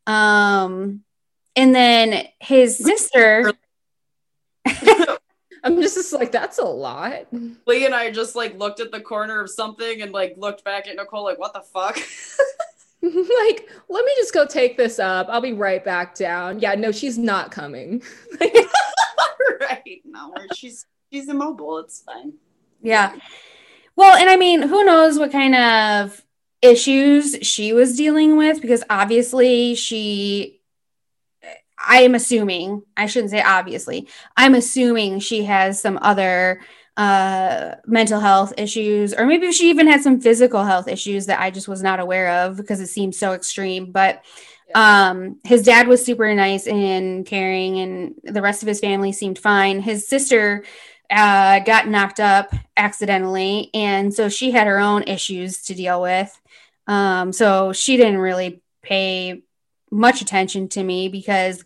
Um 0.06 1.02
and 1.54 1.74
then 1.74 2.26
his 2.40 2.78
sister 2.78 3.52
I'm 5.66 5.82
just, 5.82 5.96
just 5.96 6.12
like 6.12 6.30
that's 6.30 6.58
a 6.58 6.64
lot. 6.64 7.26
Lee 7.66 7.86
and 7.86 7.94
I 7.94 8.10
just 8.12 8.36
like 8.36 8.56
looked 8.56 8.78
at 8.78 8.92
the 8.92 9.00
corner 9.00 9.40
of 9.40 9.50
something 9.50 10.00
and 10.00 10.12
like 10.12 10.34
looked 10.36 10.62
back 10.64 10.86
at 10.86 10.94
Nicole 10.94 11.24
like, 11.24 11.40
what 11.40 11.52
the 11.52 11.60
fuck? 11.60 11.96
like, 13.02 13.68
let 13.88 14.04
me 14.04 14.12
just 14.16 14.32
go 14.32 14.46
take 14.46 14.76
this 14.76 15.00
up. 15.00 15.26
I'll 15.28 15.40
be 15.40 15.52
right 15.52 15.84
back 15.84 16.14
down. 16.14 16.60
Yeah, 16.60 16.74
no, 16.74 16.92
she's 16.92 17.18
not 17.18 17.50
coming. 17.50 18.02
right. 19.60 20.02
now. 20.04 20.32
she's 20.54 20.86
she's 21.12 21.28
immobile. 21.28 21.78
It's 21.78 22.02
fine. 22.02 22.34
Yeah. 22.82 23.16
Well, 23.96 24.16
and 24.16 24.28
I 24.28 24.36
mean, 24.36 24.62
who 24.62 24.84
knows 24.84 25.18
what 25.18 25.32
kind 25.32 25.54
of 25.54 26.22
issues 26.62 27.36
she 27.42 27.72
was 27.72 27.96
dealing 27.96 28.36
with 28.36 28.60
because 28.60 28.82
obviously 28.90 29.74
she 29.74 30.60
I 31.78 31.98
am 31.98 32.14
assuming, 32.14 32.82
I 32.96 33.06
shouldn't 33.06 33.30
say 33.30 33.42
obviously. 33.42 34.08
I'm 34.36 34.54
assuming 34.54 35.20
she 35.20 35.44
has 35.44 35.80
some 35.80 35.98
other 36.02 36.60
uh 36.96 37.74
mental 37.86 38.20
health 38.20 38.54
issues 38.56 39.12
or 39.12 39.26
maybe 39.26 39.52
she 39.52 39.68
even 39.68 39.86
had 39.86 40.02
some 40.02 40.18
physical 40.18 40.64
health 40.64 40.88
issues 40.88 41.26
that 41.26 41.40
I 41.40 41.50
just 41.50 41.68
was 41.68 41.82
not 41.82 42.00
aware 42.00 42.44
of 42.44 42.56
because 42.56 42.80
it 42.80 42.86
seems 42.86 43.18
so 43.18 43.32
extreme, 43.32 43.92
but 43.92 44.24
um 44.74 45.38
his 45.44 45.62
dad 45.62 45.88
was 45.88 46.04
super 46.04 46.34
nice 46.34 46.66
and 46.66 47.24
caring 47.24 47.78
and 47.78 48.14
the 48.24 48.42
rest 48.42 48.62
of 48.62 48.68
his 48.68 48.80
family 48.80 49.12
seemed 49.12 49.38
fine. 49.38 49.80
His 49.80 50.08
sister 50.08 50.64
uh, 51.10 51.60
got 51.60 51.88
knocked 51.88 52.20
up 52.20 52.52
accidentally, 52.76 53.70
and 53.74 54.12
so 54.12 54.28
she 54.28 54.50
had 54.50 54.66
her 54.66 54.78
own 54.78 55.04
issues 55.04 55.62
to 55.64 55.74
deal 55.74 56.02
with. 56.02 56.36
Um, 56.86 57.32
so 57.32 57.72
she 57.72 57.96
didn't 57.96 58.18
really 58.18 58.60
pay 58.82 59.42
much 59.90 60.20
attention 60.20 60.68
to 60.70 60.82
me 60.82 61.08
because 61.08 61.64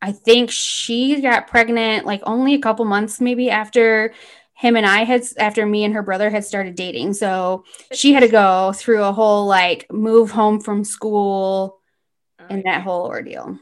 I 0.00 0.12
think 0.12 0.50
she 0.50 1.20
got 1.20 1.46
pregnant 1.46 2.06
like 2.06 2.20
only 2.24 2.54
a 2.54 2.60
couple 2.60 2.84
months 2.84 3.20
maybe 3.20 3.50
after 3.50 4.12
him 4.52 4.76
and 4.76 4.86
I 4.86 5.04
had 5.04 5.24
after 5.38 5.66
me 5.66 5.84
and 5.84 5.94
her 5.94 6.02
brother 6.02 6.30
had 6.30 6.44
started 6.44 6.74
dating. 6.74 7.14
So 7.14 7.64
she 7.92 8.12
had 8.12 8.20
to 8.20 8.28
go 8.28 8.72
through 8.72 9.02
a 9.02 9.12
whole 9.12 9.46
like 9.46 9.90
move 9.90 10.30
home 10.30 10.60
from 10.60 10.84
school 10.84 11.80
and 12.48 12.62
that 12.64 12.82
whole 12.82 13.06
ordeal. 13.06 13.58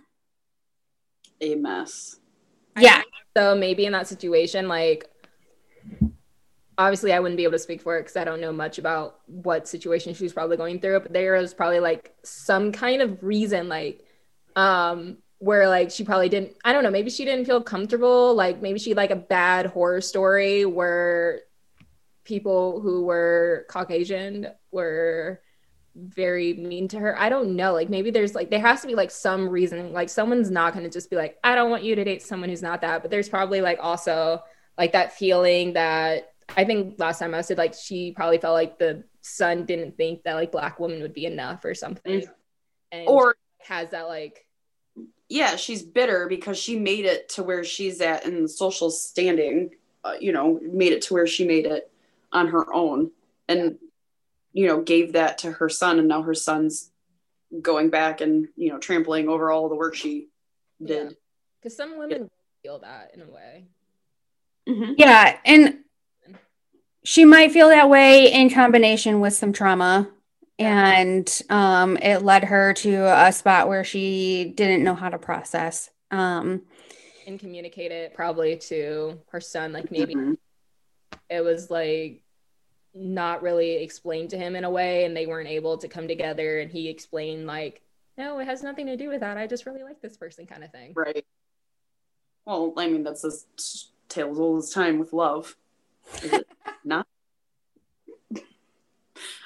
A 1.40 1.54
mess. 1.54 2.16
Yeah. 2.78 3.02
So 3.36 3.54
maybe 3.54 3.86
in 3.86 3.92
that 3.92 4.06
situation, 4.06 4.68
like 4.68 5.08
obviously 6.78 7.12
I 7.12 7.20
wouldn't 7.20 7.36
be 7.36 7.44
able 7.44 7.52
to 7.52 7.58
speak 7.58 7.82
for 7.82 7.98
it 7.98 8.02
because 8.02 8.16
I 8.16 8.24
don't 8.24 8.40
know 8.40 8.52
much 8.52 8.78
about 8.78 9.20
what 9.26 9.68
situation 9.68 10.14
she 10.14 10.24
was 10.24 10.32
probably 10.32 10.56
going 10.56 10.80
through, 10.80 11.00
but 11.00 11.12
there 11.12 11.34
was 11.34 11.54
probably 11.54 11.80
like 11.80 12.14
some 12.22 12.72
kind 12.72 13.02
of 13.02 13.22
reason, 13.22 13.68
like 13.68 14.04
um 14.54 15.18
where 15.38 15.68
like 15.68 15.90
she 15.90 16.04
probably 16.04 16.28
didn't 16.28 16.54
I 16.64 16.72
don't 16.72 16.84
know, 16.84 16.90
maybe 16.90 17.10
she 17.10 17.24
didn't 17.24 17.46
feel 17.46 17.62
comfortable, 17.62 18.34
like 18.34 18.62
maybe 18.62 18.78
she 18.78 18.94
like 18.94 19.10
a 19.10 19.16
bad 19.16 19.66
horror 19.66 20.00
story 20.00 20.64
where 20.64 21.40
people 22.24 22.80
who 22.80 23.04
were 23.04 23.66
Caucasian 23.68 24.46
were 24.70 25.40
very 25.94 26.54
mean 26.54 26.88
to 26.88 26.98
her. 26.98 27.18
I 27.18 27.28
don't 27.28 27.54
know. 27.56 27.72
Like 27.72 27.90
maybe 27.90 28.10
there's 28.10 28.34
like 28.34 28.50
there 28.50 28.60
has 28.60 28.80
to 28.82 28.86
be 28.86 28.94
like 28.94 29.10
some 29.10 29.48
reason. 29.48 29.92
Like 29.92 30.08
someone's 30.08 30.50
not 30.50 30.72
going 30.72 30.84
to 30.84 30.90
just 30.90 31.10
be 31.10 31.16
like, 31.16 31.38
I 31.44 31.54
don't 31.54 31.70
want 31.70 31.84
you 31.84 31.94
to 31.94 32.04
date 32.04 32.22
someone 32.22 32.48
who's 32.48 32.62
not 32.62 32.80
that. 32.80 33.02
But 33.02 33.10
there's 33.10 33.28
probably 33.28 33.60
like 33.60 33.78
also 33.80 34.42
like 34.78 34.92
that 34.92 35.12
feeling 35.12 35.74
that 35.74 36.32
I 36.56 36.64
think 36.64 36.98
last 36.98 37.18
time 37.18 37.34
I 37.34 37.42
said 37.42 37.58
like 37.58 37.74
she 37.74 38.12
probably 38.12 38.38
felt 38.38 38.54
like 38.54 38.78
the 38.78 39.04
son 39.20 39.64
didn't 39.64 39.96
think 39.96 40.22
that 40.24 40.34
like 40.34 40.52
black 40.52 40.80
woman 40.80 41.02
would 41.02 41.14
be 41.14 41.26
enough 41.26 41.64
or 41.64 41.74
something, 41.74 42.24
and 42.90 43.08
Or 43.08 43.36
has 43.58 43.90
that 43.90 44.08
like 44.08 44.46
yeah, 45.28 45.56
she's 45.56 45.82
bitter 45.82 46.26
because 46.28 46.58
she 46.58 46.78
made 46.78 47.06
it 47.06 47.30
to 47.30 47.42
where 47.42 47.64
she's 47.64 48.02
at 48.02 48.26
in 48.26 48.46
social 48.48 48.90
standing. 48.90 49.70
Uh, 50.04 50.14
you 50.20 50.32
know, 50.32 50.58
made 50.62 50.92
it 50.92 51.00
to 51.02 51.14
where 51.14 51.26
she 51.26 51.46
made 51.46 51.64
it 51.64 51.90
on 52.32 52.48
her 52.48 52.72
own, 52.74 53.10
and 53.48 53.78
you 54.52 54.66
know, 54.66 54.82
gave 54.82 55.12
that 55.14 55.38
to 55.38 55.52
her 55.52 55.68
son, 55.68 55.98
and 55.98 56.08
now 56.08 56.22
her 56.22 56.34
son's 56.34 56.90
going 57.60 57.90
back 57.90 58.20
and 58.20 58.48
you 58.56 58.70
know 58.70 58.78
trampling 58.78 59.28
over 59.28 59.50
all 59.50 59.68
the 59.68 59.74
work 59.76 59.94
she 59.94 60.28
did. 60.82 61.16
Because 61.60 61.76
some 61.76 61.98
women 61.98 62.28
feel 62.62 62.78
that 62.80 63.12
in 63.14 63.22
a 63.22 63.30
way. 63.30 63.66
Mhm. 64.68 64.94
Yeah, 64.96 65.38
and 65.44 65.78
she 67.04 67.24
might 67.24 67.52
feel 67.52 67.68
that 67.68 67.88
way 67.88 68.32
in 68.32 68.50
combination 68.50 69.20
with 69.20 69.34
some 69.34 69.52
trauma. 69.52 70.10
And 70.58 71.28
um, 71.50 71.96
it 71.96 72.22
led 72.22 72.44
her 72.44 72.72
to 72.74 73.26
a 73.26 73.32
spot 73.32 73.66
where 73.68 73.82
she 73.82 74.52
didn't 74.54 74.84
know 74.84 74.94
how 74.94 75.08
to 75.08 75.18
process. 75.18 75.90
Um, 76.12 76.62
And 77.26 77.40
communicate 77.40 77.90
it 77.90 78.14
probably 78.14 78.56
to 78.56 79.18
her 79.30 79.40
son. 79.40 79.72
Like 79.72 79.90
maybe 79.90 80.14
Mhm. 80.14 80.36
it 81.28 81.40
was 81.40 81.70
like 81.70 82.21
not 82.94 83.42
really 83.42 83.76
explained 83.76 84.30
to 84.30 84.36
him 84.36 84.54
in 84.56 84.64
a 84.64 84.70
way 84.70 85.04
and 85.04 85.16
they 85.16 85.26
weren't 85.26 85.48
able 85.48 85.78
to 85.78 85.88
come 85.88 86.06
together 86.06 86.60
and 86.60 86.70
he 86.70 86.88
explained 86.88 87.46
like 87.46 87.80
no 88.18 88.38
it 88.38 88.44
has 88.46 88.62
nothing 88.62 88.86
to 88.86 88.96
do 88.96 89.08
with 89.08 89.20
that 89.20 89.38
i 89.38 89.46
just 89.46 89.64
really 89.64 89.82
like 89.82 90.00
this 90.02 90.16
person 90.16 90.46
kind 90.46 90.62
of 90.64 90.70
thing 90.70 90.92
Right. 90.94 91.24
Well, 92.44 92.74
I 92.76 92.88
mean, 92.88 93.04
that's 93.04 93.24
a 93.24 93.30
tale 94.08 94.32
as 94.32 94.38
old 94.40 94.58
as 94.64 94.70
time 94.70 94.98
with 94.98 95.12
love. 95.12 95.56
Is 96.24 96.32
it 96.32 96.48
not? 96.84 97.06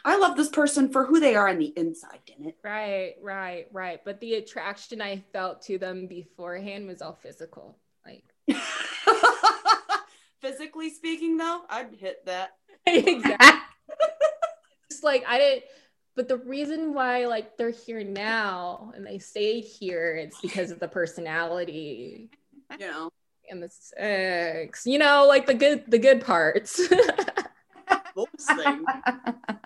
I 0.02 0.16
love 0.16 0.36
this 0.36 0.48
person 0.48 0.88
for 0.88 1.04
who 1.04 1.20
they 1.20 1.34
are 1.34 1.46
on 1.46 1.58
the 1.58 1.74
inside, 1.76 2.20
didn't 2.26 2.46
it? 2.46 2.56
right 2.62 3.16
right 3.22 3.66
right 3.72 4.00
but 4.04 4.18
the 4.20 4.34
attraction 4.34 5.02
i 5.02 5.22
felt 5.32 5.60
to 5.62 5.76
them 5.78 6.06
beforehand 6.06 6.86
was 6.86 7.02
all 7.02 7.18
physical 7.20 7.76
like 8.06 8.24
Physically 10.40 10.90
speaking, 10.90 11.36
though, 11.38 11.62
I'd 11.68 11.94
hit 11.98 12.24
that. 12.26 12.56
exactly 13.06 13.60
just 14.90 15.04
like 15.04 15.24
i 15.26 15.38
didn't 15.38 15.64
but 16.14 16.28
the 16.28 16.38
reason 16.38 16.94
why 16.94 17.26
like 17.26 17.56
they're 17.56 17.70
here 17.70 18.02
now 18.02 18.92
and 18.94 19.06
they 19.06 19.18
stayed 19.18 19.62
here 19.62 20.16
it's 20.16 20.40
because 20.40 20.70
of 20.70 20.80
the 20.80 20.88
personality 20.88 22.30
You 22.78 22.86
know, 22.86 23.10
and 23.50 23.62
the 23.62 23.68
sex 23.68 24.86
you 24.86 24.98
know 24.98 25.26
like 25.26 25.46
the 25.46 25.54
good 25.54 25.84
the 25.88 25.98
good 25.98 26.24
parts 26.24 26.80
those 28.16 28.26
things. 28.38 28.84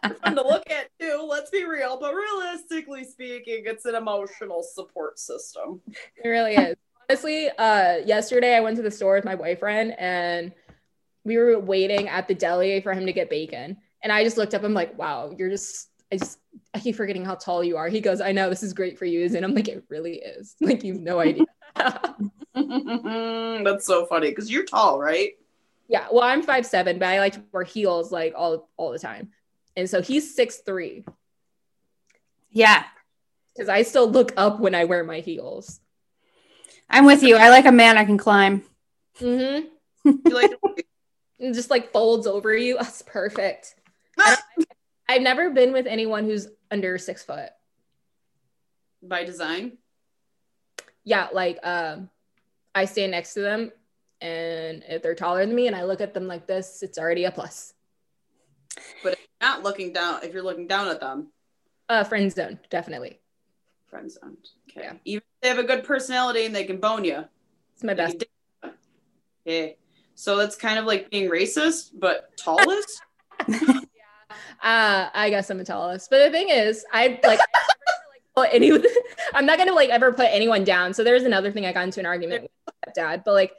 They're 0.03 0.15
fun 0.15 0.35
to 0.37 0.43
look 0.43 0.69
at 0.71 0.89
too. 0.99 1.27
Let's 1.29 1.51
be 1.51 1.65
real, 1.65 1.99
but 1.99 2.13
realistically 2.15 3.05
speaking, 3.05 3.63
it's 3.67 3.85
an 3.85 3.95
emotional 3.95 4.63
support 4.63 5.19
system. 5.19 5.81
It 6.23 6.29
really 6.29 6.55
is. 6.55 6.77
Honestly, 7.09 7.49
uh, 7.51 7.99
yesterday 8.05 8.57
I 8.57 8.61
went 8.61 8.77
to 8.77 8.83
the 8.83 8.91
store 8.91 9.15
with 9.15 9.25
my 9.25 9.37
boyfriend 9.37 9.99
and 9.99 10.53
we 11.25 11.37
were 11.37 11.59
waiting 11.59 12.09
at 12.09 12.29
the 12.29 12.35
deli 12.35 12.81
for 12.81 12.93
him 12.93 13.07
to 13.07 13.13
get 13.13 13.31
bacon. 13.31 13.77
And 14.03 14.13
I 14.13 14.25
just 14.25 14.37
looked 14.37 14.55
up, 14.55 14.65
I'm 14.65 14.75
like, 14.75 14.99
wow, 14.99 15.33
you're 15.37 15.51
just, 15.51 15.89
I 16.11 16.17
just, 16.17 16.39
I 16.75 16.81
keep 16.81 16.97
forgetting 16.97 17.25
how 17.25 17.35
tall 17.35 17.63
you 17.63 17.77
are. 17.77 17.89
He 17.89 18.01
goes, 18.01 18.21
I 18.21 18.33
know 18.33 18.49
this 18.49 18.63
is 18.63 18.73
great 18.73 18.99
for 18.99 19.05
you. 19.05 19.25
And 19.25 19.45
I'm 19.45 19.55
like, 19.55 19.69
it 19.69 19.85
really 19.89 20.17
is. 20.17 20.57
Like, 20.61 20.83
you've 20.83 21.01
no 21.01 21.21
idea. 21.21 21.45
That's 21.77 23.87
so 23.87 24.07
funny 24.07 24.31
because 24.31 24.51
you're 24.51 24.65
tall, 24.65 25.01
right? 25.01 25.33
yeah. 25.89 26.07
Well, 26.11 26.23
I'm 26.23 26.43
five 26.43 26.65
seven, 26.65 26.99
but 26.99 27.09
I 27.09 27.19
like 27.19 27.35
to 27.35 27.43
wear 27.53 27.65
heels 27.65 28.13
like 28.13 28.33
all, 28.37 28.71
all 28.77 28.93
the 28.93 28.99
time. 28.99 29.31
And 29.77 29.91
so 29.91 30.01
he's 30.01 30.35
six 30.35 30.59
three 30.59 31.05
yeah, 32.51 32.85
because 33.55 33.69
I 33.69 33.83
still 33.83 34.11
look 34.11 34.33
up 34.37 34.61
when 34.61 34.75
I 34.75 34.85
wear 34.85 35.05
my 35.05 35.21
heels. 35.21 35.81
I'm 36.89 37.07
with 37.07 37.23
you. 37.23 37.37
I 37.37 37.51
like 37.51 37.67
a 37.67 37.73
man 37.73 37.97
I 37.97 38.05
can 38.05 38.19
climb. 38.19 38.65
Mm-hmm. 39.21 39.67
You 40.05 40.35
like 40.35 40.53
It 41.41 41.55
just 41.55 41.71
like 41.71 41.91
folds 41.93 42.27
over 42.27 42.55
you. 42.57 42.77
That's 42.81 43.03
perfect. 43.03 43.75
I've 45.09 45.23
never 45.23 45.51
been 45.51 45.73
with 45.73 45.87
anyone 45.87 46.25
who's 46.25 46.47
under 46.71 46.97
six 46.99 47.25
foot. 47.25 47.51
by 49.03 49.25
design. 49.25 49.79
Yeah, 51.03 51.29
like 51.33 51.59
um, 51.65 52.11
I 52.75 52.85
stand 52.85 53.11
next 53.13 53.35
to 53.35 53.41
them, 53.41 53.73
and 54.21 54.85
if 54.87 55.03
they're 55.03 55.15
taller 55.17 55.45
than 55.45 55.55
me, 55.55 55.67
and 55.67 55.75
I 55.75 55.85
look 55.85 56.01
at 56.01 56.15
them 56.15 56.29
like 56.29 56.47
this, 56.47 56.83
it's 56.83 56.99
already 56.99 57.25
a 57.25 57.33
plus. 57.33 57.73
But 59.03 59.15
if 59.15 59.19
you're 59.21 59.49
not 59.51 59.63
looking 59.65 59.93
down. 59.93 60.23
If 60.23 60.33
you're 60.35 60.43
looking 60.43 60.69
down 60.69 60.87
at 60.89 61.01
them, 61.01 61.29
Uh, 61.89 62.05
friend 62.05 62.31
zone, 62.33 62.61
definitely. 62.69 63.19
friend 63.89 64.13
zone. 64.13 64.37
Okay. 64.71 64.83
Yeah. 64.85 64.93
Even 65.07 65.23
if 65.23 65.41
they 65.43 65.49
have 65.49 65.59
a 65.59 65.65
good 65.65 65.83
personality 65.85 66.45
and 66.45 66.55
they 66.55 66.65
can 66.65 66.77
bone 66.79 67.05
you. 67.05 67.25
It's 67.75 67.83
my 67.83 67.95
best. 67.95 68.23
Okay. 69.45 69.77
So 70.21 70.37
that's 70.37 70.55
kind 70.55 70.79
of 70.79 70.85
like 70.85 71.11
being 71.11 71.31
racist, 71.31 71.93
but 71.99 72.37
tallest. 72.37 73.03
Uh, 74.63 75.09
I 75.15 75.31
guess 75.31 75.49
I'm 75.49 75.57
the 75.57 75.65
tallest, 75.65 76.11
but 76.11 76.23
the 76.23 76.31
thing 76.31 76.51
is, 76.51 76.85
I 76.93 77.19
like. 77.25 77.41
Put 78.37 78.51
any, 78.53 78.71
I'm 79.35 79.47
not 79.47 79.57
gonna 79.57 79.73
like 79.73 79.89
ever 79.89 80.13
put 80.13 80.29
anyone 80.31 80.65
down. 80.65 80.93
So 80.93 81.03
there's 81.03 81.23
another 81.23 81.51
thing 81.51 81.65
I 81.65 81.73
got 81.73 81.85
into 81.85 81.99
an 81.99 82.07
argument 82.07 82.43
with 82.43 82.95
dad, 82.95 83.23
but 83.25 83.33
like, 83.33 83.53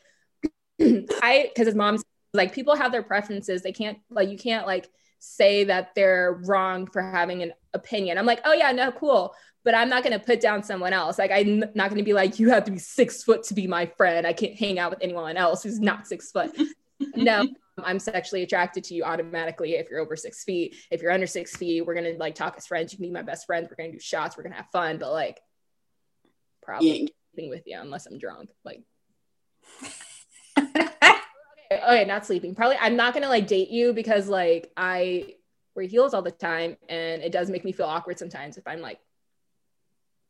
I 0.80 1.50
because 1.50 1.66
his 1.66 1.76
mom's 1.76 2.04
like 2.34 2.54
people 2.54 2.76
have 2.76 2.92
their 2.92 3.02
preferences. 3.02 3.64
They 3.64 3.74
can't 3.74 3.98
like 4.12 4.30
you 4.30 4.38
can't 4.38 4.68
like 4.68 4.88
say 5.18 5.64
that 5.66 5.96
they're 5.96 6.40
wrong 6.46 6.86
for 6.86 7.02
having 7.02 7.42
an 7.42 7.54
opinion. 7.74 8.20
I'm 8.20 8.28
like, 8.28 8.42
oh 8.46 8.54
yeah, 8.54 8.72
no, 8.72 8.92
cool. 8.92 9.34
But 9.64 9.76
I'm 9.76 9.90
not 9.90 10.04
gonna 10.04 10.20
put 10.20 10.42
down 10.42 10.64
someone 10.64 10.92
else. 10.94 11.20
Like 11.20 11.32
I'm 11.32 11.60
not 11.76 11.90
gonna 11.90 12.04
be 12.04 12.14
like, 12.14 12.40
you 12.40 12.50
have 12.50 12.64
to 12.66 12.72
be 12.72 12.80
six 12.80 13.24
foot 13.24 13.44
to 13.44 13.54
be 13.54 13.68
my 13.68 13.86
friend. 13.86 14.26
I 14.26 14.34
can't 14.34 14.56
hang 14.58 14.80
out 14.80 14.90
with 14.90 15.00
anyone 15.02 15.38
else 15.38 15.62
who's 15.64 15.80
not 15.80 16.08
six 16.08 16.32
foot. 16.32 16.52
no, 17.16 17.48
I'm 17.84 18.00
sexually 18.00 18.44
attracted 18.44 18.84
to 18.86 18.96
you 18.96 19.04
automatically 19.04 19.76
if 19.76 19.90
you're 19.90 20.00
over 20.00 20.16
six 20.16 20.44
feet. 20.44 20.76
If 20.90 21.02
you're 21.02 21.12
under 21.12 21.28
six 21.28 21.56
feet, 21.56 21.86
we're 21.86 21.94
gonna 21.96 22.14
like 22.18 22.36
talk 22.36 22.56
as 22.58 22.66
friends. 22.66 22.92
You 22.92 22.98
can 22.98 23.06
be 23.06 23.12
my 23.12 23.22
best 23.22 23.46
friends. 23.46 23.70
We're 23.70 23.76
gonna 23.76 23.92
do 23.92 24.00
shots. 24.00 24.36
We're 24.36 24.44
gonna 24.44 24.56
have 24.56 24.70
fun. 24.72 24.98
But 24.98 25.12
like, 25.12 25.40
probably 26.64 27.02
Yeah. 27.02 27.08
sleeping 27.34 27.50
with 27.52 27.64
you 27.68 27.80
unless 27.80 28.08
I'm 28.08 28.18
drunk. 28.18 28.50
Like, 28.66 28.82
okay, 30.58 30.90
okay, 31.72 32.06
not 32.06 32.26
sleeping. 32.26 32.56
Probably 32.56 32.78
I'm 32.80 32.96
not 32.96 33.14
gonna 33.14 33.30
like 33.30 33.48
date 33.48 33.70
you 33.70 33.94
because 33.94 34.28
like 34.28 34.72
I 34.76 35.36
wear 35.76 35.86
heels 35.86 36.14
all 36.14 36.22
the 36.22 36.32
time, 36.32 36.78
and 36.90 37.22
it 37.22 37.32
does 37.32 37.50
make 37.50 37.64
me 37.64 37.72
feel 37.72 37.86
awkward 37.86 38.20
sometimes 38.20 38.58
if 38.58 38.68
I'm 38.68 38.82
like 38.82 39.00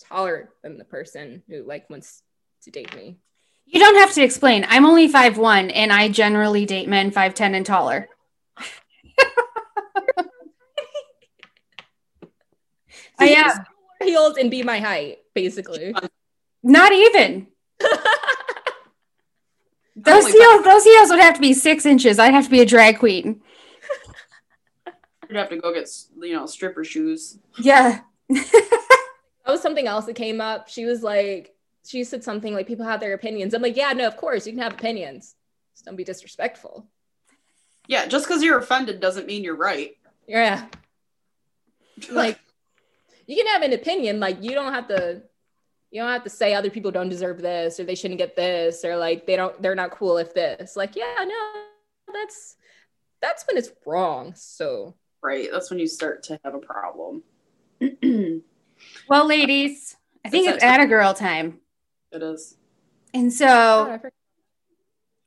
taller 0.01 0.49
than 0.63 0.77
the 0.77 0.85
person 0.85 1.43
who 1.47 1.63
like 1.63 1.89
wants 1.89 2.23
to 2.63 2.71
date 2.71 2.95
me. 2.95 3.17
You 3.65 3.79
don't 3.79 3.95
have 3.95 4.13
to 4.13 4.23
explain. 4.23 4.65
I'm 4.67 4.85
only 4.85 5.07
5'1 5.11 5.71
and 5.73 5.91
I 5.93 6.09
generally 6.09 6.65
date 6.65 6.89
men 6.89 7.11
5'10 7.11 7.55
and 7.55 7.65
taller. 7.65 8.07
I 13.19 13.25
So 13.25 13.25
you 13.25 13.35
am. 13.35 13.65
heels 14.03 14.37
and 14.37 14.49
be 14.51 14.63
my 14.63 14.79
height, 14.79 15.19
basically. 15.33 15.93
Not 16.63 16.91
even. 16.91 17.47
Those 19.95 20.25
oh 20.25 20.27
Only 20.27 20.31
heels, 20.31 20.63
those 20.63 20.83
heels 20.83 21.09
would 21.09 21.19
have 21.19 21.35
to 21.35 21.41
be 21.41 21.53
six 21.53 21.85
inches. 21.85 22.17
I'd 22.17 22.33
have 22.33 22.45
to 22.45 22.49
be 22.49 22.61
a 22.61 22.65
drag 22.65 22.97
queen. 22.99 23.41
You'd 25.29 25.37
have 25.37 25.49
to 25.49 25.57
go 25.57 25.73
get 25.73 25.89
you 26.19 26.33
know 26.33 26.45
stripper 26.45 26.83
shoes. 26.83 27.37
Yeah. 27.59 28.01
Was 29.51 29.61
something 29.61 29.87
else 29.87 30.05
that 30.05 30.15
came 30.15 30.41
up. 30.41 30.69
She 30.69 30.85
was 30.85 31.03
like, 31.03 31.55
she 31.85 32.03
said 32.03 32.23
something 32.23 32.53
like, 32.53 32.67
people 32.67 32.85
have 32.85 32.99
their 32.99 33.13
opinions. 33.13 33.53
I'm 33.53 33.61
like, 33.61 33.77
yeah, 33.77 33.93
no, 33.93 34.07
of 34.07 34.17
course, 34.17 34.45
you 34.45 34.53
can 34.53 34.61
have 34.61 34.73
opinions. 34.73 35.35
Just 35.73 35.85
don't 35.85 35.95
be 35.95 36.03
disrespectful. 36.03 36.87
Yeah, 37.87 38.05
just 38.05 38.25
because 38.25 38.43
you're 38.43 38.59
offended 38.59 38.99
doesn't 38.99 39.27
mean 39.27 39.43
you're 39.43 39.55
right. 39.55 39.95
Yeah. 40.27 40.65
Like, 42.09 42.39
you 43.27 43.35
can 43.35 43.45
have 43.45 43.61
an 43.61 43.73
opinion. 43.73 44.19
Like, 44.19 44.41
you 44.41 44.51
don't 44.51 44.73
have 44.73 44.87
to, 44.87 45.21
you 45.91 46.01
don't 46.01 46.09
have 46.09 46.23
to 46.23 46.31
say 46.31 46.55
other 46.55 46.71
people 46.71 46.89
don't 46.89 47.09
deserve 47.09 47.39
this 47.39 47.79
or 47.79 47.83
they 47.83 47.93
shouldn't 47.93 48.17
get 48.17 48.35
this 48.35 48.83
or 48.83 48.97
like 48.97 49.27
they 49.27 49.35
don't, 49.35 49.61
they're 49.61 49.75
not 49.75 49.91
cool 49.91 50.17
if 50.17 50.33
this. 50.33 50.75
Like, 50.75 50.95
yeah, 50.95 51.23
no, 51.23 51.51
that's, 52.11 52.55
that's 53.21 53.45
when 53.45 53.55
it's 53.55 53.69
wrong. 53.85 54.33
So, 54.35 54.95
right. 55.21 55.49
That's 55.51 55.69
when 55.69 55.77
you 55.77 55.85
start 55.85 56.23
to 56.23 56.39
have 56.43 56.55
a 56.55 56.59
problem. 56.59 57.21
it 59.11 59.15
Well, 59.15 59.27
ladies, 59.27 59.95
I 60.25 60.29
think 60.29 60.47
Is 60.47 60.55
it's 60.55 60.63
that- 60.63 60.79
at 60.79 60.85
a 60.85 60.87
girl 60.87 61.13
time. 61.13 61.59
It 62.11 62.23
is. 62.23 62.57
And 63.13 63.27
Oh, 63.27 63.29
so, 63.29 63.99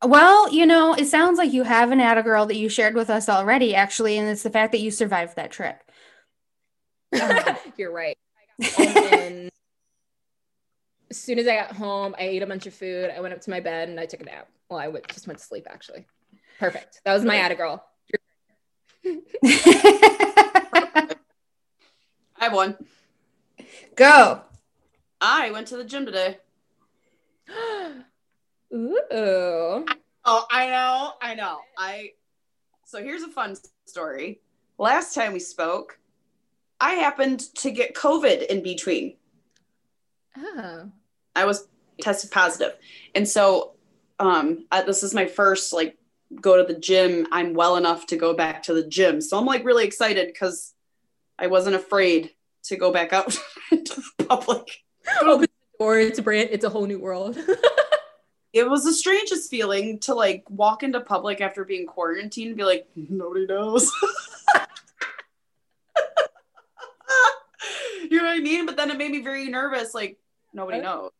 well, 0.09 0.52
you 0.52 0.66
know, 0.66 0.94
it 0.94 1.06
sounds 1.06 1.39
like 1.39 1.52
you 1.52 1.62
have 1.65 1.90
an 1.90 2.01
at 2.01 2.19
a 2.19 2.23
girl 2.23 2.47
that 2.47 2.56
you 2.56 2.69
shared 2.69 2.94
with 2.94 3.11
us 3.11 3.28
already, 3.28 3.74
actually, 3.74 4.16
and 4.19 4.28
it's 4.28 4.43
the 4.43 4.51
fact 4.51 4.73
that 4.73 4.81
you 4.81 4.90
survived 4.90 5.36
that 5.36 5.51
trip. 5.51 5.82
You're 7.77 7.93
right. 7.93 8.16
I 8.61 8.86
got 8.86 8.97
home 8.97 9.20
and 9.20 9.51
as 11.11 11.16
soon 11.19 11.39
as 11.39 11.47
I 11.47 11.56
got 11.56 11.73
home, 11.73 12.15
I 12.19 12.23
ate 12.24 12.43
a 12.43 12.47
bunch 12.47 12.66
of 12.66 12.74
food. 12.74 13.11
I 13.15 13.20
went 13.20 13.35
up 13.35 13.40
to 13.43 13.51
my 13.51 13.61
bed 13.61 13.89
and 13.89 14.01
I 14.01 14.06
took 14.06 14.20
a 14.20 14.24
nap. 14.24 14.48
Well, 14.69 14.78
I 14.78 14.89
went, 14.89 15.06
just 15.09 15.27
went 15.27 15.39
to 15.39 15.44
sleep 15.44 15.66
actually. 15.70 16.06
Perfect. 16.59 17.01
That 17.05 17.15
was 17.15 17.24
my 17.24 17.36
Atta 17.36 17.55
girl. 17.55 17.85
I 19.05 19.20
have 22.39 22.52
one. 22.52 22.77
Go. 23.97 24.43
I 25.21 25.51
went 25.53 25.69
to 25.69 25.77
the 25.77 25.85
gym 25.85 26.05
today. 26.07 26.39
Ooh. 28.75 29.87
Oh, 30.25 30.47
I 30.51 30.66
know, 30.69 31.12
I 31.23 31.35
know. 31.35 31.59
I 31.79 32.12
so 32.85 33.03
here's 33.03 33.23
a 33.23 33.29
fun 33.29 33.57
story. 33.87 34.41
Last 34.79 35.15
time 35.15 35.33
we 35.33 35.39
spoke, 35.39 35.99
I 36.81 36.93
happened 36.93 37.41
to 37.57 37.71
get 37.71 37.95
COVID 37.95 38.47
in 38.47 38.62
between. 38.62 39.16
Oh. 40.37 40.91
I 41.37 41.45
was 41.45 41.69
tested 42.01 42.31
positive. 42.31 42.77
And 43.15 43.29
so 43.29 43.75
um 44.19 44.66
I, 44.73 44.83
this 44.83 45.03
is 45.03 45.15
my 45.15 45.27
first 45.27 45.73
like 45.73 45.97
go 46.41 46.57
to 46.57 46.73
the 46.73 46.81
gym. 46.81 47.29
I'm 47.31 47.55
well 47.55 47.77
enough 47.77 48.07
to 48.09 48.16
go 48.16 48.35
back 48.35 48.65
to 48.65 48.75
the 48.75 48.87
gym. 48.87 49.21
So 49.21 49.39
I'm 49.39 49.47
like 49.47 49.65
really 49.65 49.85
excited 49.85 50.37
cuz 50.37 50.75
I 51.39 51.47
wasn't 51.47 51.77
afraid 51.77 52.33
to 52.65 52.77
go 52.77 52.93
back 52.93 53.12
out 53.12 53.36
into 53.73 54.03
the 54.19 54.24
public. 54.24 54.82
Open 55.23 55.43
the 55.43 55.49
door. 55.78 55.99
It's 55.99 56.19
a 56.19 56.23
brand. 56.23 56.49
It's 56.53 56.65
a 56.65 56.70
whole 56.70 56.86
new 56.86 56.99
world. 56.99 57.39
It 58.55 58.70
was 58.70 58.85
the 58.85 58.93
strangest 58.93 59.51
feeling 59.51 59.99
to 60.01 60.15
like 60.15 60.45
walk 60.49 60.85
into 60.85 61.01
public 61.01 61.41
after 61.41 61.65
being 61.65 61.86
quarantined 61.86 62.47
and 62.47 62.57
be 62.57 62.62
like 62.62 62.86
nobody 62.95 63.47
knows. 63.47 63.91
you 68.09 68.16
know 68.16 68.23
what 68.23 68.36
I 68.36 68.39
mean? 68.39 68.65
But 68.65 68.77
then 68.77 68.93
it 68.93 68.97
made 68.97 69.11
me 69.11 69.23
very 69.23 69.49
nervous 69.49 69.93
like 69.93 70.19
nobody 70.53 70.81
knows. 70.81 71.11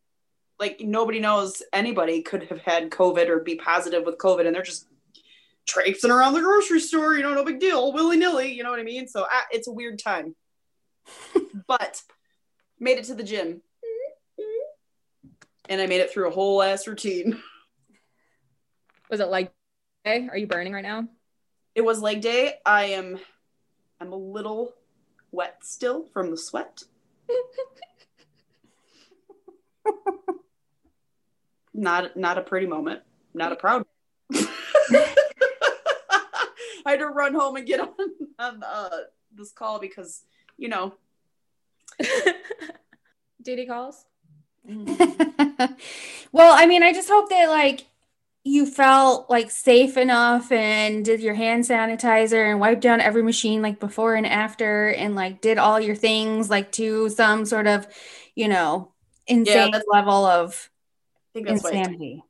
Like 0.61 0.81
nobody 0.81 1.19
knows 1.19 1.61
anybody 1.73 2.23
could 2.23 2.45
have 2.45 2.61
had 2.61 2.91
COVID 2.91 3.29
or 3.29 3.41
be 3.41 3.57
positive 3.57 4.05
with 4.05 4.19
COVID, 4.19 4.47
and 4.47 4.55
they're 4.55 4.62
just 4.62 4.87
traipsing 5.66 6.12
around 6.12 6.35
the 6.35 6.41
grocery 6.41 6.79
store. 6.79 7.15
You 7.15 7.25
know, 7.25 7.35
no 7.35 7.45
big 7.45 7.59
deal, 7.59 7.93
willy 7.93 8.16
nilly. 8.16 8.53
You 8.53 8.62
know 8.62 8.71
what 8.71 8.79
I 8.79 8.85
mean? 8.85 9.09
So 9.09 9.23
uh, 9.23 9.41
it's 9.51 9.66
a 9.66 9.73
weird 9.73 9.99
time, 9.99 10.37
but 11.66 12.02
made 12.78 12.98
it 12.98 13.05
to 13.05 13.14
the 13.14 13.22
gym, 13.22 13.62
and 15.68 15.81
I 15.81 15.86
made 15.86 16.01
it 16.01 16.10
through 16.10 16.28
a 16.28 16.32
whole 16.32 16.62
ass 16.62 16.86
routine. 16.86 17.40
Was 19.10 19.20
it 19.20 19.28
like? 19.28 19.52
Hey, 20.05 20.28
are 20.28 20.36
you 20.36 20.47
burning 20.47 20.72
right 20.72 20.82
now? 20.82 21.09
It 21.74 21.82
was 21.82 22.01
leg 22.01 22.20
day. 22.20 22.55
I 22.64 22.85
am, 22.86 23.18
I'm 24.01 24.12
a 24.12 24.16
little 24.16 24.74
wet 25.32 25.59
still 25.62 26.05
from 26.12 26.31
the 26.31 26.36
sweat. 26.36 26.85
not 31.74 32.16
not 32.16 32.39
a 32.39 32.43
pretty 32.43 32.66
moment. 32.66 33.02
Not 33.35 33.52
a 33.52 33.56
proud. 33.56 33.85
I 36.86 36.90
had 36.90 36.98
to 37.01 37.06
run 37.06 37.35
home 37.35 37.56
and 37.56 37.66
get 37.66 37.81
on 37.81 37.89
on 38.39 38.62
uh, 38.62 38.98
this 39.35 39.52
call 39.52 39.78
because 39.78 40.22
you 40.56 40.68
know 40.68 40.94
Duty 43.43 43.66
calls. 43.66 44.05
well, 44.66 46.55
I 46.55 46.66
mean, 46.66 46.82
I 46.82 46.93
just 46.94 47.09
hope 47.10 47.28
that 47.28 47.48
like 47.51 47.86
you 48.43 48.66
felt 48.66 49.28
like 49.28 49.51
safe 49.51 49.97
enough 49.97 50.51
and 50.51 51.05
did 51.05 51.20
your 51.20 51.35
hand 51.35 51.64
sanitizer 51.64 52.51
and 52.51 52.60
wiped 52.60 52.81
down 52.81 53.01
every 53.01 53.22
machine 53.22 53.62
like 53.62 53.81
before 53.81 54.14
and 54.14 54.26
after 54.26 54.89
and 54.89 55.14
like 55.14 55.40
did 55.40 55.59
all 55.59 55.78
your 55.81 55.94
things 55.94 56.51
like 56.51 56.72
to 56.72 57.09
some 57.10 57.44
sort 57.44 57.66
of, 57.66 57.86
you 58.35 58.48
know, 58.48 58.93
insane 59.26 59.70
that's- 59.70 59.85
level 59.90 60.24
of 60.24 60.70
I 61.35 61.39
think 61.39 61.48
that's 61.48 61.64
why 61.64 61.70
it 61.70 61.76
insanity. 61.76 62.22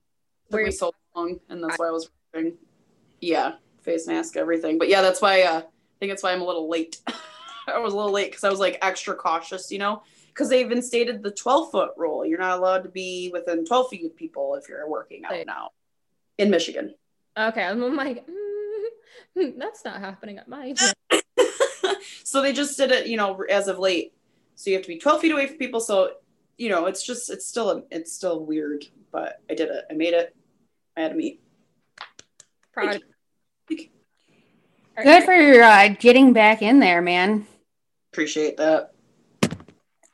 took 0.50 0.72
so 0.72 0.92
long, 1.14 1.38
and 1.48 1.62
that's 1.62 1.78
why 1.78 1.88
I 1.88 1.90
was 1.90 2.10
wearing 2.32 2.54
yeah 3.20 3.52
face 3.82 4.06
mask 4.06 4.36
everything. 4.36 4.78
But 4.78 4.88
yeah, 4.88 5.02
that's 5.02 5.20
why 5.20 5.42
uh, 5.42 5.58
I 5.58 5.64
think 6.00 6.10
that's 6.10 6.22
why 6.22 6.32
I'm 6.32 6.40
a 6.40 6.46
little 6.46 6.68
late. 6.68 7.00
I 7.74 7.78
was 7.78 7.92
a 7.92 7.96
little 7.96 8.12
late 8.12 8.30
because 8.30 8.44
I 8.44 8.50
was 8.50 8.60
like 8.60 8.78
extra 8.82 9.14
cautious, 9.14 9.70
you 9.70 9.78
know, 9.78 10.02
because 10.28 10.48
they've 10.48 10.70
instated 10.70 11.22
the 11.22 11.30
12 11.30 11.70
foot 11.70 11.90
rule. 11.96 12.24
You're 12.24 12.38
not 12.38 12.58
allowed 12.58 12.82
to 12.84 12.88
be 12.88 13.30
within 13.32 13.64
12 13.64 13.88
feet 13.90 14.04
of 14.04 14.16
people 14.16 14.54
if 14.54 14.68
you're 14.68 14.88
working 14.88 15.24
out 15.24 15.32
Right. 15.32 15.46
now 15.46 15.70
in 16.38 16.50
Michigan. 16.50 16.94
Okay, 17.36 17.64
I'm 17.64 17.96
like, 17.96 18.26
mm, 19.36 19.58
that's 19.58 19.84
not 19.84 20.00
happening 20.00 20.38
at 20.38 20.48
my 20.48 20.72
gym. 20.72 20.92
so 22.24 22.42
they 22.42 22.52
just 22.52 22.76
did 22.76 22.92
it, 22.92 23.06
you 23.06 23.16
know, 23.16 23.40
as 23.50 23.68
of 23.68 23.78
late. 23.78 24.12
So 24.56 24.70
you 24.70 24.76
have 24.76 24.84
to 24.84 24.88
be 24.88 24.98
12 24.98 25.20
feet 25.20 25.32
away 25.32 25.46
from 25.46 25.56
people. 25.56 25.80
So, 25.80 26.12
you 26.56 26.68
know, 26.68 26.86
it's 26.86 27.04
just, 27.04 27.30
it's 27.30 27.46
still, 27.46 27.70
a, 27.70 27.82
it's 27.90 28.12
still 28.12 28.44
weird, 28.44 28.84
but 29.10 29.40
I 29.50 29.54
did 29.54 29.68
it. 29.68 29.84
I 29.90 29.94
made 29.94 30.14
it. 30.14 30.34
I 30.96 31.02
had 31.02 31.08
to 31.10 31.16
meet. 31.16 31.40
Proud. 32.72 33.00
Good 35.02 35.24
for 35.24 35.32
uh, 35.32 35.88
getting 35.98 36.32
back 36.32 36.62
in 36.62 36.78
there, 36.78 37.02
man. 37.02 37.46
Appreciate 38.14 38.56
that. 38.58 38.92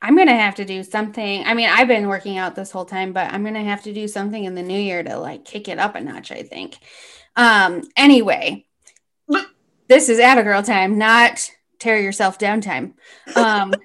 I'm 0.00 0.16
gonna 0.16 0.34
have 0.34 0.54
to 0.54 0.64
do 0.64 0.82
something. 0.82 1.44
I 1.44 1.52
mean, 1.52 1.68
I've 1.68 1.86
been 1.86 2.08
working 2.08 2.38
out 2.38 2.54
this 2.54 2.70
whole 2.70 2.86
time, 2.86 3.12
but 3.12 3.30
I'm 3.30 3.44
gonna 3.44 3.62
have 3.62 3.82
to 3.82 3.92
do 3.92 4.08
something 4.08 4.42
in 4.42 4.54
the 4.54 4.62
new 4.62 4.80
year 4.80 5.02
to 5.02 5.18
like 5.18 5.44
kick 5.44 5.68
it 5.68 5.78
up 5.78 5.96
a 5.96 6.00
notch, 6.00 6.32
I 6.32 6.42
think. 6.42 6.78
Um, 7.36 7.82
anyway, 7.98 8.64
this 9.86 10.08
is 10.08 10.18
Atta 10.18 10.42
Girl 10.44 10.62
time, 10.62 10.96
not 10.96 11.50
tear 11.78 12.00
yourself 12.00 12.38
down 12.38 12.62
time. 12.62 12.94
Um, 13.36 13.74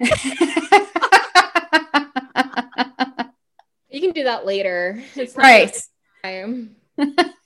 You 3.90 4.00
can 4.00 4.12
do 4.12 4.24
that 4.24 4.46
later. 4.46 5.02
It's 5.14 5.36
not 5.36 5.42
right. 5.42 5.82
time. 6.22 6.76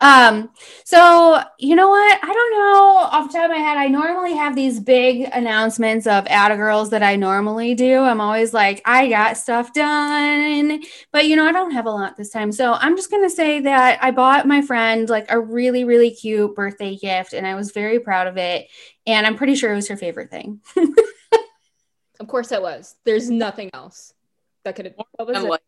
Um, 0.00 0.50
so 0.84 1.42
you 1.58 1.76
know 1.76 1.88
what? 1.88 2.18
I 2.22 2.32
don't 2.32 2.52
know 2.52 2.96
off 2.96 3.30
the 3.30 3.38
top 3.38 3.44
of 3.46 3.50
my 3.50 3.58
head. 3.58 3.78
I 3.78 3.88
normally 3.88 4.34
have 4.34 4.54
these 4.54 4.80
big 4.80 5.28
announcements 5.32 6.06
of 6.06 6.26
Atta 6.26 6.56
Girls 6.56 6.90
that 6.90 7.02
I 7.02 7.16
normally 7.16 7.74
do. 7.74 7.98
I'm 8.00 8.20
always 8.20 8.52
like, 8.54 8.82
I 8.84 9.08
got 9.08 9.36
stuff 9.36 9.72
done, 9.72 10.82
but 11.12 11.26
you 11.26 11.36
know, 11.36 11.46
I 11.46 11.52
don't 11.52 11.72
have 11.72 11.86
a 11.86 11.90
lot 11.90 12.16
this 12.16 12.30
time. 12.30 12.52
So 12.52 12.72
I'm 12.72 12.96
just 12.96 13.10
gonna 13.10 13.30
say 13.30 13.60
that 13.60 14.02
I 14.02 14.10
bought 14.10 14.46
my 14.46 14.62
friend 14.62 15.08
like 15.08 15.26
a 15.30 15.40
really, 15.40 15.84
really 15.84 16.10
cute 16.10 16.54
birthday 16.54 16.96
gift, 16.96 17.32
and 17.32 17.46
I 17.46 17.54
was 17.54 17.72
very 17.72 18.00
proud 18.00 18.26
of 18.26 18.36
it. 18.36 18.68
And 19.06 19.26
I'm 19.26 19.36
pretty 19.36 19.56
sure 19.56 19.72
it 19.72 19.76
was 19.76 19.88
her 19.88 19.96
favorite 19.96 20.30
thing. 20.30 20.60
Of 22.22 22.28
course 22.28 22.52
it 22.52 22.62
was. 22.62 22.94
There's 23.04 23.28
nothing 23.28 23.68
else 23.74 24.14
that 24.64 24.76
could 24.76 24.84
have. 24.84 24.94
What 24.94 25.26
was 25.26 25.42
it? 25.42 25.62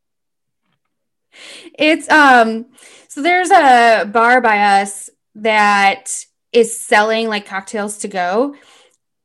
It's 1.78 2.09
um 2.11 2.66
so 3.09 3.23
there's 3.23 3.51
a 3.51 4.05
bar 4.12 4.40
by 4.40 4.81
us 4.81 5.11
that 5.36 6.24
is 6.52 6.78
selling 6.78 7.28
like 7.28 7.47
cocktails 7.47 7.98
to 7.98 8.09
go. 8.09 8.55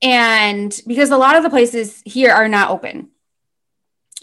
And 0.02 0.80
because 0.88 1.11
a 1.11 1.18
lot 1.18 1.36
of 1.36 1.44
the 1.44 1.49
places 1.49 2.02
here 2.06 2.31
are 2.31 2.48
not 2.48 2.72
open. 2.72 3.10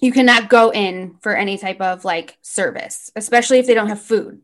You 0.01 0.13
cannot 0.13 0.49
go 0.49 0.71
in 0.71 1.17
for 1.21 1.35
any 1.35 1.57
type 1.57 1.81
of 1.81 2.05
like 2.05 2.37
service, 2.43 3.11
especially 3.17 3.59
if 3.59 3.67
they 3.67 3.75
don't 3.75 3.89
have 3.89 4.03
food. 4.03 4.41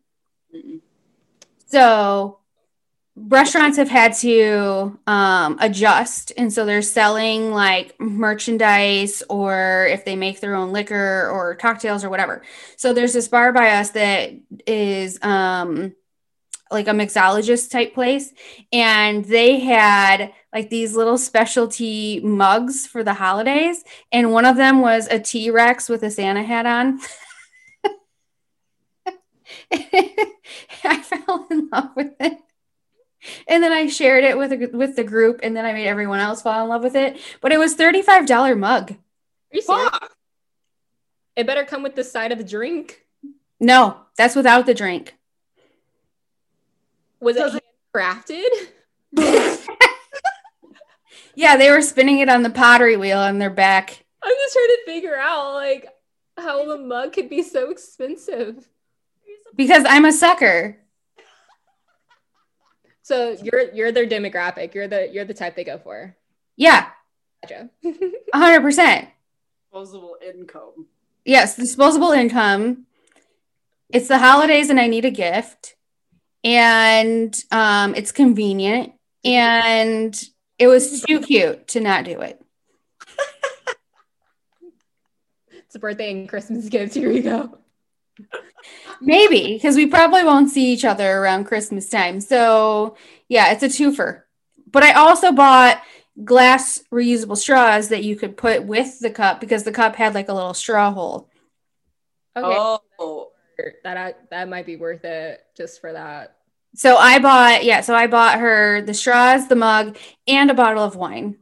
So 1.67 2.39
restaurants 3.15 3.77
have 3.77 3.91
had 3.91 4.15
to 4.15 4.99
um, 5.07 5.59
adjust. 5.61 6.33
And 6.37 6.53
so 6.53 6.65
they're 6.65 6.83
selling 6.83 7.51
like 7.51 7.99
merchandise 8.01 9.23
or 9.29 9.87
if 9.91 10.05
they 10.05 10.17
make 10.17 10.41
their 10.41 10.55
own 10.55 10.73
liquor 10.73 11.29
or 11.31 11.55
cocktails 11.57 12.05
or 12.05 12.11
whatever. 12.11 12.43
So 12.77 12.93
there's 12.93 13.13
this 13.13 13.29
bar 13.29 13.53
by 13.53 13.73
us 13.73 13.91
that 13.91 14.33
is 14.67 15.23
um, 15.23 15.95
like 16.71 16.89
a 16.89 16.93
mixologist 16.93 17.71
type 17.71 17.93
place. 17.93 18.33
And 18.73 19.25
they 19.27 19.61
had 19.61 20.33
like 20.53 20.71
these 20.71 20.97
little 20.97 21.19
specialty 21.19 22.21
mugs 22.21 22.87
for 22.87 23.05
the 23.05 23.15
holidays. 23.15 23.85
And 24.11 24.33
one 24.33 24.47
of 24.47 24.57
them 24.57 24.81
was 24.81 25.07
a 25.09 25.19
t-rex 25.19 25.91
with 25.91 26.03
a 26.03 26.11
santa 26.11 26.43
hat 26.43 26.65
on. 26.65 26.99
I 30.85 31.03
fell 31.03 31.47
in 31.51 31.69
love 31.71 31.91
with 31.95 32.15
it 32.19 32.39
and 33.49 33.63
then 33.63 33.73
I 33.73 33.87
shared 33.87 34.25
it 34.25 34.37
with 34.37 34.53
a, 34.53 34.71
with 34.77 34.97
the 34.97 35.05
group, 35.05 35.41
and 35.43 35.57
then 35.57 35.65
I 35.65 35.73
made 35.73 35.87
everyone 35.87 36.21
else 36.21 36.43
fall 36.43 36.63
in 36.63 36.69
love 36.69 36.83
with 36.83 36.97
it. 36.97 37.19
But 37.41 37.53
it 37.53 37.59
was 37.59 37.75
thirty 37.75 38.03
five 38.03 38.27
dollar 38.27 38.57
mug. 38.57 38.93
Are 38.93 38.97
you 39.53 39.63
serious? 39.63 39.91
fuck. 39.91 40.17
It 41.37 41.47
better 41.47 41.65
come 41.65 41.83
with 41.83 41.95
the 41.95 42.05
side 42.05 42.33
of 42.33 42.39
the 42.39 42.45
drink. 42.45 43.07
No, 43.59 43.99
that's 44.17 44.37
without 44.37 44.67
the 44.67 44.75
drink. 44.75 45.17
Was 47.21 47.37
Does 47.37 47.55
it 47.55 47.65
crafted? 47.95 48.49
Yeah, 51.35 51.57
they 51.57 51.71
were 51.71 51.83
spinning 51.83 52.19
it 52.19 52.29
on 52.29 52.43
the 52.43 52.51
pottery 52.51 52.97
wheel 52.97 53.19
on 53.19 53.39
their 53.39 53.51
back. 53.51 54.05
I'm 54.23 54.33
just 54.33 54.55
trying 54.55 54.67
to 54.67 54.79
figure 54.87 55.17
out 55.17 55.55
like 55.55 55.89
how 56.37 56.67
the 56.67 56.79
mug 56.79 57.13
could 57.13 57.29
be 57.29 57.43
so 57.43 57.71
expensive. 57.71 58.69
Because 59.55 59.85
I'm 59.89 60.05
a 60.05 60.13
sucker. 60.13 60.79
So 63.13 63.37
you're 63.43 63.71
you're 63.75 63.93
their 63.93 64.07
demographic. 64.07 64.73
You're 64.73 64.89
the 64.89 65.07
you're 65.13 65.27
the 65.27 65.35
type 65.35 65.55
they 65.55 65.65
go 65.65 65.77
for. 65.77 66.17
Yeah, 66.57 66.87
Gotcha. 67.43 67.69
hundred 68.35 68.63
percent. 68.63 69.11
Disposable 69.71 70.17
income. 70.27 70.87
Yes, 71.23 71.55
disposable 71.55 72.13
income. 72.13 72.87
It's 73.91 74.09
the 74.09 74.17
holidays, 74.19 74.71
and 74.71 74.81
I 74.81 74.87
need 74.87 75.05
a 75.05 75.11
gift, 75.11 75.77
and 76.43 77.39
um, 77.51 77.95
it's 77.95 78.13
convenient, 78.13 78.95
and 79.27 80.19
it 80.59 80.69
was 80.69 81.03
too 81.03 81.21
cute 81.21 81.69
to 81.69 81.81
not 81.81 82.07
do 82.07 82.19
it. 82.23 82.43
It's 85.51 85.77
a 85.77 85.79
birthday 85.79 86.11
and 86.11 86.29
Christmas 86.29 86.69
gift. 86.69 86.95
Here 86.95 87.11
you 87.11 87.23
go. 87.23 87.59
Maybe 89.01 89.55
because 89.55 89.77
we 89.77 89.87
probably 89.87 90.25
won't 90.25 90.51
see 90.51 90.73
each 90.73 90.85
other 90.85 91.19
around 91.19 91.45
Christmas 91.45 91.89
time. 91.89 92.21
So 92.21 92.97
yeah, 93.29 93.53
it's 93.53 93.63
a 93.63 93.69
twofer. 93.69 94.23
But 94.71 94.83
I 94.83 94.93
also 94.93 95.33
bought 95.33 95.83
glass 96.25 96.83
reusable 96.93 97.37
straws 97.37 97.89
that 97.89 98.05
you 98.05 98.17
could 98.17 98.37
put 98.37 98.65
with 98.65 99.01
the 99.01 99.11
cup 99.11 99.41
because 99.41 99.65
the 99.65 99.73
cup 99.73 99.97
had 99.97 100.15
like 100.15 100.29
a 100.29 100.35
little 100.35 100.55
straw 100.55 100.93
hole. 100.93 101.29
Okay, 102.37 102.57
Oh, 102.59 103.31
that 103.85 103.97
I, 103.97 104.15
that 104.31 104.49
might 104.49 104.67
be 104.67 104.77
worth 104.77 105.05
it 105.05 105.41
just 105.57 105.81
for 105.81 105.93
that. 105.93 106.37
So 106.75 106.97
I 106.97 107.19
bought 107.19 107.65
yeah, 107.65 107.83
so 107.83 107.95
I 107.95 108.07
bought 108.07 108.41
her 108.41 108.81
the 108.83 108.95
straws, 108.95 109.49
the 109.49 109.57
mug, 109.57 109.99
and 110.27 110.51
a 110.51 110.55
bottle 110.55 110.83
of 110.83 110.97
wine. 110.97 111.37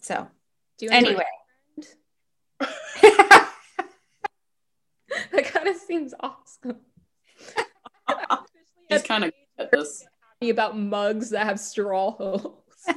So 0.00 0.26
Do 0.78 0.86
you 0.86 0.90
enjoy 0.90 1.10
anyway. 1.10 1.24
that 5.32 5.44
kind 5.46 5.68
of 5.68 5.76
seems 5.76 6.14
awesome. 6.20 6.76
he's 8.88 9.02
kind 9.02 9.24
of 9.24 9.32
at 9.58 9.70
this. 9.70 10.04
happy 10.40 10.50
about 10.50 10.78
mugs 10.78 11.30
that 11.30 11.46
have 11.46 11.60
straw 11.60 12.12
holes. 12.12 12.62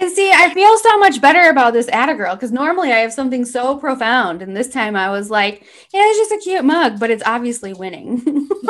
And 0.00 0.10
see, 0.10 0.32
I 0.32 0.52
feel 0.54 0.78
so 0.78 0.98
much 0.98 1.20
better 1.20 1.50
about 1.50 1.74
this 1.74 1.86
Atta 1.88 2.14
Girl 2.14 2.34
because 2.34 2.50
normally 2.50 2.90
I 2.90 3.00
have 3.00 3.12
something 3.12 3.44
so 3.44 3.76
profound, 3.76 4.40
and 4.40 4.56
this 4.56 4.70
time 4.70 4.96
I 4.96 5.10
was 5.10 5.30
like, 5.30 5.66
"Yeah, 5.92 6.00
it's 6.04 6.18
just 6.18 6.32
a 6.32 6.38
cute 6.38 6.64
mug, 6.64 6.98
but 6.98 7.10
it's 7.10 7.22
obviously 7.26 7.74
winning." 7.74 8.22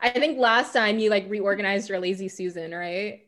I 0.00 0.10
think 0.14 0.38
last 0.38 0.72
time 0.72 1.00
you 1.00 1.10
like 1.10 1.28
reorganized 1.28 1.88
your 1.88 1.98
lazy 1.98 2.28
Susan, 2.28 2.70
right? 2.72 3.26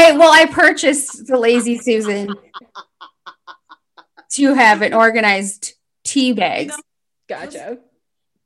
I 0.00 0.12
well, 0.12 0.32
I 0.32 0.46
purchased 0.46 1.26
the 1.26 1.38
Lazy 1.38 1.76
Susan 1.76 2.34
to 4.30 4.54
have 4.54 4.80
an 4.80 4.94
organized 4.94 5.74
tea 6.04 6.32
bags. 6.32 6.74
Gotcha. 7.28 7.78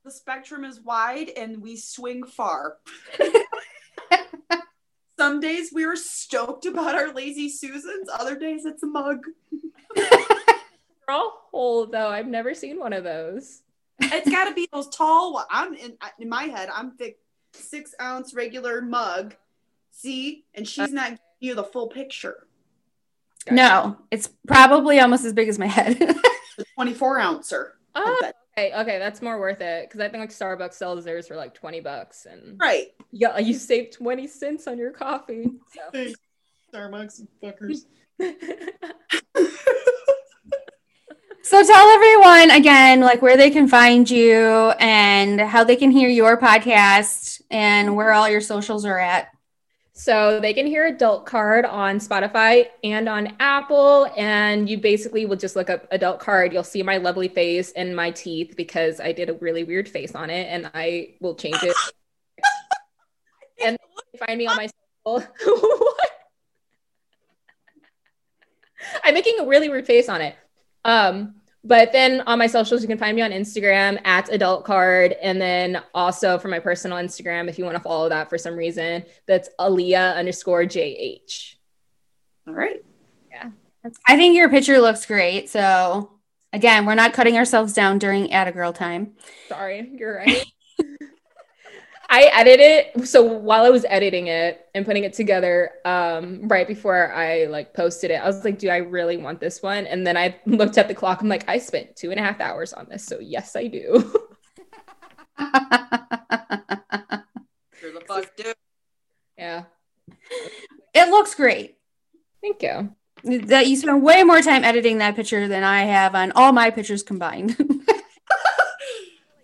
the 0.05 0.11
spectrum 0.11 0.65
is 0.65 0.81
wide 0.81 1.31
and 1.31 1.63
we 1.63 1.77
swing 1.77 2.25
far. 2.25 2.79
Some 5.19 5.39
days 5.39 5.71
we 5.73 5.87
were 5.87 5.97
stoked 5.97 6.67
about 6.67 6.97
our 6.97 7.13
lazy 7.13 7.49
Susans, 7.49 8.09
other 8.13 8.37
days 8.37 8.67
it's 8.67 8.83
a 8.83 8.87
mug. 8.87 9.25
Straw 11.03 11.31
hole 11.53 11.87
though. 11.87 12.09
I've 12.09 12.27
never 12.27 12.53
seen 12.55 12.81
one 12.81 12.93
of 12.93 13.05
those. 13.05 13.63
It's 14.01 14.29
got 14.29 14.47
to 14.47 14.55
be 14.55 14.69
those 14.73 14.89
tall. 14.89 15.35
one. 15.35 15.47
I'm 15.51 15.75
in 15.75 15.97
in 16.19 16.29
my 16.29 16.45
head. 16.45 16.69
I'm 16.75 16.97
thick, 16.97 17.19
six 17.53 17.95
ounce 18.01 18.35
regular 18.35 18.83
mug. 18.83 19.37
See, 19.93 20.45
and 20.53 20.67
she's 20.67 20.93
not 20.93 21.11
giving 21.11 21.19
you 21.45 21.55
the 21.55 21.65
full 21.65 21.89
picture. 21.89 22.47
No, 23.51 23.99
it's 24.11 24.29
probably 24.47 25.01
almost 25.01 25.25
as 25.25 25.33
big 25.33 25.49
as 25.49 25.59
my 25.59 25.67
head. 25.67 25.99
The 26.57 26.65
24 26.77 27.19
ouncer. 27.19 27.75
Oh, 27.97 28.31
okay, 28.57 28.73
okay, 28.77 28.99
that's 29.01 29.21
more 29.21 29.41
worth 29.41 29.61
it 29.61 29.89
because 29.89 30.01
I 30.01 30.09
think 30.09 30.21
like 30.21 30.31
Starbucks 30.31 30.75
sells 30.75 31.05
theirs 31.05 31.27
for 31.27 31.35
like 31.35 31.53
twenty 31.53 31.81
bucks, 31.81 32.27
and 32.27 32.57
Right. 32.61 32.93
yeah, 33.11 33.39
you 33.39 33.55
save 33.55 33.91
twenty 33.91 34.29
cents 34.29 34.69
on 34.69 34.79
your 34.79 34.93
coffee. 34.93 35.51
So. 35.75 36.13
Starbucks 36.73 37.27
fuckers. 37.43 37.87
So 41.47 41.63
tell 41.63 41.89
everyone 41.91 42.53
again, 42.53 43.01
like 43.01 43.21
where 43.21 43.37
they 43.37 43.51
can 43.51 43.69
find 43.69 44.09
you 44.09 44.71
and 44.81 45.39
how 45.39 45.63
they 45.63 45.77
can 45.77 45.91
hear 45.91 46.09
your 46.09 46.39
podcast 46.41 47.43
and 47.51 47.95
where 47.97 48.13
all 48.13 48.27
your 48.31 48.41
socials 48.41 48.87
are 48.87 48.99
at. 48.99 49.29
So 49.97 50.41
they 50.41 50.53
can 50.53 50.67
hear 50.67 50.87
Adult 50.87 51.25
Card 51.25 51.65
on 51.65 51.99
Spotify 51.99 52.67
and 52.83 53.09
on 53.09 53.37
Apple. 53.39 54.09
And 54.17 54.69
you 54.69 54.77
basically 54.77 55.25
will 55.25 55.37
just 55.37 55.55
look 55.55 55.71
up 55.71 55.87
Adult 55.93 56.19
Card. 56.19 56.53
You'll 56.53 56.65
see 56.65 56.83
my 56.83 56.97
lovely 56.97 57.29
face 57.29 57.71
and 57.73 57.95
my 57.95 58.11
teeth 58.11 58.55
because 58.57 58.99
I 58.99 59.13
did 59.13 59.31
a 59.31 59.35
really 59.35 59.63
weird 59.63 59.89
face 59.89 60.17
on 60.17 60.31
it 60.31 60.49
and 60.51 60.69
I 60.75 61.15
will 61.21 61.37
change 61.37 61.63
it. 61.63 61.77
and 63.65 63.79
find 64.19 64.37
me 64.37 64.49
on 64.49 64.57
my 64.57 64.69
social. 65.07 65.29
I'm 69.05 69.15
making 69.15 69.39
a 69.39 69.47
really 69.47 69.69
weird 69.69 69.87
face 69.87 70.09
on 70.09 70.21
it. 70.21 70.35
Um, 70.85 71.37
but 71.65 71.93
then 71.93 72.21
on 72.23 72.39
my 72.39 72.47
socials, 72.47 72.83
you 72.83 72.89
can 72.89 72.99
find 72.99 73.17
me 73.17 73.23
on 73.23 73.31
Instagram 73.31 73.99
at 74.05 74.31
adult 74.31 74.65
card. 74.65 75.13
And 75.23 75.41
then 75.41 75.83
also 75.95 76.39
for 76.39 76.49
my 76.49 76.59
personal 76.59 76.99
Instagram, 76.99 77.49
if 77.49 77.59
you 77.59 77.65
want 77.65 77.77
to 77.77 77.83
follow 77.83 78.11
that 78.11 78.29
for 78.29 78.37
some 78.37 78.55
reason, 78.55 79.05
that's 79.27 79.49
Aaliyah 79.59 80.17
underscore 80.17 80.65
JH. 80.65 81.55
All 82.47 82.55
right. 82.55 82.85
Yeah. 83.31 83.51
I 84.07 84.17
think 84.17 84.37
your 84.37 84.51
picture 84.51 84.79
looks 84.79 85.07
great. 85.07 85.49
So 85.49 86.13
again, 86.53 86.85
we're 86.85 86.95
not 86.95 87.15
cutting 87.15 87.39
ourselves 87.39 87.73
down 87.73 87.99
during 87.99 88.31
at 88.33 88.47
a 88.47 88.53
Girl 88.53 88.73
time. 88.73 89.13
Sorry, 89.49 89.91
you're 89.95 90.17
right. 90.17 90.45
I 92.15 92.31
edited 92.33 92.61
it. 92.95 93.09
so 93.09 93.25
while 93.25 93.65
I 93.65 93.71
was 93.71 93.85
editing 93.89 94.29
it 94.29 94.69
and 94.73 94.87
putting 94.87 95.03
it 95.03 95.15
together, 95.15 95.73
um, 95.85 96.47
right 96.47 96.69
before 96.69 97.13
I 97.13 97.47
like 97.47 97.75
posted 97.75 98.13
it, 98.13 98.23
I 98.23 98.27
was 98.27 98.45
like, 98.45 98.57
do 98.57 98.69
I 98.69 98.77
really 98.77 99.17
want 99.17 99.41
this 99.41 99.61
one? 99.61 99.85
And 99.87 100.07
then 100.07 100.17
I 100.17 100.37
looked 100.47 100.79
at 100.79 100.87
the 100.87 100.95
clock. 100.95 101.23
I'm 101.23 101.29
like, 101.29 101.49
I 101.49 101.59
spent 101.59 101.97
two 101.97 102.13
and 102.13 102.21
a 102.21 102.23
half 102.23 102.41
hours 102.41 102.73
on 102.73 102.87
this. 102.89 103.05
So 103.05 103.19
yes, 103.19 103.57
I 103.57 103.67
do. 103.67 104.13
Sure 107.81 107.93
the 107.93 108.01
fuck 108.07 108.35
do. 108.37 108.53
yeah. 109.37 109.65
it 110.95 111.11
looks 111.11 111.35
great. 111.35 111.77
Thank 112.41 112.63
you. 112.63 112.95
That 113.49 113.67
you 113.67 113.77
spent 113.77 114.01
way 114.01 114.23
more 114.23 114.41
time 114.41 114.65
editing 114.65 114.99
that 114.99 115.17
picture 115.17 115.49
than 115.49 115.65
I 115.65 115.83
have 115.83 116.15
on 116.15 116.33
all 116.33 116.53
my 116.53 116.71
pictures 116.71 117.03
combined. 117.03 117.57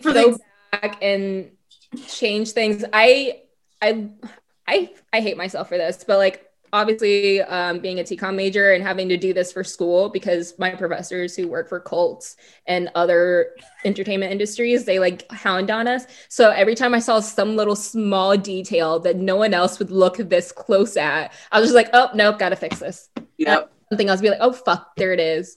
For 0.00 0.12
go 0.14 0.32
the 0.32 0.38
back 0.72 1.02
and 1.02 1.50
change 2.08 2.52
things. 2.52 2.84
I 2.92 3.42
I 3.80 4.08
I 4.66 4.90
I 5.12 5.20
hate 5.20 5.36
myself 5.36 5.68
for 5.68 5.78
this, 5.78 6.04
but 6.04 6.18
like 6.18 6.46
obviously 6.72 7.40
um, 7.42 7.80
being 7.80 7.98
a 7.98 8.02
TCOM 8.02 8.34
major 8.36 8.72
and 8.72 8.82
having 8.82 9.08
to 9.08 9.16
do 9.16 9.32
this 9.32 9.52
for 9.52 9.64
school 9.64 10.08
because 10.08 10.56
my 10.58 10.70
professors 10.70 11.34
who 11.34 11.48
work 11.48 11.68
for 11.68 11.80
cults 11.80 12.36
and 12.66 12.88
other 12.94 13.50
entertainment 13.84 14.30
industries 14.30 14.84
they 14.84 14.98
like 14.98 15.28
hound 15.32 15.70
on 15.70 15.88
us 15.88 16.04
so 16.28 16.50
every 16.50 16.74
time 16.74 16.94
i 16.94 16.98
saw 16.98 17.18
some 17.18 17.56
little 17.56 17.74
small 17.74 18.36
detail 18.36 19.00
that 19.00 19.16
no 19.16 19.36
one 19.36 19.52
else 19.54 19.78
would 19.78 19.90
look 19.90 20.16
this 20.18 20.52
close 20.52 20.96
at 20.96 21.32
i 21.50 21.58
was 21.58 21.70
just 21.70 21.74
like 21.74 21.90
oh 21.92 22.08
nope 22.14 22.38
gotta 22.38 22.56
fix 22.56 22.78
this 22.78 23.08
Yep. 23.38 23.72
something 23.88 24.08
else 24.08 24.20
be 24.20 24.30
like 24.30 24.38
oh 24.40 24.52
fuck 24.52 24.94
there 24.96 25.12
it 25.12 25.18
is 25.20 25.56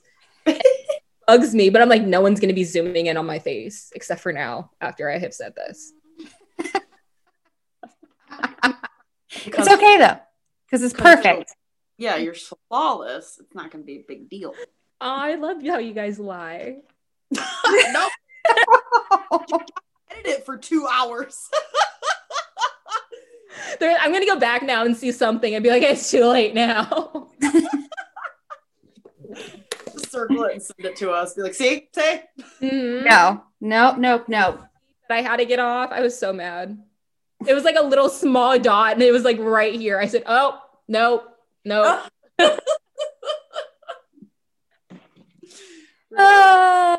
bugs 1.26 1.54
me 1.54 1.70
but 1.70 1.80
i'm 1.80 1.88
like 1.88 2.02
no 2.02 2.20
one's 2.20 2.40
gonna 2.40 2.52
be 2.52 2.64
zooming 2.64 3.06
in 3.06 3.16
on 3.16 3.26
my 3.26 3.38
face 3.38 3.92
except 3.94 4.20
for 4.20 4.32
now 4.32 4.70
after 4.80 5.08
i 5.10 5.18
have 5.18 5.32
said 5.34 5.54
this 5.54 5.92
it's 9.46 9.68
okay 9.68 9.98
though, 9.98 10.18
because 10.66 10.82
it's 10.82 10.94
perfect. 10.94 11.54
Yeah, 11.98 12.16
you're 12.16 12.34
flawless. 12.34 13.38
It's 13.40 13.54
not 13.54 13.70
going 13.70 13.82
to 13.84 13.86
be 13.86 13.96
a 14.00 14.04
big 14.06 14.28
deal. 14.28 14.52
i 15.00 15.34
love 15.36 15.62
how 15.66 15.78
you 15.78 15.92
guys 15.94 16.18
lie 16.18 16.76
no. 17.34 18.08
Edit 20.10 20.26
it 20.26 20.46
for 20.46 20.56
two 20.56 20.86
hours. 20.90 21.48
There- 23.80 23.96
i'm 24.00 24.12
gonna 24.12 24.26
go 24.26 24.38
back 24.38 24.62
now 24.62 24.84
and 24.84 24.96
see 24.96 25.10
something 25.12 25.54
and 25.54 25.62
be 25.62 25.70
like 25.70 25.82
it's 25.82 26.10
too 26.10 26.24
late 26.26 26.54
now 26.54 27.28
Circle 30.08 30.44
it 30.44 30.52
and 30.52 30.62
send 30.62 30.84
it 30.84 30.96
to 30.96 31.10
us. 31.10 31.34
Be 31.34 31.42
like, 31.42 31.54
see, 31.54 31.88
say. 31.92 32.22
Mhm. 32.60 33.04
No, 33.04 33.42
nope, 33.60 33.98
nope, 33.98 34.28
nope. 34.28 34.60
that 35.08 35.18
I 35.18 35.22
had 35.22 35.38
to 35.38 35.44
get 35.44 35.58
off. 35.58 35.90
I 35.90 36.00
was 36.02 36.16
so 36.16 36.32
mad. 36.32 36.78
It 37.46 37.54
was 37.54 37.64
like 37.64 37.76
a 37.76 37.82
little 37.82 38.08
small 38.08 38.58
dot 38.58 38.92
and 38.94 39.02
it 39.02 39.12
was 39.12 39.24
like 39.24 39.38
right 39.38 39.74
here. 39.74 39.98
I 39.98 40.06
said, 40.06 40.22
oh, 40.26 40.60
no, 40.88 41.24
nope. 41.64 42.10
Uh, 46.16 46.96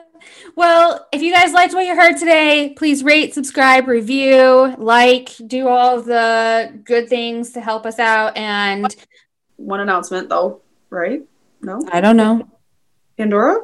well, 0.55 1.07
if 1.13 1.21
you 1.21 1.31
guys 1.31 1.53
liked 1.53 1.73
what 1.73 1.85
you 1.85 1.95
heard 1.95 2.17
today, 2.17 2.73
please 2.75 3.03
rate, 3.03 3.33
subscribe, 3.33 3.87
review, 3.87 4.75
like, 4.77 5.31
do 5.47 5.67
all 5.67 6.01
the 6.01 6.77
good 6.83 7.07
things 7.07 7.51
to 7.53 7.61
help 7.61 7.85
us 7.85 7.99
out. 7.99 8.35
And 8.35 8.93
One 9.57 9.79
announcement 9.79 10.29
though, 10.29 10.61
right? 10.89 11.21
No, 11.61 11.81
I 11.91 12.01
don't 12.01 12.17
know. 12.17 12.47
Pandora. 13.17 13.57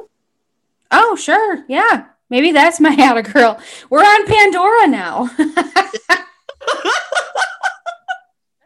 Oh, 0.90 1.16
sure. 1.16 1.64
Yeah. 1.68 2.06
Maybe 2.30 2.52
that's 2.52 2.80
my 2.80 2.96
outer 2.98 3.22
girl. 3.22 3.60
We're 3.90 4.00
on 4.00 4.26
Pandora 4.26 4.86
now. 4.86 5.30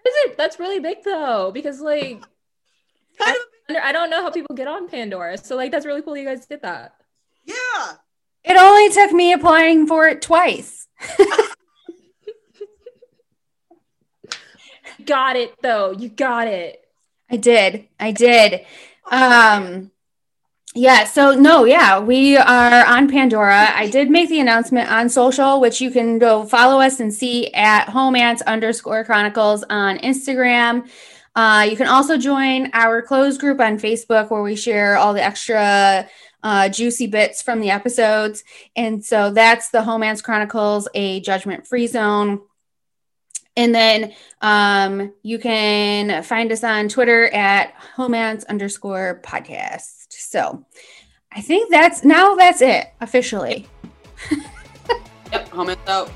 Isn't- 0.06 0.36
That's 0.36 0.58
really 0.58 0.80
big 0.80 1.02
though, 1.04 1.50
because 1.52 1.80
like 1.80 2.22
Kind 3.18 3.36
of, 3.70 3.76
I 3.82 3.92
don't 3.92 4.10
know 4.10 4.22
how 4.22 4.30
people 4.30 4.54
get 4.54 4.68
on 4.68 4.88
Pandora. 4.88 5.38
So 5.38 5.56
like 5.56 5.70
that's 5.72 5.86
really 5.86 6.02
cool 6.02 6.16
you 6.16 6.24
guys 6.26 6.46
did 6.46 6.62
that. 6.62 6.94
yeah. 7.44 7.92
it 8.44 8.56
only 8.56 8.90
took 8.90 9.12
me 9.12 9.32
applying 9.32 9.86
for 9.86 10.06
it 10.06 10.20
twice. 10.22 10.86
got 15.04 15.36
it 15.36 15.54
though. 15.62 15.92
You 15.92 16.08
got 16.08 16.48
it. 16.48 16.82
I 17.30 17.36
did. 17.36 17.88
I 17.98 18.12
did. 18.12 18.64
Um 19.10 19.90
yeah, 20.76 21.04
so 21.04 21.32
no, 21.32 21.64
yeah, 21.64 21.98
we 21.98 22.36
are 22.36 22.84
on 22.84 23.08
Pandora. 23.08 23.72
I 23.74 23.88
did 23.88 24.10
make 24.10 24.28
the 24.28 24.40
announcement 24.40 24.90
on 24.90 25.08
social, 25.08 25.58
which 25.58 25.80
you 25.80 25.90
can 25.90 26.18
go 26.18 26.44
follow 26.44 26.80
us 26.82 27.00
and 27.00 27.12
see 27.12 27.50
at 27.54 27.86
homance 27.86 28.42
underscore 28.46 29.02
chronicles 29.02 29.64
on 29.70 29.96
Instagram. 29.98 30.86
Uh, 31.34 31.66
you 31.70 31.78
can 31.78 31.86
also 31.86 32.18
join 32.18 32.70
our 32.74 33.00
closed 33.00 33.40
group 33.40 33.58
on 33.58 33.78
Facebook 33.78 34.30
where 34.30 34.42
we 34.42 34.54
share 34.54 34.98
all 34.98 35.14
the 35.14 35.24
extra 35.24 36.06
uh, 36.42 36.68
juicy 36.68 37.06
bits 37.06 37.40
from 37.40 37.60
the 37.60 37.70
episodes. 37.70 38.44
And 38.76 39.02
so 39.02 39.30
that's 39.30 39.70
the 39.70 39.78
Homance 39.78 40.22
Chronicles, 40.22 40.88
a 40.92 41.20
judgment 41.20 41.66
free 41.66 41.86
zone. 41.86 42.42
And 43.56 43.74
then 43.74 44.12
um, 44.42 45.14
you 45.22 45.38
can 45.38 46.22
find 46.22 46.52
us 46.52 46.62
on 46.62 46.90
Twitter 46.90 47.28
at 47.28 47.72
homance 47.96 48.46
underscore 48.46 49.22
podcast. 49.24 49.95
So 50.08 50.64
I 51.32 51.40
think 51.40 51.70
that's 51.70 52.04
now 52.04 52.34
that's 52.34 52.62
it 52.62 52.86
officially. 53.00 53.66
Yep, 55.32 55.48
Homance 55.50 55.88
out. 55.88 56.10